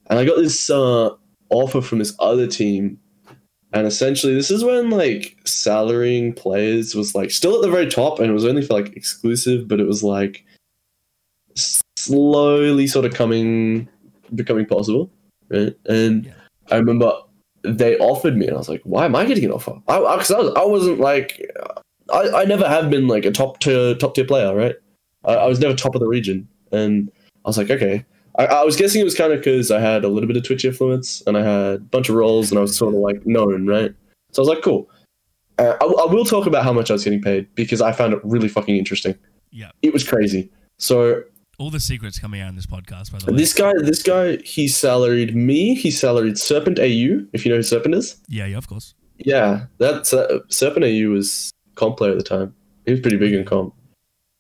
And 0.10 0.20
I 0.20 0.26
got 0.26 0.36
this 0.36 0.70
uh, 0.70 1.10
offer 1.50 1.82
from 1.82 2.00
this 2.00 2.16
other 2.20 2.46
team, 2.46 3.00
and 3.74 3.88
essentially 3.88 4.34
this 4.34 4.52
is 4.52 4.64
when 4.64 4.90
like 4.90 5.38
salarying 5.46 6.36
players 6.36 6.96
was 6.96 7.16
like 7.16 7.32
still 7.32 7.56
at 7.56 7.62
the 7.62 7.72
very 7.72 7.88
top, 7.88 8.20
and 8.20 8.30
it 8.30 8.34
was 8.34 8.46
only 8.46 8.62
for 8.62 8.74
like 8.76 8.96
exclusive, 8.96 9.68
but 9.68 9.80
it 9.80 9.88
was 9.88 10.04
like 10.04 10.46
slowly 11.98 12.88
sort 12.88 13.06
of 13.06 13.14
coming 13.14 13.88
becoming 14.36 14.66
possible, 14.66 15.12
right? 15.50 15.76
And 15.88 16.26
Yeah. 16.26 16.34
I 16.72 16.78
remember 16.78 17.14
they 17.64 17.98
offered 17.98 18.38
me, 18.38 18.46
and 18.48 18.56
I 18.56 18.60
was 18.60 18.70
like, 18.70 18.82
why 18.84 19.06
am 19.06 19.16
I 19.16 19.26
getting 19.26 19.46
an 19.46 19.52
offer? 19.52 19.74
I 19.88 20.00
because 20.16 20.32
I, 20.32 20.40
was 20.40 20.54
I 20.56 20.66
wasn't 20.66 21.00
like 21.00 21.42
I, 22.12 22.30
I 22.42 22.46
never 22.46 22.68
have 22.68 22.90
been 22.90 23.08
like 23.08 23.26
a 23.26 23.32
top 23.32 23.60
tier 23.60 23.96
top 23.96 24.16
tier 24.16 24.26
player, 24.26 24.56
right? 24.56 24.76
I, 25.26 25.34
I 25.34 25.48
was 25.48 25.60
never 25.60 25.76
top 25.76 25.96
of 25.96 26.02
the 26.02 26.08
region, 26.08 26.48
and 26.72 27.12
I 27.44 27.50
was 27.50 27.58
like, 27.58 27.72
okay. 27.72 28.06
I, 28.38 28.46
I 28.46 28.64
was 28.64 28.76
guessing 28.76 29.02
it 29.02 29.04
was 29.04 29.16
kind 29.16 29.32
of 29.32 29.40
because 29.40 29.72
I 29.72 29.80
had 29.80 30.04
a 30.04 30.08
little 30.08 30.28
bit 30.28 30.38
of 30.38 30.44
Twitch 30.44 30.66
influence, 30.66 31.22
and 31.28 31.38
I 31.38 31.44
had 31.44 31.76
a 31.76 31.80
bunch 31.80 32.10
of 32.10 32.16
roles, 32.16 32.52
and 32.52 32.58
I 32.58 32.62
was 32.62 32.76
sort 32.76 32.94
of 32.94 33.00
like 33.00 33.26
known, 33.26 33.68
right? 33.68 33.94
So 34.32 34.42
I 34.42 34.44
was 34.44 34.50
like, 34.50 34.64
cool. 34.64 34.90
Uh, 35.60 35.76
I, 35.80 35.86
I 35.86 36.06
will 36.12 36.26
talk 36.26 36.48
about 36.48 36.64
how 36.64 36.74
much 36.74 36.90
I 36.90 36.94
was 36.94 37.04
getting 37.04 37.22
paid 37.22 37.54
because 37.54 37.82
I 37.82 37.92
found 37.92 38.14
it 38.14 38.20
really 38.24 38.48
fucking 38.48 38.76
interesting. 38.76 39.16
Yeah. 39.52 39.70
It 39.84 39.94
was 39.94 40.04
crazy. 40.08 40.50
So 40.80 41.22
All 41.60 41.70
the 41.70 41.80
secrets 41.80 42.18
coming 42.18 42.42
out 42.42 42.50
in 42.50 42.56
this 42.56 42.66
podcast, 42.66 43.12
by 43.12 43.20
the 43.20 43.32
way. 43.32 43.38
this 43.38 43.54
guy, 43.54 43.72
this 43.78 44.02
guy, 44.02 44.38
he 44.38 44.68
salaried 44.68 45.36
me. 45.36 45.76
He 45.76 45.92
salaried 45.92 46.40
Serpent 46.40 46.80
AU, 46.80 47.28
if 47.34 47.46
you 47.46 47.52
know 47.52 47.58
who 47.58 47.64
Serpent 47.64 47.94
is. 47.94 48.20
yeah, 48.28 48.48
yeah, 48.48 48.58
of 48.58 48.68
course. 48.68 48.96
Yeah, 49.20 49.66
that's 49.78 50.12
uh, 50.12 50.40
Serpent 50.50 50.84
AU 50.84 51.10
was 51.10 51.52
comp 51.76 51.98
player 51.98 52.12
at 52.12 52.18
the 52.18 52.24
time. 52.24 52.56
He 52.86 52.92
was 52.92 53.00
pretty 53.00 53.18
big 53.18 53.34
in 53.34 53.46
comp. 53.46 53.76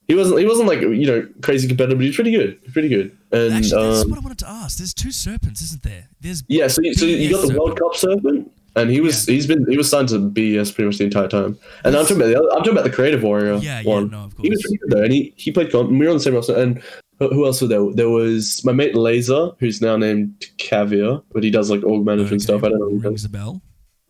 He 0.07 0.15
wasn't. 0.15 0.39
He 0.39 0.45
wasn't 0.45 0.67
like 0.67 0.81
you 0.81 1.05
know 1.05 1.27
crazy 1.41 1.67
competitive, 1.67 1.97
but 1.97 2.03
he 2.03 2.09
was 2.09 2.15
pretty 2.15 2.31
good. 2.31 2.63
Pretty 2.73 2.89
good. 2.89 3.17
And 3.31 3.53
Actually, 3.53 3.87
that's 3.87 4.03
um, 4.03 4.09
what 4.09 4.19
I 4.19 4.21
wanted 4.21 4.39
to 4.39 4.49
ask. 4.49 4.77
There's 4.77 4.93
two 4.93 5.11
serpents, 5.11 5.61
isn't 5.61 5.81
there? 5.83 6.09
There's 6.19 6.43
yeah, 6.47 6.67
so 6.67 6.81
you, 6.81 6.93
so 6.93 7.05
you 7.05 7.31
got 7.31 7.47
the 7.47 7.53
BS 7.53 7.57
World 7.59 7.79
Cup 7.79 7.95
Serpent, 7.95 8.51
and 8.75 8.89
he 8.89 8.99
was 8.99 9.25
he's 9.25 9.47
been 9.47 9.65
he 9.69 9.77
was 9.77 9.89
signed 9.89 10.09
to 10.09 10.15
BS 10.19 10.75
pretty 10.75 10.87
much 10.87 10.97
the 10.97 11.05
entire 11.05 11.27
time. 11.29 11.57
And 11.85 11.95
I'm 11.95 12.03
talking 12.03 12.17
about 12.17 12.27
the 12.27 12.37
other, 12.37 12.49
I'm 12.51 12.57
talking 12.59 12.73
about 12.73 12.83
the 12.83 12.91
Creative 12.91 13.23
Warrior 13.23 13.55
yeah, 13.55 13.81
yeah, 13.81 13.89
one. 13.89 14.09
no, 14.09 14.25
of 14.25 14.35
course. 14.35 14.43
He 14.43 14.49
was 14.49 14.61
pretty 14.61 14.77
good 14.77 14.89
though, 14.91 15.03
and 15.03 15.13
he, 15.13 15.33
he 15.37 15.51
played 15.51 15.73
we 15.73 15.79
were 15.97 16.09
on 16.09 16.17
the 16.17 16.19
same 16.19 16.35
roster. 16.35 16.55
And 16.55 16.81
who 17.19 17.45
else 17.45 17.61
was 17.61 17.69
there? 17.69 17.83
There 17.93 18.09
was 18.09 18.63
my 18.65 18.73
mate 18.73 18.95
Laser, 18.95 19.51
who's 19.59 19.81
now 19.81 19.95
named 19.95 20.45
Caviar, 20.57 21.21
but 21.31 21.43
he 21.43 21.49
does 21.49 21.69
like 21.71 21.83
org 21.83 22.05
management 22.05 22.33
Okay, 22.33 22.43
stuff. 22.43 22.63
I 22.63 22.69
don't 22.69 22.79
know. 22.79 22.87
Rings 22.87 23.23
a 23.23 23.29
bell. 23.29 23.61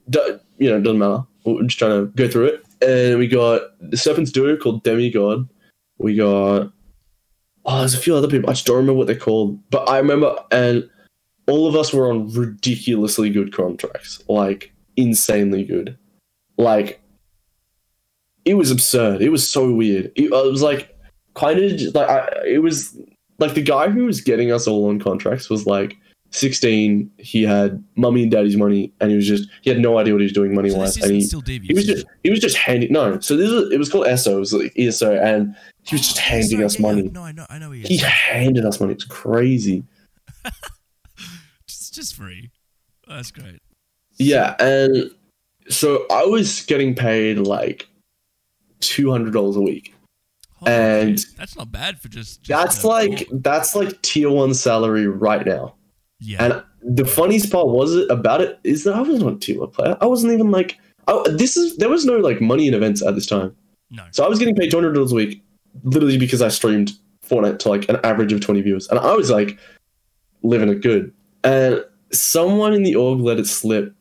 do- 0.09 0.39
you 0.57 0.69
know, 0.69 0.77
it 0.77 0.81
doesn't 0.83 0.99
matter. 0.99 1.23
We're 1.45 1.63
just 1.63 1.77
trying 1.77 2.05
to 2.05 2.11
go 2.13 2.27
through 2.27 2.45
it. 2.45 2.65
And 2.81 3.19
we 3.19 3.27
got 3.27 3.61
the 3.79 3.97
Serpent's 3.97 4.31
duo 4.31 4.55
called 4.57 4.83
Demigod. 4.83 5.47
We 6.03 6.15
got 6.15 6.71
oh, 7.65 7.79
there's 7.79 7.93
a 7.93 7.99
few 7.99 8.15
other 8.15 8.27
people. 8.27 8.49
I 8.49 8.53
just 8.53 8.65
don't 8.65 8.77
remember 8.77 8.97
what 8.97 9.07
they're 9.07 9.15
called. 9.15 9.59
But 9.69 9.89
I 9.89 9.97
remember, 9.97 10.35
and 10.51 10.89
all 11.47 11.67
of 11.67 11.75
us 11.75 11.93
were 11.93 12.11
on 12.11 12.31
ridiculously 12.33 13.29
good 13.29 13.53
contracts, 13.53 14.23
like 14.27 14.73
insanely 14.97 15.63
good. 15.63 15.97
Like 16.57 17.01
it 18.45 18.55
was 18.55 18.71
absurd. 18.71 19.21
It 19.21 19.29
was 19.29 19.49
so 19.49 19.73
weird. 19.73 20.11
It, 20.15 20.25
it 20.25 20.31
was 20.31 20.61
like 20.61 20.95
kind 21.35 21.59
of 21.59 21.95
like 21.95 22.09
I, 22.09 22.29
it 22.45 22.61
was 22.61 22.97
like 23.39 23.53
the 23.53 23.61
guy 23.61 23.89
who 23.89 24.05
was 24.05 24.21
getting 24.21 24.51
us 24.51 24.67
all 24.67 24.89
on 24.89 24.99
contracts 24.99 25.49
was 25.49 25.65
like 25.65 25.95
16 26.35 27.11
he 27.19 27.43
had 27.43 27.83
mummy 27.95 28.23
and 28.23 28.31
daddy's 28.31 28.57
money 28.57 28.91
and 28.99 29.11
he 29.11 29.15
was 29.15 29.27
just 29.27 29.47
he 29.61 29.69
had 29.69 29.79
no 29.79 29.99
idea 29.99 30.13
what 30.13 30.19
he 30.21 30.25
was 30.25 30.33
doing 30.33 30.53
money 30.55 30.73
wise. 30.73 30.95
this 30.95 31.03
and 31.03 31.13
he, 31.13 31.21
still 31.21 31.41
devious. 31.41 31.67
he 31.67 31.73
was 31.75 31.85
just 31.85 32.07
he 32.23 32.29
was 32.31 32.39
just 32.39 32.57
handing 32.57 32.91
no 32.91 33.19
so 33.19 33.37
this 33.37 33.49
is 33.51 33.71
it 33.71 33.77
was 33.77 33.87
called 33.89 34.07
ESO 34.07 34.37
it 34.37 34.39
was 34.39 34.51
like 34.53 34.73
ESO 34.77 35.13
and 35.15 35.55
he 35.83 35.95
was 35.95 36.01
just 36.07 36.17
Oh, 36.17 36.21
handing 36.21 36.49
sorry, 36.49 36.63
us 36.65 36.79
yeah, 36.79 36.87
yeah. 36.87 36.95
money 36.95 37.09
No, 37.09 37.23
I 37.23 37.31
know, 37.33 37.45
I 37.49 37.59
know 37.59 37.69
he 37.71 37.81
is. 37.83 37.87
he 37.87 37.97
handed 37.97 38.65
us 38.65 38.79
money 38.79 38.93
it's 38.93 39.03
crazy 39.03 39.83
just, 41.67 41.93
just 41.93 42.15
free. 42.15 42.49
Oh, 43.07 43.15
that's 43.15 43.31
great. 43.31 43.61
yeah 44.17 44.55
and 44.59 45.11
so 45.69 46.05
I 46.11 46.25
was 46.25 46.65
getting 46.65 46.95
paid 46.95 47.37
like 47.37 47.87
$200 48.79 49.55
a 49.55 49.61
week 49.61 49.93
And- 50.65 51.19
that's 51.37 51.55
not 51.55 51.71
bad 51.71 51.99
for 52.01 52.07
just. 52.09 52.41
just 52.41 52.47
that's 52.47 52.83
like 52.83 53.27
oh, 53.31 53.37
that's 53.43 53.75
like 53.75 54.01
tier 54.01 54.29
one 54.31 54.53
salary 54.53 55.07
right 55.07 55.45
now 55.45 55.75
yeah. 56.23 56.43
And 56.43 56.63
the 56.97 57.05
funniest 57.05 57.51
part 57.51 57.67
was 57.67 57.95
it 57.95 58.09
about 58.09 58.41
it 58.41 58.59
is 58.63 58.85
that 58.85 58.95
I 58.95 59.01
wasn't 59.01 59.35
a 59.35 59.39
tier 59.39 59.59
one 59.59 59.71
player. 59.71 59.97
I 59.99 60.05
wasn't 60.05 60.33
even 60.33 60.51
like 60.51 60.79
I, 61.07 61.21
this 61.31 61.57
is 61.57 61.75
there 61.77 61.89
was 61.89 62.05
no 62.05 62.17
like 62.17 62.39
money 62.39 62.67
in 62.67 62.73
events 62.73 63.01
at 63.01 63.15
this 63.15 63.25
time. 63.25 63.55
no. 63.91 64.03
So 64.11 64.23
I 64.23 64.29
was 64.29 64.39
getting 64.39 64.55
paid 64.55 64.71
two 64.71 64.77
hundred 64.77 64.93
dollars 64.93 65.11
a 65.11 65.15
week, 65.15 65.43
literally 65.83 66.17
because 66.17 66.41
I 66.41 66.47
streamed 66.47 66.93
Fortnite 67.27 67.59
to 67.59 67.69
like 67.69 67.89
an 67.89 67.99
average 68.03 68.31
of 68.31 68.39
twenty 68.39 68.61
viewers, 68.61 68.87
and 68.87 68.99
I 68.99 69.13
was 69.13 69.29
like 69.29 69.57
living 70.43 70.69
it 70.69 70.81
good. 70.81 71.13
And 71.43 71.83
someone 72.11 72.73
in 72.73 72.83
the 72.83 72.95
org 72.95 73.19
let 73.19 73.39
it 73.39 73.47
slip 73.47 73.93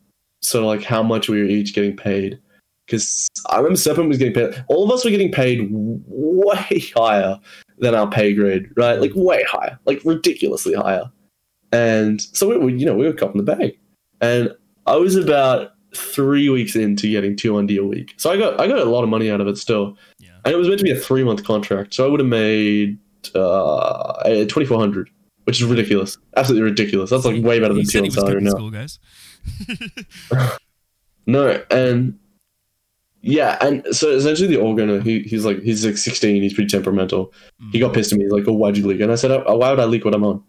of 0.55 0.63
like 0.63 0.83
how 0.83 1.03
much 1.03 1.29
we 1.29 1.41
were 1.41 1.49
each 1.49 1.75
getting 1.75 1.97
paid. 1.97 2.39
Because 2.87 3.29
I 3.49 3.57
remember 3.57 3.77
Serpent 3.77 4.09
was 4.09 4.19
getting 4.19 4.35
paid. 4.35 4.65
All 4.69 4.85
of 4.85 4.91
us 4.91 5.05
were 5.05 5.11
getting 5.11 5.33
paid 5.33 5.69
way 5.71 6.79
higher 6.97 7.39
than 7.79 7.95
our 7.95 8.09
pay 8.09 8.33
grade, 8.33 8.69
right? 8.77 9.01
Like 9.01 9.13
way 9.15 9.43
higher, 9.45 9.79
like 9.87 10.01
ridiculously 10.05 10.75
higher. 10.75 11.11
And 11.73 12.21
so 12.21 12.59
we, 12.59 12.75
you 12.75 12.87
know, 12.87 12.95
we 12.95 13.07
were 13.07 13.13
copping 13.13 13.43
the 13.43 13.57
bag. 13.57 13.79
And 14.21 14.51
I 14.87 14.97
was 14.97 15.17
about 15.17 15.73
three 15.95 16.49
weeks 16.49 16.77
into 16.77 17.11
getting 17.11 17.37
two 17.37 17.55
hundred 17.55 17.79
a 17.79 17.85
week. 17.85 18.15
So 18.17 18.31
I 18.31 18.37
got 18.37 18.61
I 18.61 18.67
got 18.67 18.79
a 18.79 18.85
lot 18.85 19.03
of 19.03 19.09
money 19.09 19.31
out 19.31 19.41
of 19.41 19.49
it 19.49 19.57
still. 19.59 19.97
Yeah. 20.19 20.31
And 20.45 20.55
it 20.55 20.57
was 20.57 20.69
meant 20.69 20.79
to 20.79 20.85
be 20.85 20.91
a 20.91 20.97
three 20.99 21.25
month 21.25 21.45
contract. 21.45 21.95
So 21.95 22.07
I 22.07 22.11
would 22.11 22.21
have 22.21 22.29
made 22.29 22.99
uh 23.35 24.45
twenty 24.47 24.67
four 24.67 24.79
hundred, 24.79 25.11
which 25.45 25.61
is 25.61 25.67
ridiculous. 25.67 26.19
Absolutely 26.37 26.69
ridiculous. 26.71 27.11
That's 27.11 27.25
like 27.25 27.43
way 27.43 27.59
better 27.59 27.75
than 27.75 27.85
two 27.87 27.99
he 27.99 28.03
month 28.03 28.17
was 28.17 28.25
salary 28.25 28.41
now. 28.43 28.51
school, 28.51 28.71
guys. 28.71 28.99
No, 31.27 31.63
and 31.71 32.19
yeah, 33.21 33.57
and 33.61 33.87
so 33.95 34.11
essentially 34.11 34.49
the 34.49 34.61
organ, 34.61 35.01
he, 35.03 35.21
he's 35.21 35.45
like 35.45 35.63
he's 35.63 35.87
like 35.87 35.97
sixteen, 35.97 36.43
he's 36.43 36.55
pretty 36.55 36.69
temperamental. 36.69 37.33
He 37.71 37.79
got 37.79 37.95
pissed 37.95 38.13
at 38.13 38.19
me, 38.19 38.25
he's 38.25 38.33
like, 38.33 38.49
"Oh, 38.49 38.53
why'd 38.53 38.77
you 38.77 38.87
leak?" 38.87 39.01
And 39.01 39.13
I 39.13 39.15
said, 39.15 39.31
oh, 39.31 39.57
"Why 39.57 39.71
would 39.71 39.79
I 39.79 39.85
leak 39.85 40.05
what 40.05 40.15
I'm 40.15 40.25
on?" 40.25 40.43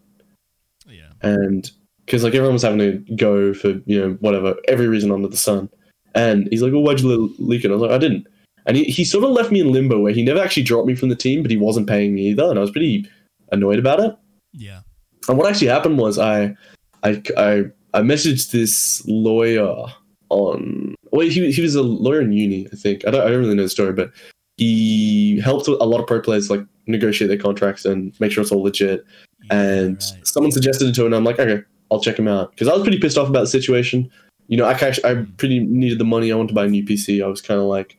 And 1.24 1.70
because 2.04 2.22
like 2.22 2.34
everyone 2.34 2.54
was 2.54 2.62
having 2.62 2.78
to 2.78 2.98
go 3.16 3.54
for 3.54 3.80
you 3.86 4.00
know 4.00 4.12
whatever 4.20 4.54
every 4.68 4.88
reason 4.88 5.10
under 5.10 5.28
the 5.28 5.36
sun, 5.36 5.68
and 6.14 6.48
he's 6.50 6.62
like, 6.62 6.72
"Well, 6.72 6.82
why'd 6.82 7.00
you 7.00 7.34
leak 7.38 7.64
it?" 7.64 7.70
I 7.70 7.74
was 7.74 7.82
like, 7.82 7.90
"I 7.90 7.98
didn't," 7.98 8.26
and 8.66 8.76
he, 8.76 8.84
he 8.84 9.04
sort 9.04 9.24
of 9.24 9.30
left 9.30 9.50
me 9.50 9.60
in 9.60 9.72
limbo 9.72 10.00
where 10.00 10.12
he 10.12 10.22
never 10.22 10.40
actually 10.40 10.62
dropped 10.62 10.86
me 10.86 10.94
from 10.94 11.08
the 11.08 11.16
team, 11.16 11.42
but 11.42 11.50
he 11.50 11.56
wasn't 11.56 11.88
paying 11.88 12.14
me 12.14 12.28
either, 12.28 12.44
and 12.44 12.58
I 12.58 12.62
was 12.62 12.70
pretty 12.70 13.08
annoyed 13.52 13.78
about 13.78 14.00
it. 14.00 14.16
Yeah. 14.52 14.80
And 15.28 15.38
what 15.38 15.48
actually 15.48 15.68
happened 15.68 15.98
was 15.98 16.18
I, 16.18 16.54
I, 17.02 17.22
I, 17.36 17.64
I 17.94 18.00
messaged 18.00 18.50
this 18.50 19.02
lawyer 19.06 19.86
on. 20.28 20.94
Well, 21.12 21.26
he, 21.26 21.50
he 21.50 21.62
was 21.62 21.74
a 21.74 21.82
lawyer 21.82 22.20
in 22.20 22.32
uni, 22.32 22.66
I 22.72 22.76
think. 22.76 23.06
I 23.06 23.10
don't, 23.10 23.22
I 23.22 23.30
don't 23.30 23.40
really 23.40 23.54
know 23.54 23.62
the 23.62 23.68
story, 23.68 23.92
but 23.92 24.12
he 24.56 25.40
helped 25.40 25.66
a 25.66 25.72
lot 25.72 26.00
of 26.00 26.06
pro 26.06 26.20
players 26.20 26.50
like 26.50 26.64
negotiate 26.86 27.28
their 27.28 27.38
contracts 27.38 27.84
and 27.84 28.18
make 28.20 28.32
sure 28.32 28.42
it's 28.42 28.52
all 28.52 28.62
legit 28.62 29.04
and 29.50 29.96
right. 29.96 30.26
someone 30.26 30.52
suggested 30.52 30.88
it 30.88 30.94
to 30.94 31.02
him, 31.02 31.06
and 31.06 31.14
I'm 31.14 31.24
like, 31.24 31.38
okay, 31.38 31.62
I'll 31.90 32.00
check 32.00 32.18
him 32.18 32.28
out 32.28 32.50
because 32.50 32.68
I 32.68 32.72
was 32.72 32.82
pretty 32.82 32.98
pissed 32.98 33.18
off 33.18 33.28
about 33.28 33.40
the 33.40 33.46
situation. 33.46 34.10
You 34.48 34.58
know, 34.58 34.64
I 34.64 34.72
actually, 34.72 35.04
I 35.04 35.24
pretty 35.36 35.60
needed 35.60 35.98
the 35.98 36.04
money. 36.04 36.30
I 36.30 36.36
wanted 36.36 36.48
to 36.48 36.54
buy 36.54 36.64
a 36.66 36.68
new 36.68 36.84
PC. 36.84 37.24
I 37.24 37.26
was 37.26 37.40
kind 37.40 37.58
of 37.60 37.66
like 37.66 37.96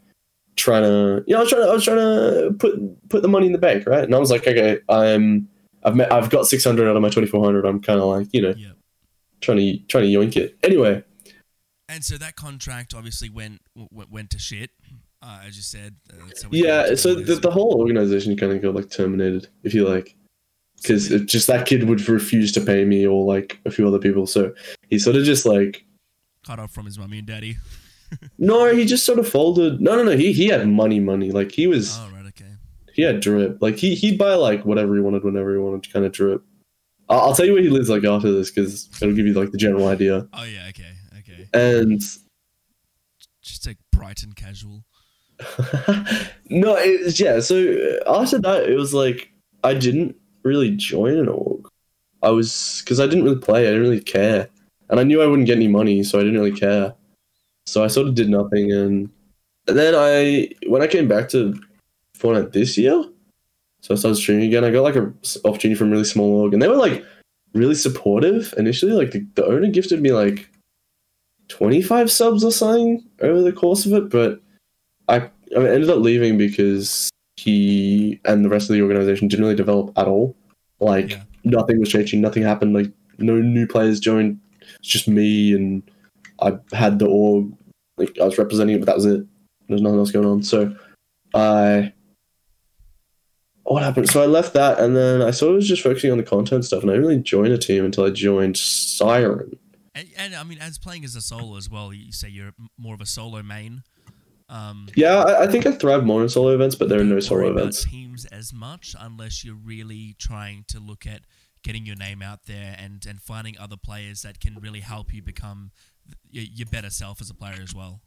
trying 0.55 0.83
to, 0.83 1.23
you 1.27 1.33
know, 1.33 1.39
I 1.39 1.41
was 1.41 1.49
trying 1.49 1.63
to, 1.63 1.69
I 1.69 1.73
was 1.73 1.83
trying 1.83 1.97
to 1.97 2.55
put 2.59 3.09
put 3.09 3.21
the 3.21 3.27
money 3.27 3.47
in 3.47 3.51
the 3.51 3.57
bank, 3.57 3.87
right? 3.87 4.03
And 4.03 4.13
I 4.13 4.19
was 4.19 4.31
like, 4.31 4.47
okay, 4.47 4.79
I'm, 4.89 5.47
I've 5.83 5.95
met, 5.95 6.11
I've 6.11 6.29
got 6.29 6.47
600 6.47 6.89
out 6.89 6.95
of 6.95 7.01
my 7.01 7.09
2400. 7.09 7.65
I'm 7.65 7.81
kind 7.81 7.99
of 7.99 8.07
like, 8.07 8.27
you 8.31 8.41
know, 8.41 8.53
Yeah. 8.57 8.69
trying 9.41 9.57
to 9.57 9.77
trying 9.87 10.03
to 10.05 10.09
yoink 10.09 10.35
it. 10.35 10.57
Anyway, 10.63 11.03
And 11.89 12.03
so 12.03 12.17
that 12.17 12.35
contract 12.35 12.93
obviously 12.93 13.29
went 13.29 13.61
went, 13.91 14.11
went 14.11 14.29
to 14.31 14.39
shit, 14.39 14.71
uh, 15.21 15.41
as 15.45 15.55
you 15.55 15.63
said. 15.63 15.95
Uh, 16.11 16.47
yeah. 16.51 16.95
So 16.95 17.15
the, 17.15 17.35
the 17.35 17.51
whole 17.51 17.75
organization 17.79 18.35
kind 18.37 18.51
of 18.51 18.61
got 18.61 18.75
like 18.75 18.89
terminated, 18.89 19.47
if 19.63 19.73
you 19.73 19.87
like. 19.87 20.15
Because 20.85 21.09
just 21.25 21.47
that 21.47 21.65
kid 21.65 21.89
would 21.89 22.07
refuse 22.07 22.51
to 22.53 22.61
pay 22.61 22.85
me 22.85 23.05
or 23.07 23.25
like 23.25 23.59
a 23.65 23.71
few 23.71 23.87
other 23.87 23.99
people. 23.99 24.27
So 24.27 24.53
he 24.89 24.99
sort 24.99 25.15
of 25.15 25.23
just 25.23 25.45
like 25.45 25.85
cut 26.45 26.59
off 26.59 26.71
from 26.71 26.85
his 26.85 26.99
mummy 26.99 27.19
and 27.19 27.27
daddy. 27.27 27.57
no, 28.37 28.73
he 28.73 28.85
just 28.85 29.05
sort 29.05 29.19
of 29.19 29.27
folded. 29.27 29.81
No, 29.81 29.95
no, 29.95 30.03
no. 30.03 30.15
He 30.15 30.31
he 30.31 30.47
had 30.47 30.67
money, 30.67 30.99
money. 30.99 31.31
Like 31.31 31.51
he 31.51 31.67
was 31.67 31.97
Oh 31.97 32.09
right, 32.13 32.25
okay. 32.27 32.51
he 32.93 33.01
had 33.01 33.19
drip. 33.19 33.57
Like 33.61 33.77
he 33.77 33.95
he'd 33.95 34.17
buy 34.17 34.35
like 34.35 34.63
whatever 34.65 34.93
he 34.95 35.01
wanted 35.01 35.23
whenever 35.23 35.51
he 35.53 35.59
wanted, 35.59 35.91
kind 35.91 36.05
of 36.05 36.11
drip. 36.11 36.43
I'll, 37.09 37.21
I'll 37.21 37.35
tell 37.35 37.45
you 37.45 37.53
where 37.53 37.63
he 37.63 37.69
lives 37.69 37.89
like 37.89 38.03
after 38.03 38.31
this 38.31 38.51
because 38.51 38.89
it'll 39.01 39.15
give 39.15 39.25
you 39.25 39.33
like 39.33 39.51
the 39.51 39.57
general 39.57 39.87
idea. 39.87 40.27
Oh 40.33 40.43
yeah, 40.43 40.67
okay, 40.69 40.91
okay. 41.19 41.49
And 41.53 42.01
Just 43.41 43.65
like 43.65 43.77
Brighton 43.91 44.33
casual. 44.33 44.83
no, 46.49 46.75
it's 46.77 47.19
yeah. 47.19 47.39
So 47.41 47.99
uh, 48.05 48.21
after 48.21 48.39
that, 48.39 48.69
it 48.69 48.75
was 48.75 48.93
like 48.93 49.31
I 49.63 49.73
didn't 49.73 50.15
really 50.45 50.71
join 50.75 51.17
an 51.17 51.27
org. 51.27 51.67
I 52.21 52.29
was 52.29 52.81
because 52.83 52.99
I 52.99 53.07
didn't 53.07 53.25
really 53.25 53.39
play. 53.39 53.63
I 53.63 53.71
didn't 53.71 53.81
really 53.81 53.99
care, 54.01 54.47
and 54.89 54.99
I 54.99 55.03
knew 55.03 55.21
I 55.21 55.27
wouldn't 55.27 55.47
get 55.47 55.57
any 55.57 55.67
money, 55.67 56.03
so 56.03 56.19
I 56.19 56.23
didn't 56.23 56.39
really 56.39 56.57
care. 56.57 56.93
So 57.65 57.83
I 57.83 57.87
sort 57.87 58.07
of 58.07 58.15
did 58.15 58.29
nothing, 58.29 58.71
and, 58.71 59.09
and 59.67 59.77
then 59.77 59.95
I 59.95 60.49
when 60.67 60.81
I 60.81 60.87
came 60.87 61.07
back 61.07 61.29
to 61.29 61.59
Fortnite 62.17 62.53
this 62.53 62.77
year, 62.77 63.03
so 63.81 63.93
I 63.93 63.97
started 63.97 64.15
streaming 64.15 64.45
again. 64.45 64.63
I 64.63 64.71
got 64.71 64.83
like 64.83 64.95
a 64.95 65.13
opportunity 65.43 65.75
from 65.75 65.89
a 65.89 65.91
really 65.91 66.05
small 66.05 66.41
org, 66.41 66.53
and 66.53 66.61
they 66.61 66.67
were 66.67 66.75
like 66.75 67.03
really 67.53 67.75
supportive 67.75 68.53
initially. 68.57 68.91
Like 68.91 69.11
the, 69.11 69.25
the 69.35 69.45
owner 69.45 69.67
gifted 69.67 70.01
me 70.01 70.11
like 70.11 70.49
twenty 71.47 71.81
five 71.81 72.11
subs 72.11 72.43
or 72.43 72.51
something 72.51 73.03
over 73.21 73.41
the 73.41 73.53
course 73.53 73.85
of 73.85 73.93
it, 73.93 74.09
but 74.09 74.41
I 75.07 75.29
I 75.55 75.67
ended 75.67 75.89
up 75.89 75.99
leaving 75.99 76.37
because 76.37 77.09
he 77.37 78.19
and 78.25 78.43
the 78.45 78.49
rest 78.49 78.69
of 78.69 78.75
the 78.75 78.81
organization 78.81 79.27
didn't 79.27 79.43
really 79.43 79.55
develop 79.55 79.97
at 79.97 80.07
all. 80.07 80.35
Like 80.79 81.11
Yeah. 81.11 81.23
nothing 81.43 81.79
was 81.79 81.89
changing, 81.89 82.21
nothing 82.21 82.43
happened. 82.43 82.73
Like 82.73 82.91
no 83.17 83.35
new 83.39 83.67
players 83.67 83.99
joined. 83.99 84.39
It's 84.79 84.87
just 84.89 85.07
me 85.07 85.53
and 85.53 85.83
I 86.39 86.57
had 86.73 86.99
the 86.99 87.07
org. 87.07 87.51
Like 87.97 88.17
I 88.19 88.25
was 88.25 88.37
representing 88.37 88.75
it, 88.75 88.79
but 88.79 88.87
that 88.87 88.95
was 88.95 89.05
it. 89.05 89.25
There's 89.67 89.81
nothing 89.81 89.99
else 89.99 90.11
going 90.11 90.25
on. 90.25 90.43
So 90.43 90.75
I 91.33 91.93
what 93.63 93.81
happened? 93.81 94.09
So 94.09 94.21
I 94.21 94.27
left 94.27 94.53
that, 94.53 94.79
and 94.79 94.95
then 94.95 95.23
I 95.23 95.31
sort 95.31 95.51
of 95.51 95.55
was 95.55 95.67
just 95.67 95.81
focusing 95.81 96.11
on 96.11 96.17
the 96.17 96.23
content 96.23 96.65
stuff, 96.65 96.83
and 96.83 96.91
I 96.91 96.93
didn't 96.93 97.07
really 97.07 97.21
join 97.21 97.51
a 97.51 97.57
team 97.57 97.83
until 97.83 98.05
I 98.05 98.11
joined 98.11 98.57
Siren. 98.57 99.57
And, 99.95 100.07
and 100.17 100.35
I 100.35 100.43
mean, 100.43 100.59
as 100.59 100.77
playing 100.77 101.03
as 101.03 101.15
a 101.15 101.21
solo 101.21 101.57
as 101.57 101.67
well, 101.69 101.91
you 101.91 102.11
say 102.11 102.29
you're 102.29 102.51
more 102.77 102.93
of 102.93 103.01
a 103.01 103.05
solo 103.07 103.41
main. 103.41 103.81
Um, 104.47 104.87
Yeah, 104.95 105.23
I, 105.23 105.43
I 105.43 105.47
think 105.47 105.65
I 105.65 105.71
thrive 105.71 106.03
more 106.03 106.21
in 106.21 106.29
solo 106.29 106.49
events, 106.49 106.75
but 106.75 106.89
there 106.89 106.99
are 106.99 107.03
no 107.03 107.19
solo 107.19 107.49
events. 107.49 107.85
teams 107.85 108.25
as 108.25 108.53
much 108.53 108.95
unless 108.99 109.43
you're 109.43 109.55
really 109.55 110.15
trying 110.19 110.65
to 110.69 110.79
look 110.79 111.07
at 111.07 111.21
getting 111.63 111.85
your 111.85 111.95
name 111.95 112.21
out 112.21 112.45
there 112.45 112.75
and, 112.79 113.05
and 113.07 113.21
finding 113.21 113.57
other 113.57 113.77
players 113.77 114.21
that 114.21 114.39
can 114.39 114.55
really 114.61 114.81
help 114.81 115.13
you 115.13 115.21
become 115.21 115.71
your, 116.29 116.43
your 116.43 116.67
better 116.67 116.91
self 116.91 117.21
as 117.21 117.29
a 117.29 117.33
player 117.33 117.59
as 117.61 117.73
well. 117.73 118.01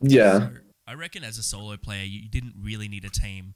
Yeah. 0.00 0.38
So 0.38 0.50
I 0.86 0.94
reckon 0.94 1.22
as 1.22 1.38
a 1.38 1.42
solo 1.42 1.76
player, 1.76 2.04
you 2.04 2.28
didn't 2.28 2.54
really 2.60 2.88
need 2.88 3.04
a 3.04 3.10
team 3.10 3.54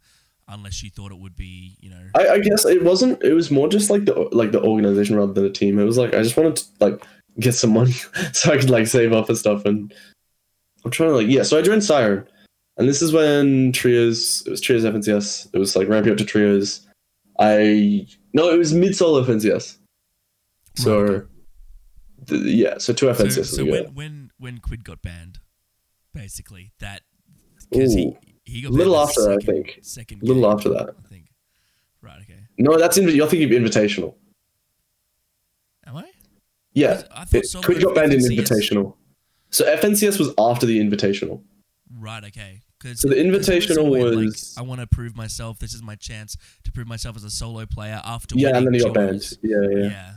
unless 0.49 0.83
you 0.83 0.91
thought 0.91 1.11
it 1.11 1.19
would 1.19 1.35
be, 1.35 1.77
you 1.81 1.91
know. 1.91 2.11
I, 2.15 2.29
I 2.29 2.39
guess 2.39 2.65
it 2.65 2.83
wasn't. 2.85 3.23
It 3.23 3.33
was 3.33 3.51
more 3.51 3.69
just 3.69 3.91
like 3.91 4.05
the 4.05 4.29
like 4.33 4.53
the 4.53 4.63
organization 4.63 5.17
rather 5.17 5.33
than 5.33 5.45
a 5.45 5.51
team. 5.51 5.79
It 5.79 5.85
was 5.85 5.99
like 5.99 6.15
I 6.15 6.23
just 6.23 6.37
wanted 6.37 6.57
to 6.57 6.65
like 6.79 7.05
get 7.41 7.55
some 7.55 7.73
money 7.73 7.93
so 8.33 8.53
I 8.53 8.59
could 8.59 8.71
like 8.71 8.87
save 8.87 9.13
up 9.13 9.29
and 9.29 9.39
stuff. 9.39 9.65
And 9.65 9.93
I'm 10.87 10.93
trying 10.93 11.09
to 11.11 11.17
like 11.17 11.27
yeah. 11.27 11.43
So 11.43 11.59
I 11.59 11.63
joined 11.63 11.83
Siren, 11.83 12.25
and 12.77 12.89
this 12.89 13.03
is 13.03 13.13
when 13.13 13.73
trios. 13.73 14.45
It 14.47 14.51
was 14.51 14.61
trios 14.61 14.85
FNCS. 14.85 15.49
It 15.53 15.59
was 15.59 15.75
like 15.75 15.89
ramping 15.89 16.13
up 16.13 16.19
to 16.19 16.25
trios. 16.25 16.87
I 17.41 18.07
no, 18.33 18.49
it 18.51 18.57
was 18.57 18.73
mid 18.73 18.95
solo 18.95 19.25
FNCS. 19.25 19.79
So 20.77 21.03
Right. 21.03 21.23
yeah, 22.31 22.79
so 22.79 22.93
two 22.93 23.13
So, 23.13 23.25
FNCS. 23.25 23.47
so 23.47 23.63
ago. 23.65 23.73
when, 23.73 23.85
when 23.95 24.31
when 24.39 24.59
Quid 24.59 24.85
got 24.85 25.03
banned, 25.03 25.41
basically 26.15 26.71
that 26.79 27.03
because 27.69 27.93
he 27.93 28.17
he 28.45 28.63
got 28.63 28.71
little 28.71 28.97
after 28.97 29.23
that, 29.23 29.39
I 29.43 29.45
think. 29.45 29.81
Second 29.83 30.23
A 30.23 30.27
little 30.27 30.43
game, 30.45 30.53
after 30.53 30.69
that. 30.69 30.95
I 31.05 31.09
think. 31.09 31.27
Right. 32.01 32.21
Okay. 32.23 32.39
no, 32.59 32.79
that's 32.79 32.97
inv- 32.97 33.13
you're 33.13 33.27
thinking 33.27 33.53
of 33.53 33.61
invitational. 33.63 34.15
Am 35.85 35.97
I? 35.97 36.11
Yeah, 36.75 37.03
I 37.11 37.25
thought 37.25 37.35
it, 37.45 37.65
Quid 37.65 37.83
got 37.83 37.97
banned 37.97 38.13
in 38.13 38.21
invitational. 38.21 38.95
So 39.51 39.65
FNCS 39.65 40.19
was 40.19 40.33
after 40.39 40.67
the 40.67 40.79
invitational. 40.81 41.43
Right. 41.99 42.25
Okay. 42.25 42.61
So 42.95 43.09
the 43.09 43.15
invitational 43.17 43.79
always 43.79 44.05
like, 44.15 44.25
was- 44.27 44.55
I 44.57 44.63
want 44.63 44.81
to 44.81 44.87
prove 44.87 45.17
myself. 45.17 45.59
This 45.59 45.75
is 45.75 45.83
my 45.83 45.97
chance 45.97 46.37
to 46.65 46.71
prove 46.73 46.87
myself 46.87 47.17
as 47.17 47.25
a 47.25 47.31
solo 47.31 47.67
player 47.67 48.01
after. 48.05 48.37
Yeah, 48.39 48.57
and 48.57 48.67
then 48.67 48.75
he 48.75 48.81
got 48.81 48.95
banned. 48.95 49.39
Yeah, 49.43 49.57
yeah. 49.71 49.85
Yeah. 49.89 50.13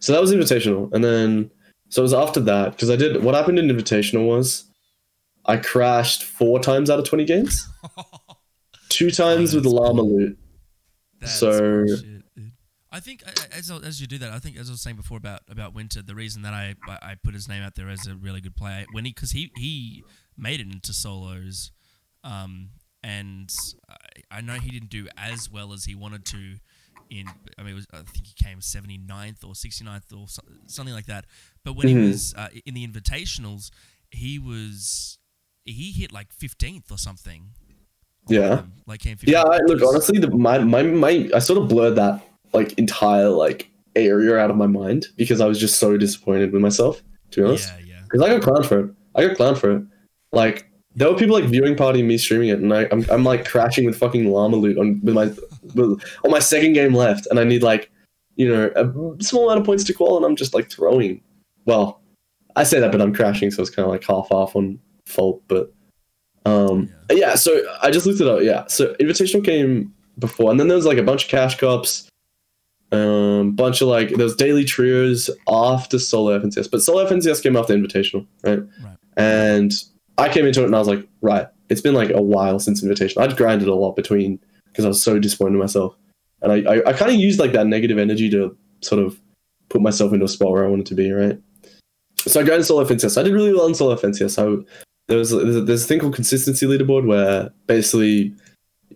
So 0.00 0.12
that 0.12 0.20
was 0.20 0.32
invitational, 0.32 0.92
and 0.92 1.02
then 1.02 1.50
so 1.88 2.02
it 2.02 2.04
was 2.04 2.12
after 2.12 2.40
that 2.40 2.72
because 2.72 2.90
I 2.90 2.96
did 2.96 3.22
what 3.22 3.34
happened 3.34 3.58
in 3.58 3.68
invitational 3.68 4.26
was 4.26 4.64
I 5.46 5.56
crashed 5.56 6.24
four 6.24 6.58
times 6.60 6.90
out 6.90 6.98
of 6.98 7.06
twenty 7.06 7.24
games, 7.24 7.66
two 8.90 9.10
times 9.10 9.54
with 9.54 9.64
llama 9.64 10.02
loot. 10.02 10.38
That's 11.20 11.32
So- 11.38 11.84
bullshit. 11.86 12.23
I 12.94 13.00
think 13.00 13.24
as 13.52 13.72
as 13.72 14.00
you 14.00 14.06
do 14.06 14.18
that, 14.18 14.30
I 14.30 14.38
think 14.38 14.56
as 14.56 14.70
I 14.70 14.72
was 14.72 14.80
saying 14.80 14.94
before 14.94 15.18
about 15.18 15.40
about 15.50 15.74
Winter, 15.74 16.00
the 16.00 16.14
reason 16.14 16.42
that 16.42 16.54
I 16.54 16.76
I 16.86 17.16
put 17.20 17.34
his 17.34 17.48
name 17.48 17.60
out 17.60 17.74
there 17.74 17.88
as 17.88 18.06
a 18.06 18.14
really 18.14 18.40
good 18.40 18.54
player 18.54 18.86
when 18.92 19.04
he 19.04 19.10
because 19.10 19.32
he 19.32 19.50
he 19.56 20.04
made 20.38 20.60
it 20.60 20.68
into 20.72 20.92
solos, 20.92 21.72
um, 22.22 22.68
and 23.02 23.52
I, 23.90 24.38
I 24.38 24.40
know 24.42 24.54
he 24.54 24.70
didn't 24.70 24.90
do 24.90 25.08
as 25.16 25.50
well 25.50 25.72
as 25.72 25.86
he 25.86 25.96
wanted 25.96 26.24
to. 26.26 26.58
In 27.10 27.34
I 27.58 27.62
mean, 27.62 27.72
it 27.72 27.74
was, 27.74 27.86
I 27.92 27.96
think 27.98 28.28
he 28.28 28.34
came 28.44 28.60
79th 28.60 29.42
or 29.44 29.54
69th 29.54 30.16
or 30.16 30.28
so, 30.28 30.42
something 30.68 30.94
like 30.94 31.06
that. 31.06 31.26
But 31.64 31.74
when 31.74 31.88
Mhm. 31.88 31.90
he 31.90 32.08
was 32.08 32.32
uh, 32.36 32.48
in 32.64 32.74
the 32.74 32.86
invitationals, 32.86 33.70
he 34.12 34.38
was 34.38 35.18
he 35.64 35.90
hit 35.90 36.12
like 36.12 36.28
15th 36.32 36.92
or 36.92 36.98
something. 36.98 37.50
Yeah. 38.28 38.50
Um, 38.60 38.72
like 38.86 39.00
came 39.00 39.16
15th. 39.16 39.28
Yeah, 39.28 39.42
I, 39.42 39.58
look 39.66 39.82
honestly, 39.82 40.20
the, 40.20 40.30
my 40.30 40.58
my 40.58 40.82
my 40.84 41.28
I 41.34 41.40
sort 41.40 41.60
of 41.60 41.68
blurred 41.68 41.96
that 41.96 42.22
like 42.54 42.72
entire 42.78 43.28
like 43.28 43.70
area 43.96 44.36
out 44.38 44.50
of 44.50 44.56
my 44.56 44.66
mind 44.66 45.06
because 45.16 45.40
I 45.40 45.46
was 45.46 45.58
just 45.58 45.78
so 45.78 45.96
disappointed 45.96 46.52
with 46.52 46.62
myself. 46.62 47.02
To 47.32 47.40
be 47.40 47.46
honest, 47.48 47.72
Yeah, 47.80 47.94
yeah. 47.94 48.00
because 48.04 48.22
I 48.22 48.28
got 48.28 48.42
clowned 48.42 48.66
for 48.66 48.80
it. 48.80 48.90
I 49.14 49.26
got 49.26 49.36
clowned 49.36 49.58
for 49.58 49.72
it. 49.72 49.82
Like 50.32 50.70
there 50.96 51.10
were 51.10 51.18
people 51.18 51.34
like 51.34 51.44
viewing 51.44 51.76
party 51.76 52.02
me 52.02 52.18
streaming 52.18 52.48
it, 52.48 52.60
and 52.60 52.72
I, 52.72 52.86
I'm, 52.92 53.04
I'm 53.10 53.24
like 53.24 53.44
crashing 53.44 53.84
with 53.84 53.96
fucking 53.96 54.30
llama 54.30 54.56
loot 54.56 54.78
on 54.78 55.00
with 55.02 55.14
my 55.14 55.26
with, 55.74 56.02
on 56.24 56.30
my 56.30 56.38
second 56.38 56.74
game 56.74 56.94
left, 56.94 57.26
and 57.30 57.38
I 57.40 57.44
need 57.44 57.62
like 57.62 57.90
you 58.36 58.48
know 58.48 58.70
a 58.76 59.22
small 59.22 59.44
amount 59.44 59.60
of 59.60 59.66
points 59.66 59.84
to 59.84 59.92
qual, 59.92 60.16
and 60.16 60.24
I'm 60.24 60.36
just 60.36 60.54
like 60.54 60.70
throwing. 60.70 61.20
Well, 61.66 62.00
I 62.56 62.64
say 62.64 62.78
that, 62.80 62.92
but 62.92 63.00
I'm 63.00 63.14
crashing, 63.14 63.50
so 63.50 63.62
it's 63.62 63.70
kind 63.70 63.84
of 63.86 63.90
like 63.90 64.04
half 64.04 64.30
off 64.30 64.54
on 64.54 64.78
fault. 65.06 65.42
But 65.48 65.72
um, 66.46 66.90
yeah. 67.10 67.34
So 67.34 67.62
I 67.82 67.90
just 67.90 68.06
looked 68.06 68.20
it 68.20 68.28
up. 68.28 68.42
Yeah, 68.42 68.66
so 68.66 68.94
invitational 68.94 69.44
came 69.44 69.92
before, 70.18 70.50
and 70.50 70.60
then 70.60 70.68
there 70.68 70.76
was 70.76 70.86
like 70.86 70.98
a 70.98 71.02
bunch 71.02 71.24
of 71.24 71.30
cash 71.30 71.56
cups, 71.56 72.08
um, 72.94 73.52
bunch 73.52 73.80
of 73.80 73.88
like 73.88 74.10
those 74.10 74.36
daily 74.36 74.64
trios 74.64 75.30
after 75.48 75.98
solo 75.98 76.38
FNCS, 76.38 76.70
but 76.70 76.82
solo 76.82 77.06
FNCS 77.06 77.42
came 77.42 77.56
after 77.56 77.74
invitational, 77.74 78.26
right? 78.42 78.60
Right. 78.60 78.96
And 79.16 79.72
I 80.18 80.28
came 80.28 80.46
into 80.46 80.62
it 80.62 80.66
and 80.66 80.76
I 80.76 80.78
was 80.78 80.88
like, 80.88 81.06
right, 81.20 81.46
it's 81.68 81.80
been 81.80 81.94
like 81.94 82.10
a 82.10 82.22
while 82.22 82.58
since 82.58 82.82
invitation. 82.82 83.22
I'd 83.22 83.36
grinded 83.36 83.68
a 83.68 83.74
lot 83.74 83.96
between 83.96 84.38
because 84.66 84.84
I 84.84 84.88
was 84.88 85.02
so 85.02 85.18
disappointed 85.18 85.54
in 85.54 85.60
myself, 85.60 85.96
and 86.42 86.52
I 86.52 86.74
I, 86.74 86.90
I 86.90 86.92
kind 86.92 87.10
of 87.10 87.18
used 87.18 87.38
like 87.38 87.52
that 87.52 87.66
negative 87.66 87.98
energy 87.98 88.30
to 88.30 88.56
sort 88.80 89.02
of 89.04 89.20
put 89.68 89.80
myself 89.80 90.12
into 90.12 90.24
a 90.24 90.28
spot 90.28 90.50
where 90.50 90.64
I 90.64 90.68
wanted 90.68 90.86
to 90.86 90.94
be, 90.94 91.10
right? 91.10 91.38
So 92.18 92.40
I 92.40 92.44
grinded 92.44 92.66
solo 92.66 92.84
FNCS. 92.84 93.18
I 93.18 93.22
did 93.22 93.34
really 93.34 93.52
well 93.52 93.66
in 93.66 93.74
solo 93.74 93.96
FNCS. 93.96 94.38
I 94.38 94.64
there 95.08 95.18
was 95.18 95.30
there's 95.30 95.56
a, 95.56 95.60
there's 95.60 95.84
a 95.84 95.86
thing 95.86 96.00
called 96.00 96.14
consistency 96.14 96.66
leaderboard 96.66 97.06
where 97.06 97.50
basically 97.66 98.34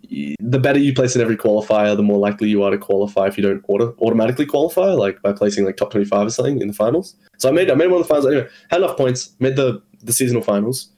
the 0.08 0.58
better 0.58 0.78
you 0.78 0.94
place 0.94 1.14
in 1.14 1.20
every 1.22 1.36
qualifier, 1.36 1.96
the 1.96 2.02
more 2.02 2.18
likely 2.18 2.48
you 2.48 2.62
are 2.62 2.70
to 2.70 2.78
qualify 2.78 3.26
if 3.26 3.36
you 3.36 3.42
don't 3.42 3.62
auto- 3.68 3.94
automatically 4.00 4.46
qualify, 4.46 4.92
like 4.92 5.20
by 5.22 5.32
placing 5.32 5.64
like 5.64 5.76
top 5.76 5.90
25 5.90 6.26
or 6.26 6.30
something 6.30 6.60
in 6.60 6.68
the 6.68 6.74
finals. 6.74 7.14
So 7.38 7.48
I 7.48 7.52
made 7.52 7.70
I 7.70 7.74
made 7.74 7.88
one 7.88 8.00
of 8.00 8.06
the 8.06 8.14
finals 8.14 8.26
anyway. 8.26 8.48
Had 8.70 8.80
enough 8.82 8.96
points, 8.96 9.34
made 9.38 9.56
the 9.56 9.82
the 10.02 10.12
seasonal 10.12 10.42
finals. 10.42 10.90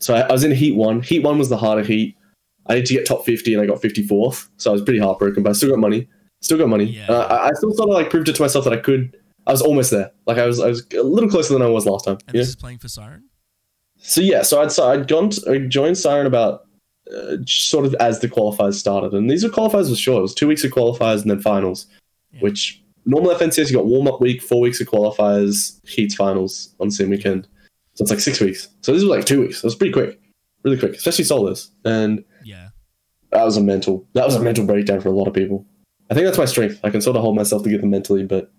So 0.00 0.14
I, 0.14 0.20
I 0.20 0.32
was 0.32 0.44
in 0.44 0.52
heat 0.52 0.76
one. 0.76 1.00
Heat 1.02 1.20
one 1.22 1.38
was 1.38 1.48
the 1.48 1.56
harder 1.56 1.82
heat. 1.82 2.16
I 2.66 2.74
need 2.76 2.86
to 2.86 2.94
get 2.94 3.06
top 3.06 3.24
50 3.24 3.54
and 3.54 3.62
I 3.62 3.66
got 3.66 3.80
54th. 3.80 4.48
So 4.56 4.70
I 4.70 4.72
was 4.72 4.82
pretty 4.82 4.98
heartbroken, 4.98 5.42
but 5.42 5.50
I 5.50 5.52
still 5.52 5.70
got 5.70 5.78
money. 5.78 6.08
Still 6.40 6.58
got 6.58 6.68
money. 6.68 6.84
Yeah. 6.84 7.06
Uh, 7.08 7.26
I, 7.26 7.48
I 7.48 7.50
still 7.54 7.72
sort 7.74 7.88
of 7.90 7.94
like 7.94 8.10
proved 8.10 8.28
it 8.28 8.36
to 8.36 8.42
myself 8.42 8.64
that 8.64 8.72
I 8.72 8.78
could. 8.78 9.16
I 9.46 9.52
was 9.52 9.62
almost 9.62 9.90
there. 9.90 10.10
Like 10.26 10.38
I 10.38 10.46
was 10.46 10.60
I 10.60 10.68
was 10.68 10.86
a 10.94 11.02
little 11.02 11.28
closer 11.30 11.52
than 11.54 11.62
I 11.62 11.66
was 11.66 11.86
last 11.86 12.04
time. 12.04 12.18
And 12.26 12.34
Yeah. 12.34 12.40
this 12.40 12.48
is 12.48 12.56
playing 12.56 12.78
for 12.78 12.88
Siren. 12.88 13.24
So 13.98 14.20
yeah, 14.20 14.42
so 14.42 14.60
I'd 14.60 14.72
so 14.72 14.88
I'd 14.90 15.08
gone 15.08 15.30
to, 15.30 15.50
I 15.50 15.58
joined 15.66 15.96
Siren 15.96 16.26
about 16.26 16.66
uh, 17.12 17.36
sort 17.46 17.84
of 17.86 17.94
as 18.00 18.20
the 18.20 18.28
qualifiers 18.28 18.74
started, 18.74 19.12
and 19.12 19.30
these 19.30 19.42
were 19.44 19.50
qualifiers 19.50 19.90
were 19.90 19.96
short. 19.96 20.18
It 20.20 20.22
was 20.22 20.34
two 20.34 20.48
weeks 20.48 20.64
of 20.64 20.70
qualifiers 20.72 21.22
and 21.22 21.30
then 21.30 21.40
finals, 21.40 21.86
Yeah. 22.32 22.40
which 22.40 22.82
normal 23.04 23.32
FNCS 23.34 23.70
you 23.70 23.76
got 23.76 23.86
warm 23.86 24.06
up 24.08 24.20
week, 24.20 24.40
four 24.42 24.60
weeks 24.60 24.80
of 24.80 24.86
qualifiers, 24.88 25.78
heats, 25.86 26.14
finals 26.14 26.74
on 26.80 26.88
the 26.88 26.94
same 26.94 27.10
weekend. 27.10 27.46
So 27.94 28.02
it's 28.02 28.10
like 28.10 28.20
six 28.20 28.40
weeks. 28.40 28.68
So 28.80 28.92
this 28.92 29.02
was 29.02 29.10
like 29.10 29.24
two 29.26 29.40
weeks. 29.42 29.58
It 29.58 29.64
was 29.64 29.74
pretty 29.74 29.92
quick, 29.92 30.18
really 30.64 30.78
quick, 30.78 30.94
especially 30.94 31.24
solos. 31.24 31.70
And 31.84 32.24
Yeah. 32.44 32.70
that 33.30 33.44
was 33.44 33.56
a 33.56 33.60
mental 33.62 34.06
that 34.14 34.24
was 34.24 34.34
a 34.36 34.40
mental 34.40 34.64
breakdown 34.66 35.00
for 35.00 35.08
a 35.08 35.12
lot 35.12 35.28
of 35.28 35.34
people. 35.34 35.66
I 36.10 36.14
think 36.14 36.24
that's 36.26 36.38
my 36.38 36.44
strength. 36.44 36.80
I 36.84 36.90
can 36.90 37.00
sort 37.00 37.16
of 37.16 37.22
hold 37.22 37.36
myself 37.36 37.62
together 37.62 37.86
mentally, 37.86 38.24
but 38.24 38.50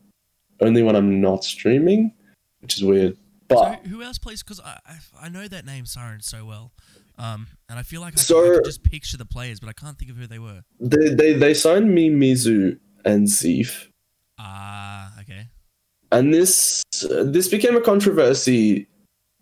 only 0.62 0.84
when 0.84 0.96
I'm 0.96 1.20
not 1.22 1.44
streaming, 1.44 2.14
which 2.62 2.78
is 2.78 2.84
weird. 2.84 3.18
But 3.48 3.82
so 3.84 3.90
who 3.90 4.02
else 4.02 4.18
plays? 4.18 4.42
Because 4.42 4.60
I, 4.60 4.80
I 4.86 5.26
I 5.26 5.30
know 5.30 5.48
that 5.48 5.66
name 5.66 5.86
Siren 5.86 6.22
so 6.22 6.46
well, 6.46 6.72
um, 7.18 7.48
and 7.70 7.80
I 7.80 7.84
feel 7.84 8.02
like 8.02 8.14
I, 8.14 8.18
So- 8.22 8.42
can, 8.44 8.52
I 8.52 8.56
could 8.58 8.66
just 8.66 8.84
picture 8.84 9.18
the 9.18 9.26
players, 9.26 9.60
but 9.60 9.70
I 9.70 9.74
can't 9.74 9.98
think 9.98 10.12
of 10.12 10.18
who 10.18 10.28
they 10.28 10.40
were. 10.40 10.62
they 10.80 11.10
they, 11.14 11.34
they 11.34 11.54
signed 11.54 11.94
me 11.94 12.10
Mizu 12.10 12.78
and 13.06 13.28
Zeef. 13.28 13.88
Ah, 14.38 15.14
okay. 15.22 15.48
and 16.12 16.34
this 16.34 16.84
this 17.02 17.48
became 17.48 17.76
a 17.78 17.82
controversy 17.82 18.88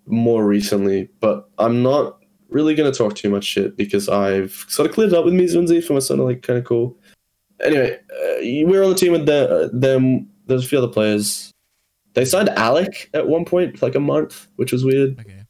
more 0.05 0.45
recently, 0.45 1.09
but 1.19 1.49
I'm 1.57 1.81
not 1.81 2.19
really 2.49 2.75
going 2.75 2.91
to 2.91 2.95
talk 2.97 3.15
too 3.15 3.29
much 3.29 3.45
shit 3.45 3.75
because 3.77 4.07
I've 4.09 4.53
sort 4.67 4.87
of 4.87 4.93
cleared 4.93 5.11
it 5.13 5.17
up 5.17 5.25
with 5.25 5.33
Mizu 5.33 5.57
and 5.59 5.67
Zeef 5.67 5.87
and 5.87 5.95
was 5.95 6.05
sort 6.07 6.19
of 6.19 6.25
like 6.27 6.41
kind 6.43 6.59
of 6.59 6.65
cool. 6.65 6.97
Anyway, 7.63 7.97
uh, 7.97 8.35
we 8.41 8.63
were 8.65 8.83
on 8.83 8.89
the 8.89 8.95
team 8.95 9.13
with 9.13 9.25
the, 9.25 9.69
them. 9.73 10.27
There's 10.45 10.65
a 10.65 10.67
few 10.67 10.77
other 10.77 10.87
players. 10.89 11.51
They 12.13 12.25
signed 12.25 12.49
Alec 12.49 13.09
at 13.13 13.27
one 13.27 13.45
point 13.45 13.81
like 13.81 13.95
a 13.95 13.99
month, 13.99 14.47
which 14.57 14.71
was 14.73 14.83
weird, 14.85 15.17
Okay. 15.19 15.43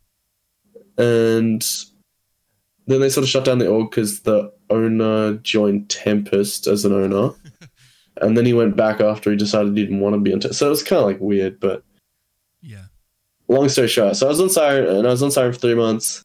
and 0.98 1.66
then 2.88 3.00
they 3.02 3.10
sort 3.10 3.24
of 3.24 3.30
shut 3.30 3.46
down 3.46 3.60
the 3.60 3.68
org 3.68 3.90
because 3.90 4.22
the 4.22 4.52
owner 4.70 5.36
joined 5.36 5.90
Tempest 5.90 6.68
as 6.68 6.86
an 6.86 6.94
owner. 6.94 7.32
And 8.22 8.38
then 8.38 8.46
he 8.46 8.54
went 8.54 8.76
back 8.78 9.02
after 9.02 9.32
he 9.32 9.36
decided 9.36 9.76
he 9.76 9.84
didn't 9.84 10.00
want 10.00 10.14
to 10.14 10.20
be 10.20 10.32
on. 10.32 10.40
T- 10.40 10.54
so 10.54 10.68
it 10.68 10.70
was 10.70 10.84
kind 10.84 11.00
of 11.00 11.08
like 11.08 11.20
weird, 11.20 11.60
but 11.60 11.84
Yeah. 12.62 12.84
long 13.48 13.68
story 13.70 13.88
short, 13.88 14.16
so 14.16 14.28
I 14.28 14.30
was 14.30 14.40
on 14.40 14.52
Siren 14.52 14.86
and 14.98 15.08
I 15.08 15.10
was 15.10 15.24
on 15.24 15.32
Siren 15.32 15.52
for 15.52 15.58
three 15.60 15.74
months. 15.74 16.24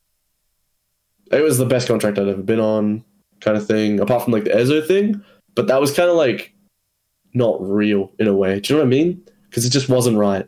It 1.32 1.40
was 1.42 1.56
the 1.56 1.64
best 1.64 1.88
contract 1.88 2.18
I'd 2.18 2.28
ever 2.28 2.42
been 2.42 2.60
on, 2.60 3.02
kind 3.40 3.56
of 3.56 3.66
thing. 3.66 4.00
Apart 4.00 4.22
from 4.24 4.34
like 4.34 4.44
the 4.44 4.50
Ezo 4.50 4.86
thing, 4.86 5.24
but 5.54 5.66
that 5.68 5.80
was 5.80 5.90
kind 5.94 6.10
of 6.10 6.16
like 6.16 6.52
not 7.32 7.56
real 7.60 8.12
in 8.18 8.28
a 8.28 8.34
way. 8.34 8.60
Do 8.60 8.74
you 8.74 8.78
know 8.78 8.84
what 8.84 8.88
I 8.88 8.90
mean? 8.90 9.22
Because 9.48 9.64
it 9.64 9.70
just 9.70 9.88
wasn't 9.88 10.18
right. 10.18 10.44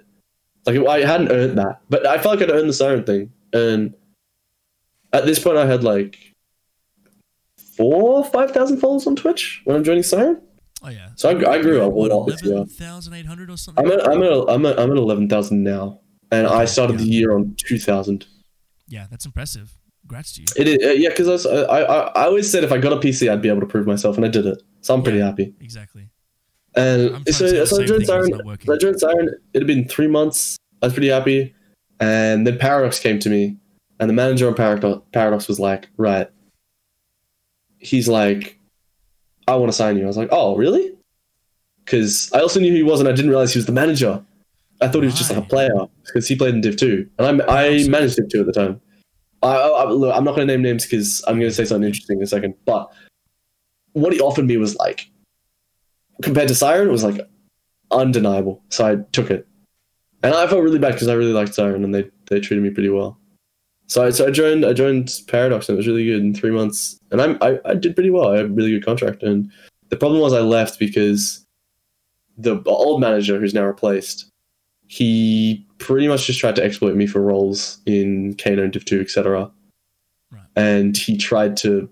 Like 0.66 0.78
I 0.86 1.00
hadn't 1.06 1.32
earned 1.32 1.56
that, 1.56 1.80
but 1.88 2.06
I 2.06 2.18
felt 2.18 2.38
like 2.38 2.46
I'd 2.48 2.54
earned 2.54 2.68
the 2.68 2.74
Siren 2.74 3.04
thing. 3.04 3.32
And 3.54 3.94
at 5.12 5.24
this 5.26 5.38
point, 5.38 5.56
I 5.58 5.66
had 5.66 5.82
like 5.84 6.18
four, 7.76 8.24
five 8.24 8.50
thousand 8.52 8.78
followers 8.78 9.06
on 9.06 9.16
Twitch 9.16 9.60
when 9.64 9.76
I'm 9.76 9.84
joining 9.84 10.02
Siren. 10.02 10.40
Oh 10.82 10.88
yeah. 10.88 11.10
So 11.16 11.28
I- 11.30 11.52
I 11.54 11.62
grew 11.62 11.82
up 11.82 11.92
a 11.92 11.96
lot 11.96 12.26
this 12.26 12.42
year. 12.42 12.52
Eleven 12.52 12.68
thousand 12.68 13.14
eight 13.14 13.26
hundred 13.26 13.50
or 13.50 13.56
something. 13.56 13.84
I'm 13.84 13.92
at 13.92 14.06
I'm 14.06 14.22
at 14.22 14.32
I'm 14.48 14.66
at, 14.66 14.78
I'm 14.78 14.90
at 14.90 14.96
eleven 14.96 15.28
thousand 15.28 15.62
now, 15.62 16.00
and 16.30 16.46
I 16.46 16.62
Okay, 16.62 16.66
started 16.66 16.98
the 16.98 17.04
year 17.04 17.34
on 17.34 17.54
two 17.58 17.78
thousand. 17.78 18.26
yeah, 18.88 19.06
that's 19.10 19.26
impressive. 19.26 19.72
Congrats 20.02 20.32
to 20.34 20.40
you. 20.42 20.46
It 20.56 20.66
is, 20.66 20.86
uh, 20.86 20.90
yeah, 20.92 21.10
because 21.10 21.46
I, 21.46 21.52
I, 21.62 21.80
I 21.82 21.98
I 22.22 22.24
always 22.24 22.50
said 22.50 22.64
if 22.64 22.72
I 22.72 22.78
got 22.78 22.92
a 22.92 22.96
PC, 22.96 23.30
I'd 23.30 23.42
be 23.42 23.48
able 23.48 23.60
to 23.60 23.66
prove 23.66 23.86
myself, 23.86 24.16
and 24.16 24.24
I 24.24 24.28
did 24.28 24.46
it. 24.46 24.62
So 24.80 24.94
I'm 24.94 25.02
pretty 25.02 25.18
Yeah. 25.18 25.26
happy. 25.26 25.54
Exactly. 25.60 26.08
And 26.74 27.10
so, 27.10 27.18
to 27.24 27.32
say 27.32 27.58
the 27.58 27.66
so 27.66 27.82
I 27.82 27.86
joined 27.86 27.88
thing, 27.88 27.88
but 27.88 28.00
it's 28.00 28.08
Siren. 28.08 28.30
not 28.30 28.44
working. 28.46 28.66
so 28.66 28.74
I 28.74 28.78
joined 28.78 29.00
Siren. 29.00 29.28
It 29.54 29.58
had 29.58 29.66
been 29.66 29.86
three 29.86 30.06
months. 30.06 30.56
I 30.82 30.86
was 30.86 30.94
pretty 30.94 31.08
happy, 31.08 31.54
and 32.00 32.46
then 32.46 32.58
Paradox 32.58 32.98
came 32.98 33.18
to 33.18 33.28
me, 33.28 33.58
and 34.00 34.08
the 34.10 34.14
manager 34.14 34.48
on 34.48 34.54
Paradox, 34.54 35.02
Paradox 35.12 35.46
was 35.46 35.60
like, 35.60 35.88
"Right." 35.96 36.28
He's 37.78 38.08
like, 38.08 38.58
"I 39.46 39.54
want 39.56 39.70
to 39.70 39.76
sign 39.76 39.96
you." 39.96 40.04
I 40.04 40.06
was 40.06 40.16
like, 40.16 40.28
"Oh, 40.32 40.56
really?" 40.56 40.92
Because 41.84 42.30
I 42.32 42.40
also 42.40 42.60
knew 42.60 42.70
who 42.70 42.76
he 42.76 42.82
was, 42.82 43.00
and 43.00 43.08
I 43.08 43.12
didn't 43.12 43.30
realize 43.30 43.52
he 43.52 43.58
was 43.58 43.66
the 43.66 43.72
manager. 43.72 44.22
I 44.80 44.88
thought 44.88 45.00
he 45.02 45.06
was 45.06 45.16
just 45.18 45.30
like 45.30 45.38
a 45.44 45.46
player 45.46 45.70
because 46.04 46.26
he 46.26 46.36
played 46.36 46.54
in 46.54 46.60
Div 46.62 46.76
two, 46.76 47.08
and 47.18 47.42
I 47.42 47.66
I 47.66 47.88
managed 47.88 48.16
Div 48.16 48.28
two 48.28 48.40
at 48.40 48.46
the 48.46 48.52
time. 48.52 48.80
I, 49.42 49.48
I, 49.56 49.68
I- 49.84 49.90
look, 49.90 50.14
I'm 50.14 50.24
not 50.24 50.34
going 50.34 50.46
to 50.46 50.52
name 50.52 50.62
names 50.62 50.84
because 50.84 51.22
I'm 51.26 51.38
going 51.38 51.50
to 51.50 51.54
say 51.54 51.64
something 51.64 51.86
interesting 51.86 52.18
in 52.18 52.22
a 52.24 52.26
second. 52.26 52.54
But 52.66 52.90
what 53.92 54.12
he 54.12 54.20
offered 54.20 54.44
me 54.46 54.56
was 54.58 54.76
like, 54.76 55.10
compared 56.22 56.48
to 56.48 56.54
Siren, 56.54 56.88
it 56.88 56.92
was 56.92 57.04
like 57.04 57.20
undeniable. 57.90 58.62
So 58.70 58.86
I 58.86 58.96
took 59.12 59.30
it, 59.30 59.46
and 60.22 60.34
I 60.34 60.46
felt 60.46 60.62
really 60.62 60.78
bad 60.78 60.92
because 60.92 61.08
I 61.08 61.14
really 61.14 61.32
liked 61.32 61.54
Siren 61.54 61.84
and 61.84 61.94
they 61.94 62.10
they 62.26 62.40
treated 62.40 62.62
me 62.62 62.70
pretty 62.70 62.90
well. 62.90 63.18
So 63.90 64.06
I, 64.06 64.10
so 64.10 64.28
I 64.28 64.30
joined 64.30 64.64
I 64.64 64.72
joined 64.72 65.20
Paradox 65.26 65.68
and 65.68 65.74
it 65.74 65.78
was 65.78 65.88
really 65.88 66.04
good 66.04 66.20
in 66.20 66.32
three 66.32 66.52
months, 66.52 67.00
and 67.10 67.20
I'm, 67.20 67.36
I 67.40 67.58
I 67.64 67.74
did 67.74 67.96
pretty 67.96 68.10
well. 68.10 68.30
I 68.30 68.36
had 68.36 68.46
a 68.46 68.48
really 68.48 68.70
good 68.70 68.84
contract, 68.84 69.24
and 69.24 69.50
the 69.88 69.96
problem 69.96 70.20
was 70.20 70.32
I 70.32 70.42
left 70.42 70.78
because 70.78 71.44
the 72.38 72.62
old 72.66 73.00
manager 73.00 73.40
who's 73.40 73.52
now 73.52 73.64
replaced, 73.64 74.30
he 74.86 75.66
pretty 75.78 76.06
much 76.06 76.24
just 76.24 76.38
tried 76.38 76.54
to 76.54 76.62
exploit 76.62 76.94
me 76.94 77.08
for 77.08 77.20
roles 77.20 77.78
in 77.84 78.36
Cano, 78.36 78.62
and 78.62 78.72
Div 78.72 78.84
two, 78.84 79.00
etc. 79.00 79.50
Right. 80.30 80.42
And 80.54 80.96
he 80.96 81.16
tried 81.16 81.56
to 81.58 81.90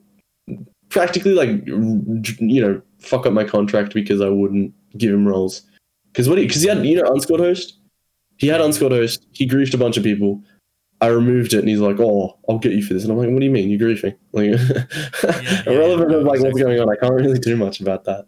practically 0.91 1.33
like 1.33 1.67
you 1.67 2.63
know 2.63 2.81
fuck 3.01 3.27
up 3.27 3.33
my 3.33 3.43
contract 3.43 3.93
because 3.93 4.21
I 4.21 4.29
wouldn't 4.29 4.73
give 4.97 5.13
him 5.13 5.27
roles. 5.27 5.63
Because 6.13 6.29
what? 6.29 6.37
Because 6.37 6.63
he, 6.63 6.69
had 6.69 6.87
you 6.87 7.03
know 7.03 7.11
unscored 7.13 7.41
host. 7.41 7.77
He 8.37 8.47
had 8.47 8.61
unscored 8.61 8.93
host. 8.93 9.27
He 9.33 9.49
griefed 9.49 9.75
a 9.75 9.79
bunch 9.79 9.97
of 9.97 10.05
people. 10.05 10.45
I 11.01 11.09
removed 11.09 11.53
it, 11.53 11.61
and 11.61 11.69
he's 11.69 11.81
like, 11.81 12.01
"Oh, 12.01 12.39
I'll 12.49 12.59
get 12.59 12.73
you 12.73 12.83
for 12.83 12.95
this." 12.95 13.05
And 13.05 13.13
I'm 13.13 13.19
like, 13.19 13.31
"What 13.31 13.39
do 13.39 13.45
you 13.45 13.51
mean? 13.51 13.71
You're 13.71 13.89
griefing?" 13.89 14.17
Like, 14.33 14.51
yeah, 14.51 15.63
irrelevant 15.67 16.11
yeah, 16.11 16.17
of 16.19 16.25
like 16.25 16.41
what's 16.41 16.61
going 16.61 16.81
on. 16.81 16.91
I 16.91 16.97
can't 16.97 17.15
really 17.15 17.39
do 17.39 17.57
much 17.57 17.81
about 17.81 18.05
that. 18.05 18.27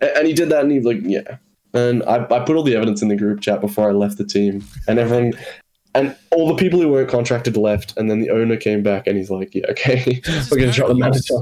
And, 0.00 0.10
and 0.10 0.26
he 0.26 0.32
did 0.32 0.48
that, 0.50 0.62
and 0.62 0.72
he's 0.72 0.84
like, 0.84 0.98
"Yeah." 1.02 1.38
And 1.72 2.02
I, 2.04 2.24
I 2.24 2.40
put 2.40 2.56
all 2.56 2.62
the 2.62 2.74
evidence 2.74 3.00
in 3.00 3.08
the 3.08 3.16
group 3.16 3.40
chat 3.40 3.60
before 3.60 3.88
I 3.88 3.92
left 3.92 4.18
the 4.18 4.24
team, 4.24 4.64
and 4.88 4.98
everyone, 4.98 5.34
and 5.94 6.16
all 6.32 6.48
the 6.48 6.56
people 6.56 6.80
who 6.80 6.88
weren't 6.88 7.08
contracted 7.08 7.56
left, 7.56 7.96
and 7.96 8.10
then 8.10 8.20
the 8.20 8.30
owner 8.30 8.56
came 8.56 8.82
back, 8.82 9.06
and 9.06 9.16
he's 9.16 9.30
like, 9.30 9.54
"Yeah, 9.54 9.66
okay, 9.70 10.20
we're 10.50 10.58
gonna 10.58 10.72
drop 10.72 10.88
the 10.88 10.94
manager." 10.94 11.34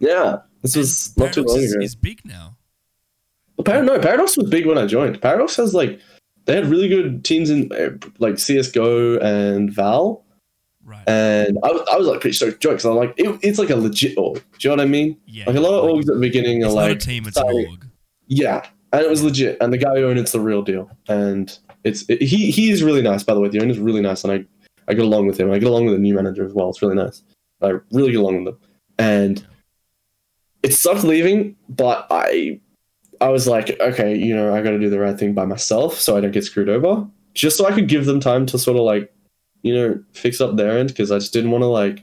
Yeah, 0.00 0.38
this 0.62 0.76
was 0.76 1.16
not 1.16 1.32
too 1.32 1.42
long 1.42 1.58
is, 1.58 1.74
ago. 1.74 1.84
is 1.84 1.94
big 1.94 2.24
now. 2.24 2.56
Well, 3.56 3.64
Par- 3.64 3.82
no, 3.82 3.98
Paradox 3.98 4.36
was 4.36 4.48
big 4.48 4.66
when 4.66 4.78
I 4.78 4.86
joined. 4.86 5.20
Paradox 5.20 5.56
has 5.56 5.74
like 5.74 6.00
they 6.46 6.54
had 6.54 6.66
really 6.66 6.88
good 6.88 7.24
teams 7.24 7.50
in 7.50 7.70
uh, 7.72 7.90
like 8.18 8.38
CS:GO 8.38 9.18
and 9.18 9.72
Val, 9.72 10.24
Right. 10.84 11.06
and 11.08 11.58
I 11.62 11.70
was, 11.70 11.88
I 11.92 11.96
was 11.96 12.06
like 12.08 12.20
pretty 12.20 12.34
stoked 12.36 12.60
because 12.60 12.84
I'm 12.84 12.96
like 12.96 13.14
it, 13.16 13.38
it's 13.42 13.58
like 13.58 13.70
a 13.70 13.76
legit 13.76 14.16
org. 14.18 14.36
Do 14.58 14.68
you 14.68 14.70
know 14.70 14.76
what 14.82 14.86
I 14.86 14.88
mean? 14.88 15.16
yeah. 15.26 15.44
Like 15.46 15.56
a 15.56 15.60
lot 15.60 15.74
of 15.78 15.84
like, 15.84 15.94
orgs 15.94 16.08
at 16.08 16.14
the 16.14 16.20
beginning 16.20 16.64
are 16.64 16.70
like 16.70 16.96
a 16.96 16.98
team. 16.98 17.26
It's 17.26 17.36
an 17.36 17.44
org. 17.44 17.86
yeah, 18.26 18.66
and 18.92 19.02
it 19.02 19.10
was 19.10 19.22
legit, 19.22 19.58
and 19.60 19.72
the 19.72 19.78
guy 19.78 19.96
who 19.96 20.06
owned 20.08 20.18
it's 20.18 20.32
the 20.32 20.40
real 20.40 20.62
deal, 20.62 20.90
and 21.08 21.56
it's 21.84 22.04
it, 22.08 22.22
he 22.22 22.50
he 22.50 22.70
is 22.70 22.82
really 22.82 23.02
nice. 23.02 23.22
By 23.22 23.34
the 23.34 23.40
way, 23.40 23.48
the 23.48 23.60
owner's 23.60 23.78
really 23.78 24.00
nice, 24.00 24.24
and 24.24 24.32
I 24.32 24.44
I 24.88 24.94
get 24.94 25.04
along 25.04 25.26
with 25.28 25.38
him. 25.38 25.50
I 25.52 25.58
get 25.58 25.68
along 25.68 25.84
with 25.84 25.94
the 25.94 26.00
new 26.00 26.14
manager 26.14 26.44
as 26.44 26.52
well. 26.54 26.70
It's 26.70 26.82
really 26.82 26.96
nice. 26.96 27.22
I 27.62 27.74
really 27.92 28.10
get 28.12 28.20
along 28.20 28.44
with 28.44 28.54
them, 28.54 28.70
and 28.98 29.46
it 30.62 30.72
sucked 30.74 31.04
leaving, 31.04 31.56
but 31.68 32.06
I 32.10 32.60
I 33.20 33.28
was 33.28 33.46
like, 33.46 33.78
okay, 33.80 34.16
you 34.16 34.34
know, 34.34 34.54
I 34.54 34.62
got 34.62 34.70
to 34.70 34.78
do 34.78 34.88
the 34.90 34.98
right 34.98 35.18
thing 35.18 35.34
by 35.34 35.44
myself, 35.44 35.94
so 35.94 36.16
I 36.16 36.20
don't 36.20 36.30
get 36.32 36.44
screwed 36.44 36.68
over, 36.68 37.06
just 37.34 37.56
so 37.56 37.66
I 37.66 37.72
could 37.72 37.88
give 37.88 38.06
them 38.06 38.20
time 38.20 38.46
to 38.46 38.58
sort 38.58 38.76
of 38.76 38.84
like, 38.84 39.12
you 39.62 39.74
know, 39.74 40.02
fix 40.12 40.40
up 40.40 40.56
their 40.56 40.78
end 40.78 40.88
because 40.88 41.10
I 41.10 41.18
just 41.18 41.32
didn't 41.32 41.50
want 41.50 41.62
to 41.62 41.66
like 41.66 42.02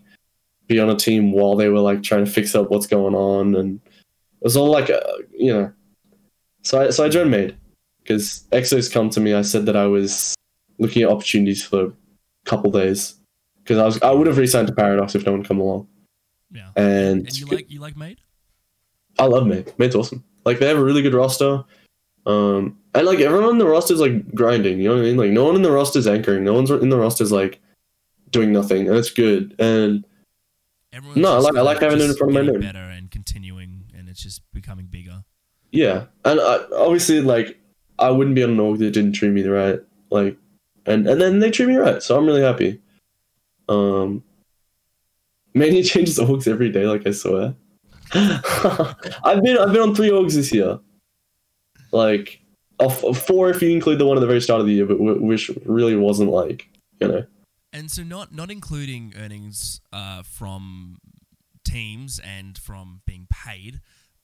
be 0.68 0.80
on 0.80 0.90
a 0.90 0.96
team 0.96 1.32
while 1.32 1.56
they 1.56 1.70
were 1.70 1.80
like 1.80 2.04
trying 2.04 2.26
to 2.26 2.32
fix 2.32 2.54
up 2.54 2.70
what's 2.70 2.88
going 2.88 3.16
on, 3.16 3.56
and 3.56 3.80
it 3.86 4.44
was 4.44 4.58
all 4.58 4.70
like, 4.70 4.90
a, 4.90 5.02
you 5.32 5.52
know. 5.52 5.72
So 6.62 6.82
I 6.82 6.90
so 6.92 7.06
I 7.06 7.10
joined 7.10 7.32
Made 7.32 7.58
because 8.04 8.46
Exos 8.52 8.92
come 8.92 9.10
to 9.12 9.20
me. 9.20 9.34
I 9.34 9.42
said 9.42 9.66
that 9.66 9.76
I 9.76 9.88
was 9.88 10.36
looking 10.78 11.02
at 11.04 11.10
opportunities 11.10 11.64
for 11.64 11.86
a 11.86 11.92
couple 12.46 12.70
days 12.72 13.16
because 13.64 13.80
I 13.80 13.86
was 13.86 14.02
I 14.02 14.12
would 14.12 14.28
have 14.28 14.38
re-signed 14.38 14.68
to 14.68 14.76
Paradox 14.76 15.16
if 15.16 15.26
no 15.26 15.32
one 15.32 15.44
come 15.44 15.60
along. 15.60 15.88
Yeah. 16.52 16.70
And, 16.76 17.26
And 17.26 17.40
you 17.40 17.46
like 17.48 17.72
you 17.72 17.80
like 17.80 17.98
Made? 17.98 18.20
I 19.18 19.26
love 19.26 19.48
Made. 19.48 19.74
Made's 19.80 19.96
awesome. 19.96 20.24
Like 20.48 20.60
they 20.60 20.68
have 20.68 20.78
a 20.78 20.84
really 20.84 21.02
good 21.02 21.14
roster. 21.14 21.64
Um, 22.26 22.78
and 22.96 23.06
like 23.06 23.20
everyone 23.20 23.50
in 23.52 23.58
the 23.58 23.68
roster 23.68 23.94
is 23.94 24.00
like 24.00 24.34
grinding. 24.34 24.80
You 24.80 24.90
know 24.90 24.96
what 24.96 25.02
I 25.02 25.08
mean? 25.08 25.18
Like 25.18 25.32
no 25.32 25.44
one 25.46 25.56
in 25.56 25.62
the 25.62 25.72
roster 25.72 26.00
is 26.00 26.08
anchoring. 26.08 26.44
No 26.46 26.54
one's 26.54 26.72
in 26.72 26.88
the 26.90 26.98
roster 26.98 27.24
is 27.24 27.32
like 27.34 27.60
doing 28.32 28.52
nothing, 28.54 28.88
and 28.88 28.98
it's 28.98 29.12
good. 29.12 29.54
And 29.60 30.06
Everyone's 30.94 31.22
No, 31.22 31.34
I 31.36 31.40
like- 31.40 31.56
I 31.58 31.62
like 31.62 31.80
having 31.82 32.00
it 32.00 32.10
in 32.10 32.16
front 32.16 32.36
of 32.36 32.46
my 32.46 32.50
name. 32.52 32.62
Better 32.62 32.80
and 32.80 33.12
continuing, 33.12 33.92
and 33.96 34.08
it's 34.10 34.24
just 34.24 34.42
becoming 34.54 34.86
bigger. 34.88 35.24
yeah, 35.72 36.06
and 36.26 36.40
I, 36.40 36.60
obviously 36.76 37.20
like 37.22 37.60
I 38.00 38.10
wouldn't 38.10 38.36
be 38.36 38.44
on 38.44 38.52
an 38.52 38.60
org 38.60 38.80
that 38.80 38.92
didn't 38.92 39.14
treat 39.14 39.32
me 39.32 39.44
right. 39.44 39.80
Like, 40.10 40.38
and 40.86 41.08
and 41.08 41.20
then 41.22 41.40
they 41.40 41.52
treat 41.52 41.68
me 41.68 41.76
right, 41.76 42.02
so 42.02 42.18
I'm 42.18 42.26
really 42.26 42.42
happy. 42.42 42.80
Um, 43.68 44.24
Mania 45.54 45.84
changes 45.84 46.20
orgs 46.20 46.48
every 46.48 46.70
day, 46.72 46.86
like 46.88 47.06
I 47.06 47.12
swear. 47.12 47.54
I've 49.24 49.44
been 49.44 49.58
I've 49.58 49.74
been 49.74 49.82
on 49.82 49.96
three 49.96 50.10
orgs 50.10 50.34
this 50.34 50.54
year. 50.54 50.80
Like, 51.92 52.42
off 52.80 53.00
four 53.26 53.50
if 53.50 53.62
you 53.62 53.70
include 53.72 54.00
the 54.00 54.06
one 54.06 54.18
at 54.18 54.20
the 54.22 54.28
very 54.28 54.42
start 54.42 54.60
of 54.62 54.68
the 54.68 54.74
year, 54.74 54.86
but 54.86 54.96
wh- 54.98 55.22
which 55.22 55.50
really 55.66 55.96
wasn't 55.96 56.30
like 56.32 56.68
you 57.00 57.08
know. 57.08 57.26
And 57.74 57.90
so, 57.92 58.04
not 58.04 58.34
not 58.34 58.50
including 58.52 59.14
earnings 59.18 59.82
uh, 59.94 60.24
from 60.24 60.98
teams 61.66 62.20
and 62.20 62.58
from 62.58 63.02
being 63.06 63.28
paid, 63.30 63.82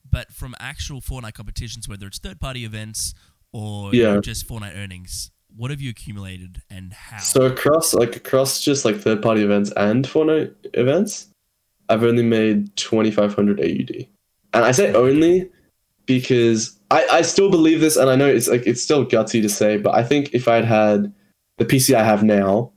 but 0.09 0.31
from 0.31 0.55
actual 0.59 1.01
Fortnite 1.01 1.33
competitions, 1.33 1.87
whether 1.89 2.07
it's 2.07 2.19
third 2.19 2.39
party 2.39 2.63
events 2.65 3.13
or 3.51 3.93
Yeah. 3.93 4.19
just 4.21 4.47
Fortnite 4.47 4.75
earnings. 4.77 5.29
What 5.55 5.69
have 5.69 5.79
you 5.81 5.91
accumulated 5.91 6.63
and 6.69 6.93
how? 6.93 7.19
So 7.19 7.43
across 7.43 7.93
like 7.93 8.15
across 8.15 8.59
just 8.61 8.85
like 8.85 8.97
third 8.97 9.21
party 9.21 9.43
events 9.43 9.71
and 9.77 10.03
Fortnite 10.05 10.53
events, 10.73 11.27
I've 11.93 12.03
only 12.03 12.23
made 12.23 12.75
twenty 12.75 13.11
five 13.11 13.33
hundred 13.33 13.59
AUD. 13.59 14.07
And 14.53 14.65
I 14.65 14.71
say 14.71 14.93
only 14.93 15.49
because 16.05 16.79
I, 16.91 17.07
I 17.11 17.21
still 17.21 17.49
believe 17.49 17.79
this 17.79 17.95
and 17.95 18.09
I 18.09 18.15
know 18.15 18.27
it's 18.27 18.47
like 18.47 18.67
it's 18.67 18.81
still 18.83 19.05
gutsy 19.05 19.41
to 19.41 19.49
say, 19.49 19.77
but 19.77 19.93
I 19.95 20.03
think 20.03 20.33
if 20.33 20.47
I'd 20.47 20.65
had 20.65 21.13
the 21.57 21.65
PC 21.65 21.95
I 21.95 22.03
have 22.03 22.23
now 22.23 22.71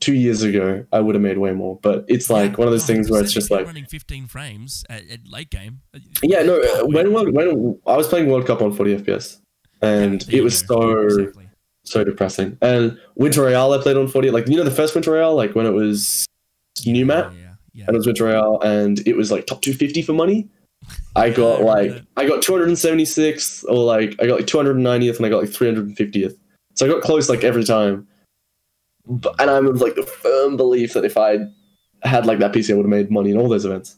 two 0.00 0.14
years 0.14 0.42
ago, 0.42 0.84
I 0.92 1.00
would 1.00 1.14
have 1.14 1.22
made 1.22 1.38
way 1.38 1.52
more. 1.52 1.78
But 1.82 2.04
it's 2.08 2.28
like 2.28 2.52
Yeah, 2.52 2.56
one 2.56 2.68
of 2.68 2.72
those 2.72 2.84
things 2.86 3.10
where 3.10 3.22
it's 3.22 3.32
just 3.32 3.50
like 3.50 3.64
running 3.66 3.86
15 3.86 4.26
frames 4.26 4.84
at, 4.90 5.08
at 5.08 5.28
late 5.28 5.50
game. 5.50 5.80
Yeah, 6.22 6.42
no, 6.42 6.60
uh, 6.60 6.86
when, 6.86 7.12
when 7.12 7.78
I 7.86 7.96
was 7.96 8.08
playing 8.08 8.28
World 8.28 8.46
Cup 8.46 8.60
on 8.60 8.72
forty 8.72 8.96
FPS. 8.96 9.40
And 9.80 10.26
Yeah, 10.28 10.38
it 10.38 10.44
was 10.44 10.58
so 10.58 10.98
Exactly. 11.00 11.48
so 11.84 12.04
depressing. 12.04 12.58
And 12.60 12.98
Winter 13.14 13.42
Royale 13.42 13.72
I 13.72 13.78
played 13.82 13.96
on 13.96 14.08
40 14.08 14.30
like 14.30 14.48
you 14.48 14.56
know 14.56 14.64
the 14.64 14.70
first 14.70 14.94
Winter 14.94 15.12
Royale, 15.12 15.34
like 15.36 15.54
when 15.54 15.66
it 15.66 15.72
was 15.72 16.26
new 16.84 17.06
map 17.06 17.32
Yeah, 17.38 17.43
yeah, 17.74 17.82
yeah. 17.82 17.84
and 17.88 17.94
it 17.96 17.98
was 17.98 18.06
Winter 18.06 18.24
Royale, 18.24 18.60
and 18.62 19.06
it 19.06 19.16
was 19.16 19.30
like 19.30 19.46
top 19.46 19.60
250 19.62 20.02
for 20.02 20.12
money. 20.12 20.48
I 21.16 21.26
Yeah, 21.26 21.34
got 21.34 21.60
I 21.60 21.64
like 21.64 21.90
that. 21.90 22.06
I 22.16 22.26
got 22.26 22.42
276th, 22.42 23.64
or 23.68 23.84
like 23.84 24.14
I 24.20 24.26
got 24.26 24.36
like 24.36 24.46
290th, 24.46 25.16
and 25.16 25.26
I 25.26 25.28
got 25.28 25.42
like 25.42 25.50
350th. 25.50 26.36
So 26.74 26.86
I 26.86 26.88
got 26.88 27.02
close 27.02 27.28
like 27.28 27.44
every 27.44 27.64
time. 27.64 28.06
But, 29.06 29.34
and 29.40 29.50
I'm 29.50 29.66
of 29.66 29.80
like 29.80 29.96
the 29.96 30.02
firm 30.02 30.56
belief 30.56 30.94
that 30.94 31.04
if 31.04 31.16
I 31.18 31.38
had 32.02 32.26
like 32.26 32.38
that 32.38 32.52
PC, 32.52 32.70
I 32.70 32.76
would 32.76 32.84
have 32.84 32.90
made 32.90 33.10
money 33.10 33.30
in 33.30 33.36
all 33.36 33.48
those 33.48 33.64
events. 33.64 33.96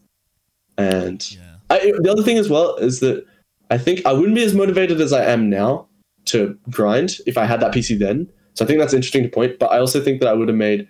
And 0.78 1.24
Yeah. 1.32 1.56
I, 1.70 1.92
the 2.00 2.10
other 2.10 2.22
thing 2.22 2.38
as 2.38 2.48
well 2.48 2.76
is 2.76 3.00
that 3.00 3.24
I 3.70 3.78
think 3.78 4.04
I 4.04 4.12
wouldn't 4.12 4.34
be 4.34 4.44
as 4.44 4.54
motivated 4.54 5.00
as 5.00 5.12
I 5.12 5.24
am 5.24 5.48
now 5.48 5.88
to 6.26 6.56
grind 6.70 7.18
if 7.26 7.38
I 7.38 7.44
had 7.44 7.60
that 7.60 7.72
PC 7.72 7.98
then. 7.98 8.28
So 8.54 8.64
I 8.64 8.68
think 8.68 8.78
that's 8.78 8.94
interesting 8.94 9.22
to 9.22 9.28
point. 9.28 9.58
But 9.58 9.66
I 9.72 9.78
also 9.78 10.02
think 10.02 10.20
that 10.20 10.28
I 10.28 10.32
would 10.32 10.48
have 10.48 10.56
made 10.56 10.88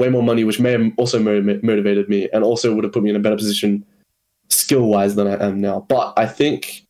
way 0.00 0.08
more 0.08 0.22
money, 0.22 0.44
which 0.44 0.58
may 0.58 0.72
have 0.72 0.92
also 0.96 1.20
motivated 1.20 2.08
me 2.08 2.28
and 2.32 2.42
also 2.42 2.74
would 2.74 2.84
have 2.84 2.92
put 2.92 3.02
me 3.02 3.10
in 3.10 3.16
a 3.16 3.20
better 3.20 3.36
position 3.36 3.84
skill 4.48 4.86
wise 4.86 5.14
than 5.14 5.26
I 5.26 5.46
am 5.46 5.60
now. 5.60 5.86
But 5.88 6.14
I 6.16 6.26
think, 6.26 6.86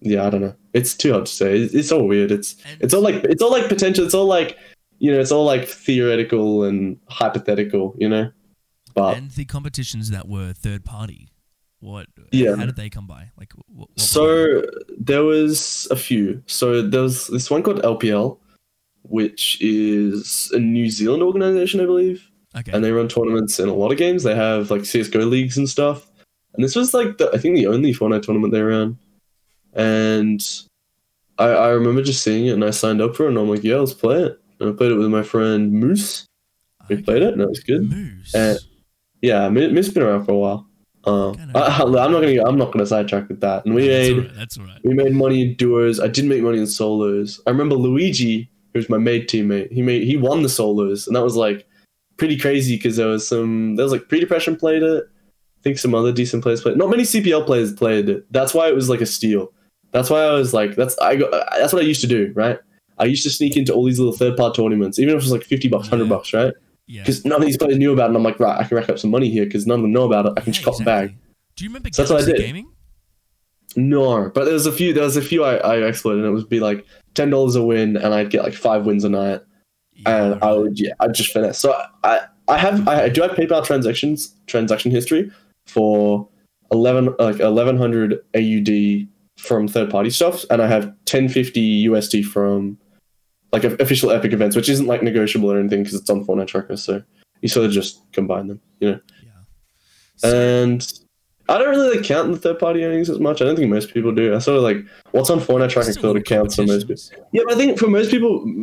yeah, 0.00 0.26
I 0.26 0.30
don't 0.30 0.42
know. 0.42 0.54
It's 0.74 0.94
too 0.94 1.12
hard 1.12 1.26
to 1.26 1.32
say. 1.32 1.58
It's, 1.58 1.74
it's 1.74 1.90
all 1.90 2.06
weird. 2.06 2.30
It's 2.30 2.56
And 2.66 2.82
it's 2.82 2.94
all 2.94 3.02
like 3.02 3.24
it's 3.24 3.42
all 3.42 3.50
like 3.50 3.68
potential. 3.68 4.04
It's 4.04 4.14
all 4.14 4.26
like 4.26 4.58
you 4.98 5.10
know, 5.12 5.18
it's 5.18 5.32
all 5.32 5.44
like 5.44 5.66
theoretical 5.66 6.64
and 6.64 6.98
hypothetical. 7.08 7.94
You 7.98 8.08
know, 8.10 8.30
but 8.94 9.16
and 9.16 9.30
the 9.30 9.46
competitions 9.46 10.10
that 10.10 10.28
were 10.28 10.52
third 10.52 10.84
party. 10.84 11.28
What? 11.80 12.06
Yeah. 12.32 12.56
How 12.56 12.66
did 12.66 12.76
they 12.76 12.88
come 12.88 13.06
by? 13.06 13.30
Like, 13.38 13.52
what, 13.52 13.66
what 13.68 14.00
So 14.00 14.62
there 14.98 15.24
was 15.24 15.86
a 15.90 15.96
few. 15.96 16.42
So 16.46 16.82
there 16.82 17.02
was 17.02 17.28
this 17.28 17.50
one 17.50 17.62
called 17.62 17.82
LPL, 17.82 18.38
which 19.08 19.58
is 19.60 20.50
a 20.54 20.58
New 20.58 20.88
Zealand 20.90 21.22
organization, 21.22 21.80
I 21.80 21.86
believe, 21.86 22.28
okay. 22.56 22.72
and 22.72 22.82
they 22.84 22.92
run 22.92 23.08
tournaments 23.08 23.58
in 23.58 23.68
a 23.68 23.74
lot 23.74 23.92
of 23.92 23.98
games. 23.98 24.22
They 24.22 24.34
have 24.34 24.70
like 24.70 24.84
CS:GO 24.84 25.20
leagues 25.20 25.56
and 25.56 25.68
stuff. 25.68 26.10
And 26.54 26.64
this 26.64 26.74
was 26.74 26.94
like 26.94 27.18
the, 27.18 27.30
I 27.34 27.38
think 27.38 27.56
the 27.56 27.66
only 27.66 27.92
Fortnite 27.92 28.22
tournament 28.22 28.52
they 28.52 28.62
ran. 28.62 28.98
And 29.74 30.42
I, 31.38 31.48
I 31.48 31.68
remember 31.68 32.02
just 32.02 32.22
seeing 32.22 32.46
it, 32.46 32.52
and 32.52 32.64
I 32.64 32.70
signed 32.70 33.02
up 33.02 33.14
for 33.14 33.26
it, 33.26 33.28
and 33.28 33.38
I'm 33.38 33.48
like, 33.48 33.62
yeah, 33.62 33.76
let's 33.76 33.92
play 33.92 34.22
it. 34.22 34.40
And 34.58 34.70
I 34.70 34.72
played 34.72 34.92
it 34.92 34.96
with 34.96 35.08
my 35.10 35.22
friend 35.22 35.70
Moose. 35.72 36.24
We 36.88 36.96
Okay. 36.96 37.02
played 37.02 37.22
it, 37.22 37.32
and 37.34 37.42
it 37.42 37.48
was 37.48 37.60
good. 37.60 37.90
Moose. 37.90 38.34
Uh, 38.34 38.56
Yeah, 39.22 39.48
Moose 39.50 39.74
has 39.86 39.90
been 39.90 40.02
around 40.02 40.24
for 40.24 40.32
a 40.32 40.38
while. 40.38 40.66
Um. 41.04 41.36
I, 41.54 41.82
am 41.82 41.92
not 41.92 42.10
gonna. 42.10 42.42
I'm 42.44 42.56
not 42.58 42.72
gonna 42.72 42.86
sidetrack 42.86 43.28
with 43.28 43.40
that. 43.40 43.64
And 43.64 43.74
we 43.74 43.86
that's 43.86 44.08
made 44.08 44.12
all 44.14 44.20
right. 44.22 44.34
That's 44.34 44.58
all 44.58 44.64
right. 44.64 44.80
we 44.82 44.94
made 44.94 45.12
money 45.12 45.42
in 45.42 45.54
duos. 45.56 46.00
I 46.00 46.08
didn't 46.08 46.30
make 46.30 46.42
money 46.42 46.58
in 46.58 46.66
solos. 46.66 47.40
I 47.46 47.50
remember 47.50 47.76
Luigi, 47.76 48.50
who's 48.76 48.88
my 48.88 48.98
Made 48.98 49.28
teammate. 49.28 49.72
He 49.72 49.82
made 49.82 50.04
he 50.04 50.16
won 50.16 50.42
the 50.42 50.48
solos, 50.48 51.06
and 51.06 51.14
that 51.16 51.22
was 51.24 51.36
like 51.36 51.66
pretty 52.16 52.38
crazy 52.38 52.76
because 52.76 52.96
there 52.96 53.08
was 53.08 53.26
some 53.26 53.76
there 53.76 53.84
was 53.84 53.92
like 53.92 54.08
pre 54.08 54.20
depression 54.20 54.56
played 54.56 54.82
it. 54.82 55.04
I 55.04 55.62
think 55.62 55.78
some 55.78 55.94
other 55.94 56.12
decent 56.12 56.42
players 56.42 56.60
played. 56.62 56.72
It. 56.72 56.78
Not 56.78 56.90
many 56.90 57.02
CPL 57.02 57.44
players 57.46 57.72
played 57.72 58.08
it. 58.08 58.30
That's 58.32 58.54
why 58.54 58.68
it 58.68 58.74
was 58.74 58.88
like 58.88 59.00
a 59.00 59.06
steal. 59.06 59.52
That's 59.90 60.10
why 60.10 60.20
I 60.22 60.32
was 60.32 60.52
like, 60.54 60.76
that's 60.76 60.96
I 60.98 61.16
got. 61.16 61.30
That's 61.58 61.72
what 61.72 61.82
I 61.82 61.86
used 61.86 62.00
to 62.02 62.06
do, 62.06 62.32
right? 62.34 62.58
I 62.98 63.04
used 63.04 63.22
to 63.24 63.30
sneak 63.30 63.56
into 63.56 63.72
all 63.74 63.84
these 63.84 63.98
little 63.98 64.14
third 64.14 64.36
part 64.36 64.54
tournaments, 64.54 64.98
even 64.98 65.10
if 65.10 65.20
it 65.20 65.24
was 65.24 65.32
like 65.32 65.44
fifty 65.44 65.68
bucks, 65.68 65.88
hundred 65.88 66.04
Yeah. 66.04 66.08
bucks, 66.10 66.32
right? 66.32 66.54
Yeah. 66.86 67.02
Because 67.02 67.24
none 67.24 67.40
of 67.40 67.46
these 67.46 67.56
players 67.56 67.76
knew 67.78 67.92
about 67.92 68.04
it. 68.04 68.08
And 68.08 68.16
I'm 68.16 68.22
like, 68.22 68.38
right, 68.38 68.58
I 68.58 68.64
can 68.64 68.76
rack 68.76 68.88
up 68.88 68.98
some 68.98 69.10
money 69.10 69.28
here 69.28 69.44
because 69.44 69.66
none 69.66 69.80
of 69.80 69.82
them 69.82 69.92
know 69.92 70.04
about 70.04 70.26
it. 70.26 70.32
I 70.36 70.40
can 70.40 70.52
just 70.52 70.64
Yeah, 70.64 70.70
cop 70.70 70.78
the 70.78 70.84
bag. 70.84 71.16
Do 71.56 71.64
you 71.64 71.70
remember 71.70 71.88
So 71.92 72.02
that's 72.02 72.12
what 72.12 72.22
I 72.22 72.26
did. 72.26 72.36
Gaming? 72.38 72.68
No, 73.76 74.30
but 74.30 74.46
there's 74.46 74.66
a 74.66 74.72
few. 74.72 74.92
There 74.92 75.04
was 75.04 75.16
a 75.16 75.22
few 75.22 75.44
I, 75.44 75.56
I 75.56 75.76
exploited, 75.86 76.24
and 76.24 76.28
it 76.28 76.32
would 76.32 76.48
be 76.48 76.60
like 76.60 76.84
ten 77.14 77.30
dollars 77.30 77.56
a 77.56 77.62
win, 77.62 77.96
and 77.96 78.14
I'd 78.14 78.30
get 78.30 78.42
like 78.42 78.54
five 78.54 78.86
wins 78.86 79.04
a 79.04 79.10
night, 79.10 79.42
Yeah, 79.92 80.24
and 80.24 80.42
I 80.42 80.52
would 80.52 80.80
yeah, 80.80 80.92
I'd 81.00 81.14
just 81.14 81.32
finish. 81.32 81.58
So 81.58 81.78
I 82.02 82.22
I 82.48 82.56
have 82.56 82.88
I 82.88 83.08
do 83.10 83.22
have 83.22 83.32
PayPal 83.32 83.64
transactions 83.64 84.34
transaction 84.46 84.90
history 84.90 85.30
for 85.66 86.26
eleven 86.72 87.14
like 87.18 87.40
eleven 87.40 87.76
hundred 87.76 88.14
AUD 88.34 89.08
from 89.36 89.68
third 89.68 89.90
party 89.90 90.08
stuff, 90.08 90.44
and 90.50 90.62
I 90.62 90.66
have 90.66 90.92
ten 91.04 91.28
fifty 91.28 91.86
USD 91.86 92.24
from 92.24 92.78
like 93.52 93.64
official 93.64 94.10
Epic 94.10 94.32
events, 94.32 94.56
which 94.56 94.68
isn't 94.68 94.86
like 94.86 95.02
negotiable 95.02 95.52
or 95.52 95.58
anything 95.58 95.82
because 95.82 95.98
it's 95.98 96.10
on 96.10 96.24
Fortnite 96.24 96.48
Tracker. 96.48 96.76
So 96.76 97.02
you 97.42 97.48
sort 97.48 97.66
of 97.66 97.72
just 97.72 98.00
combine 98.12 98.48
them, 98.48 98.60
you 98.80 98.92
know. 98.92 99.00
Yeah. 99.22 99.30
So, 100.16 100.62
And 100.62 100.92
I 101.48 101.58
don't 101.58 101.68
really 101.70 101.96
like 101.96 102.04
count 102.06 102.32
the 102.32 102.38
third 102.38 102.58
party 102.58 102.84
earnings 102.84 103.08
as 103.08 103.20
much. 103.20 103.40
I 103.40 103.44
don't 103.44 103.56
think 103.56 103.70
most 103.70 103.92
people 103.94 104.12
do. 104.12 104.34
I 104.34 104.38
sort 104.38 104.56
of 104.56 104.62
like 104.64 104.78
what's 105.12 105.30
on 105.30 105.38
Fortnite 105.40 105.70
Tracker 105.70 105.92
still 105.92 106.02
sort 106.02 106.16
of 106.16 106.22
little 106.22 106.22
counts 106.22 106.56
for 106.56 106.66
most 106.66 106.88
people. 106.88 107.24
Yeah, 107.32 107.42
but 107.46 107.54
I 107.54 107.56
think 107.56 107.78
for 107.78 107.86
most 107.88 108.10
people, 108.10 108.62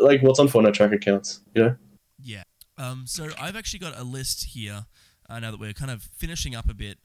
like 0.00 0.22
what's 0.22 0.38
on 0.38 0.48
Fortnite 0.48 0.74
Tracker 0.74 0.98
counts. 0.98 1.40
You 1.54 1.62
know? 1.62 1.76
Yeah. 2.22 2.42
Um, 2.78 3.04
so 3.06 3.28
I've 3.40 3.56
actually 3.56 3.80
got 3.80 3.98
a 3.98 4.04
list 4.04 4.44
here. 4.54 4.86
Uh, 5.28 5.40
now 5.40 5.50
that 5.50 5.58
we're 5.60 5.72
kind 5.72 5.90
of 5.90 6.02
finishing 6.16 6.54
up 6.54 6.68
a 6.68 6.74
bit, 6.74 6.98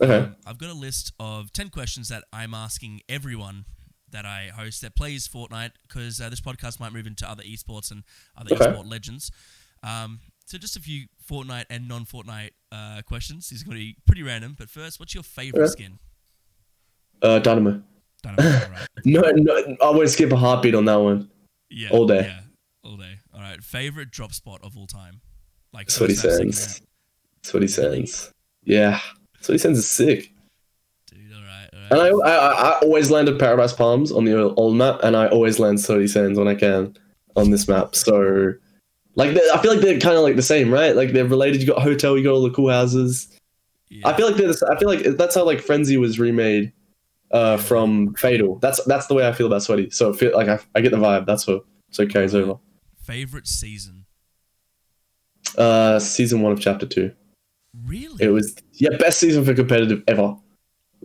Okay. 0.00 0.18
um, 0.18 0.36
I've 0.46 0.58
got 0.58 0.70
a 0.70 0.74
list 0.74 1.12
of 1.20 1.52
ten 1.52 1.68
questions 1.68 2.08
that 2.08 2.24
I'm 2.32 2.54
asking 2.54 3.00
everyone 3.08 3.64
that 4.10 4.24
I 4.24 4.50
host 4.54 4.80
that 4.82 4.94
plays 4.96 5.26
Fortnite 5.28 5.72
because 5.86 6.20
uh, 6.20 6.28
this 6.28 6.40
podcast 6.40 6.78
might 6.80 6.92
move 6.92 7.06
into 7.06 7.28
other 7.28 7.42
esports 7.42 7.90
and 7.90 8.04
other 8.36 8.54
Okay. 8.54 8.64
esport 8.66 8.88
legends. 8.90 9.30
Um, 9.82 10.20
so 10.46 10.56
just 10.56 10.76
a 10.76 10.80
few 10.80 11.06
Fortnite 11.28 11.64
and 11.70 11.88
non-Fortnite 11.88 12.50
uh, 12.74 13.02
questions. 13.02 13.48
These 13.48 13.62
are 13.62 13.66
going 13.66 13.76
to 13.76 13.84
be 13.84 13.96
pretty 14.06 14.22
random. 14.22 14.54
But 14.58 14.68
first, 14.70 14.98
what's 14.98 15.14
your 15.14 15.22
favorite 15.22 15.62
Okay. 15.62 15.70
skin? 15.72 15.98
Uh, 17.22 17.38
Dynamo. 17.38 17.82
Right. 18.24 18.88
No, 19.06 19.20
no, 19.20 19.76
I 19.82 19.90
won't 19.90 20.08
skip 20.08 20.32
a 20.32 20.36
heartbeat 20.36 20.74
on 20.74 20.86
that 20.86 20.96
one. 20.96 21.30
Yeah. 21.68 21.90
All 21.90 22.06
day. 22.06 22.22
Yeah. 22.22 22.40
All 22.90 22.96
day. 22.96 23.18
All 23.34 23.40
right. 23.40 23.62
Favorite 23.62 24.10
drop 24.10 24.32
spot 24.32 24.60
of 24.62 24.76
all 24.78 24.86
time? 24.86 25.20
Like 25.74 25.90
Sweaty 25.90 26.14
first 26.14 26.24
map, 26.24 26.32
second 26.36 26.52
Sands. 26.54 26.82
Sweaty 27.42 27.68
Sands. 27.68 28.32
Yeah. 28.64 28.98
Sweaty 29.42 29.58
Sands 29.58 29.78
is 29.78 29.90
sick. 29.90 30.32
Dude, 31.10 31.20
all 31.34 31.42
right. 31.42 31.68
All 31.74 31.80
right. 31.80 32.12
And 32.14 32.22
I, 32.24 32.30
I, 32.30 32.70
I- 32.70 32.78
always 32.80 33.10
land 33.10 33.28
at 33.28 33.38
Paradise 33.38 33.74
Palms 33.74 34.10
on 34.10 34.24
the 34.24 34.40
old 34.54 34.76
map, 34.76 35.00
and 35.02 35.14
I 35.16 35.26
always 35.28 35.58
land 35.58 35.80
Sweaty 35.80 36.06
Sands 36.06 36.38
when 36.38 36.48
I 36.48 36.54
can 36.54 36.96
on 37.36 37.50
this 37.50 37.68
map. 37.68 37.94
So, 37.94 38.54
like, 39.16 39.36
I 39.36 39.62
feel 39.62 39.72
like 39.72 39.80
they're 39.80 40.00
kind 40.00 40.16
of 40.16 40.22
like 40.22 40.36
the 40.36 40.42
same, 40.42 40.72
right? 40.72 40.94
Like 40.94 41.12
they're 41.12 41.24
related. 41.24 41.60
You 41.60 41.68
got 41.68 41.82
hotel, 41.82 42.16
you 42.16 42.24
got 42.24 42.32
all 42.32 42.42
the 42.42 42.50
cool 42.50 42.70
houses. 42.70 43.28
yeah. 43.88 44.08
I 44.08 44.16
feel 44.16 44.26
like 44.26 44.36
they're 44.36 44.48
the, 44.48 44.70
I 44.74 44.78
feel 44.78 44.88
like 44.88 45.16
that's 45.16 45.34
how 45.34 45.44
like 45.44 45.60
Frenzy 45.60 45.96
was 45.96 46.18
remade 46.18 46.72
uh, 47.30 47.56
from 47.56 48.14
Fatal. 48.14 48.58
That's 48.60 48.82
that's 48.84 49.06
the 49.06 49.14
way 49.14 49.26
I 49.26 49.32
feel 49.32 49.46
about 49.46 49.62
Sweaty. 49.62 49.90
So 49.90 50.12
I 50.12 50.16
feel 50.16 50.34
like 50.34 50.48
I, 50.48 50.58
I 50.74 50.80
get 50.80 50.90
the 50.90 50.98
vibe. 50.98 51.26
That's 51.26 51.46
what 51.46 51.64
so 51.90 52.02
it 52.02 52.10
carries 52.10 52.34
over. 52.34 52.58
favorite 53.02 53.46
season. 53.46 54.04
Uh, 55.56 55.98
season 55.98 56.40
one 56.42 56.52
of 56.52 56.60
chapter 56.60 56.86
two. 56.86 57.12
Really? 57.86 58.24
It 58.24 58.30
was 58.30 58.56
yeah, 58.72 58.96
best 58.98 59.18
season 59.18 59.44
for 59.44 59.54
competitive 59.54 60.02
ever. 60.08 60.36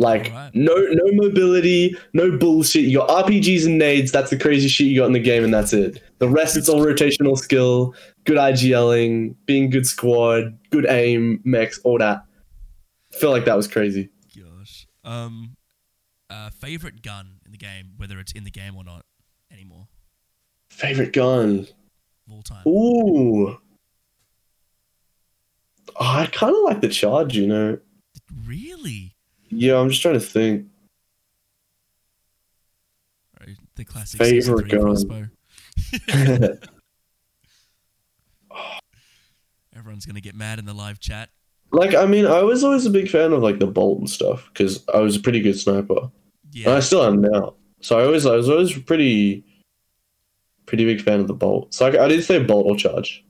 Like 0.02 0.28
Alright. 0.28 0.56
no 0.56 0.74
no 0.76 1.04
mobility, 1.12 1.94
no 2.14 2.38
bullshit. 2.38 2.86
You 2.86 3.00
got 3.00 3.26
RPGs 3.26 3.66
and 3.66 3.78
nades. 3.78 4.14
That's 4.14 4.30
the 4.30 4.38
crazy 4.40 4.70
shit 4.70 4.88
you 4.88 4.98
got 5.02 5.08
in 5.08 5.12
the 5.12 5.20
game, 5.20 5.44
and 5.44 5.54
that's 5.54 5.74
it. 5.74 6.02
The 6.20 6.30
rest 6.30 6.56
it's 6.56 6.70
all 6.70 6.80
rotational 6.80 7.38
skill, 7.38 7.94
good 8.24 8.38
IGLing, 8.38 9.36
being 9.46 9.70
good 9.70 9.86
squad, 9.86 10.58
good 10.70 10.86
aim, 10.90 11.42
mechs, 11.44 11.80
all 11.84 11.98
that. 11.98 12.24
I 13.14 13.18
Feel 13.18 13.32
like 13.32 13.44
that 13.46 13.58
was 13.58 13.68
crazy. 13.68 14.10
Gosh. 14.36 14.88
Um, 15.04 15.58
uh, 16.30 16.50
favorite 16.52 17.02
gun 17.02 17.42
in 17.46 17.52
the 17.52 17.58
game, 17.58 17.92
whether 17.98 18.20
it's 18.20 18.32
in 18.32 18.46
the 18.46 18.52
game 18.52 18.78
or 18.78 18.86
not 18.86 19.04
anymore, 19.52 19.88
Favorite 20.70 21.12
gun. 21.12 21.68
of 22.26 22.32
all 22.32 22.42
time. 22.42 22.64
Ooh. 22.66 23.50
Oh, 23.50 23.60
I 26.00 26.26
kind 26.28 26.56
of 26.56 26.64
like 26.64 26.80
the 26.82 26.88
charge, 26.88 27.36
you 27.36 27.48
know. 27.48 27.80
Really? 28.46 29.16
Yeah, 29.50 29.78
I'm 29.80 29.90
just 29.90 30.02
trying 30.02 30.14
to 30.16 30.20
think. 30.20 30.68
Right, 33.40 33.56
the 33.76 33.86
classic 33.86 34.20
Favorite 34.20 34.70
gun. 34.70 35.32
Everyone's 39.76 40.06
gonna 40.06 40.22
get 40.22 40.36
mad 40.36 40.60
in 40.60 40.66
the 40.66 40.74
live 40.74 41.00
chat. 41.00 41.30
like, 41.72 41.96
I 41.96 42.06
mean, 42.06 42.26
I 42.26 42.42
was 42.42 42.64
always 42.64 42.86
a 42.86 42.90
big 42.90 43.10
fan 43.10 43.32
of 43.34 43.42
like 43.42 43.60
the 43.60 43.68
bolt 43.68 44.00
and 44.00 44.10
stuff 44.10 44.50
because 44.52 44.84
I 44.94 45.00
was 45.00 45.16
a 45.16 45.20
pretty 45.20 45.40
good 45.40 45.58
sniper. 45.58 46.10
And 46.66 46.76
I 46.76 46.80
still 46.80 47.04
am 47.04 47.22
now. 47.22 47.54
So 47.82 47.98
I 48.00 48.04
always, 48.04 48.26
I 48.26 48.36
was 48.36 48.50
always 48.50 48.78
pretty, 48.80 49.46
pretty 50.66 50.84
big 50.86 51.02
fan 51.02 51.20
of 51.20 51.28
the 51.28 51.34
bolt. 51.34 51.74
So 51.74 51.86
I, 51.86 52.06
I 52.06 52.08
did 52.08 52.24
say 52.24 52.44
bolt 52.44 52.66
or 52.66 52.76
charge. 52.76 53.24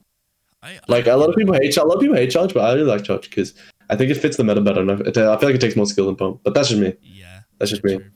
I, 0.64 0.80
Like 0.88 1.08
a 1.08 1.16
lot 1.16 1.30
of 1.30 1.36
people 1.36 1.54
hate, 1.54 1.72
charge- 1.74 1.86
a 1.86 1.88
lot 1.88 1.96
of 1.96 2.02
people 2.02 2.16
hate 2.16 2.32
charge, 2.32 2.54
but 2.54 2.62
I 2.62 2.74
really 2.74 2.86
like 2.90 3.04
charge 3.04 3.30
because 3.30 3.54
I 3.90 3.96
think 3.96 4.12
it 4.12 4.16
fits 4.16 4.38
the 4.38 4.44
meta 4.44 4.62
better. 4.62 4.82
And 4.82 4.92
I, 4.92 4.96
feel 4.96 5.32
like 5.32 5.56
it 5.56 5.62
takes 5.62 5.76
more 5.76 5.86
skill 5.86 6.06
than 6.06 6.16
pump. 6.16 6.42
But 6.44 6.54
that's 6.54 6.70
just 6.70 6.80
me. 6.80 6.94
Yeah. 7.02 7.42
That's 7.58 7.72
just 7.72 7.84
me. 7.84 7.98
true, 7.98 8.12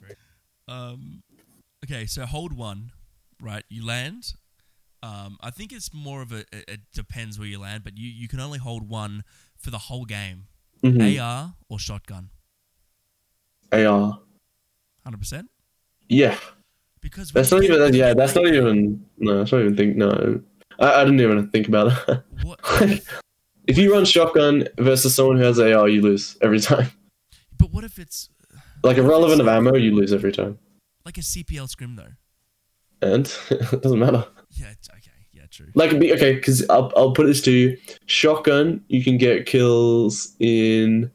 Um. 0.68 1.24
Okay, 1.84 2.06
so 2.06 2.26
hold 2.26 2.54
one, 2.54 2.92
right? 3.42 3.66
You 3.68 3.86
land. 3.86 4.36
Um, 5.02 5.38
I 5.42 5.50
think 5.50 5.74
it's 5.74 5.94
more 5.94 6.22
of 6.22 6.32
a. 6.32 6.46
It, 6.54 6.80
depends 6.94 7.38
where 7.38 7.48
you 7.48 7.60
land, 7.60 7.84
but 7.84 7.98
you 7.98 8.08
you 8.08 8.30
can 8.30 8.40
only 8.40 8.60
hold 8.60 8.88
one 8.88 9.24
for 9.58 9.70
the 9.70 9.78
whole 9.78 10.06
game. 10.06 10.46
Mhm. 10.82 11.20
AR 11.20 11.56
or 11.68 11.80
shotgun. 11.80 12.30
AR. 13.74 14.20
Hundred 15.04 15.18
percent. 15.18 15.50
Yeah. 16.08 16.38
Because 17.02 17.32
That's 17.32 17.52
not 17.52 17.64
even. 17.64 17.94
Yeah, 17.94 18.14
that's 18.14 18.34
not 18.34 18.48
even. 18.48 19.06
No, 19.18 19.40
that's 19.40 19.52
not 19.52 19.60
even 19.60 19.76
think. 19.76 19.98
No, 19.98 20.42
I, 20.80 21.02
I 21.02 21.04
didn't 21.04 21.20
even 21.20 21.50
think 21.50 21.68
about 21.68 21.92
it. 22.08 22.24
What? 22.44 22.60
if 23.68 23.78
you 23.78 23.92
run 23.94 24.06
shotgun 24.06 24.68
versus 24.78 25.16
someone 25.16 25.38
who 25.38 25.44
has 25.44 25.60
AR, 25.60 25.88
you 25.90 26.02
lose 26.02 26.38
every 26.42 26.60
time. 26.60 26.88
But 27.58 27.72
what 27.72 27.84
if 27.84 27.98
it's 28.00 28.30
Like 28.84 28.98
irrelevant 28.98 29.40
of 29.42 29.48
ammo, 29.48 29.76
you 29.76 29.96
lose 29.96 30.12
every 30.14 30.32
time, 30.32 30.58
like 31.06 31.18
a 31.18 31.22
CPL 31.22 31.68
scrim 31.70 31.96
though? 31.96 32.12
and 33.02 33.26
it 33.50 33.82
doesn't 33.82 34.00
matter. 34.00 34.26
Yeah. 34.52 34.68
Okay. 34.92 35.10
Yeah. 35.34 35.44
True. 35.52 35.68
Like, 35.76 36.00
be- 36.00 36.14
okay, 36.14 36.34
because 36.36 36.68
I'll 36.70 36.92
I'll 36.96 37.12
put 37.14 37.26
this 37.28 37.42
to 37.44 37.52
you: 37.52 37.78
shotgun, 38.06 38.84
you 38.88 39.04
can 39.04 39.18
get 39.18 39.46
kills 39.46 40.34
in 40.40 41.12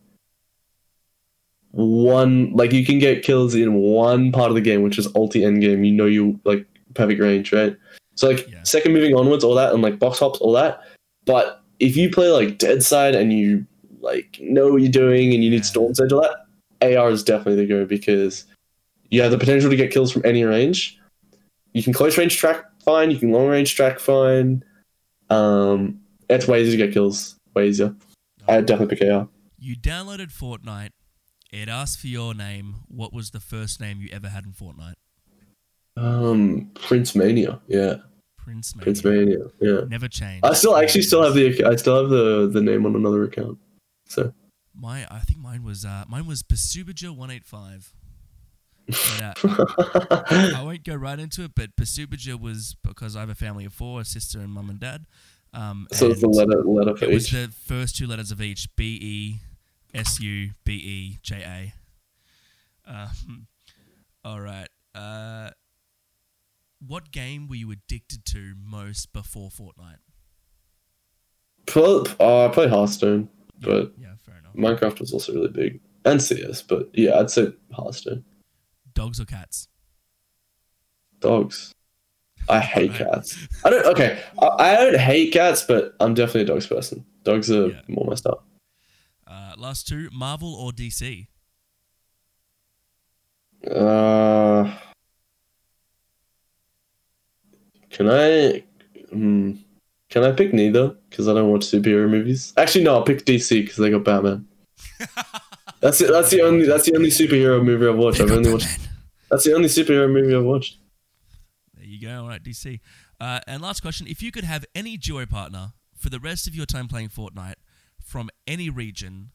one. 1.70 2.52
Like, 2.54 2.72
you 2.72 2.84
can 2.84 2.98
get 2.98 3.22
kills 3.22 3.54
in 3.54 3.74
one 3.74 4.32
part 4.32 4.50
of 4.50 4.54
the 4.54 4.60
game, 4.60 4.82
which 4.82 4.98
is 4.98 5.08
ulti 5.08 5.44
end 5.46 5.60
game. 5.60 5.84
You 5.84 5.92
know, 5.92 6.06
you 6.06 6.40
like 6.44 6.66
perfect 6.94 7.20
range, 7.20 7.52
right? 7.52 7.76
So 8.14 8.28
like 8.28 8.48
Yeah. 8.50 8.62
second 8.64 8.92
moving 8.92 9.14
onwards, 9.14 9.44
all 9.44 9.54
that, 9.54 9.72
and 9.72 9.82
like 9.82 9.98
box 9.98 10.18
hops, 10.18 10.38
all 10.40 10.52
that. 10.52 10.80
But 11.24 11.62
if 11.80 11.96
you 11.96 12.10
play 12.10 12.28
like 12.30 12.58
Dead 12.58 12.82
Side 12.82 13.14
and 13.14 13.32
you 13.32 13.66
like 14.00 14.38
know 14.40 14.72
what 14.72 14.82
you're 14.82 14.90
doing 14.90 15.32
and 15.34 15.42
you 15.42 15.50
need. 15.50 15.64
Storm 15.64 15.92
all 16.12 16.22
that, 16.22 16.96
AR 16.96 17.10
is 17.10 17.22
definitely 17.22 17.56
the 17.56 17.66
go 17.66 17.84
because 17.84 18.44
you 19.10 19.22
have 19.22 19.30
the 19.30 19.38
potential 19.38 19.70
to 19.70 19.76
get 19.76 19.90
kills 19.90 20.12
from 20.12 20.22
any 20.24 20.44
range. 20.44 20.98
You 21.72 21.82
can 21.82 21.92
close 21.92 22.16
range 22.18 22.36
track 22.36 22.64
fine. 22.84 23.10
You 23.10 23.18
can 23.18 23.32
long 23.32 23.48
range 23.48 23.74
track 23.74 23.98
fine. 23.98 24.64
Um, 25.30 26.00
it's 26.28 26.48
way 26.48 26.62
easier 26.62 26.78
to 26.78 26.86
get 26.86 26.94
kills. 26.94 27.36
Way 27.54 27.68
easier. 27.68 27.94
I'd 28.46 28.66
definitely 28.66 28.96
pick 28.96 29.10
AR. 29.10 29.28
You 29.58 29.76
downloaded 29.76 30.32
Fortnite. 30.32 30.90
It 31.52 31.68
asked 31.68 32.00
for 32.00 32.06
your 32.06 32.34
name. 32.34 32.76
What 32.88 33.12
was 33.12 33.30
the 33.30 33.40
first 33.40 33.80
name 33.80 34.00
you 34.00 34.08
ever 34.12 34.28
had 34.28 34.44
in 34.44 34.52
Fortnite? 34.52 34.94
Um, 35.96 36.70
Prince 36.74 37.14
Mania. 37.14 37.60
Yeah, 37.66 37.96
Prince 38.48 38.74
Mania. 38.74 38.84
Prince 38.84 39.04
Mania. 39.04 39.38
Yeah. 39.60 39.80
Never 39.88 40.08
changed. 40.08 40.44
I 40.44 40.54
still 40.54 40.74
actually 40.74 41.02
still 41.02 41.22
have 41.22 41.34
the 41.34 41.64
I 41.64 41.76
still 41.76 42.00
have 42.00 42.08
the 42.08 42.48
the 42.50 42.62
name 42.62 42.86
on 42.86 42.96
another 42.96 43.24
account. 43.24 43.58
So 44.06 44.32
My, 44.74 45.06
I 45.10 45.18
think 45.20 45.38
mine 45.38 45.62
was 45.62 45.84
uh, 45.84 46.04
mine 46.08 46.26
was 46.26 46.42
Pasubaja 46.42 47.14
one 47.14 47.30
eight 47.30 47.44
five. 47.44 47.92
But, 48.86 49.22
uh, 49.22 50.24
I 50.56 50.62
won't 50.64 50.82
go 50.82 50.94
right 50.94 51.18
into 51.18 51.44
it, 51.44 51.50
but 51.54 51.76
Pasubaja 51.76 52.40
was 52.40 52.74
because 52.82 53.16
I 53.16 53.20
have 53.20 53.28
a 53.28 53.34
family 53.34 53.66
of 53.66 53.74
four, 53.74 54.00
a 54.00 54.04
sister 54.06 54.38
and 54.38 54.50
mum 54.50 54.70
and 54.70 54.80
dad. 54.80 55.04
Um, 55.52 55.86
so 55.92 56.06
it's 56.06 56.22
the 56.22 56.28
letter 56.28 56.62
letter 56.64 56.96
for 56.96 57.04
It 57.04 57.12
was 57.12 57.30
the 57.30 57.52
first 57.66 57.96
two 57.96 58.06
letters 58.06 58.30
of 58.30 58.40
each: 58.40 58.74
B 58.76 58.98
E 59.02 59.40
S 59.92 60.20
U 60.20 60.52
B 60.64 60.72
E 60.72 61.18
J 61.22 61.72
A. 62.86 62.90
Um, 62.90 63.46
all 64.24 64.40
right. 64.40 64.68
Uh, 64.94 65.50
what 66.86 67.10
game 67.12 67.48
were 67.48 67.56
you 67.56 67.70
addicted 67.70 68.24
to 68.26 68.54
most 68.56 69.12
before 69.12 69.50
Fortnite? 69.50 69.98
Pro- 71.66 72.04
uh, 72.20 72.46
I 72.46 72.48
play 72.52 72.68
Hearthstone, 72.68 73.28
but 73.60 73.92
yeah, 73.98 74.14
fair 74.24 74.36
enough. 74.38 74.54
Minecraft 74.54 75.00
was 75.00 75.12
also 75.12 75.34
really 75.34 75.48
big, 75.48 75.80
and 76.04 76.22
CS. 76.22 76.62
But 76.62 76.88
yeah, 76.94 77.18
I'd 77.18 77.30
say 77.30 77.48
Hearthstone. 77.72 78.24
Dogs 78.94 79.20
or 79.20 79.24
cats? 79.26 79.68
Dogs. 81.20 81.72
I 82.48 82.60
hate 82.74 82.90
Right. 82.92 82.98
cats. 83.12 83.36
I 83.64 83.70
don't. 83.70 83.84
Okay, 83.86 84.18
I, 84.40 84.46
I 84.46 84.76
don't 84.76 84.96
hate 84.98 85.32
cats, 85.32 85.62
but 85.64 85.94
I'm 86.00 86.14
definitely 86.14 86.42
a 86.42 86.46
dogs 86.46 86.66
person. 86.66 87.04
Dogs 87.24 87.50
are 87.50 87.68
Yeah. 87.68 87.80
more 87.88 88.06
my 88.06 88.14
style. 88.14 88.42
Uh, 89.26 89.52
last 89.58 89.86
two: 89.86 90.08
Marvel 90.12 90.54
or 90.54 90.72
DC? 90.72 91.26
Uh, 93.70 94.72
can 97.98 98.08
I? 98.08 98.62
Hmm, 99.10 99.54
can 100.08 100.22
I 100.22 100.30
pick 100.30 100.54
neither? 100.54 100.94
Because 101.10 101.26
I 101.26 101.34
don't 101.34 101.50
watch 101.50 101.62
superhero 101.62 102.08
movies. 102.08 102.52
Actually, 102.56 102.84
no. 102.84 102.94
I'll 102.94 103.02
pick 103.02 103.24
DC 103.24 103.62
because 103.62 103.76
they 103.76 103.90
got 103.90 104.04
Batman. 104.04 104.46
That's 105.80 106.00
it. 106.00 106.12
That's 106.12 106.30
the 106.30 106.42
only. 106.42 106.64
That's 106.64 106.84
the 106.84 106.94
only 106.94 107.10
superhero 107.10 107.62
movie 107.62 107.88
I've 107.88 107.96
watched. 107.96 108.20
I've 108.20 108.30
only 108.30 108.52
watched. 108.52 108.78
That's 109.30 109.44
the 109.44 109.52
only 109.52 109.68
superhero 109.68 110.10
movie 110.10 110.34
I've 110.34 110.44
watched. 110.44 110.76
There 111.74 111.84
you 111.84 112.00
go. 112.00 112.22
All 112.22 112.28
right, 112.28 112.42
DC. 112.42 112.78
Uh, 113.20 113.40
and 113.48 113.60
last 113.60 113.80
question: 113.80 114.06
If 114.06 114.22
you 114.22 114.30
could 114.30 114.44
have 114.44 114.64
any 114.76 114.96
duo 114.96 115.26
partner 115.26 115.72
for 115.96 116.08
the 116.08 116.20
rest 116.20 116.46
of 116.46 116.54
your 116.54 116.66
time 116.66 116.86
playing 116.86 117.08
Fortnite 117.08 117.56
from 118.00 118.30
any 118.46 118.70
region, 118.70 119.32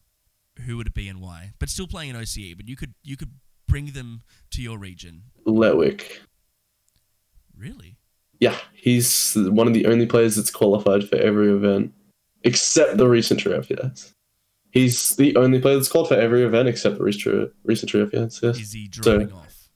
who 0.66 0.78
would 0.78 0.88
it 0.88 0.94
be 0.94 1.10
and 1.10 1.20
why? 1.20 1.52
But 1.60 1.68
still 1.68 1.88
playing 1.88 2.12
in 2.12 2.16
OCE, 2.16 2.56
but 2.56 2.70
you 2.70 2.78
could 2.78 2.94
you 3.04 3.18
could 3.18 3.32
bring 3.68 3.88
them 3.88 4.22
to 4.52 4.62
your 4.62 4.78
region. 4.78 5.24
Letwick. 5.46 6.20
Really? 7.58 7.98
Yeah, 8.44 8.58
he's 8.74 9.36
one 9.38 9.68
of 9.68 9.74
the 9.74 9.86
only 9.86 10.06
players 10.06 10.36
that's 10.36 10.52
qualified 10.52 11.08
for 11.08 11.16
every 11.16 11.50
event, 11.50 11.94
except 12.44 12.98
the 12.98 13.08
recent 13.08 13.40
FPS. 13.40 14.12
He's 14.70 15.16
the 15.16 15.34
only 15.38 15.62
player 15.62 15.76
that's 15.78 15.88
qualified 15.88 16.18
for 16.18 16.22
every 16.22 16.44
event 16.44 16.68
except 16.68 16.98
the 16.98 17.06
recent 17.06 17.54
recent 17.64 17.94
FPS. 17.94 18.42
Yes. 18.44 18.60
Is 18.60 18.74
he 18.74 18.90
dropping 18.90 19.32
off? 19.32 19.70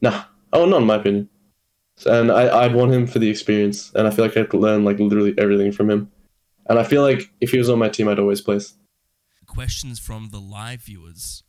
Nah. 0.00 0.24
Oh, 0.54 0.64
not 0.64 0.80
in 0.80 0.86
my 0.86 0.94
opinion. 0.94 1.28
And 2.06 2.32
I, 2.32 2.62
I'd 2.62 2.74
want 2.74 2.94
him 2.94 3.06
for 3.06 3.18
the 3.18 3.28
experience, 3.28 3.92
and 3.94 4.06
I 4.06 4.10
feel 4.10 4.24
like 4.24 4.38
I 4.38 4.44
could 4.44 4.60
learn 4.60 4.86
like 4.86 4.98
literally 4.98 5.34
everything 5.36 5.70
from 5.70 5.90
him. 5.90 6.10
And 6.70 6.78
I 6.78 6.84
feel 6.84 7.02
like 7.02 7.30
if 7.42 7.50
he 7.50 7.58
was 7.58 7.68
on 7.68 7.78
my 7.78 7.90
team, 7.90 8.08
I'd 8.08 8.18
always 8.18 8.40
place. 8.40 8.72
Questions 9.44 9.98
from 9.98 10.30
the 10.30 10.40
live 10.40 10.80
viewers. 10.80 11.42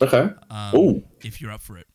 Okay. 0.00 0.30
Um, 0.50 0.76
Ooh. 0.76 1.02
If 1.24 1.40
you're 1.40 1.50
up 1.50 1.62
for 1.62 1.76
it. 1.78 1.88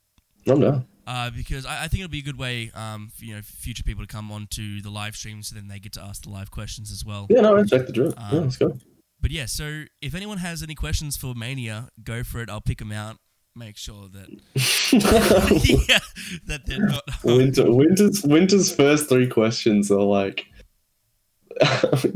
I'm 0.50 0.60
down. 0.60 0.86
Uh, 1.07 1.30
because 1.30 1.65
I, 1.65 1.84
I 1.84 1.88
think 1.88 2.02
it'll 2.03 2.11
be 2.11 2.19
a 2.19 2.23
good 2.23 2.38
way, 2.38 2.72
um, 2.73 3.10
for, 3.15 3.26
you 3.26 3.36
know, 3.36 3.41
future 3.41 3.84
people 3.84 4.03
to 4.06 4.07
come 4.07 4.32
on 4.32 4.48
to 4.52 4.82
the 4.82 4.90
live 4.90 5.15
stream, 5.15 5.44
so 5.44 5.56
then 5.56 5.68
they 5.68 5.80
get 5.80 5.94
to 5.94 6.02
ask 6.02 6.23
the 6.23 6.30
live 6.30 6.52
questions 6.52 6.91
as 6.91 7.03
well. 7.06 7.28
Yeah, 7.30 7.41
no, 7.41 7.57
I 7.57 7.64
checked 7.64 7.88
the 7.88 7.94
drill. 7.94 8.14
yeah, 8.18 8.30
Um, 8.32 8.41
let's 8.41 8.57
go. 8.57 8.78
But 9.22 9.32
yeah, 9.32 9.45
so 9.45 9.84
if 10.02 10.15
anyone 10.15 10.40
has 10.40 10.64
any 10.64 10.73
questions 10.76 11.15
for 11.18 11.34
Mania, 11.36 11.90
go 12.03 12.23
for 12.23 12.41
it. 12.41 12.49
I'll 12.49 12.60
pick 12.61 12.80
them 12.80 12.91
out. 12.91 13.18
Make 13.56 13.76
sure 13.78 14.07
that 14.14 14.30
yeah, 15.90 15.99
that 16.48 16.65
they're 16.65 16.88
not. 16.88 17.03
Winter, 17.23 17.69
winter's, 17.72 18.23
winter's 18.23 18.73
first 18.73 19.10
three 19.10 19.28
questions 19.28 19.91
are 19.91 19.99
like, 20.02 20.45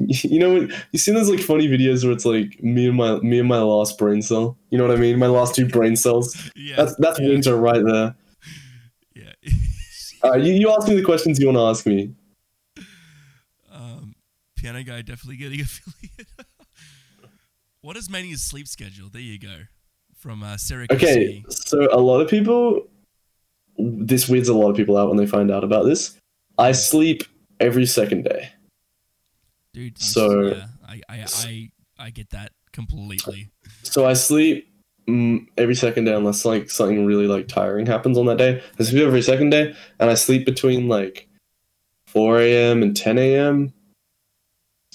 you 0.08 0.40
know, 0.40 0.68
you 0.92 0.98
seen 1.00 1.14
those 1.14 1.30
like 1.30 1.42
funny 1.42 1.68
videos 1.68 2.04
where 2.04 2.14
it's 2.14 2.26
like 2.26 2.64
me 2.64 2.88
and 2.88 2.96
my 2.98 3.18
me 3.20 3.40
and 3.40 3.50
my 3.50 3.60
last 3.60 3.98
brain 3.98 4.22
cell. 4.22 4.58
You 4.70 4.78
know 4.78 4.88
what 4.88 4.96
I 4.96 5.00
mean? 5.00 5.20
My 5.20 5.28
last 5.28 5.56
two 5.56 5.68
brain 5.68 5.96
cells. 5.96 6.50
yeah, 6.56 6.78
That's 6.78 6.96
that's 6.96 7.20
yeah, 7.20 7.28
winter 7.28 7.56
right 7.58 7.84
there. 7.86 8.16
Yeah. 10.26 10.30
All 10.32 10.36
right, 10.38 10.44
you, 10.44 10.54
you 10.54 10.72
ask 10.72 10.88
me 10.88 10.96
the 10.96 11.04
questions 11.04 11.40
you 11.40 11.48
want 11.48 11.58
to 11.58 11.64
ask 11.64 11.86
me. 11.86 12.14
um, 13.72 14.16
piano 14.56 14.84
guy 14.84 15.02
definitely 15.02 15.38
getting 15.38 15.62
affiliate. 15.62 16.28
what 17.82 17.98
is 17.98 18.10
Mania's 18.10 18.44
sleep 18.44 18.68
schedule? 18.68 19.10
There 19.10 19.22
you 19.22 19.40
go. 19.40 19.56
From 20.18 20.42
uh, 20.44 20.58
Sarah 20.58 20.88
Okay, 20.92 21.44
so 21.50 21.88
a 21.92 22.00
lot 22.00 22.20
of 22.20 22.28
people, 22.30 22.88
this 23.78 24.28
weirds 24.28 24.50
a 24.50 24.56
lot 24.56 24.70
of 24.72 24.76
people 24.76 24.98
out 24.98 25.08
when 25.08 25.18
they 25.18 25.28
find 25.28 25.52
out 25.52 25.64
about 25.64 25.84
this. 25.86 26.18
I 26.58 26.72
sleep 26.72 27.24
every 27.60 27.86
second 27.86 28.24
day. 28.24 28.50
dude. 29.74 29.98
so- 30.00 30.48
yeah, 30.48 30.66
I, 30.88 31.02
I, 31.10 31.26
I, 31.28 31.70
I 32.00 32.10
get 32.10 32.32
that 32.32 32.52
completely. 32.74 33.50
So 33.84 34.06
I 34.06 34.14
sleep 34.14 34.68
every 35.08 35.76
second 35.76 36.06
day 36.06 36.14
unless 36.14 36.46
like 36.46 36.70
something 36.70 37.06
really 37.06 37.28
like 37.28 37.48
tiring 37.48 37.86
happens 37.86 38.18
on 38.18 38.26
that 38.26 38.38
day. 38.38 38.62
I 38.80 38.84
sleep 38.84 39.06
every 39.06 39.22
second 39.22 39.52
day, 39.52 39.76
and 40.00 40.10
I 40.10 40.16
sleep 40.16 40.46
between 40.46 40.88
like 40.88 41.28
4 42.08 42.40
a.m. 42.40 42.82
and 42.82 42.96
10 42.96 43.18
a.m. 43.18 43.74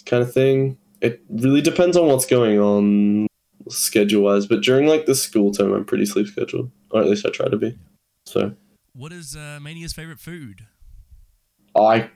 kind 0.06 0.22
of 0.22 0.32
thing. 0.32 0.78
It 1.00 1.22
really 1.28 1.62
depends 1.62 1.96
on 1.96 2.06
what's 2.08 2.26
going 2.26 2.58
on 2.58 3.26
schedule 3.68 4.24
wise, 4.24 4.46
but 4.46 4.62
during 4.62 4.86
like 4.86 5.06
the 5.06 5.14
school 5.14 5.52
term, 5.52 5.72
I'm 5.72 5.84
pretty 5.84 6.06
sleep 6.06 6.26
scheduled, 6.26 6.70
or 6.90 7.00
at 7.00 7.08
least 7.08 7.24
I 7.26 7.30
try 7.30 7.48
to 7.48 7.56
be. 7.56 7.78
So 8.26 8.54
What 8.94 9.12
is 9.12 9.36
uh, 9.36 9.58
Mania's 9.62 9.92
favorite 9.92 10.20
food? 10.20 10.66
I 11.76 12.10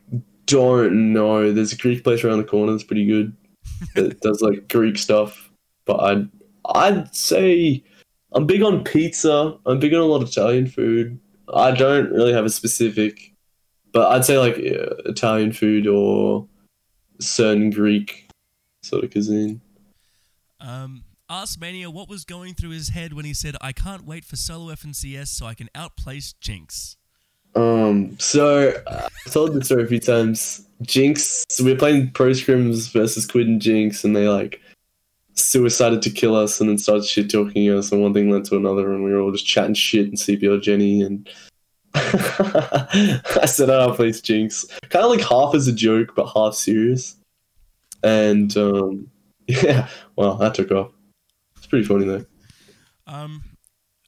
don't 0.46 1.12
know. 1.12 1.52
There's 1.52 1.72
a 1.72 1.76
Greek 1.76 2.04
place 2.04 2.24
around 2.24 2.38
the 2.38 2.44
corner 2.44 2.72
that's 2.72 2.84
pretty 2.84 3.06
good. 3.06 3.36
It 3.96 4.20
does 4.20 4.40
like 4.42 4.68
Greek 4.68 4.98
stuff, 4.98 5.50
but 5.86 6.00
I'd 6.00 6.28
I'd 6.66 7.14
say 7.14 7.82
I'm 8.32 8.46
big 8.46 8.62
on 8.62 8.84
pizza. 8.84 9.56
I'm 9.66 9.78
big 9.78 9.94
on 9.94 10.00
a 10.00 10.04
lot 10.04 10.22
of 10.22 10.28
Italian 10.28 10.66
food. 10.66 11.18
I 11.52 11.70
don't 11.72 12.10
really 12.10 12.32
have 12.32 12.44
a 12.44 12.50
specific, 12.50 13.32
but 13.92 14.10
I'd 14.10 14.24
say 14.24 14.38
like 14.38 14.56
yeah, 14.56 14.86
Italian 15.06 15.52
food 15.52 15.86
or 15.86 16.46
certain 17.20 17.70
Greek 17.70 18.28
sort 18.82 19.04
of 19.04 19.10
cuisine. 19.10 19.60
Um, 20.60 21.04
ask 21.28 21.60
Mania 21.60 21.90
what 21.90 22.08
was 22.08 22.24
going 22.24 22.54
through 22.54 22.70
his 22.70 22.88
head 22.88 23.12
when 23.12 23.24
he 23.24 23.34
said, 23.34 23.56
"I 23.60 23.72
can't 23.72 24.04
wait 24.04 24.24
for 24.24 24.36
solo 24.36 24.72
FNCS 24.72 25.28
so 25.28 25.46
I 25.46 25.54
can 25.54 25.68
outplace 25.74 26.32
Jinx." 26.40 26.96
Um, 27.54 28.18
so 28.18 28.70
uh, 28.86 29.08
I've 29.26 29.32
told 29.32 29.54
this 29.54 29.66
story 29.66 29.84
a 29.84 29.86
few 29.86 30.00
times. 30.00 30.66
Jinx, 30.82 31.44
so 31.48 31.64
we're 31.64 31.76
playing 31.76 32.10
Pro 32.10 32.30
Scrims 32.30 32.92
versus 32.92 33.26
Quid 33.26 33.46
and 33.46 33.62
Jinx, 33.62 34.02
and 34.02 34.16
they 34.16 34.28
like 34.28 34.60
suicided 35.34 36.02
to 36.02 36.10
kill 36.10 36.36
us 36.36 36.60
and 36.60 36.68
then 36.68 36.78
started 36.78 37.04
shit 37.04 37.30
talking 37.30 37.68
us, 37.70 37.92
and 37.92 38.02
one 38.02 38.14
thing 38.14 38.30
led 38.30 38.44
to 38.46 38.56
another, 38.56 38.92
and 38.92 39.04
we 39.04 39.12
were 39.12 39.20
all 39.20 39.32
just 39.32 39.46
chatting 39.46 39.74
shit 39.74 40.06
and 40.06 40.16
CPL 40.16 40.62
Jenny, 40.62 41.02
and 41.02 41.28
I 41.94 43.46
said, 43.46 43.70
"Oh, 43.70 43.94
please, 43.94 44.20
Jinx," 44.20 44.66
kind 44.90 45.04
of 45.04 45.10
like 45.10 45.20
half 45.20 45.54
as 45.54 45.68
a 45.68 45.72
joke, 45.72 46.14
but 46.16 46.26
half 46.32 46.54
serious. 46.54 47.16
And 48.02 48.54
um, 48.56 49.08
yeah, 49.46 49.88
well, 50.16 50.36
that 50.36 50.54
took 50.54 50.70
off. 50.70 50.92
It's 51.56 51.66
pretty 51.66 51.84
funny 51.84 52.04
though. 52.04 52.24
Um, 53.06 53.42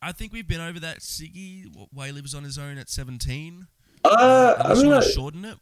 I 0.02 0.12
think 0.12 0.32
we've 0.32 0.48
been 0.48 0.60
over 0.60 0.80
that. 0.80 1.00
Siggy, 1.00 1.64
why 1.92 2.10
lives 2.10 2.34
on 2.34 2.44
his 2.44 2.58
own 2.58 2.78
at 2.78 2.90
seventeen. 2.90 3.66
Uh, 4.04 4.54
I 4.58 4.74
mean, 4.74 4.92
I- 4.92 5.00
shorten 5.00 5.44
it. 5.44 5.58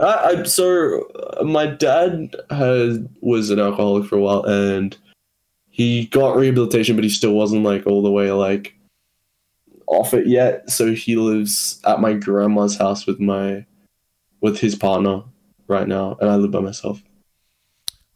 I, 0.00 0.40
I 0.40 0.42
so 0.42 1.02
uh, 1.38 1.44
my 1.44 1.66
dad 1.66 2.34
has 2.50 2.98
was 3.20 3.50
an 3.50 3.60
alcoholic 3.60 4.08
for 4.08 4.16
a 4.16 4.20
while, 4.20 4.44
and 4.44 4.96
he 5.74 6.06
got 6.06 6.36
rehabilitation, 6.36 6.94
but 6.94 7.02
he 7.02 7.10
still 7.10 7.32
wasn't 7.32 7.64
like 7.64 7.84
all 7.84 8.00
the 8.00 8.10
way 8.10 8.30
like 8.30 8.76
off 9.88 10.14
it 10.14 10.28
yet. 10.28 10.70
So 10.70 10.94
he 10.94 11.16
lives 11.16 11.80
at 11.84 12.00
my 12.00 12.12
grandma's 12.12 12.76
house 12.78 13.06
with 13.08 13.18
my 13.18 13.66
with 14.40 14.60
his 14.60 14.76
partner 14.76 15.24
right 15.66 15.88
now, 15.88 16.16
and 16.20 16.30
I 16.30 16.36
live 16.36 16.52
by 16.52 16.60
myself. 16.60 17.02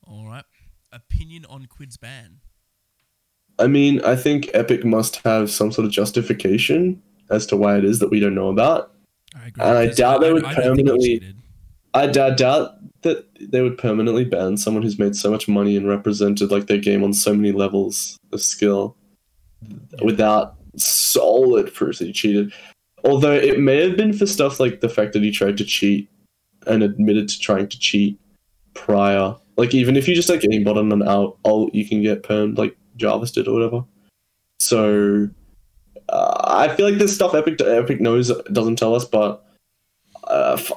All 0.06 0.24
right. 0.24 0.44
Opinion 0.92 1.46
on 1.50 1.66
Quid's 1.66 1.96
ban. 1.96 2.38
I 3.58 3.66
mean, 3.66 4.00
I 4.04 4.14
think 4.14 4.50
Epic 4.54 4.84
must 4.84 5.16
have 5.24 5.50
some 5.50 5.72
sort 5.72 5.84
of 5.84 5.90
justification 5.90 7.02
as 7.28 7.44
to 7.46 7.56
why 7.56 7.76
it 7.76 7.84
is 7.84 7.98
that 7.98 8.08
we 8.08 8.20
don't 8.20 8.36
know 8.36 8.50
about. 8.50 8.92
I 9.34 9.48
agree. 9.48 9.64
And 9.64 9.76
I 9.78 9.86
doubt 9.88 10.20
they 10.20 10.32
would 10.32 10.44
don't 10.44 10.54
think 10.54 10.62
he 10.62 10.68
permanently- 10.84 11.34
I 11.92 12.06
d- 12.06 12.20
I 12.20 12.30
doubt 12.30 12.77
that 13.02 13.26
they 13.40 13.62
would 13.62 13.78
permanently 13.78 14.24
ban 14.24 14.56
someone 14.56 14.82
who's 14.82 14.98
made 14.98 15.14
so 15.14 15.30
much 15.30 15.48
money 15.48 15.76
and 15.76 15.88
represented 15.88 16.50
like 16.50 16.66
their 16.66 16.78
game 16.78 17.04
on 17.04 17.12
so 17.12 17.32
many 17.32 17.52
levels 17.52 18.16
of 18.32 18.40
skill 18.40 18.96
without 20.02 20.56
solid 20.76 21.72
proof 21.72 21.98
that 21.98 22.06
he 22.06 22.12
cheated. 22.12 22.52
Although 23.04 23.32
it 23.32 23.60
may 23.60 23.86
have 23.86 23.96
been 23.96 24.12
for 24.12 24.26
stuff 24.26 24.58
like 24.58 24.80
the 24.80 24.88
fact 24.88 25.12
that 25.12 25.22
he 25.22 25.30
tried 25.30 25.56
to 25.58 25.64
cheat 25.64 26.08
and 26.66 26.82
admitted 26.82 27.28
to 27.28 27.38
trying 27.38 27.68
to 27.68 27.78
cheat 27.78 28.18
prior. 28.74 29.34
Like 29.56 29.74
even 29.74 29.96
if 29.96 30.08
you 30.08 30.14
just 30.14 30.28
like 30.28 30.40
aimbot 30.40 30.76
on 30.76 30.92
an 30.92 31.06
out 31.06 31.38
alt, 31.44 31.74
you 31.74 31.86
can 31.86 32.02
get 32.02 32.22
permed 32.22 32.58
like 32.58 32.76
Jarvis 32.96 33.32
did 33.32 33.48
or 33.48 33.54
whatever. 33.54 33.84
So 34.60 35.28
uh, 36.08 36.44
I 36.44 36.74
feel 36.74 36.88
like 36.88 36.98
this 36.98 37.14
stuff 37.14 37.34
Epic 37.34 37.60
Epic 37.60 38.00
knows 38.00 38.32
doesn't 38.52 38.76
tell 38.76 38.94
us, 38.94 39.04
but 39.04 39.44
uh, 40.24 40.56
f- 40.58 40.72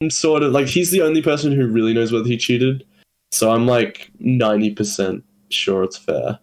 I'm 0.00 0.10
sort 0.10 0.42
of 0.42 0.52
like 0.52 0.66
he's 0.66 0.90
the 0.90 1.02
only 1.02 1.22
person 1.22 1.52
who 1.52 1.66
really 1.66 1.94
knows 1.94 2.12
whether 2.12 2.26
he 2.26 2.36
cheated. 2.36 2.84
So 3.32 3.50
I'm 3.50 3.66
like 3.66 4.10
ninety 4.18 4.70
percent 4.70 5.24
sure 5.50 5.82
it's 5.84 5.96
fair 5.96 6.38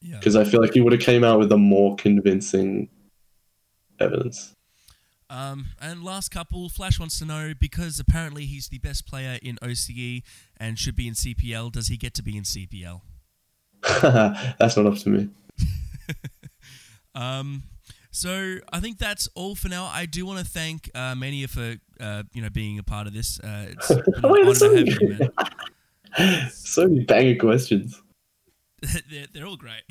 Yeah. 0.00 0.18
because 0.18 0.36
I 0.36 0.44
feel 0.44 0.60
like 0.60 0.74
he 0.74 0.80
would 0.80 0.92
have 0.92 1.02
came 1.02 1.24
out 1.24 1.38
with 1.38 1.50
a 1.52 1.56
more 1.56 1.96
convincing 1.96 2.88
evidence. 4.00 4.52
Um, 5.30 5.66
and 5.80 6.04
last 6.04 6.30
couple, 6.30 6.68
Flash 6.68 7.00
wants 7.00 7.18
to 7.20 7.24
know 7.24 7.54
because 7.58 7.98
apparently 7.98 8.44
he's 8.44 8.68
the 8.68 8.78
best 8.78 9.06
player 9.06 9.38
in 9.42 9.56
OCE 9.62 10.22
and 10.58 10.78
should 10.78 10.94
be 10.94 11.08
in 11.08 11.14
CPL. 11.14 11.72
Does 11.72 11.88
he 11.88 11.96
get 11.96 12.12
to 12.14 12.22
be 12.22 12.36
in 12.36 12.42
CPL? 12.42 13.00
That's 14.58 14.76
not 14.76 14.86
up 14.86 14.96
to 14.98 15.08
me. 15.08 15.28
Um, 17.14 17.64
so 18.12 18.58
I 18.72 18.80
think 18.80 18.98
that's 18.98 19.28
all 19.34 19.54
for 19.54 19.68
now. 19.68 19.86
I 19.86 20.06
do 20.06 20.24
want 20.26 20.38
to 20.38 20.44
thank 20.44 20.90
uh, 20.94 21.14
Mania 21.14 21.48
for 21.48 21.76
uh, 21.98 22.22
you 22.32 22.42
know 22.42 22.50
being 22.50 22.78
a 22.78 22.82
part 22.82 23.06
of 23.06 23.14
this. 23.14 23.40
Uh, 23.40 23.66
it's 23.70 23.88
been 23.88 24.04
Wait, 24.22 24.56
so 24.56 24.70
you, 24.70 24.84
many, 24.84 25.30
man. 26.18 26.50
so 26.52 26.86
many 26.86 27.04
banger 27.04 27.36
questions. 27.36 28.00
they're, 29.10 29.26
they're 29.32 29.46
all 29.46 29.56
great. 29.56 29.82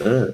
Oh, 0.00 0.32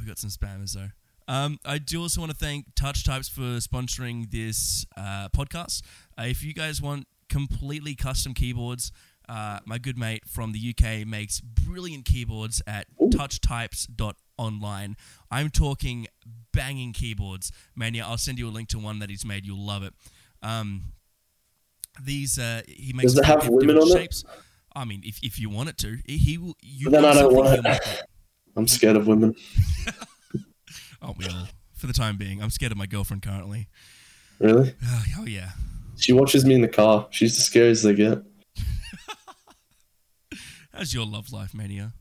we 0.00 0.06
got 0.06 0.18
some 0.18 0.30
spammers 0.30 0.72
though. 0.72 0.88
Um, 1.32 1.58
I 1.64 1.78
do 1.78 2.00
also 2.00 2.20
want 2.20 2.32
to 2.32 2.38
thank 2.38 2.74
Touch 2.74 3.04
Types 3.04 3.28
for 3.28 3.58
sponsoring 3.58 4.30
this 4.30 4.86
uh, 4.96 5.28
podcast. 5.28 5.82
Uh, 6.18 6.24
if 6.24 6.42
you 6.42 6.54
guys 6.54 6.80
want 6.80 7.06
completely 7.28 7.94
custom 7.94 8.32
keyboards, 8.32 8.92
uh, 9.28 9.58
my 9.66 9.76
good 9.76 9.98
mate 9.98 10.22
from 10.26 10.52
the 10.52 10.74
UK 10.74 11.06
makes 11.06 11.40
brilliant 11.40 12.06
keyboards 12.06 12.62
at 12.66 12.86
Ooh. 13.02 13.10
touchtypes.online. 14.38 14.96
I'm 15.30 15.50
talking 15.50 16.06
banging 16.52 16.92
keyboards. 16.92 17.52
Mania, 17.76 18.04
I'll 18.06 18.18
send 18.18 18.38
you 18.38 18.48
a 18.48 18.50
link 18.50 18.68
to 18.70 18.78
one 18.78 18.98
that 19.00 19.10
he's 19.10 19.24
made. 19.24 19.46
You'll 19.46 19.64
love 19.64 19.82
it. 19.82 19.92
Um, 20.42 20.92
these 22.02 22.38
uh, 22.38 22.62
he 22.66 22.92
makes 22.92 23.12
Does 23.12 23.18
it 23.18 23.24
have 23.24 23.48
women 23.48 23.76
on 23.76 23.96
it? 23.96 24.22
I 24.74 24.84
mean, 24.84 25.02
if, 25.04 25.18
if 25.22 25.38
you 25.40 25.50
want 25.50 25.68
it 25.68 25.78
to, 25.78 25.98
he 26.06 26.38
will. 26.38 26.56
You 26.62 26.90
Then 26.90 27.04
I 27.04 27.14
don't 27.14 27.34
want 27.34 27.58
it. 27.58 27.66
it. 27.66 28.02
I'm 28.56 28.68
scared 28.68 28.96
of 28.96 29.06
women. 29.06 29.34
Aren't 31.02 31.18
we 31.18 31.26
all? 31.26 31.48
For 31.74 31.86
the 31.86 31.92
time 31.92 32.16
being, 32.16 32.42
I'm 32.42 32.50
scared 32.50 32.72
of 32.72 32.78
my 32.78 32.86
girlfriend 32.86 33.22
currently. 33.22 33.68
Really? 34.38 34.74
Oh, 34.84 35.04
oh 35.20 35.24
yeah. 35.26 35.50
She 35.96 36.12
watches 36.12 36.44
me 36.44 36.54
in 36.54 36.60
the 36.60 36.68
car. 36.68 37.08
She's 37.10 37.36
the 37.36 37.42
scariest 37.42 37.82
they 37.82 37.94
get. 37.94 38.18
How's 40.72 40.94
your 40.94 41.06
love 41.06 41.32
life, 41.32 41.54
Mania? 41.54 41.92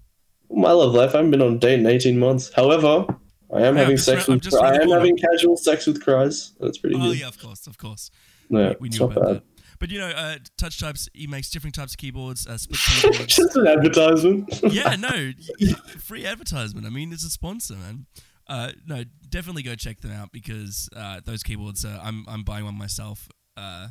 My 0.50 0.72
love 0.72 0.94
life. 0.94 1.14
I 1.14 1.18
haven't 1.18 1.32
been 1.32 1.42
on 1.42 1.56
a 1.56 1.58
date 1.58 1.80
in 1.80 1.86
18 1.86 2.18
months. 2.18 2.52
However, 2.54 3.06
I 3.54 3.62
am 3.62 3.76
Yeah, 3.76 3.82
having 3.82 3.98
sex 3.98 4.28
I'm 4.28 4.36
with. 4.36 4.54
I 4.56 4.76
am 4.82 4.90
having 4.90 5.18
casual 5.18 5.58
sex 5.58 5.86
with 5.88 6.04
cries. 6.04 6.54
That's 6.60 6.78
pretty 6.78 6.96
Oh 6.96 7.00
good. 7.10 7.20
yeah, 7.20 7.28
of 7.28 7.40
course, 7.40 7.68
of 7.68 7.78
course. 7.78 8.12
Yeah, 8.50 8.74
we 8.80 8.88
it's 8.90 9.00
knew 9.00 9.06
about 9.08 9.24
bad. 9.24 9.36
that. 9.36 9.44
But 9.80 9.92
you 9.92 10.00
know, 10.00 10.08
uh, 10.10 10.38
Touch 10.58 10.80
Types, 10.80 11.08
he 11.14 11.28
makes 11.28 11.50
different 11.52 11.76
types 11.76 11.94
of 11.94 11.98
keyboards, 11.98 12.48
uh, 12.48 12.58
split 12.58 12.80
keyboards. 13.12 13.36
Just 13.36 13.56
an 13.56 13.68
advertisement. 13.68 14.60
yeah, 14.72 14.96
no, 14.96 15.32
free 16.00 16.26
advertisement. 16.26 16.88
I 16.88 16.90
mean, 16.90 17.14
it's 17.14 17.24
a 17.26 17.30
sponsor, 17.30 17.76
man. 17.76 18.06
Uh, 18.48 18.72
no, 18.88 19.04
definitely 19.30 19.62
go 19.64 19.76
check 19.76 20.00
them 20.00 20.12
out 20.12 20.32
because 20.32 20.90
uh, 20.96 21.20
those 21.26 21.44
keyboards. 21.44 21.84
Uh, 21.86 22.00
I'm 22.02 22.26
I'm 22.28 22.44
buying 22.44 22.66
one 22.66 22.78
myself. 22.78 23.28
Uh, 23.56 23.90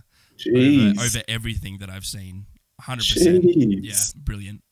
over, 0.48 0.58
Jeez. 0.58 0.98
over 0.98 1.22
everything 1.28 1.78
that 1.78 1.90
I've 1.90 2.04
seen. 2.06 2.46
Hundred 2.80 3.06
percent. 3.12 3.44
Yeah, 3.44 3.94
brilliant. 4.16 4.62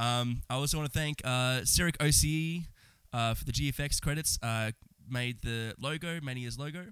Um, 0.00 0.42
I 0.48 0.54
also 0.54 0.78
want 0.78 0.90
to 0.90 0.98
thank 0.98 1.20
uh, 1.24 1.60
Cyric 1.64 1.98
OCE 1.98 2.64
uh, 3.12 3.34
for 3.34 3.44
the 3.44 3.52
GFX 3.52 4.00
credits. 4.00 4.38
Uh, 4.42 4.70
made 5.08 5.42
the 5.42 5.74
logo, 5.78 6.20
Mania's 6.22 6.58
logo. 6.58 6.86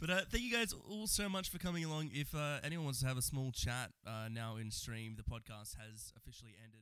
But 0.00 0.10
uh, 0.10 0.20
thank 0.28 0.42
you 0.42 0.52
guys 0.52 0.74
all 0.88 1.06
so 1.06 1.28
much 1.28 1.48
for 1.48 1.58
coming 1.58 1.84
along. 1.84 2.10
If 2.12 2.34
uh, 2.34 2.58
anyone 2.64 2.86
wants 2.86 3.00
to 3.00 3.06
have 3.06 3.18
a 3.18 3.22
small 3.22 3.52
chat 3.52 3.90
uh, 4.04 4.28
now 4.32 4.56
in 4.56 4.72
stream, 4.72 5.14
the 5.16 5.22
podcast 5.22 5.76
has 5.76 6.12
officially 6.16 6.54
ended. 6.64 6.80